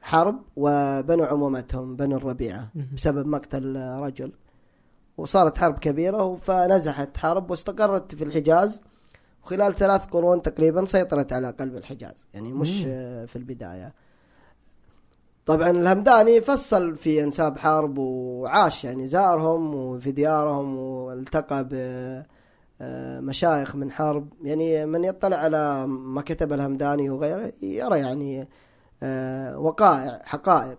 حرب 0.00 0.42
وبنو 0.56 1.24
عمومتهم 1.24 1.96
بنو 1.96 2.16
الربيعة 2.16 2.72
بسبب 2.94 3.26
مقتل 3.26 3.76
رجل. 3.76 4.32
وصارت 5.16 5.58
حرب 5.58 5.78
كبيرة 5.78 6.36
فنزحت 6.36 7.16
حرب 7.16 7.50
واستقرت 7.50 8.14
في 8.14 8.24
الحجاز. 8.24 8.82
وخلال 9.42 9.74
ثلاث 9.74 10.06
قرون 10.06 10.42
تقريبا 10.42 10.84
سيطرت 10.84 11.32
على 11.32 11.50
قلب 11.50 11.76
الحجاز 11.76 12.26
يعني 12.34 12.52
مش. 12.52 12.82
في 13.26 13.36
البداية. 13.36 13.94
طبعا 15.46 15.70
الهمداني 15.70 16.40
فصل 16.40 16.96
في 16.96 17.24
انساب 17.24 17.58
حرب 17.58 17.98
وعاش 17.98 18.84
يعني 18.84 19.06
زارهم 19.06 19.74
وفي 19.74 20.12
ديارهم 20.12 20.76
والتقى 20.78 21.68
بمشايخ 22.80 23.76
من 23.76 23.90
حرب. 23.90 24.28
يعني 24.42 24.86
من 24.86 25.04
يطلع 25.04 25.36
على 25.36 25.86
ما 25.86 26.20
كتب 26.22 26.52
الهمداني 26.52 27.10
وغيره 27.10 27.52
يرى 27.62 27.98
يعني 27.98 28.48
آه، 29.02 29.58
وقائع 29.58 30.18
حقائق. 30.24 30.78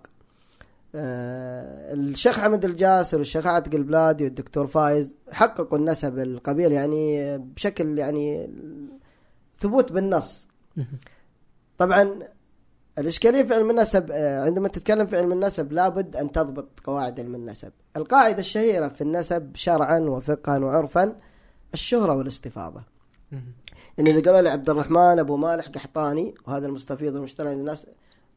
آه، 0.96 1.94
الشيخ 1.94 2.40
حمد 2.40 2.66
الجاسر 2.66 3.18
والشيخ 3.18 3.48
عاتق 3.48 3.76
البلادي 3.76 4.24
والدكتور 4.24 4.68
فايز 4.68 5.16
حققوا 5.32 5.78
النسب 5.78 6.20
القبيل 6.20 6.72
يعني 6.72 7.38
بشكل 7.38 7.98
يعني 8.00 8.50
ثبوت 9.60 9.92
بالنص. 9.92 10.48
طبعا 11.78 12.20
الإشكالية 12.98 13.44
في 13.44 13.54
علم 13.54 13.70
النسب 13.70 14.12
آه، 14.12 14.42
عندما 14.46 14.68
تتكلم 14.68 15.08
في 15.08 15.18
علم 15.18 15.32
النسب 15.32 15.72
لابد 15.72 16.16
أن 16.16 16.32
تضبط 16.32 16.80
قواعد 16.84 17.20
علم 17.20 17.36
النسب. 17.36 17.72
القاعدة 17.98 18.40
الشهيرة 18.40 18.88
في 18.88 19.02
النسب 19.02 19.56
شرعا 19.56 20.00
وفقها 20.00 20.58
وعرفا 20.58 21.16
الشهرة 21.74 22.16
والاستفاضة. 22.16 22.82
يعني 23.98 24.10
إذا 24.12 24.22
قالوا 24.22 24.42
لي 24.42 24.50
عبد 24.50 24.70
الرحمن 24.70 25.20
أبو 25.20 25.38
مالح 25.38 25.68
قحطاني 25.68 26.36
وهذا 26.48 26.68
المستفيض 26.68 27.14
والمشتري 27.14 27.50
عند 27.50 27.60
الناس 27.60 27.86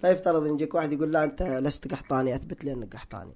لا 0.03 0.11
يفترض 0.11 0.47
أن 0.47 0.55
يجيك 0.55 0.75
واحد 0.75 0.93
يقول 0.93 1.13
لا 1.13 1.25
أنت 1.25 1.43
لست 1.43 1.93
قحطاني 1.93 2.35
أثبت 2.35 2.65
لي 2.65 2.73
أنك 2.73 2.95
قحطاني. 2.95 3.35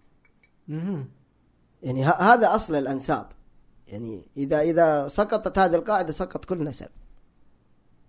يعني 1.82 2.04
ه- 2.04 2.20
هذا 2.22 2.54
أصل 2.54 2.74
الأنساب. 2.74 3.26
يعني 3.88 4.28
إذا 4.36 4.60
إذا 4.60 5.08
سقطت 5.08 5.58
هذه 5.58 5.74
القاعدة 5.74 6.12
سقط 6.12 6.44
كل 6.44 6.64
نسب. 6.64 6.88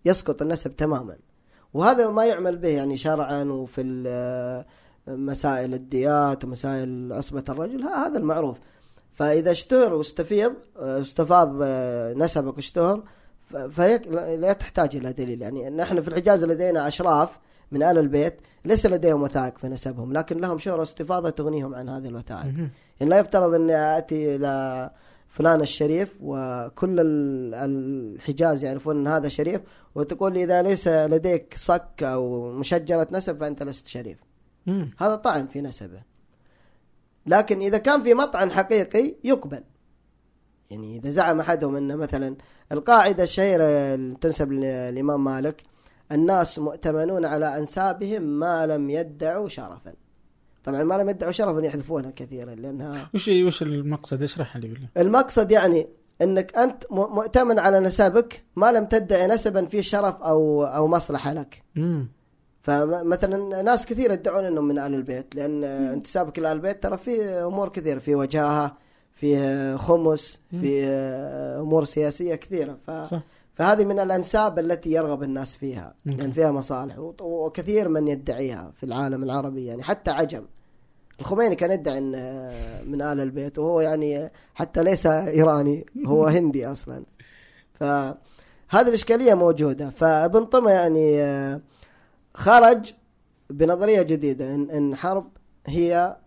يسقط 0.05 0.41
النسب 0.41 0.75
تماما. 0.75 1.17
وهذا 1.75 2.09
ما 2.09 2.25
يعمل 2.25 2.57
به 2.57 2.69
يعني 2.69 2.97
شرعا 2.97 3.43
وفي 3.43 3.81
مسائل 5.07 5.73
الديات 5.73 6.43
ومسائل 6.45 7.13
عصبة 7.13 7.43
الرجل 7.49 7.83
هذا 7.83 8.17
المعروف. 8.17 8.57
فإذا 9.13 9.51
اشتهر 9.51 9.93
واستفيض 9.93 10.53
استفاض 10.77 11.63
نسبك 12.17 12.55
واشتهر 12.55 13.03
ف- 13.45 13.55
فيك 13.55 14.07
لا 14.37 14.53
تحتاج 14.53 14.95
إلى 14.95 15.13
دليل. 15.13 15.41
يعني 15.41 15.69
نحن 15.69 16.01
في 16.01 16.07
الحجاز 16.07 16.43
لدينا 16.45 16.87
أشراف 16.87 17.39
من 17.71 17.83
آل 17.83 17.97
البيت 17.97 18.35
ليس 18.65 18.85
لديهم 18.85 19.21
وثائق 19.21 19.57
في 19.57 19.67
نسبهم 19.67 20.13
لكن 20.13 20.37
لهم 20.37 20.57
شهرة 20.57 20.83
استفاضة 20.83 21.29
تغنيهم 21.29 21.75
عن 21.75 21.89
هذه 21.89 22.07
الوثائق. 22.07 22.45
يعني 22.99 23.11
لا 23.11 23.19
يفترض 23.19 23.53
إني 23.53 23.97
آتي 23.97 24.35
إلى 24.35 24.89
فلان 25.35 25.61
الشريف 25.61 26.17
وكل 26.21 26.99
ال- 26.99 27.53
الحجاز 27.53 28.63
يعرفون 28.63 28.97
إن 28.97 29.07
هذا 29.07 29.27
شريف 29.27 29.61
وتقول 29.95 30.33
لي 30.33 30.43
إذا 30.43 30.61
ليس 30.61 30.87
لديك 30.87 31.55
صك 31.57 32.03
أو 32.03 32.51
مشجرة 32.51 33.07
نسب 33.11 33.39
فأنت 33.39 33.63
لست 33.63 33.87
شريف. 33.87 34.17
هذا 34.97 35.15
طعن 35.15 35.47
في 35.47 35.61
نسبه. 35.61 36.01
لكن 37.25 37.59
إذا 37.59 37.77
كان 37.77 38.03
في 38.03 38.13
مطعن 38.13 38.51
حقيقي 38.51 39.15
يقبل. 39.23 39.63
يعني 40.71 40.97
إذا 40.97 41.09
زعم 41.09 41.39
أحدهم 41.39 41.75
إن 41.75 41.97
مثلا 41.97 42.35
القاعدة 42.71 43.23
الشهيرة 43.23 43.95
تنسب 44.21 44.51
للامام 44.51 45.23
مالك 45.23 45.63
الناس 46.11 46.59
مؤتمنون 46.59 47.25
على 47.25 47.59
أنسابهم 47.59 48.21
ما 48.21 48.67
لم 48.67 48.89
يدعوا 48.89 49.47
شرفا. 49.47 49.93
طبعا 50.65 50.83
ما 50.83 50.93
لم 50.93 51.09
يدعوا 51.09 51.31
شرفا 51.31 51.65
يحذفونها 51.65 52.11
كثيرا 52.11 52.55
لأنها 52.55 53.09
وش 53.13 53.27
وش 53.27 53.61
المقصد؟ 53.61 54.23
اشرح 54.23 54.57
لي 54.57 54.67
بالله. 54.67 54.87
المقصد 54.97 55.51
يعني 55.51 55.87
إنك 56.21 56.57
أنت 56.57 56.83
مؤتمن 56.91 57.59
على 57.59 57.79
نسبك 57.79 58.43
ما 58.55 58.71
لم 58.71 58.85
تدعي 58.85 59.27
نسبا 59.27 59.65
فيه 59.65 59.81
شرف 59.81 60.15
أو 60.15 60.63
أو 60.63 60.87
مصلحة 60.87 61.33
لك. 61.33 61.63
مم. 61.75 62.07
فمثلا 62.61 63.61
ناس 63.61 63.85
كثير 63.85 64.11
يدعون 64.11 64.45
إنهم 64.45 64.67
من 64.67 64.79
آل 64.79 64.93
البيت 64.93 65.35
لأن 65.35 65.63
انتسابك 65.63 66.39
لآل 66.39 66.51
البيت 66.51 66.83
ترى 66.83 66.97
فيه 66.97 67.47
أمور 67.47 67.69
كثيرة 67.69 67.99
في 67.99 68.15
وجاهة 68.15 68.77
فيه 69.13 69.75
خمس 69.75 70.39
في 70.61 70.85
أمور 71.59 71.83
سياسية 71.83 72.35
كثيرة. 72.35 72.77
ف 72.87 72.91
صح. 72.91 73.23
فهذه 73.53 73.85
من 73.85 73.99
الأنساب 73.99 74.59
التي 74.59 74.91
يرغب 74.91 75.23
الناس 75.23 75.57
فيها. 75.57 75.95
لأن 76.05 76.31
فيها 76.31 76.51
مصالح 76.51 76.95
وكثير 77.21 77.89
من 77.89 78.07
يدعيها 78.07 78.71
في 78.75 78.85
العالم 78.85 79.23
العربي 79.23 79.65
يعني 79.65 79.83
حتى 79.83 80.11
عجم. 80.11 80.43
الخميني 81.19 81.55
كان 81.55 81.71
يدعي 81.71 81.97
إن 81.97 82.11
من 82.85 83.01
آل 83.01 83.19
البيت 83.19 83.59
وهو 83.59 83.81
يعني 83.81 84.29
حتى 84.53 84.83
ليس 84.83 85.05
إيراني 85.05 85.85
هو 86.05 86.27
هندي 86.35 86.67
أصلا. 86.67 87.03
فهذه 87.73 88.87
الإشكالية 88.87 89.33
موجودة. 89.33 89.89
فابن 89.89 90.45
طمة 90.45 90.71
يعني 90.71 91.21
آه، 91.21 91.61
خرج 92.33 92.93
بنظرية 93.49 94.01
جديدة. 94.01 94.55
إن 94.55 94.71
إن 94.71 94.95
حرب 94.95 95.27
هي 95.67 96.17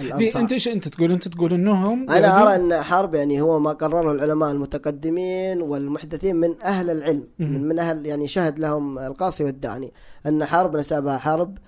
دي 0.00 0.38
أنت 0.38 0.52
إيش 0.52 0.68
أنت 0.68 0.88
تقول؟ 0.88 1.12
أنت 1.12 1.28
تقول 1.28 1.52
إنهم 1.54 2.10
أنا 2.10 2.42
أرى 2.42 2.54
إن 2.56 2.82
حرب 2.82 3.14
يعني 3.14 3.40
هو 3.40 3.58
ما 3.58 3.72
قرره 3.72 4.12
العلماء 4.12 4.50
المتقدمين 4.50 5.62
والمحدثين 5.62 6.36
من 6.36 6.62
أهل 6.62 6.90
العلم. 6.90 7.28
من, 7.38 7.68
من 7.68 7.78
أهل 7.78 8.06
يعني 8.06 8.26
شهد 8.26 8.58
لهم 8.58 8.98
القاصي 8.98 9.44
والداني. 9.44 9.92
إن 10.26 10.44
حرب 10.44 10.76
نسبها 10.76 11.18
حرب. 11.18 11.58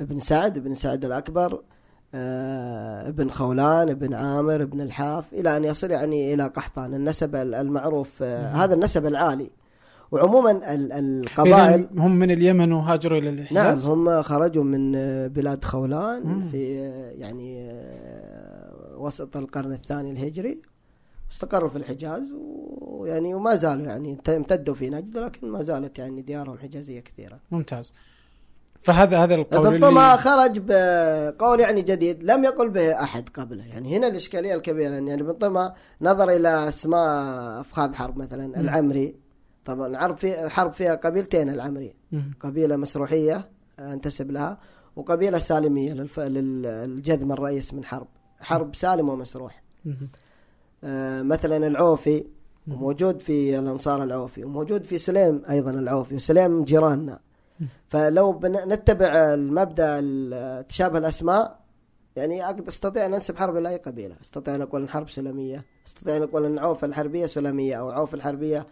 ابن 0.00 0.18
سعد 0.18 0.56
ابن 0.56 0.74
سعد 0.74 1.04
الأكبر 1.04 1.52
آه، 1.54 1.62
ابن 3.08 3.30
خولان 3.30 3.88
ابن 3.88 4.14
عامر 4.14 4.62
ابن 4.62 4.80
الحاف 4.80 5.32
إلى 5.32 5.56
أن 5.56 5.64
يصل 5.64 5.90
يعني 5.90 6.34
إلى 6.34 6.46
قحطان 6.46 6.94
النسب 6.94 7.36
المعروف 7.36 8.22
آه،. 8.22 8.46
هذا 8.46 8.74
النسب 8.74 9.06
العالي 9.06 9.50
وعموما 10.12 10.50
ال- 10.74 10.92
القبائل 10.92 11.88
هم 11.96 12.16
من 12.16 12.30
اليمن 12.30 12.72
وهاجروا 12.72 13.18
إلى 13.18 13.30
نعم 13.30 13.38
الحجاز 13.38 13.88
هم 13.88 14.22
خرجوا 14.22 14.64
من 14.64 14.94
آه، 14.96 15.26
بلاد 15.26 15.64
خولان 15.64 16.22
مم. 16.26 16.48
في 16.48 16.78
آه، 16.78 17.10
يعني 17.10 17.70
آه، 17.70 18.96
وسط 18.96 19.36
القرن 19.36 19.72
الثاني 19.72 20.10
الهجري 20.10 20.58
استقروا 21.32 21.68
في 21.68 21.76
الحجاز 21.76 22.32
ويعني 22.80 23.34
وما 23.34 23.54
زالوا 23.54 23.86
يعني 23.86 24.18
امتدوا 24.28 24.74
في 24.74 24.90
نجد 24.90 25.18
لكن 25.18 25.48
ما 25.50 25.62
زالت 25.62 25.98
يعني 25.98 26.22
ديارهم 26.22 26.58
حجازية 26.58 27.00
كثيرة. 27.00 27.40
ممتاز 27.50 27.92
فهذا 28.84 29.24
هذا 29.24 29.34
القول 29.34 29.80
طمع 29.80 30.14
اللي 30.14 30.22
خرج 30.22 30.58
بقول 30.58 31.60
يعني 31.60 31.82
جديد 31.82 32.22
لم 32.22 32.44
يقل 32.44 32.70
به 32.70 33.02
أحد 33.02 33.28
قبله، 33.28 33.64
يعني 33.66 33.96
هنا 33.96 34.06
الإشكالية 34.06 34.54
الكبيرة 34.54 34.94
يعني 34.94 35.32
طمع 35.32 35.74
نظر 36.00 36.30
إلى 36.30 36.68
أسماء 36.68 37.60
أفخاذ 37.60 37.94
حرب 37.94 38.18
مثلا 38.18 38.46
مم. 38.46 38.54
العمري 38.54 39.14
طبعا 39.64 39.86
الحرب 39.86 40.16
في 40.16 40.48
حرب 40.48 40.72
فيها 40.72 40.94
قبيلتين 40.94 41.48
العمري 41.48 41.94
مم. 42.12 42.34
قبيلة 42.40 42.76
مسروحية 42.76 43.48
أنتسب 43.78 44.30
لها 44.30 44.58
وقبيلة 44.96 45.38
سالمية 45.38 45.92
للف... 45.92 46.20
للجذم 46.20 47.32
الرئيس 47.32 47.74
من 47.74 47.84
حرب 47.84 48.06
حرب 48.40 48.74
سالم 48.74 49.08
ومسروح. 49.08 49.62
آه 50.84 51.22
مثلا 51.22 51.66
العوفي. 51.66 52.24
وموجود 52.68 53.20
في 53.20 53.58
الأنصار 53.58 54.02
العوفي 54.02 54.44
وموجود 54.44 54.84
في 54.84 54.98
سليم 54.98 55.42
أيضا 55.50 55.70
العوفي 55.70 56.14
وسليم 56.14 56.64
جيراننا. 56.64 57.18
فلو. 57.88 58.40
نتبع 58.44 59.34
المبدأ 59.34 59.98
ال- 59.98 60.66
تشابه 60.66 60.98
الأسماء 60.98 61.60
يعني 62.16 62.44
أقدر 62.46 62.68
أستطيع 62.68 63.06
أن 63.06 63.14
أنسب 63.14 63.36
حرب 63.36 63.56
إلى 63.56 63.68
أي 63.68 63.76
قبيلة. 63.76 64.16
أستطيع 64.22 64.54
أن 64.54 64.62
أقول 64.62 64.82
أن 64.82 64.88
حرب 64.88 65.10
سلمية 65.10 65.64
أستطيع 65.86 66.16
أن 66.16 66.22
أقول 66.22 66.44
أن 66.44 66.58
عوف 66.58 66.84
الحربية 66.84 67.26
سلمية 67.26 67.76
أو 67.76 67.90
عوف 67.90 68.14
الحربية 68.14 68.66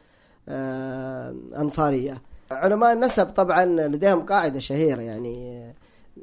آه 0.49 1.35
أنصارية. 1.57 2.23
علماء 2.51 2.93
النسب 2.93 3.27
طبعا 3.27 3.65
لديهم 3.65 4.21
قاعدة 4.23 4.59
شهيرة 4.59 5.01
يعني 5.01 5.63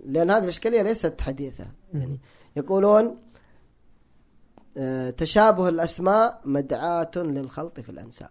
لأن 0.06 0.32
هذه 0.32 0.44
الإشكالية 0.44 0.82
ليست 0.82 1.22
حديثة. 1.22 1.66
يعني 1.94 2.20
يقولون 2.56 3.18
آه، 4.78 5.10
تشابه 5.10 5.70
الأسماء 5.70 6.42
مدعاة 6.46 7.12
للخلط 7.16 7.80
في 7.80 7.90
الأنساب. 7.90 8.30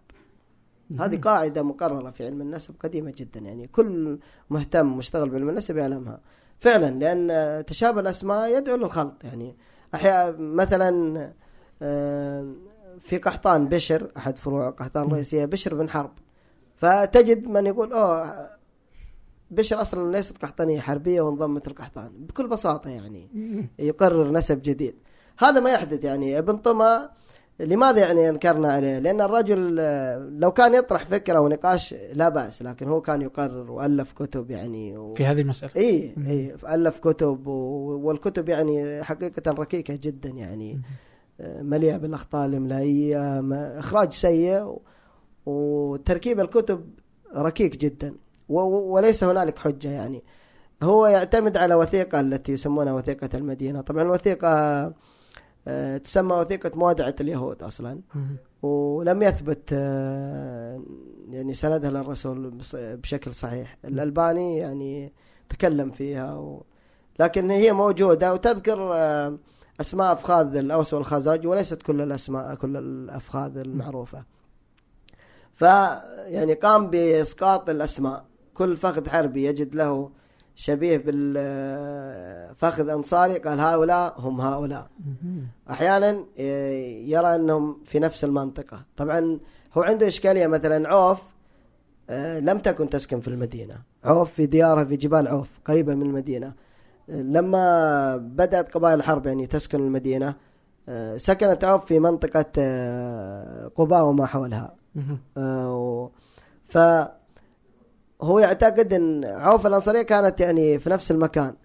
هذه 0.99 1.17
قاعدة 1.17 1.63
مقررة 1.63 2.11
في 2.11 2.25
علم 2.25 2.41
النسب 2.41 2.75
قديمة 2.79 3.13
جدا 3.17 3.39
يعني. 3.39 3.67
كل 3.67 4.19
مهتم 4.49 4.97
مشتغل 4.97 5.29
بعلم 5.29 5.49
النسب 5.49 5.77
يعلمها. 5.77 6.19
فعلا 6.59 6.99
لأن 6.99 7.65
تشابه 7.65 7.99
الأسماء 8.01 8.57
يدعو 8.57 8.75
للخلط 8.75 9.23
يعني. 9.23 9.55
أحيانا 9.95 10.35
مثلا 10.37 11.33
آه، 11.81 12.53
في 12.99 13.17
قحطان 13.17 13.67
بشر 13.67 14.11
أحد 14.17 14.37
فروع 14.37 14.69
قحطان 14.69 15.07
الرئيسيه 15.07 15.45
بشر 15.45 15.75
بن 15.75 15.89
حرب. 15.89 16.11
فتجد 16.75 17.47
من 17.47 17.65
يقول 17.65 17.93
أوه 17.93 18.49
بشر 19.51 19.81
أصلا 19.81 20.11
ليست 20.11 20.37
قحطانية 20.37 20.79
حربية 20.79 21.21
وانضمت 21.21 21.67
القحطان 21.67 22.11
بكل 22.17 22.47
بساطة 22.47 22.89
يعني. 22.89 23.29
يقرر 23.79 24.31
نسب 24.31 24.61
جديد. 24.61 24.95
هذا 25.39 25.59
ما 25.59 25.69
يحدث 25.69 26.03
يعني. 26.03 26.37
ابن 26.37 26.57
طمى 26.57 27.09
لماذا 27.59 27.99
يعني 27.99 28.29
أنكرنا 28.29 28.71
عليه؟ 28.71 28.99
لأن 28.99 29.21
الرجل 29.21 29.77
آه، 29.79 30.17
لو 30.17 30.51
كان 30.51 30.75
يطرح 30.75 31.05
فكرة 31.05 31.39
ونقاش 31.39 31.95
لا 32.13 32.29
بأس 32.29 32.61
لكن 32.61 32.87
هو 32.87 33.01
كان 33.01 33.21
يقرر 33.21 33.71
وألف 33.71 34.11
كتب 34.11 34.51
يعني 34.51 34.97
و... 34.97 35.13
في 35.13 35.25
هذه 35.25 35.41
المسألة. 35.41 35.71
اي 35.75 36.15
اي 36.27 36.55
ألف 36.69 36.99
كتب 36.99 37.47
و... 37.47 37.51
والكتب 38.07 38.49
يعني 38.49 39.03
حقيقة 39.03 39.51
ركيكة 39.51 39.95
جدا 39.95 40.29
يعني 40.29 40.81
آه، 41.41 41.61
مليئة 41.61 41.97
بالأخطاء 41.97 42.45
الاملائيه 42.45 43.41
ما... 43.41 43.79
إخراج 43.79 44.13
سيء 44.13 44.61
و... 44.61 44.81
وتركيب 45.45 46.39
الكتب 46.39 46.89
ركيك 47.35 47.77
جدا. 47.77 48.15
و... 48.49 48.59
وليس 48.93 49.23
هنالك 49.23 49.59
حجة 49.59 49.89
يعني. 49.89 50.23
هو 50.83 51.07
يعتمد 51.07 51.57
على 51.57 51.75
وثيقة 51.75 52.19
التي 52.19 52.51
يسمونها 52.51 52.93
وثيقة 52.93 53.29
المدينة. 53.33 53.81
طبعا 53.81 54.01
الوثيقة 54.01 54.47
آه، 54.47 54.93
تسمى 56.03 56.35
وثيقة 56.35 56.71
موادعة 56.75 57.15
اليهود 57.21 57.63
أصلا. 57.63 58.01
ولم 58.61 59.23
يثبت 59.23 59.69
آه، 59.73 60.83
يعني 61.29 61.53
سندها 61.53 61.91
للرسول 61.91 62.61
بشكل 62.73 63.33
صحيح. 63.33 63.77
الألباني 63.85 64.57
يعني 64.57 65.13
تكلم 65.49 65.91
فيها 65.91 66.33
و... 66.35 66.63
لكن 67.19 67.51
هي 67.51 67.73
موجودة. 67.73 68.33
وتذكر 68.33 68.93
آه، 68.93 69.37
أسماء 69.81 70.13
أفخاذ 70.13 70.55
الأوس 70.55 70.93
والخزرج 70.93 71.47
وليست 71.47 71.81
كل 71.81 72.01
الأسماء 72.01 72.55
كل 72.55 72.77
الأفخاذ 72.77 73.57
المعروفة. 73.57 74.23
ف 75.53 75.61
يعني 76.25 76.53
قام 76.53 76.89
بإسقاط 76.89 77.69
الأسماء. 77.69 78.25
كل 78.53 78.77
فخذ 78.77 79.09
حربي 79.09 79.45
يجد 79.45 79.75
له 79.75 80.11
شبيه 80.59 80.97
بالفخذ 81.05 82.89
أنصاري 82.89 83.37
قال 83.37 83.59
هؤلاء 83.59 84.15
هم 84.19 84.41
هؤلاء. 84.41 84.87
أحيانا 85.69 86.25
آه، 86.39 86.71
يرى 87.05 87.35
أنهم 87.35 87.77
في 87.85 87.99
نفس 87.99 88.23
المنطقة. 88.23 88.85
طبعا 88.97 89.39
هو 89.73 89.81
عنده 89.81 90.07
إشكالية 90.07 90.47
مثلا 90.47 90.89
عوف 90.89 91.21
آه، 92.09 92.39
لم 92.39 92.59
تكن 92.59 92.89
تسكن 92.89 93.19
في 93.19 93.27
المدينة. 93.27 93.75
عوف 94.03 94.33
في 94.33 94.45
ديارها 94.45 94.83
في 94.83 94.95
جبال 94.95 95.27
عوف 95.27 95.47
قريبة 95.65 95.95
من 95.95 96.01
المدينة. 96.01 96.53
آه، 97.09 97.21
لما 97.21 98.17
بدأت 98.17 98.73
قبائل 98.73 98.97
الحرب 98.99 99.25
يعني 99.27 99.47
تسكن 99.47 99.79
المدينة 99.79 100.35
آه، 100.89 101.17
سكنت 101.17 101.63
عوف 101.63 101.85
في 101.85 101.99
منطقة 101.99 102.45
آه، 102.57 103.67
قباء 103.67 104.05
وما 104.05 104.25
حولها. 104.25 104.75
ف 106.69 106.77
هو 108.21 108.39
يعتقد 108.39 108.93
إن 108.93 109.25
عوف 109.25 109.67
الأنصارية 109.67 110.01
كانت 110.01 110.41
يعني 110.41 110.79
في 110.79 110.89
نفس 110.89 111.11
المكان. 111.11 111.55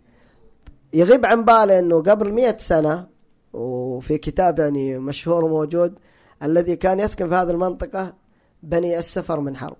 يغيب 0.92 1.26
عن 1.26 1.44
باله 1.44 1.78
إنه 1.78 2.02
قبل 2.02 2.32
مئة 2.32 2.58
سنة 2.58 3.06
وفي 3.52 4.18
كتاب 4.18 4.58
يعني 4.58 4.98
مشهور 4.98 5.44
وموجود 5.44 5.98
الذي 6.42 6.76
كان 6.76 7.00
يسكن 7.00 7.28
في 7.28 7.34
هذه 7.34 7.50
المنطقة 7.50 8.14
بني 8.62 8.98
السفر 8.98 9.40
من 9.40 9.56
حرب. 9.56 9.76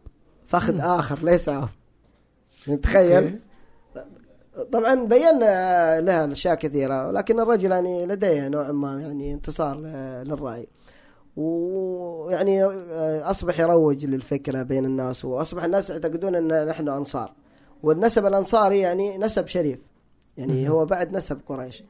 فخذ 0.46 0.80
آخر 0.80 1.18
ليس 1.22 1.48
عوف. 1.48 1.70
تخيل. 2.82 3.40
طبعا 4.72 4.94
بينا 4.94 6.00
لها 6.00 6.32
أشياء 6.32 6.54
كثيرة 6.54 7.08
ولكن 7.08 7.40
الرجل 7.40 7.72
يعني 7.72 8.06
لديه 8.06 8.48
نوع 8.48 8.72
ما 8.72 9.00
يعني 9.00 9.34
انتصار 9.34 9.76
للرأي. 10.24 10.68
ويعني 11.36 12.64
أصبح 13.24 13.60
يروج 13.60 14.06
للفكرة 14.06 14.62
بين 14.62 14.84
الناس 14.84 15.24
وأصبح 15.24 15.64
الناس 15.64 15.90
يعتقدون 15.90 16.34
أن 16.34 16.66
نحن 16.66 16.88
أنصار. 16.88 17.32
والنسب 17.82 18.26
الانصاري 18.26 18.78
يعني 18.78 19.18
نسب 19.18 19.46
شريف. 19.46 19.78
يعني 20.36 20.68
هو 20.68 20.84
بعد 20.84 21.16
نسب 21.16 21.40
قريش. 21.46 21.84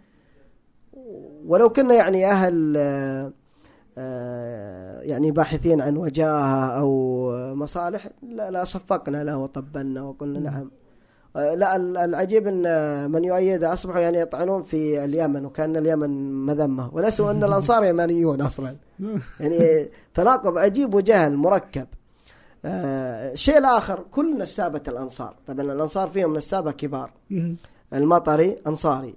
ولو 1.46 1.70
كنا 1.70 1.94
يعني 1.94 2.26
أهل 2.26 2.74
آه، 2.76 3.32
آه، 3.98 5.00
يعني 5.00 5.30
باحثين 5.30 5.80
عن 5.80 5.96
وجاهة 5.96 6.66
أو 6.66 7.54
مصالح 7.54 8.08
لا, 8.22 8.50
لا 8.50 8.64
صفقنا 8.64 9.24
له 9.24 9.36
وطبلنا 9.36 10.02
وقلنا 10.02 10.40
نعم. 10.40 10.54
آه، 10.54 10.83
لا 11.34 11.76
ال- 11.76 11.96
العجيب 11.96 12.46
إن 12.46 12.62
آه، 12.66 13.06
من 13.06 13.24
يؤيده 13.24 13.72
أصبحوا 13.72 14.00
يعني 14.00 14.18
يطعنون 14.18 14.62
في 14.62 15.04
اليمن 15.04 15.44
وكأن 15.44 15.76
اليمن 15.76 16.32
مذمة. 16.46 16.90
ونسوا 16.94 17.30
أن 17.30 17.44
الأنصار 17.44 17.84
يمنيون 17.84 18.40
أصلا. 18.40 18.76
يعني 19.40 19.88
تناقض 20.14 20.58
عجيب 20.58 20.94
وجهل 20.94 21.36
مركب. 21.36 21.86
آه، 22.64 23.32
الشيء 23.32 23.58
الآخر 23.58 24.04
كل 24.10 24.38
نسابه 24.38 24.82
الأنصار. 24.88 25.36
طبعا 25.46 25.60
الأنصار 25.72 26.08
فيهم 26.08 26.36
نسابة 26.36 26.72
كبار. 26.72 27.10
المطري 27.94 28.56
أنصاري. 28.66 29.14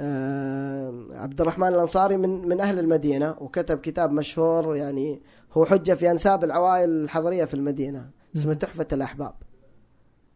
آه، 0.00 0.92
عبد 1.12 1.40
الرحمن 1.40 1.68
الأنصاري 1.68 2.16
من 2.16 2.48
من 2.48 2.60
أهل 2.60 2.78
المدينة 2.78 3.34
وكتب 3.40 3.78
كتاب 3.78 4.12
مشهور 4.12 4.76
يعني 4.76 5.20
هو 5.52 5.64
حجة 5.64 5.94
في 5.94 6.10
أنساب 6.10 6.44
العوائل 6.44 6.88
الحضرية 6.88 7.44
في 7.44 7.54
المدينة 7.54 8.06
اسمه 8.36 8.54
تحفة 8.54 8.86
الأحباب. 8.92 9.32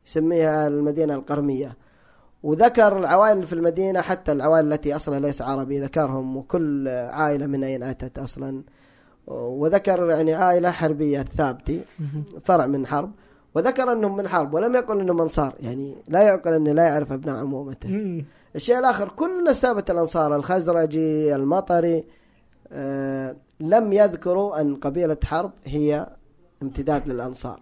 يسميها 0.06 0.66
المدينة 0.68 1.14
القرمية. 1.14 1.76
وذكر 2.42 2.98
العوائل 2.98 3.42
في 3.42 3.52
المدينة 3.52 4.00
حتى 4.00 4.32
العوائل 4.32 4.72
التي 4.72 4.96
أصلا 4.96 5.20
ليس 5.20 5.42
عربي 5.42 5.80
ذكرهم 5.80 6.36
وكل 6.36 6.88
عائلة 6.88 7.46
من 7.46 7.64
أين 7.64 7.82
أتت 7.82 8.18
أصلا. 8.18 8.62
وذكر 9.26 10.10
يعني 10.10 10.34
عائلة 10.34 10.70
حربية 10.70 11.20
الثابتي 11.20 11.80
فرع 12.44 12.66
من 12.66 12.86
حرب. 12.86 13.10
وذكر 13.54 13.92
إنهم 13.92 14.16
من 14.16 14.28
حرب 14.28 14.54
ولم 14.54 14.74
يقل 14.74 15.00
إنهم 15.00 15.20
أنصار. 15.20 15.54
يعني 15.60 15.96
لا 16.08 16.22
يعقل 16.22 16.52
إنه 16.52 16.72
لا 16.72 16.84
يعرف 16.84 17.12
ابناء 17.12 17.36
عمومته 17.40 18.22
الشيء 18.56 18.78
الآخر 18.78 19.08
كل 19.08 19.44
نسابه 19.44 19.84
الأنصار 19.90 20.36
الخزرجي 20.36 21.34
المطري 21.34 22.04
آه 22.72 23.36
لم 23.60 23.92
يذكروا 23.92 24.60
أن 24.60 24.74
قبيلة 24.74 25.16
حرب 25.24 25.50
هي 25.64 26.06
امتداد 26.62 27.08
للأنصار. 27.08 27.60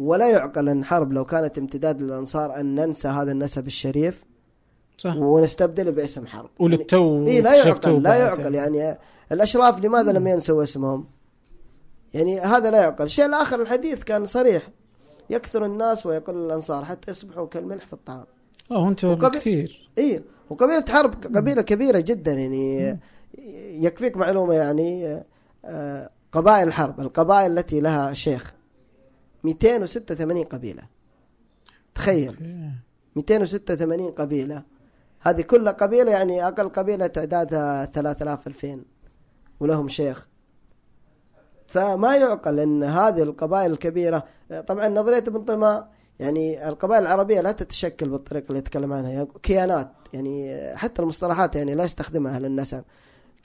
ولا 0.00 0.30
يعقل 0.30 0.68
ان 0.68 0.84
حرب 0.84 1.12
لو 1.12 1.24
كانت 1.24 1.58
امتداد 1.58 2.02
للأنصار 2.02 2.60
أن 2.60 2.74
ننسى 2.74 3.08
هذا 3.08 3.32
النسب 3.32 3.66
الشريف 3.66 4.24
صح. 4.98 5.16
ونستبدله 5.16 5.90
باسم 5.90 6.26
حرب. 6.26 6.50
وللتو 6.58 7.24
اي 7.26 7.40
لا 7.40 7.50
اكتشفتوه 7.50 7.92
يعقل 7.92 8.02
لا 8.02 8.14
يعقل. 8.14 8.54
يعني 8.54 8.98
الأشراف 9.32 9.80
لماذا 9.80 10.12
لم 10.12 10.26
ينسوا 10.26 10.62
اسمهم؟ 10.62 11.06
يعني 12.14 12.40
هذا 12.40 12.70
لا 12.70 12.78
يعقل، 12.78 13.04
الشيء 13.04 13.26
الآخر 13.26 13.60
الحديث 13.60 14.04
كان 14.04 14.24
صريح. 14.24 14.62
يكثر 15.30 15.64
الناس 15.64 16.06
ويقل 16.06 16.34
الأنصار 16.34 16.84
حتى 16.84 17.10
يصبحوا 17.10 17.46
كالملح 17.46 17.86
في 17.86 17.92
الطعام. 17.92 18.24
آه 18.70 18.94
وقبل- 19.04 19.28
كثير 19.38 19.90
اي 19.98 20.22
وقبيلة 20.50 20.84
حرب 20.88 21.14
قبيلة 21.36 21.62
كبيرة 21.62 22.00
جدا. 22.00 22.32
يعني 22.32 22.98
يكفيك 23.84 24.16
معلومة 24.16 24.54
يعني 24.54 25.22
آه، 25.64 26.10
قبائل 26.32 26.68
الحرب 26.68 27.00
القبائل 27.00 27.58
التي 27.58 27.80
لها 27.80 28.12
شيخ. 28.12 28.54
286 29.44 30.44
قبيلة. 30.44 30.82
تخيل. 31.94 32.28
أوكي. 32.28 32.70
286 33.16 34.10
قبيلة. 34.10 34.62
هذه 35.20 35.40
كل 35.42 35.68
قبيلة 35.68 36.12
يعني 36.12 36.48
أقل 36.48 36.68
قبيلة 36.68 37.06
تعدادها 37.06 37.84
3000 37.84 38.46
2000 38.46 38.84
ولهم 39.60 39.88
شيخ. 39.88 40.28
فما 41.66 42.16
يعقل 42.16 42.60
أن 42.60 42.82
هذه 42.82 43.22
القبائل 43.22 43.72
الكبيرة 43.72 44.24
طبعا 44.66 44.88
نظرية 44.88 45.18
ابن 45.18 45.44
طمى 45.44 45.84
يعني 46.20 46.68
القبائل 46.68 47.02
العربية 47.02 47.40
لا 47.40 47.52
تتشكل 47.52 48.08
بالطريقة 48.08 48.48
اللي 48.48 48.58
يتكلم 48.58 48.92
عنها. 48.92 49.10
يعني 49.10 49.28
كيانات 49.42 49.90
يعني 50.12 50.56
حتى 50.76 51.02
المصطلحات 51.02 51.56
يعني 51.56 51.74
لا 51.74 51.84
يستخدمها 51.84 52.36
أهل 52.36 52.44
النسب 52.44 52.84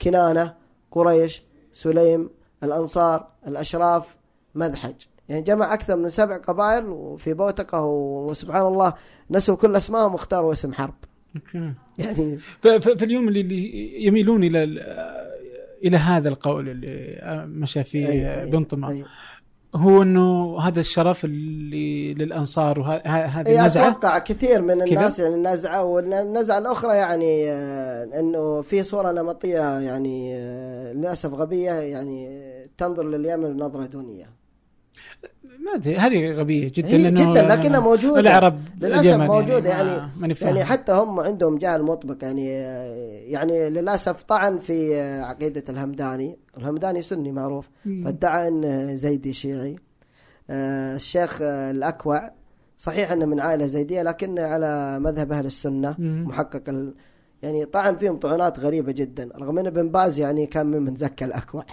كنانة 0.02 0.54
قريش 0.90 1.42
سليم 1.72 2.30
الأنصار 2.62 3.28
الأشراف 3.46 4.16
مذحج 4.54 4.94
يعني 5.28 5.42
جمع 5.42 5.74
أكثر 5.74 5.96
من 5.96 6.08
سبع 6.08 6.36
قبائل 6.36 6.84
وفي 6.88 7.34
بوتقة 7.34 7.84
وسبحان 7.84 8.66
الله 8.66 8.94
نسوا 9.30 9.56
كل 9.56 9.76
أسمائهم 9.76 10.12
واختاروا 10.12 10.52
اسم 10.52 10.72
حرب. 10.72 10.94
يعني 11.98 12.38
فاليوم 12.98 13.28
اللي- 13.28 14.04
يميلون 14.04 14.44
إلى 14.44 14.64
ال- 14.64 15.26
إلى 15.84 15.96
هذا 15.96 16.28
القول 16.28 16.68
اللي 16.68 17.20
مشى 17.48 17.84
فيه 17.84 18.06
أي- 18.06 18.48
أي- 18.48 18.52
بن 18.52 18.64
طمع. 18.64 18.88
أي- 18.88 19.04
هو 19.74 20.02
إنه 20.02 20.58
هذا 20.60 20.80
الشرف 20.80 21.24
اللي 21.24 22.14
للأنصار 22.14 22.78
وهذه 22.80 23.46
أي 23.48 23.60
النزعة؟ 23.60 23.88
أتوقع 23.88 24.18
كثير 24.18 24.62
من؟ 24.62 24.82
الناس 24.82 25.18
يعني 25.18 25.34
النزعة 25.34 25.82
والنزعة 25.84 26.58
الأخرى 26.58 26.96
يعني 26.96 27.50
آه، 27.50 28.20
إنه 28.20 28.62
في 28.62 28.82
صورة 28.82 29.12
نمطية 29.12 29.78
يعني 29.80 30.34
آه، 30.36 30.92
للأسف 30.92 31.34
غبية 31.34 31.70
يعني 31.72 32.28
تنظر 32.78 33.08
لليمن 33.08 33.56
نظرة 33.56 33.86
دونية. 33.86 34.30
ما 35.66 35.74
أدري 35.74 35.96
هذه 35.96 36.32
غبية 36.32 36.72
جدا 36.74 36.88
هي 36.88 37.10
جدا 37.10 37.42
لكنها 37.42 37.80
موجودة 37.80 38.20
العرب 38.20 38.60
للأسف 38.80 39.16
موجودة 39.16 39.70
يعني 39.70 40.34
فاهم. 40.34 40.48
يعني 40.48 40.64
حتى 40.64 40.92
هم 40.92 41.20
عندهم 41.20 41.58
جهل 41.58 41.82
مطبق 41.82 42.24
يعني 42.24 42.46
يعني 43.30 43.70
للأسف 43.70 44.22
طعن 44.22 44.58
في 44.58 45.00
عقيدة 45.20 45.64
الهمداني 45.68 46.38
الهمداني 46.58 47.02
سني 47.02 47.32
معروف. 47.32 47.68
فادعى 48.04 48.48
انه 48.48 48.94
زيدي 48.94 49.32
شيعي 49.32 49.76
آه، 50.50 50.94
الشيخ 50.94 51.38
الأكوع 51.42 52.32
صحيح 52.78 53.12
إنه 53.12 53.26
من 53.26 53.40
عائلة 53.40 53.66
زيدية 53.66 54.02
لكنه 54.02 54.42
على 54.42 54.98
مذهب 55.00 55.32
أهل 55.32 55.46
السنة. 55.46 55.94
محقق 55.98 56.62
ال... 56.68 56.94
يعني 57.42 57.64
طعن 57.64 57.96
فيهم 57.96 58.16
طعنات 58.16 58.58
غريبة 58.58 58.92
جدا 58.92 59.28
رغم 59.38 59.58
ان 59.58 59.66
ابن 59.66 59.88
باز 59.88 60.18
يعني 60.18 60.46
كان 60.46 60.66
ممن 60.66 60.96
زكى 60.96 61.24
الأكوع. 61.24 61.64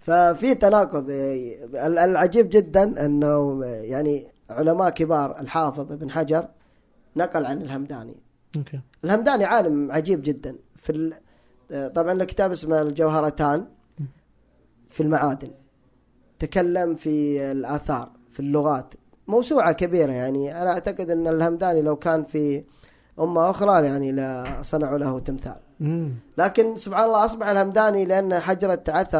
ففي 0.00 0.54
تناقض 0.54 1.06
ال- 1.10 1.98
العجيب 1.98 2.48
جدا 2.50 3.06
إنه 3.06 3.64
يعني 3.64 4.26
علماء 4.50 4.90
كبار 4.90 5.40
الحافظ 5.40 5.92
ابن 5.92 6.10
حجر 6.10 6.48
نقل 7.16 7.46
عن 7.46 7.62
الهمداني. 7.62 8.16
أوكي. 8.56 8.80
الهمداني 9.04 9.44
عالم 9.44 9.92
عجيب 9.92 10.22
جدا 10.22 10.56
في 10.76 10.92
ال... 10.92 11.14
طبعا 11.92 12.14
له 12.14 12.24
كتاب 12.24 12.50
اسمه 12.52 12.82
الجوهرتان 12.82 13.64
في 14.90 15.02
المعادن. 15.02 15.50
تكلم 16.38 16.94
في 16.94 17.42
الآثار 17.52 18.10
في 18.32 18.40
اللغات. 18.40 18.94
موسوعة 19.28 19.72
كبيرة 19.72 20.12
يعني. 20.12 20.62
أنا 20.62 20.70
أعتقد 20.70 21.10
أن 21.10 21.26
الهمداني 21.28 21.82
لو 21.82 21.96
كان 21.96 22.24
في 22.24 22.64
أمة 23.20 23.50
أخرى 23.50 23.86
يعني 23.86 24.12
لصنعوا 24.12 24.98
له 24.98 25.18
تمثال. 25.18 25.56
لكن 26.38 26.76
سبحان 26.76 27.04
الله 27.04 27.24
أصبح 27.24 27.48
الهمداني 27.48 28.04
لأن 28.04 28.34
حجرة 28.38 28.82
عثر 28.88 29.18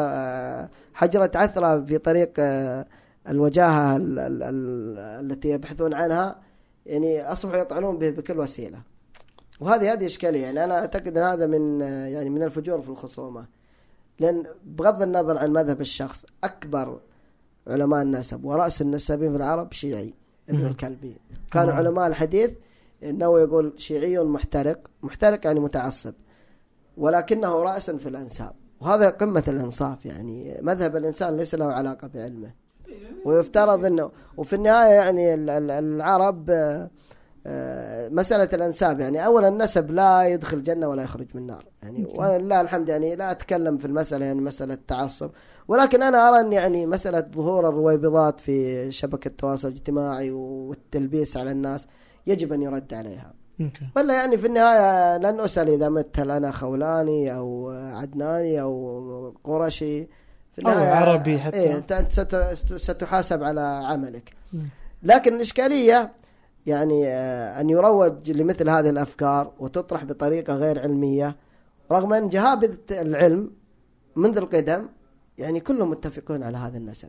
حجرة 0.94 1.30
عثرة 1.34 1.80
في 1.84 1.98
طريق 1.98 2.32
آه، 2.39 2.86
الوجاهة 3.28 3.97
ال- 3.97 4.18
ال- 4.18 4.43
ال- 4.43 4.98
التي 5.32 5.48
يبحثون 5.48 5.94
عنها 5.94 6.40
يعني 6.86 7.22
أصبحوا 7.32 7.56
يطعنون 7.56 7.98
به 7.98 8.10
بكل 8.10 8.39
وسيلة. 8.39 8.78
وهذه 9.60 9.93
هذه 9.93 10.06
إشكالية. 10.06 10.43
يعني 10.43 10.64
أنا 10.64 10.78
أعتقد 10.78 11.18
أن 11.18 11.24
هذا 11.24 11.47
من 11.47 11.82
آه، 11.82 12.06
يعني 12.06 12.30
من 12.30 12.43
الفجور 12.43 12.80
في 12.82 12.89
الخصومة. 12.89 13.47
لأن 14.20 14.43
بغض 14.66 15.02
النظر 15.02 15.39
عن 15.39 15.51
مذهب 15.51 15.80
الشخص 15.80 16.26
أكبر 16.44 17.01
علماء 17.66 18.02
النسب 18.02 18.44
ورأس 18.44 18.82
النسابين 18.82 19.30
في 19.30 19.36
العرب 19.36 19.72
شيعي 19.72 20.14
ابن. 20.48 20.66
الكلبي. 20.66 21.16
كانوا. 21.52 21.72
علماء 21.72 22.06
الحديث 22.06 22.51
إنه 23.02 23.40
يقول 23.40 23.72
شيعي 23.76 24.18
محترق 24.18 24.78
محترق 25.02 25.47
يعني 25.47 25.60
متعصب. 25.60 26.12
ولكنه 26.97 27.62
رأس 27.62 27.90
في 27.90 28.09
الأنساب. 28.09 28.52
وهذا 28.81 29.09
قمة 29.10 29.44
الإنصاف 29.48 30.06
يعني. 30.06 30.59
مذهب 30.62 30.97
الإنسان 30.97 31.36
ليس 31.36 31.55
له 31.55 31.66
علاقة 31.66 32.09
بعلمه. 32.09 32.51
ويفترض 33.24 33.85
أنه 33.85 34.10
وفي 34.36 34.56
النهاية 34.56 34.94
يعني 34.94 35.35
ال- 35.35 35.51
ال- 35.51 35.70
العرب 35.70 36.51
آه، 36.51 36.90
آه، 37.47 38.09
مسألة 38.09 38.48
الأنساب 38.52 39.01
يعني. 39.01 39.27
أولا 39.27 39.48
النسب 39.48 39.90
لا 39.90 40.28
يدخل 40.28 40.56
الجنة 40.56 40.89
ولا 40.89 41.02
يخرج 41.02 41.27
من 41.35 41.40
النار 41.43 41.64
يعني. 41.82 42.09
ولله 42.19 42.60
الحمد 42.60 42.89
يعني 42.89 43.16
لا 43.16 43.31
أتكلم 43.31 43.78
في 43.78 43.85
المسألة 43.85 44.27
يعني 44.27 44.40
مسألة 44.40 44.78
تعصب 44.89 45.31
ولكن 45.69 46.02
أنا 46.02 46.28
أرى 46.28 46.40
أن 46.40 46.52
يعني 46.52 46.86
مسألة 46.86 47.20
ظهور 47.20 47.69
الرويبضات 47.69 48.40
في 48.40 48.90
شبكة 48.90 49.28
التواصل 49.28 49.69
الاجتماعي 49.69 50.31
والتلبيس 50.31 51.36
على 51.36 51.51
الناس 51.51 51.86
يجب 52.27 52.52
أن 52.52 52.62
يرد 52.62 52.94
عليها. 52.94 53.35
ولا 53.96 54.14
يعني 54.14 54.36
في 54.36 54.46
النهاية 54.46 55.16
لن 55.18 55.40
أسأل 55.40 55.68
إذا 55.68 55.88
مت 55.88 56.18
أنا 56.18 56.50
خولاني 56.50 57.36
أو 57.36 57.70
عدناني 57.70 58.60
أو 58.60 59.34
قرشي 59.44 60.04
في 60.56 60.62
أو 60.66 60.68
عربي 60.70 61.38
حتى. 61.38 61.56
إيه 61.56 61.76
أنت 61.76 61.92
ست- 62.10 62.74
ستحاسب 62.76 63.42
على 63.42 63.60
عملك. 63.84 64.32
لكن 65.02 65.34
الإشكالية 65.34 66.12
يعني 66.66 67.06
آه، 67.08 67.60
أن 67.60 67.70
يروج 67.70 68.30
لمثل 68.30 68.68
هذه 68.70 68.90
الأفكار 68.90 69.52
وتطرح 69.58 70.04
بطريقة 70.04 70.54
غير 70.54 70.78
علمية 70.80 71.36
رغم 71.92 72.12
أن 72.12 72.28
جهابذة 72.28 72.78
العلم 72.90 73.50
منذ 74.16 74.36
القدم 74.36 74.86
يعني 75.38 75.60
كلهم 75.60 75.90
متفقون 75.90 76.42
على 76.42 76.56
هذا 76.58 76.78
النسب. 76.78 77.08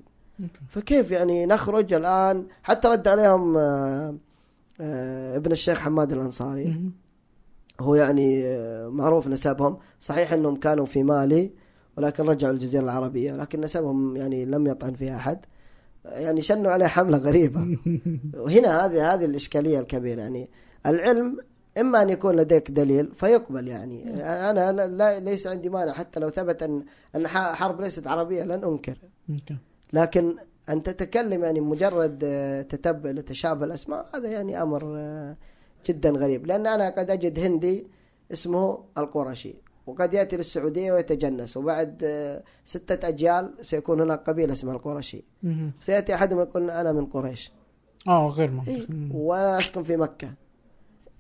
فكيف 0.70 1.12
يعني 1.12 1.46
نخرج 1.46 1.94
الآن 1.94 2.46
حتى 2.64 2.88
رد 2.88 3.08
عليهم 3.08 3.58
آه، 3.58 4.16
ابن 4.80 5.52
الشيخ 5.52 5.80
حماد 5.80 6.12
الأنصاري. 6.12 6.92
هو 7.80 7.96
يعني 7.96 8.46
آه، 8.46 8.88
معروف 8.88 9.28
نسبهم. 9.28 9.78
صحيح 10.00 10.34
أنهم 10.34 10.56
كانوا 10.56 10.86
في 10.86 11.04
مالي 11.04 11.52
ولكن 11.98 12.24
رجعوا 12.26 12.54
الجزيرة 12.54 12.84
العربية 12.84 13.34
ولكن 13.34 13.62
نسبهم 13.62 14.16
يعني 14.16 14.46
لم 14.46 14.68
يطعن 14.68 14.94
فيها 14.94 15.16
أحد. 15.16 15.46
يعني 16.06 16.42
شنوا 16.42 16.72
عليه 16.72 16.86
حملة 16.88 17.18
غريبة. 17.18 17.78
وهنا 18.44 18.86
هذه 18.86 19.14
هذه 19.14 19.26
الإشكالية 19.26 19.80
الكبيرة. 19.80 20.22
يعني 20.22 20.50
العلم 20.86 21.38
إما 21.78 22.02
أن 22.02 22.10
يكون 22.10 22.36
لديك 22.36 22.72
دليل 22.72 23.12
فيقبل 23.16 23.68
يعني. 23.68 24.24
أنا 24.50 24.72
لا- 24.72 24.88
لا 24.88 25.20
ليس 25.20 25.48
عندي 25.48 25.70
مانع. 25.70 25.94
حتى 25.94 26.20
لو 26.20 26.30
ثبت 26.30 26.64
أن 27.16 27.28
ح- 27.28 27.54
حرب 27.54 27.82
ليست 27.82 28.08
عربية 28.08 28.44
لن 28.44 28.64
أوكي 28.64 28.94
لكن 29.94 30.36
أن 30.70 30.84
تتكلم 30.84 31.44
يعني 31.44 31.62
مجرد 31.62 32.24
آه، 32.24 32.62
تتبع 32.62 33.10
لتشابه 33.12 33.66
الأسماء 33.66 34.06
هذا 34.16 34.30
يعني 34.32 34.62
أمر 34.62 34.96
آه، 34.98 35.38
جدا 35.86 36.10
غريب 36.10 36.46
لأن 36.46 36.68
أنا 36.68 36.90
قد 36.90 37.10
أجد 37.10 37.40
هندي 37.40 37.88
اسمه 38.34 38.84
القرشي 38.98 39.56
وقد 39.88 40.14
يأتي 40.14 40.38
للسعودية 40.38 40.92
ويتجنس 40.92 41.58
وبعد 41.58 42.04
آه، 42.04 42.44
ستة 42.66 43.08
أجيال 43.08 43.54
سيكون 43.62 44.02
هناك 44.02 44.30
قبيلة 44.30 44.54
اسمها 44.54 44.74
القرشي. 44.76 45.24
سيأتي 45.82 46.16
أحدهم 46.16 46.40
يقول 46.40 46.72
أنا 46.72 46.92
من 46.92 47.06
قريش 47.06 47.52
آه 48.08 48.28
غير 48.30 48.50
إيه 48.50 48.56
منطقي 48.56 48.86
مم. 48.90 49.16
وأنا 49.16 49.58
أسكن 49.58 49.84
في 49.84 49.98
مكة 49.98 50.34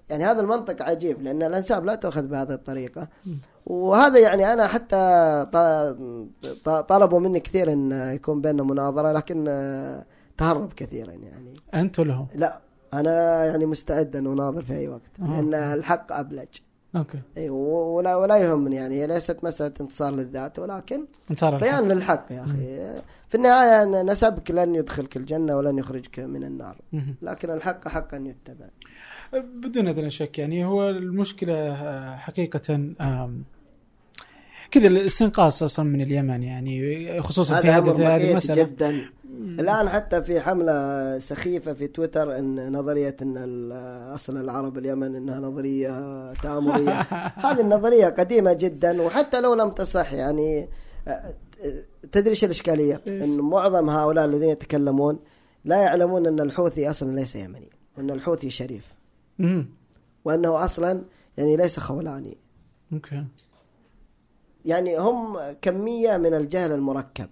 يعني 0.09 0.23
هذا 0.25 0.41
المنطق 0.41 0.81
عجيب 0.81 1.21
لأن 1.21 1.43
الأنساب 1.43 1.85
لا 1.85 1.95
تؤخذ 1.95 2.27
بهذه 2.27 2.53
الطريقة 2.53 3.07
مم. 3.25 3.37
وهذا 3.65 4.19
يعني 4.19 4.53
أنا 4.53 4.67
حتى 4.67 4.97
طلبوا 6.87 7.19
مني 7.19 7.39
كثير 7.39 7.73
أن 7.73 7.91
يكون 8.15 8.41
بيننا 8.41 8.63
مناظرة 8.63 9.11
لكن 9.11 9.45
آه، 9.47 10.05
تهرب 10.37 10.73
كثيرا 10.73 11.11
يعني 11.11 11.53
انت 11.73 11.99
ولا 11.99 12.13
هو؟ 12.13 12.25
لا 12.35 12.59
أنا 12.93 13.45
يعني 13.45 13.65
مستعد 13.65 14.15
أن 14.15 14.27
أناظر 14.27 14.61
في 14.61 14.73
أي 14.73 14.87
وقت 14.87 15.01
آه. 15.21 15.23
لأن 15.25 15.53
الحق 15.53 16.11
أبلج 16.11 16.47
okay 16.95 17.19
و- 17.49 17.95
ولا 17.97 18.15
ولا 18.15 18.37
يهمني 18.37 18.75
يعني 18.75 18.95
هي 19.01 19.07
ليست 19.07 19.43
مسألة 19.43 19.73
انتصار 19.81 20.11
للذات 20.11 20.59
ولكن 20.59 21.05
انتصار. 21.31 21.57
بيان 21.59 21.87
للحق 21.87 22.25
يا 22.31 22.43
أخي 22.43 23.01
في 23.29 23.35
النهاية 23.35 23.83
أن 23.83 24.11
نسبك 24.11 24.51
لن 24.51 24.75
يدخلك 24.75 25.17
الجنة 25.17 25.57
ولن 25.57 25.77
يخرجك 25.77 26.19
من 26.19 26.43
النار. 26.43 26.77
لكن 27.21 27.49
الحق 27.49 27.87
حقا 27.87 28.17
يتبع 28.17 28.65
بدون 29.33 29.87
أدنى 29.87 30.09
شك 30.09 30.39
يعني 30.39 30.65
هو 30.65 30.89
المشكلة 30.89 31.53
آه، 31.55 32.15
حقيقه 32.15 32.93
كذا 34.73 34.87
الاستنقاص 34.87 35.63
أصلا 35.63 35.85
من 35.85 36.01
اليمن 36.01 36.43
يعني 36.43 37.21
خصوصا 37.21 37.61
في 37.61 37.67
هذه 37.67 38.15
هذه 38.15 38.31
المساله 38.31 38.63
جدا. 38.63 39.09
الآن 39.59 39.89
حتى 39.89 40.23
في 40.23 40.39
حملة 40.41 41.19
سخيفة 41.19 41.73
في 41.73 41.87
تويتر 41.87 42.37
أن 42.37 42.71
نظرية 42.77 43.15
أن 43.21 43.37
ال- 43.37 43.71
أصل 44.15 44.37
العرب 44.37 44.77
اليمن 44.77 45.15
أنها 45.15 45.39
نظرية 45.39 46.33
تآمرية. 46.33 47.01
هذه 47.45 47.61
النظرية 47.61 48.07
قديمة 48.07 48.53
جدا 48.53 49.01
وحتى 49.01 49.41
لو 49.41 49.53
لم 49.53 49.69
تصح 49.69 50.13
يعني 50.13 50.69
تدري 52.11 52.29
إيش 52.29 52.43
الإشكالية؟ 52.43 53.01
إيش؟ 53.07 53.23
أن 53.23 53.39
معظم 53.39 53.89
هؤلاء 53.89 54.25
الذين 54.25 54.49
يتكلمون 54.49 55.19
لا 55.65 55.81
يعلمون 55.81 56.27
أن 56.27 56.39
الحوثي 56.39 56.89
أصلا 56.89 57.15
ليس 57.15 57.35
يمني 57.35 57.69
وأن 57.97 58.11
الحوثي 58.11 58.49
شريف. 58.49 58.93
مم. 59.39 59.65
وأنه 60.25 60.65
أصلا 60.65 61.01
يعني 61.37 61.57
ليس 61.57 61.79
خولاني. 61.79 62.37
okay. 62.93 63.23
يعني 64.65 64.97
هم 64.97 65.37
كمية 65.61 66.17
من 66.17 66.33
الجهل 66.33 66.71
المركب. 66.71 67.27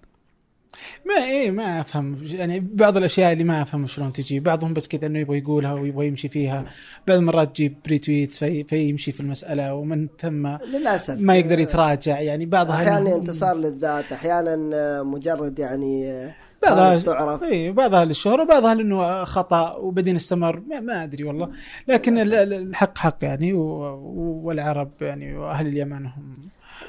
ما 1.06 1.24
إيه 1.24 1.50
ما 1.50 1.80
أفهم. 1.80 2.16
يعني 2.32 2.60
بعض 2.60 2.96
الأشياء 2.96 3.32
اللي 3.32 3.44
ما 3.44 3.62
أفهم 3.62 3.86
شلون 3.86 4.12
تجي. 4.12 4.40
بعضهم 4.40 4.74
بس 4.74 4.88
كذا 4.88 5.06
إنه 5.06 5.18
يبغى 5.18 5.38
يقولها 5.38 5.72
ويبغى 5.72 6.06
يمشي 6.06 6.28
فيها. 6.28 6.64
بعض 7.08 7.18
المرات 7.18 7.48
تجيب 7.48 7.74
retweet 7.88 8.34
في 8.34 8.64
فيمشي 8.64 9.12
في 9.12 9.20
المسألة 9.20 9.74
ومن 9.74 10.08
ثم 10.20 10.46
للأسف. 10.46 11.20
ما 11.20 11.36
يقدر 11.36 11.60
يتراجع. 11.60 12.20
يعني 12.20 12.46
بعضها 12.46 12.74
أحيانا 12.74 13.14
انتصار 13.14 13.56
للذات 13.56 14.12
أحيانا 14.12 15.02
مجرد 15.02 15.58
يعني 15.58 16.24
بعضها 16.62 16.98
تعرف. 16.98 17.42
اي 17.42 17.72
بعضها 17.72 18.04
للشهرة 18.04 18.42
وبعضها 18.42 18.74
لأنه 18.74 19.24
خطأ 19.24 19.74
وبعدين 19.74 20.16
استمر. 20.16 20.60
ما, 20.70 20.80
ما 20.80 21.04
أدري 21.04 21.24
والله. 21.24 21.50
لكن 21.88 22.18
ال- 22.18 22.34
الحق 22.52 22.98
حق 22.98 23.16
يعني 23.22 23.52
والعرب 23.52 24.90
يعني 25.00 25.36
وأهل 25.36 25.66
اليمن 25.66 26.06
هم 26.06 26.34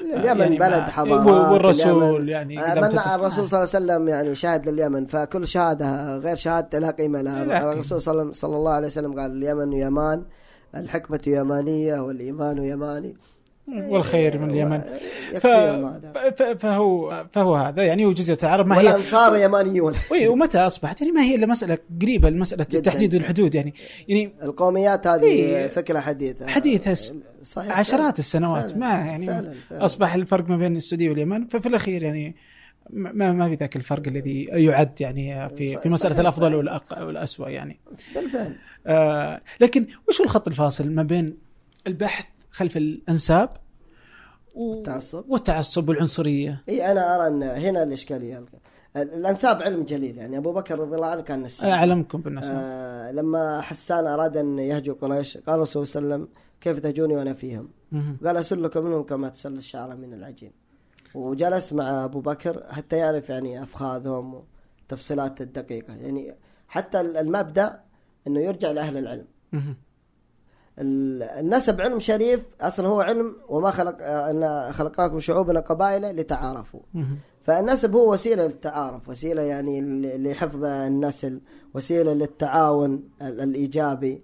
اليمن 0.02 0.40
يعني 0.40 0.58
بلد 0.58 0.72
ما- 0.82 0.90
حضارات 0.90 1.52
والرسول 1.52 2.28
يعني 2.28 2.60
آه، 2.60 2.74
من 2.74 2.84
الرسول 2.84 3.48
صلى 3.48 3.58
الله 3.64 3.74
عليه 3.74 3.84
وسلم 3.84 4.08
يعني 4.08 4.34
شاهد 4.34 4.68
لليمن 4.68 5.06
فكل 5.06 5.48
شهادة 5.48 6.16
غير 6.16 6.36
شهادته 6.36 6.78
لا 6.78 6.90
قيمة 6.90 7.22
لها. 7.22 7.72
الرسول 7.72 8.00
صلى 8.00 8.32
صلى 8.34 8.56
الله 8.56 8.72
عليه 8.72 8.86
وسلم 8.86 9.20
قال 9.20 9.30
اليمن 9.30 9.72
يمان 9.72 10.22
الحكمة 10.74 11.20
يمانية 11.26 12.00
والإيمان 12.00 12.58
يماني 12.64 13.16
والخير 13.68 14.38
من 14.38 14.50
اليمن 14.50 14.80
ف... 15.40 15.46
ف... 15.46 16.42
فهو 16.42 17.24
فهو 17.30 17.56
هذا 17.56 17.82
يعني 17.82 18.04
هو 18.04 18.12
جزيرة 18.12 18.38
العرب 18.42 18.66
ما 18.66 18.80
هي 18.80 18.86
والأنصار 18.86 19.36
يمانيون 19.36 19.94
ومتى 20.28 20.58
أصبحت 20.58 21.00
يعني 21.00 21.12
ما 21.12 21.22
هي 21.22 21.34
إلا 21.34 21.46
مسألة 21.46 21.78
قريبة 22.02 22.30
لمسألة. 22.30 22.64
تحديد 22.64 23.14
الحدود 23.14 23.54
يعني 23.54 23.74
يعني 24.08 24.32
القوميات 24.42 25.06
هذه 25.06 25.22
إيه. 25.24 25.66
فكرة 25.68 26.00
حديثة 26.00 26.46
حديثة 26.46 26.94
س- 26.94 27.14
صحيح 27.42 27.78
عشرات 27.78 28.18
السنوات 28.18 28.70
فعلاً. 28.70 28.78
ما 28.78 29.06
يعني 29.06 29.26
فعلاً. 29.26 29.54
فعلاً. 29.70 29.84
أصبح 29.84 30.14
الفرق 30.14 30.48
ما 30.48 30.56
بين 30.56 30.76
السعودية 30.76 31.10
واليمن 31.10 31.46
ففي 31.46 31.66
الأخير 31.68 32.02
يعني 32.02 32.36
ما 32.90 33.32
ما 33.32 33.48
في 33.48 33.54
ذاك 33.54 33.76
الفرق 33.76 34.02
الذي 34.08 34.44
يعد 34.44 35.00
يعني 35.00 35.48
في 35.56 35.76
في 35.76 35.88
مسألة 35.88 36.20
الأفضل. 36.20 36.62
والأق- 36.64 36.98
والاسوء 36.98 37.48
يعني 37.48 37.80
بالفعل 38.14 38.56
آه 38.86 39.40
لكن 39.60 39.86
وش 40.08 40.18
هو 40.20 40.24
الخط 40.24 40.48
الفاصل 40.48 40.90
ما 40.90 41.02
بين 41.02 41.36
البحث 41.86 42.24
خلف 42.54 42.76
الانساب 42.76 43.50
و- 44.54 44.74
التعصب. 44.74 45.24
والتعصب 45.28 45.88
والعنصرية. 45.88 46.62
إي 46.68 46.92
أنا 46.92 47.14
أرى 47.16 47.26
أن 47.28 47.42
هنا 47.42 47.82
الإشكالية. 47.82 48.44
الأنساب 48.96 49.62
علم 49.62 49.82
جليل. 49.82 50.18
يعني 50.18 50.36
أبو 50.38 50.52
بكر 50.52 50.78
رضي 50.78 50.96
الله 50.96 51.06
عنه 51.06 51.20
كان 51.20 51.42
نساب 51.42 51.70
أعلمكم 51.70 52.20
بالنسب 52.20 52.52
آه 52.54 53.10
لما 53.12 53.60
حسان 53.60 54.06
أراد 54.06 54.36
أن 54.36 54.58
يهجو 54.58 54.94
قريش 54.94 55.36
قال 55.38 55.54
الرسول 55.56 55.86
صلى 55.86 56.02
الله 56.02 56.14
عليه 56.14 56.24
وسلم 56.24 56.34
كيف 56.60 56.78
تهجوني 56.78 57.16
وأنا 57.16 57.34
فيهم؟ 57.34 57.68
قال 58.24 58.36
اسلكم 58.36 58.84
منهم 58.84 59.02
كما 59.02 59.28
تسل 59.28 59.52
الشعر 59.56 59.96
من 59.96 60.14
العجين. 60.14 60.52
وجلس 61.14 61.72
مع 61.72 62.04
أبو 62.04 62.20
بكر 62.20 62.62
حتى 62.70 62.96
يعرف 62.96 63.28
يعني 63.28 63.62
أفخاذهم 63.62 64.42
وتفصيلات 64.88 65.40
الدقيقة. 65.40 65.94
يعني 65.94 66.34
حتى 66.68 67.00
المبدأ 67.00 67.80
أنه 68.26 68.40
يرجع 68.40 68.70
لأهل 68.70 68.96
العلم. 68.96 69.26
النسب 70.78 71.80
علم 71.80 71.98
شريف 71.98 72.44
أصلا 72.60 72.86
هو 72.88 73.00
علم 73.00 73.36
وما 73.48 73.70
خلق 73.70 73.96
آه، 74.00 74.30
إن 74.30 74.72
خلقناكم 74.72 75.18
شعوبا 75.20 75.60
قبائل 75.60 76.16
لتعارفوا. 76.16 76.80
فالنسب 77.42 77.94
هو 77.96 78.12
وسيلة 78.12 78.46
للتعارف 78.46 79.08
وسيلة 79.08 79.42
يعني 79.42 79.80
لحفظ 80.18 80.64
النسل 80.64 81.40
وسيلة 81.74 82.12
للتعاون 82.12 83.08
ال- 83.22 83.40
الإيجابي. 83.40 84.22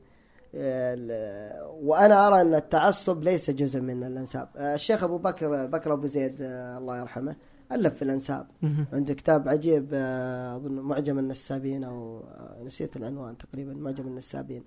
ال- 0.54 1.70
وأنا 1.82 2.26
أرى 2.26 2.40
أن 2.40 2.54
التعصب 2.54 3.22
ليس 3.22 3.50
جزء 3.50 3.80
من 3.80 4.04
الأنساب. 4.04 4.48
آه، 4.56 4.74
الشيخ 4.74 5.04
أبو 5.04 5.18
بكر 5.18 5.66
بكر 5.66 5.92
أبو 5.92 6.06
زيد 6.06 6.36
آه، 6.42 6.78
الله 6.78 6.98
يرحمه 6.98 7.36
ألف 7.72 7.94
في 7.94 8.02
الأنساب. 8.02 8.46
عنده 8.92 9.14
كتاب 9.14 9.48
عجيب 9.48 9.88
آه، 9.92 10.56
أظن 10.56 10.72
معجم 10.80 11.18
النسابين 11.18 11.84
أو 11.84 12.20
آه، 12.20 12.62
نسيت 12.64 12.96
العنوان 12.96 13.36
تقريبا 13.38 13.72
معجم 13.74 14.06
النسابين. 14.06 14.64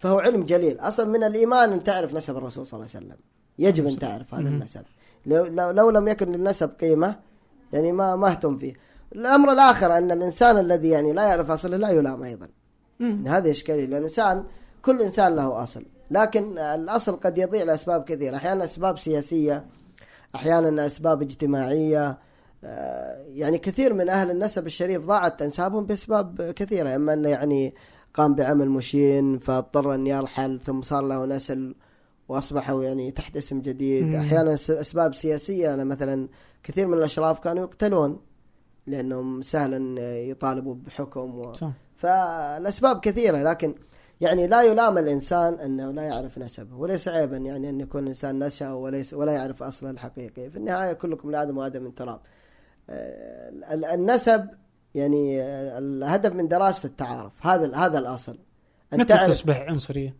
فهو 0.00 0.18
علم 0.18 0.44
جليل. 0.44 0.80
أصلا 0.80 1.06
من 1.06 1.24
الإيمان 1.24 1.72
أن 1.72 1.84
تعرف 1.84 2.14
نسب 2.14 2.36
الرسول 2.36 2.66
صلى 2.66 2.78
الله 2.78 2.90
عليه 2.94 3.06
وسلم. 3.06 3.18
يجب 3.58 3.86
أن 3.86 3.98
تعرف 3.98 4.34
هذا. 4.34 4.48
النسب. 4.48 4.82
لو, 5.26 5.46
لو, 5.46 5.70
لو 5.70 5.90
لم 5.90 6.08
يكن 6.08 6.32
للنسب 6.32 6.70
قيمة 6.80 7.16
يعني 7.72 7.92
ما 7.92 8.16
ما 8.16 8.30
أهتم 8.30 8.58
فيه. 8.58 8.74
الأمر 9.12 9.52
الآخر 9.52 9.98
أن 9.98 10.10
الإنسان 10.10 10.58
الذي 10.58 10.88
يعني 10.88 11.12
لا 11.12 11.22
يعرف 11.22 11.50
اصله 11.50 11.76
لا 11.76 11.90
يلام 11.90 12.22
أيضا. 12.22 12.48
مهم. 13.00 13.28
هذه 13.28 13.50
اشكاليه 13.50 13.86
لأن 13.86 13.98
الانسان 13.98 14.44
كل 14.82 15.02
إنسان 15.02 15.36
له 15.36 15.62
أصل. 15.62 15.84
لكن 16.10 16.58
الأصل 16.58 17.16
قد 17.16 17.38
يضيع 17.38 17.64
لأسباب 17.64 18.04
كثيرة. 18.04 18.36
أحيانا 18.36 18.64
أسباب 18.64 18.98
سياسية 18.98 19.64
أحيانا 20.34 20.86
أسباب 20.86 21.22
اجتماعية. 21.22 22.18
آه، 22.64 23.24
يعني 23.28 23.58
كثير 23.58 23.94
من 23.94 24.08
أهل 24.08 24.30
النسب 24.30 24.66
الشريف 24.66 25.06
ضاعت 25.06 25.42
أنسابهم 25.42 25.86
بأسباب 25.86 26.50
كثيرة. 26.56 26.94
إما 26.94 27.12
أنه 27.12 27.28
يعني 27.28 27.74
قام 28.14 28.34
بعمل 28.34 28.68
مشين 28.70 29.38
فاضطر 29.38 29.94
ان 29.94 30.06
يرحل 30.06 30.60
ثم 30.60 30.82
صار 30.82 31.02
له 31.04 31.26
نسل 31.26 31.74
وأصبحوا 32.28 32.84
يعني 32.84 33.10
تحت 33.10 33.36
اسم 33.36 33.60
جديد 33.60 34.04
مم. 34.06 34.16
أحيانا 34.16 34.54
أسباب 34.54 35.14
سياسية 35.14 35.74
أنا 35.74 35.84
مثلا 35.84 36.28
كثير 36.62 36.86
من 36.86 36.94
الأشراف 36.98 37.38
كانوا 37.40 37.62
يقتلون 37.62 38.20
لأنهم 38.86 39.42
سهلا 39.42 40.00
يطالبوا 40.20 40.74
بحكم 40.74 41.38
و... 41.38 41.52
صح. 41.52 41.70
فالأسباب 41.96 43.00
كثيرة 43.00 43.42
لكن 43.42 43.74
يعني 44.20 44.46
لا 44.46 44.62
يلام 44.62 44.98
الإنسان 44.98 45.54
أنه 45.54 45.90
لا 45.90 46.02
يعرف 46.02 46.38
نسبه 46.38 46.76
وليس 46.76 47.08
عيبا 47.08 47.36
يعني 47.36 47.68
أن 47.68 47.80
يكون 47.80 48.02
الانسان 48.02 48.38
نشأ 48.38 48.72
وليس 48.72 49.14
ولا 49.14 49.32
يعرف 49.32 49.62
أصله 49.62 49.90
الحقيقي 49.90 50.50
في 50.50 50.56
النهاية 50.56 50.92
كلكم 50.92 51.30
لآدم 51.30 51.58
وآدم 51.58 51.82
من 51.82 51.94
تراب 51.94 52.20
آه، 52.90 53.48
ال- 53.74 53.84
النسب 53.84 54.48
يعني 54.94 55.42
آه، 55.42 55.78
الهدف 55.78 56.32
من 56.32 56.48
دراسة 56.48 56.86
التعارف 56.86 57.32
هذا 57.40 57.76
هذا 57.76 57.98
الأصل. 57.98 58.38
أن 58.92 59.00
متى 59.00 59.18
تصبح 59.26 59.60
عنصرية؟ 59.68 60.14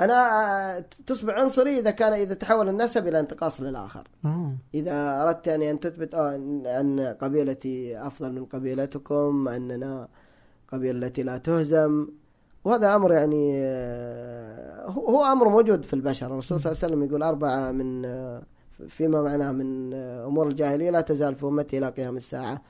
أنا 0.00 0.14
آه، 0.14 0.84
تصبح 1.06 1.34
عنصري 1.34 1.78
إذا 1.78 1.90
كان 1.90 2.12
إذا 2.12 2.34
تحول 2.34 2.68
النسب 2.68 3.08
إلى 3.08 3.20
انتقاص 3.20 3.60
للآخر. 3.60 4.08
آه. 4.24 4.52
إذا 4.74 5.22
أردت 5.22 5.46
يعني 5.46 5.70
أن 5.70 5.80
تثبت 5.80 6.14
آه 6.14 6.30
أن- 6.36 6.66
أن 6.66 7.16
قبيلتي 7.20 8.06
أفضل 8.06 8.32
من 8.32 8.44
قبيلتكم 8.44 9.48
أننا 9.48 10.08
قبيلة 10.72 11.06
التي 11.06 11.22
لا 11.22 11.38
تهزم. 11.38 12.08
وهذا 12.64 12.94
أمر 12.94 13.12
يعني 13.12 13.52
هو 14.86 15.24
أمر 15.24 15.48
موجود 15.48 15.84
في 15.84 15.94
البشر. 15.94 16.26
الرسول 16.26 16.60
صلى 16.60 16.72
الله 16.72 16.82
عليه 16.84 16.94
وسلم 16.94 17.08
يقول 17.08 17.22
أربعة 17.22 17.72
من 17.72 18.02
فيما 18.88 19.22
معناه 19.22 19.52
من 19.52 19.94
أمور 19.94 20.48
الجاهلية 20.48 20.90
لا 20.90 21.00
تزال 21.00 21.34
في 21.34 21.46
أمتي 21.46 21.78
إلى 21.78 21.88
قيام 21.88 22.16
الساعة. 22.16 22.52
آه، 22.52 22.60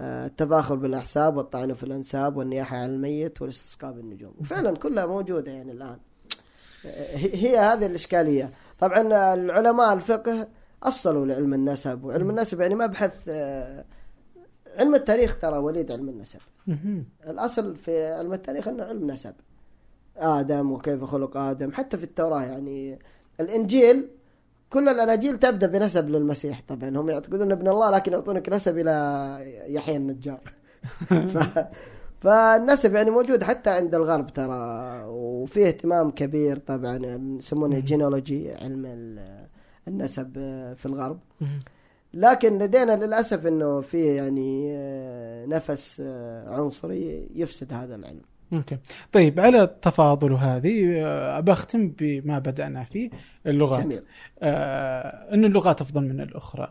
التفاخر 0.00 0.74
بالأحساب 0.74 1.36
والطعن 1.36 1.74
في 1.74 1.82
الأنساب 1.82 2.36
والنياحة 2.36 2.76
على 2.76 2.92
الميت 2.92 3.42
والاستسقاء 3.42 3.92
بالنجوم. 3.92 4.34
وفعلا 4.40 4.76
كلها 4.76 5.06
موجودة 5.06 5.52
يعني 5.52 5.72
الآن. 5.72 5.98
هي 7.14 7.58
هذه 7.58 7.86
الإشكالية. 7.86 8.50
طبعا 8.78 9.34
العلماء 9.34 9.92
الفقه 9.92 10.48
أصلوا 10.82 11.26
لعلم 11.26 11.54
النسب 11.54 12.04
وعلم 12.04 12.30
النسب 12.30 12.60
يعني 12.60 12.74
ما 12.74 12.86
بحث 12.86 13.28
علم 14.76 14.94
التاريخ 14.94 15.38
ترى 15.38 15.58
وليد 15.58 15.92
علم 15.92 16.08
النسب. 16.08 16.40
مهم. 16.66 17.04
الأصل 17.28 17.76
في 17.76 18.06
علم 18.06 18.32
التاريخ 18.32 18.68
أنه 18.68 18.84
علم 18.84 19.10
نسب. 19.10 19.34
آدم 20.16 20.72
وكيف 20.72 21.04
خلق 21.04 21.36
آدم. 21.36 21.72
حتى 21.72 21.98
في 21.98 22.04
التوراة 22.04 22.42
يعني 22.42 22.98
الإنجيل 23.40 24.08
كل 24.70 24.88
الأناجيل 24.88 25.38
تبدأ 25.38 25.66
بنسب 25.66 26.08
للمسيح. 26.08 26.62
طبعا 26.68 26.88
هم 26.88 27.10
يعتقدون 27.10 27.52
ابن 27.52 27.68
الله 27.68 27.90
لكن 27.90 28.12
يعطونك 28.12 28.48
نسب 28.48 28.78
إلى 28.78 28.94
يحيى 29.68 29.96
النجار. 29.96 30.40
ف... 31.34 31.58
فالنسب 32.20 32.94
يعني 32.94 33.10
موجود 33.10 33.42
حتى 33.42 33.70
عند 33.70 33.94
الغرب 33.94 34.32
ترى 34.32 35.02
وفيه 35.06 35.66
اهتمام 35.66 36.10
كبير 36.10 36.58
طبعا 36.58 36.96
يسمونه 37.38 37.78
جينولوجي 37.78 38.54
علم 38.54 38.86
ال- 38.86 39.46
النسب 39.88 40.32
في 40.76 40.86
الغرب. 40.86 41.18
لكن 42.14 42.58
لدينا 42.58 43.04
للأسف 43.04 43.46
إنه 43.46 43.80
فيه 43.80 44.10
يعني 44.16 44.72
آه، 44.76 45.46
نفس 45.46 46.02
آه، 46.04 46.54
عنصري 46.54 47.28
يفسد 47.34 47.72
هذا 47.72 47.94
العلم. 47.94 48.20
أوكي. 48.54 48.78
طيب 49.12 49.40
على 49.40 49.62
التفاضل 49.62 50.32
هذه 50.32 50.92
آه، 50.96 51.40
بختم 51.40 51.88
بما 51.88 52.38
بدأنا 52.38 52.84
فيه 52.84 53.10
اللغات. 53.46 53.84
جميل. 53.84 54.02
آه 54.42 55.34
أن 55.34 55.44
اللغات 55.44 55.80
أفضل 55.80 56.02
من 56.04 56.20
الأخرى. 56.20 56.68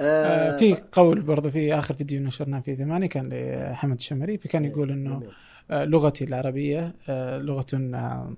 آه 0.00 0.02
آه، 0.02 0.56
في 0.56 0.76
قول 0.92 1.20
برضو 1.20 1.50
في 1.50 1.74
آخر 1.74 1.94
فيديو 1.94 2.22
نشرناه 2.22 2.60
في 2.60 2.76
ثمانية 2.76 3.06
كان 3.06 3.28
لحمد 3.72 3.96
الشمري 3.96 4.38
فكان 4.38 4.64
يقول 4.64 4.90
أنه 4.90 5.16
جميل. 5.20 5.30
آه 5.70 5.84
لغتي 5.84 6.24
العربية 6.24 6.94
آه 7.08 7.38
لغة 7.38 7.66
آه 7.74 8.32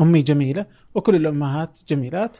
أمي 0.00 0.22
جميلة 0.22 0.66
وكل 0.94 1.16
الأمهات 1.16 1.78
جميلات. 1.88 2.38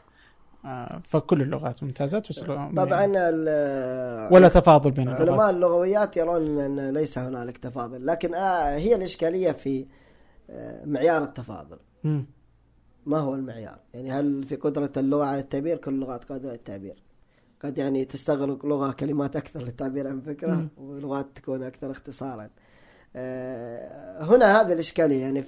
فكل 1.01 1.41
اللغات 1.41 1.83
ممتازات 1.83 2.39
طبعا 2.39 3.05
يعني. 3.05 4.35
ولا 4.35 4.49
تفاضل 4.49 4.91
بين 4.91 5.09
علماء 5.09 5.23
اللغات 5.23 5.53
اللغويات 5.53 6.17
يرون 6.17 6.59
أن 6.59 6.89
ليس 6.89 7.17
هنالك 7.17 7.57
تفاضل 7.57 8.05
لكن 8.05 8.33
آه 8.35 8.75
هي 8.75 8.95
الإشكالية 8.95 9.51
في 9.51 9.85
آه، 10.49 10.85
معيار 10.85 11.23
التفاضل 11.23 11.77
مم. 12.03 12.25
ما 13.05 13.19
هو 13.19 13.35
المعيار 13.35 13.79
يعني 13.93 14.11
هل 14.11 14.43
في 14.43 14.55
قدرة 14.55 14.91
اللغة 14.97 15.25
على 15.25 15.39
التعبير 15.39 15.77
كل 15.77 15.93
اللغات 15.93 16.23
قادرة 16.23 16.47
على 16.47 16.57
التعبير 16.57 17.03
قد 17.63 17.77
يعني 17.77 18.05
تستغرق 18.05 18.65
لغة 18.65 18.91
كلمات 18.91 19.35
أكثر 19.35 19.59
للتعبير 19.59 20.07
عن 20.07 20.21
فكرة 20.21 20.51
مم. 20.51 20.69
ولغات 20.77 21.27
تكون 21.35 21.63
أكثر 21.63 21.91
اختصارا 21.91 22.49
آه، 23.15 24.23
هنا 24.23 24.61
هذه 24.61 24.73
الإشكالية 24.73 25.21
يعني 25.21 25.41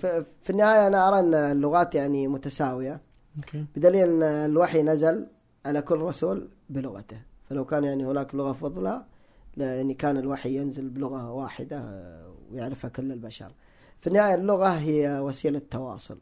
في 0.43 0.49
النهاية 0.49 0.87
أنا 0.87 1.07
أرى 1.07 1.19
أن 1.19 1.33
اللغات 1.33 1.95
يعني 1.95 2.27
متساوية 2.27 2.91
أوكي. 2.91 3.08
بدليل 3.75 4.03
أن 4.03 4.23
الوحي 4.23 4.83
نزل 4.83 5.27
على 5.65 5.81
كل 5.81 5.97
رسول 5.97 6.49
بلغته. 6.69 7.21
فلو 7.49 7.65
كان 7.65 7.83
يعني 7.83 8.05
هناك 8.05 8.35
لغة 8.35 8.53
فضلى 8.53 9.03
يعني 9.57 9.93
كان 9.93 10.17
الوحي 10.17 10.57
ينزل 10.57 10.89
بلغة 10.89 11.31
واحدة 11.31 11.77
آه، 11.77 12.33
ويعرفها 12.51 12.89
كل 12.89 13.11
البشر. 13.11 13.51
في 14.01 14.07
النهاية 14.07 14.35
اللغة 14.35 14.67
هي 14.67 15.19
وسيلة 15.19 15.61
تواصل. 15.71 16.17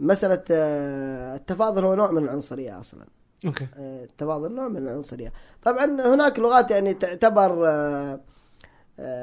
مسألة 0.00 0.42
آه، 0.50 1.36
التفاضل 1.36 1.84
هو 1.84 1.94
نوع 1.94 2.10
من 2.10 2.24
العنصرية 2.24 2.80
أصلا. 2.80 3.06
أوكي. 3.46 3.66
آه، 3.76 4.04
التفاضل 4.04 4.54
نوع 4.54 4.68
من 4.68 4.76
العنصرية. 4.76 5.32
طبعا 5.62 6.14
هناك 6.14 6.38
لغات 6.38 6.70
يعني 6.70 6.94
تعتبر 6.94 7.66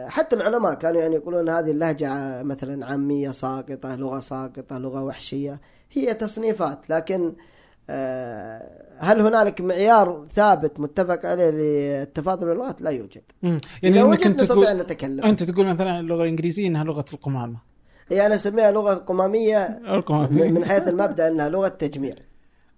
حتى 0.08 0.36
العلماء 0.36 0.74
كانوا 0.74 1.02
يعني 1.02 1.16
يقولون 1.16 1.50
هذه 1.50 1.72
اللهجة 1.72 2.44
مثلا 2.44 2.86
عامية 2.86 3.32
ساقطة 3.32 3.96
لغة 3.96 4.20
ساقطة 4.20 4.78
لغة 4.78 5.04
وحشية. 5.04 5.62
هي 5.92 6.14
تصنيفات 6.14 6.90
لكن 6.90 7.34
آه، 7.90 8.96
هل 8.98 9.22
هنالك 9.22 9.62
معيار 9.62 10.26
ثابت 10.30 10.80
متفق 10.80 11.26
عليه 11.26 11.50
للتفاضل 11.50 12.52
اللغات؟ 12.52 12.82
لا 12.82 12.90
يوجد. 12.90 13.22
مم. 13.44 13.58
يعني 13.84 13.96
يعني 13.96 14.10
وجد 14.10 14.26
انت 14.26 14.44
تقول 14.44 14.66
أن 14.66 14.78
نتكلم. 14.78 15.26
أنت 15.26 15.44
تقول 15.44 15.68
مثلا 15.68 16.00
اللغة 16.00 16.24
الإنجليزية 16.24 16.68
إنها 16.68 16.84
لغة 16.84 17.06
القمامة 17.14 17.58
هي 18.10 18.26
أنا 18.26 18.36
أسميها 18.36 18.72
لغة 18.72 18.94
قمامية 18.94 19.66
القمامه 19.66 20.30
من 20.48 20.66
حيث 20.66 20.88
المبدأ 20.88 21.28
إنها 21.28 21.50
لغة 21.50 21.68
تجميع. 21.68 22.14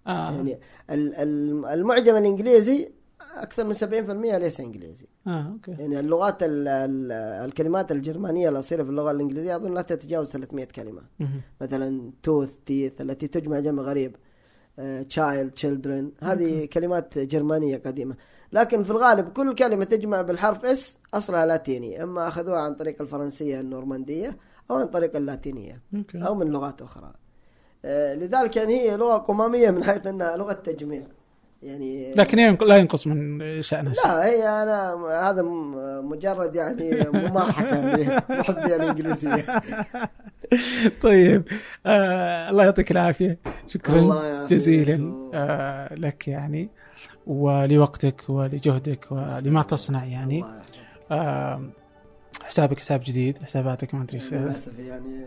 آه. 0.07 0.31
يعني 0.31 0.59
ال- 0.89 1.15
ال- 1.15 1.65
المعجم 1.65 2.15
الإنجليزي 2.15 2.91
أكثر 3.37 3.65
من 3.65 3.73
70% 3.73 4.37
ليس 4.37 4.59
إنجليزي. 4.59 5.05
آه 5.27 5.51
okay. 5.51 5.71
يعني 5.71 5.99
اللغات 5.99 6.43
ال- 6.43 6.67
ال- 6.67 7.11
الكلمات 7.45 7.91
الجرمانية 7.91 8.49
الأصيلة 8.49 8.83
في 8.83 8.89
اللغة 8.89 9.11
الإنجليزية 9.11 9.55
أظن 9.55 9.73
لا 9.73 9.81
تتجاوز 9.81 10.27
300 10.29 10.65
كلمة. 10.65 11.01
مهم. 11.19 11.41
مثلا 11.61 12.11
tooth 12.23 12.55
teeth 12.65 13.01
التي 13.01 13.27
تجمع 13.27 13.59
جمع 13.59 13.83
غريب 13.83 14.15
child 15.09 15.51
children 15.51 16.11
هذه 16.21 16.65
كلمات 16.65 17.17
جرمانية 17.17 17.77
قديمة. 17.85 18.15
لكن 18.53 18.83
في 18.83 18.91
الغالب 18.91 19.29
كل 19.29 19.55
كلمة 19.55 19.83
تجمع 19.83 20.21
بالحرف 20.21 20.65
s 20.65 20.97
أصلها 21.13 21.45
لاتيني. 21.45 22.03
أما 22.03 22.27
أخذوها 22.27 22.59
عن 22.59 22.75
طريق 22.75 23.01
الفرنسية 23.01 23.59
النورماندية 23.59 24.37
أو 24.71 24.75
عن 24.75 24.85
طريق 24.87 25.15
اللاتينية 25.15 25.81
okay. 25.95 26.17
أو 26.27 26.35
من 26.35 26.47
لغات 26.47 26.81
أخرى. 26.81 27.13
آه، 27.85 28.15
لذلك 28.15 28.55
يعني 28.57 28.79
هي 28.79 28.97
لغة 28.97 29.17
قمامية 29.17 29.71
من 29.71 29.83
حيث 29.83 30.07
أنها 30.07 30.37
لغة 30.37 30.53
تجميع. 30.53 31.07
يعني 31.63 32.13
لكن 32.13 32.57
لا 32.67 32.77
ينقص 32.77 33.07
من 33.07 33.61
شانها 33.61 33.93
شيء. 33.93 34.05
لا 34.05 34.25
هي 34.25 34.63
أنا 34.63 34.93
هذا 35.29 35.41
مجرد 36.01 36.55
يعني 36.55 37.09
مماحكه 37.13 37.81
لمحبي 37.95 38.75
الانجليزيه 38.75 39.45
طيب 41.01 41.43
آه 41.85 42.49
الله 42.49 42.63
يعطيك 42.63 42.91
العافية 42.91 43.37
شكرا. 43.67 44.45
جزيلا 44.47 45.13
آه 45.33 45.93
لك 45.95 46.27
يعني 46.27 46.69
ولوقتك 47.27 48.21
ولجهدك 48.29 49.05
ولما 49.11 49.63
تصنع 49.63 50.05
يعني. 50.05 50.43
آه 51.11 51.61
حسابك 52.43 52.79
حساب 52.79 53.01
جديد 53.05 53.37
حساباتك 53.37 53.95
ما 53.95 54.03
أدري 54.03 54.19
إيش 54.19 54.33
للأسف 54.33 54.79
يعني 54.79 55.25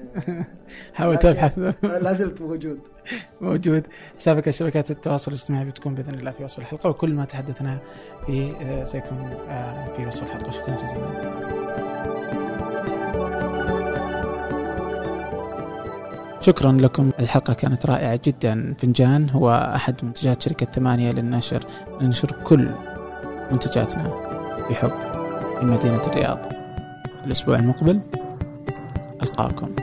حاولت 0.94 1.24
ابحث 1.24 1.58
لا 1.82 2.12
زلت 2.12 2.40
موجود. 2.40 2.80
موجود. 3.40 3.86
حسابك 4.18 4.42
على 4.42 4.52
شبكات 4.52 4.90
التواصل 4.90 5.30
الاجتماعي 5.32 5.64
بتكون 5.64 5.94
بإذن 5.94 6.14
الله 6.14 6.30
في 6.30 6.44
وصف 6.44 6.58
الحلقة 6.58 6.90
وكل 6.90 7.14
ما 7.14 7.24
تحدثنا 7.24 7.78
فيه 8.26 8.52
آه، 8.52 8.84
سيكون 8.84 9.18
آه، 9.48 9.86
في 9.96 10.06
وصف 10.06 10.22
الحلقة. 10.22 10.50
شكرا 10.50 10.76
جزيلا. 10.82 11.44
شكرا 16.40 16.72
لكم. 16.72 17.10
الحلقة 17.20 17.54
كانت 17.54 17.86
رائعة 17.86 18.20
جدا. 18.24 18.74
فنجان 18.78 19.30
هو 19.30 19.72
أحد 19.74 20.04
منتجات 20.04 20.42
شركة 20.42 20.66
ثمانية 20.66 21.12
للنشر. 21.12 21.64
ننشر 22.00 22.32
كل 22.44 22.68
منتجاتنا 23.50 24.08
بحب 24.70 24.90
في 25.60 25.64
مدينة 25.66 26.06
الرياض. 26.06 26.63
الأسبوع 27.26 27.56
المقبل 27.56 28.00
ألقاكم. 29.22 29.74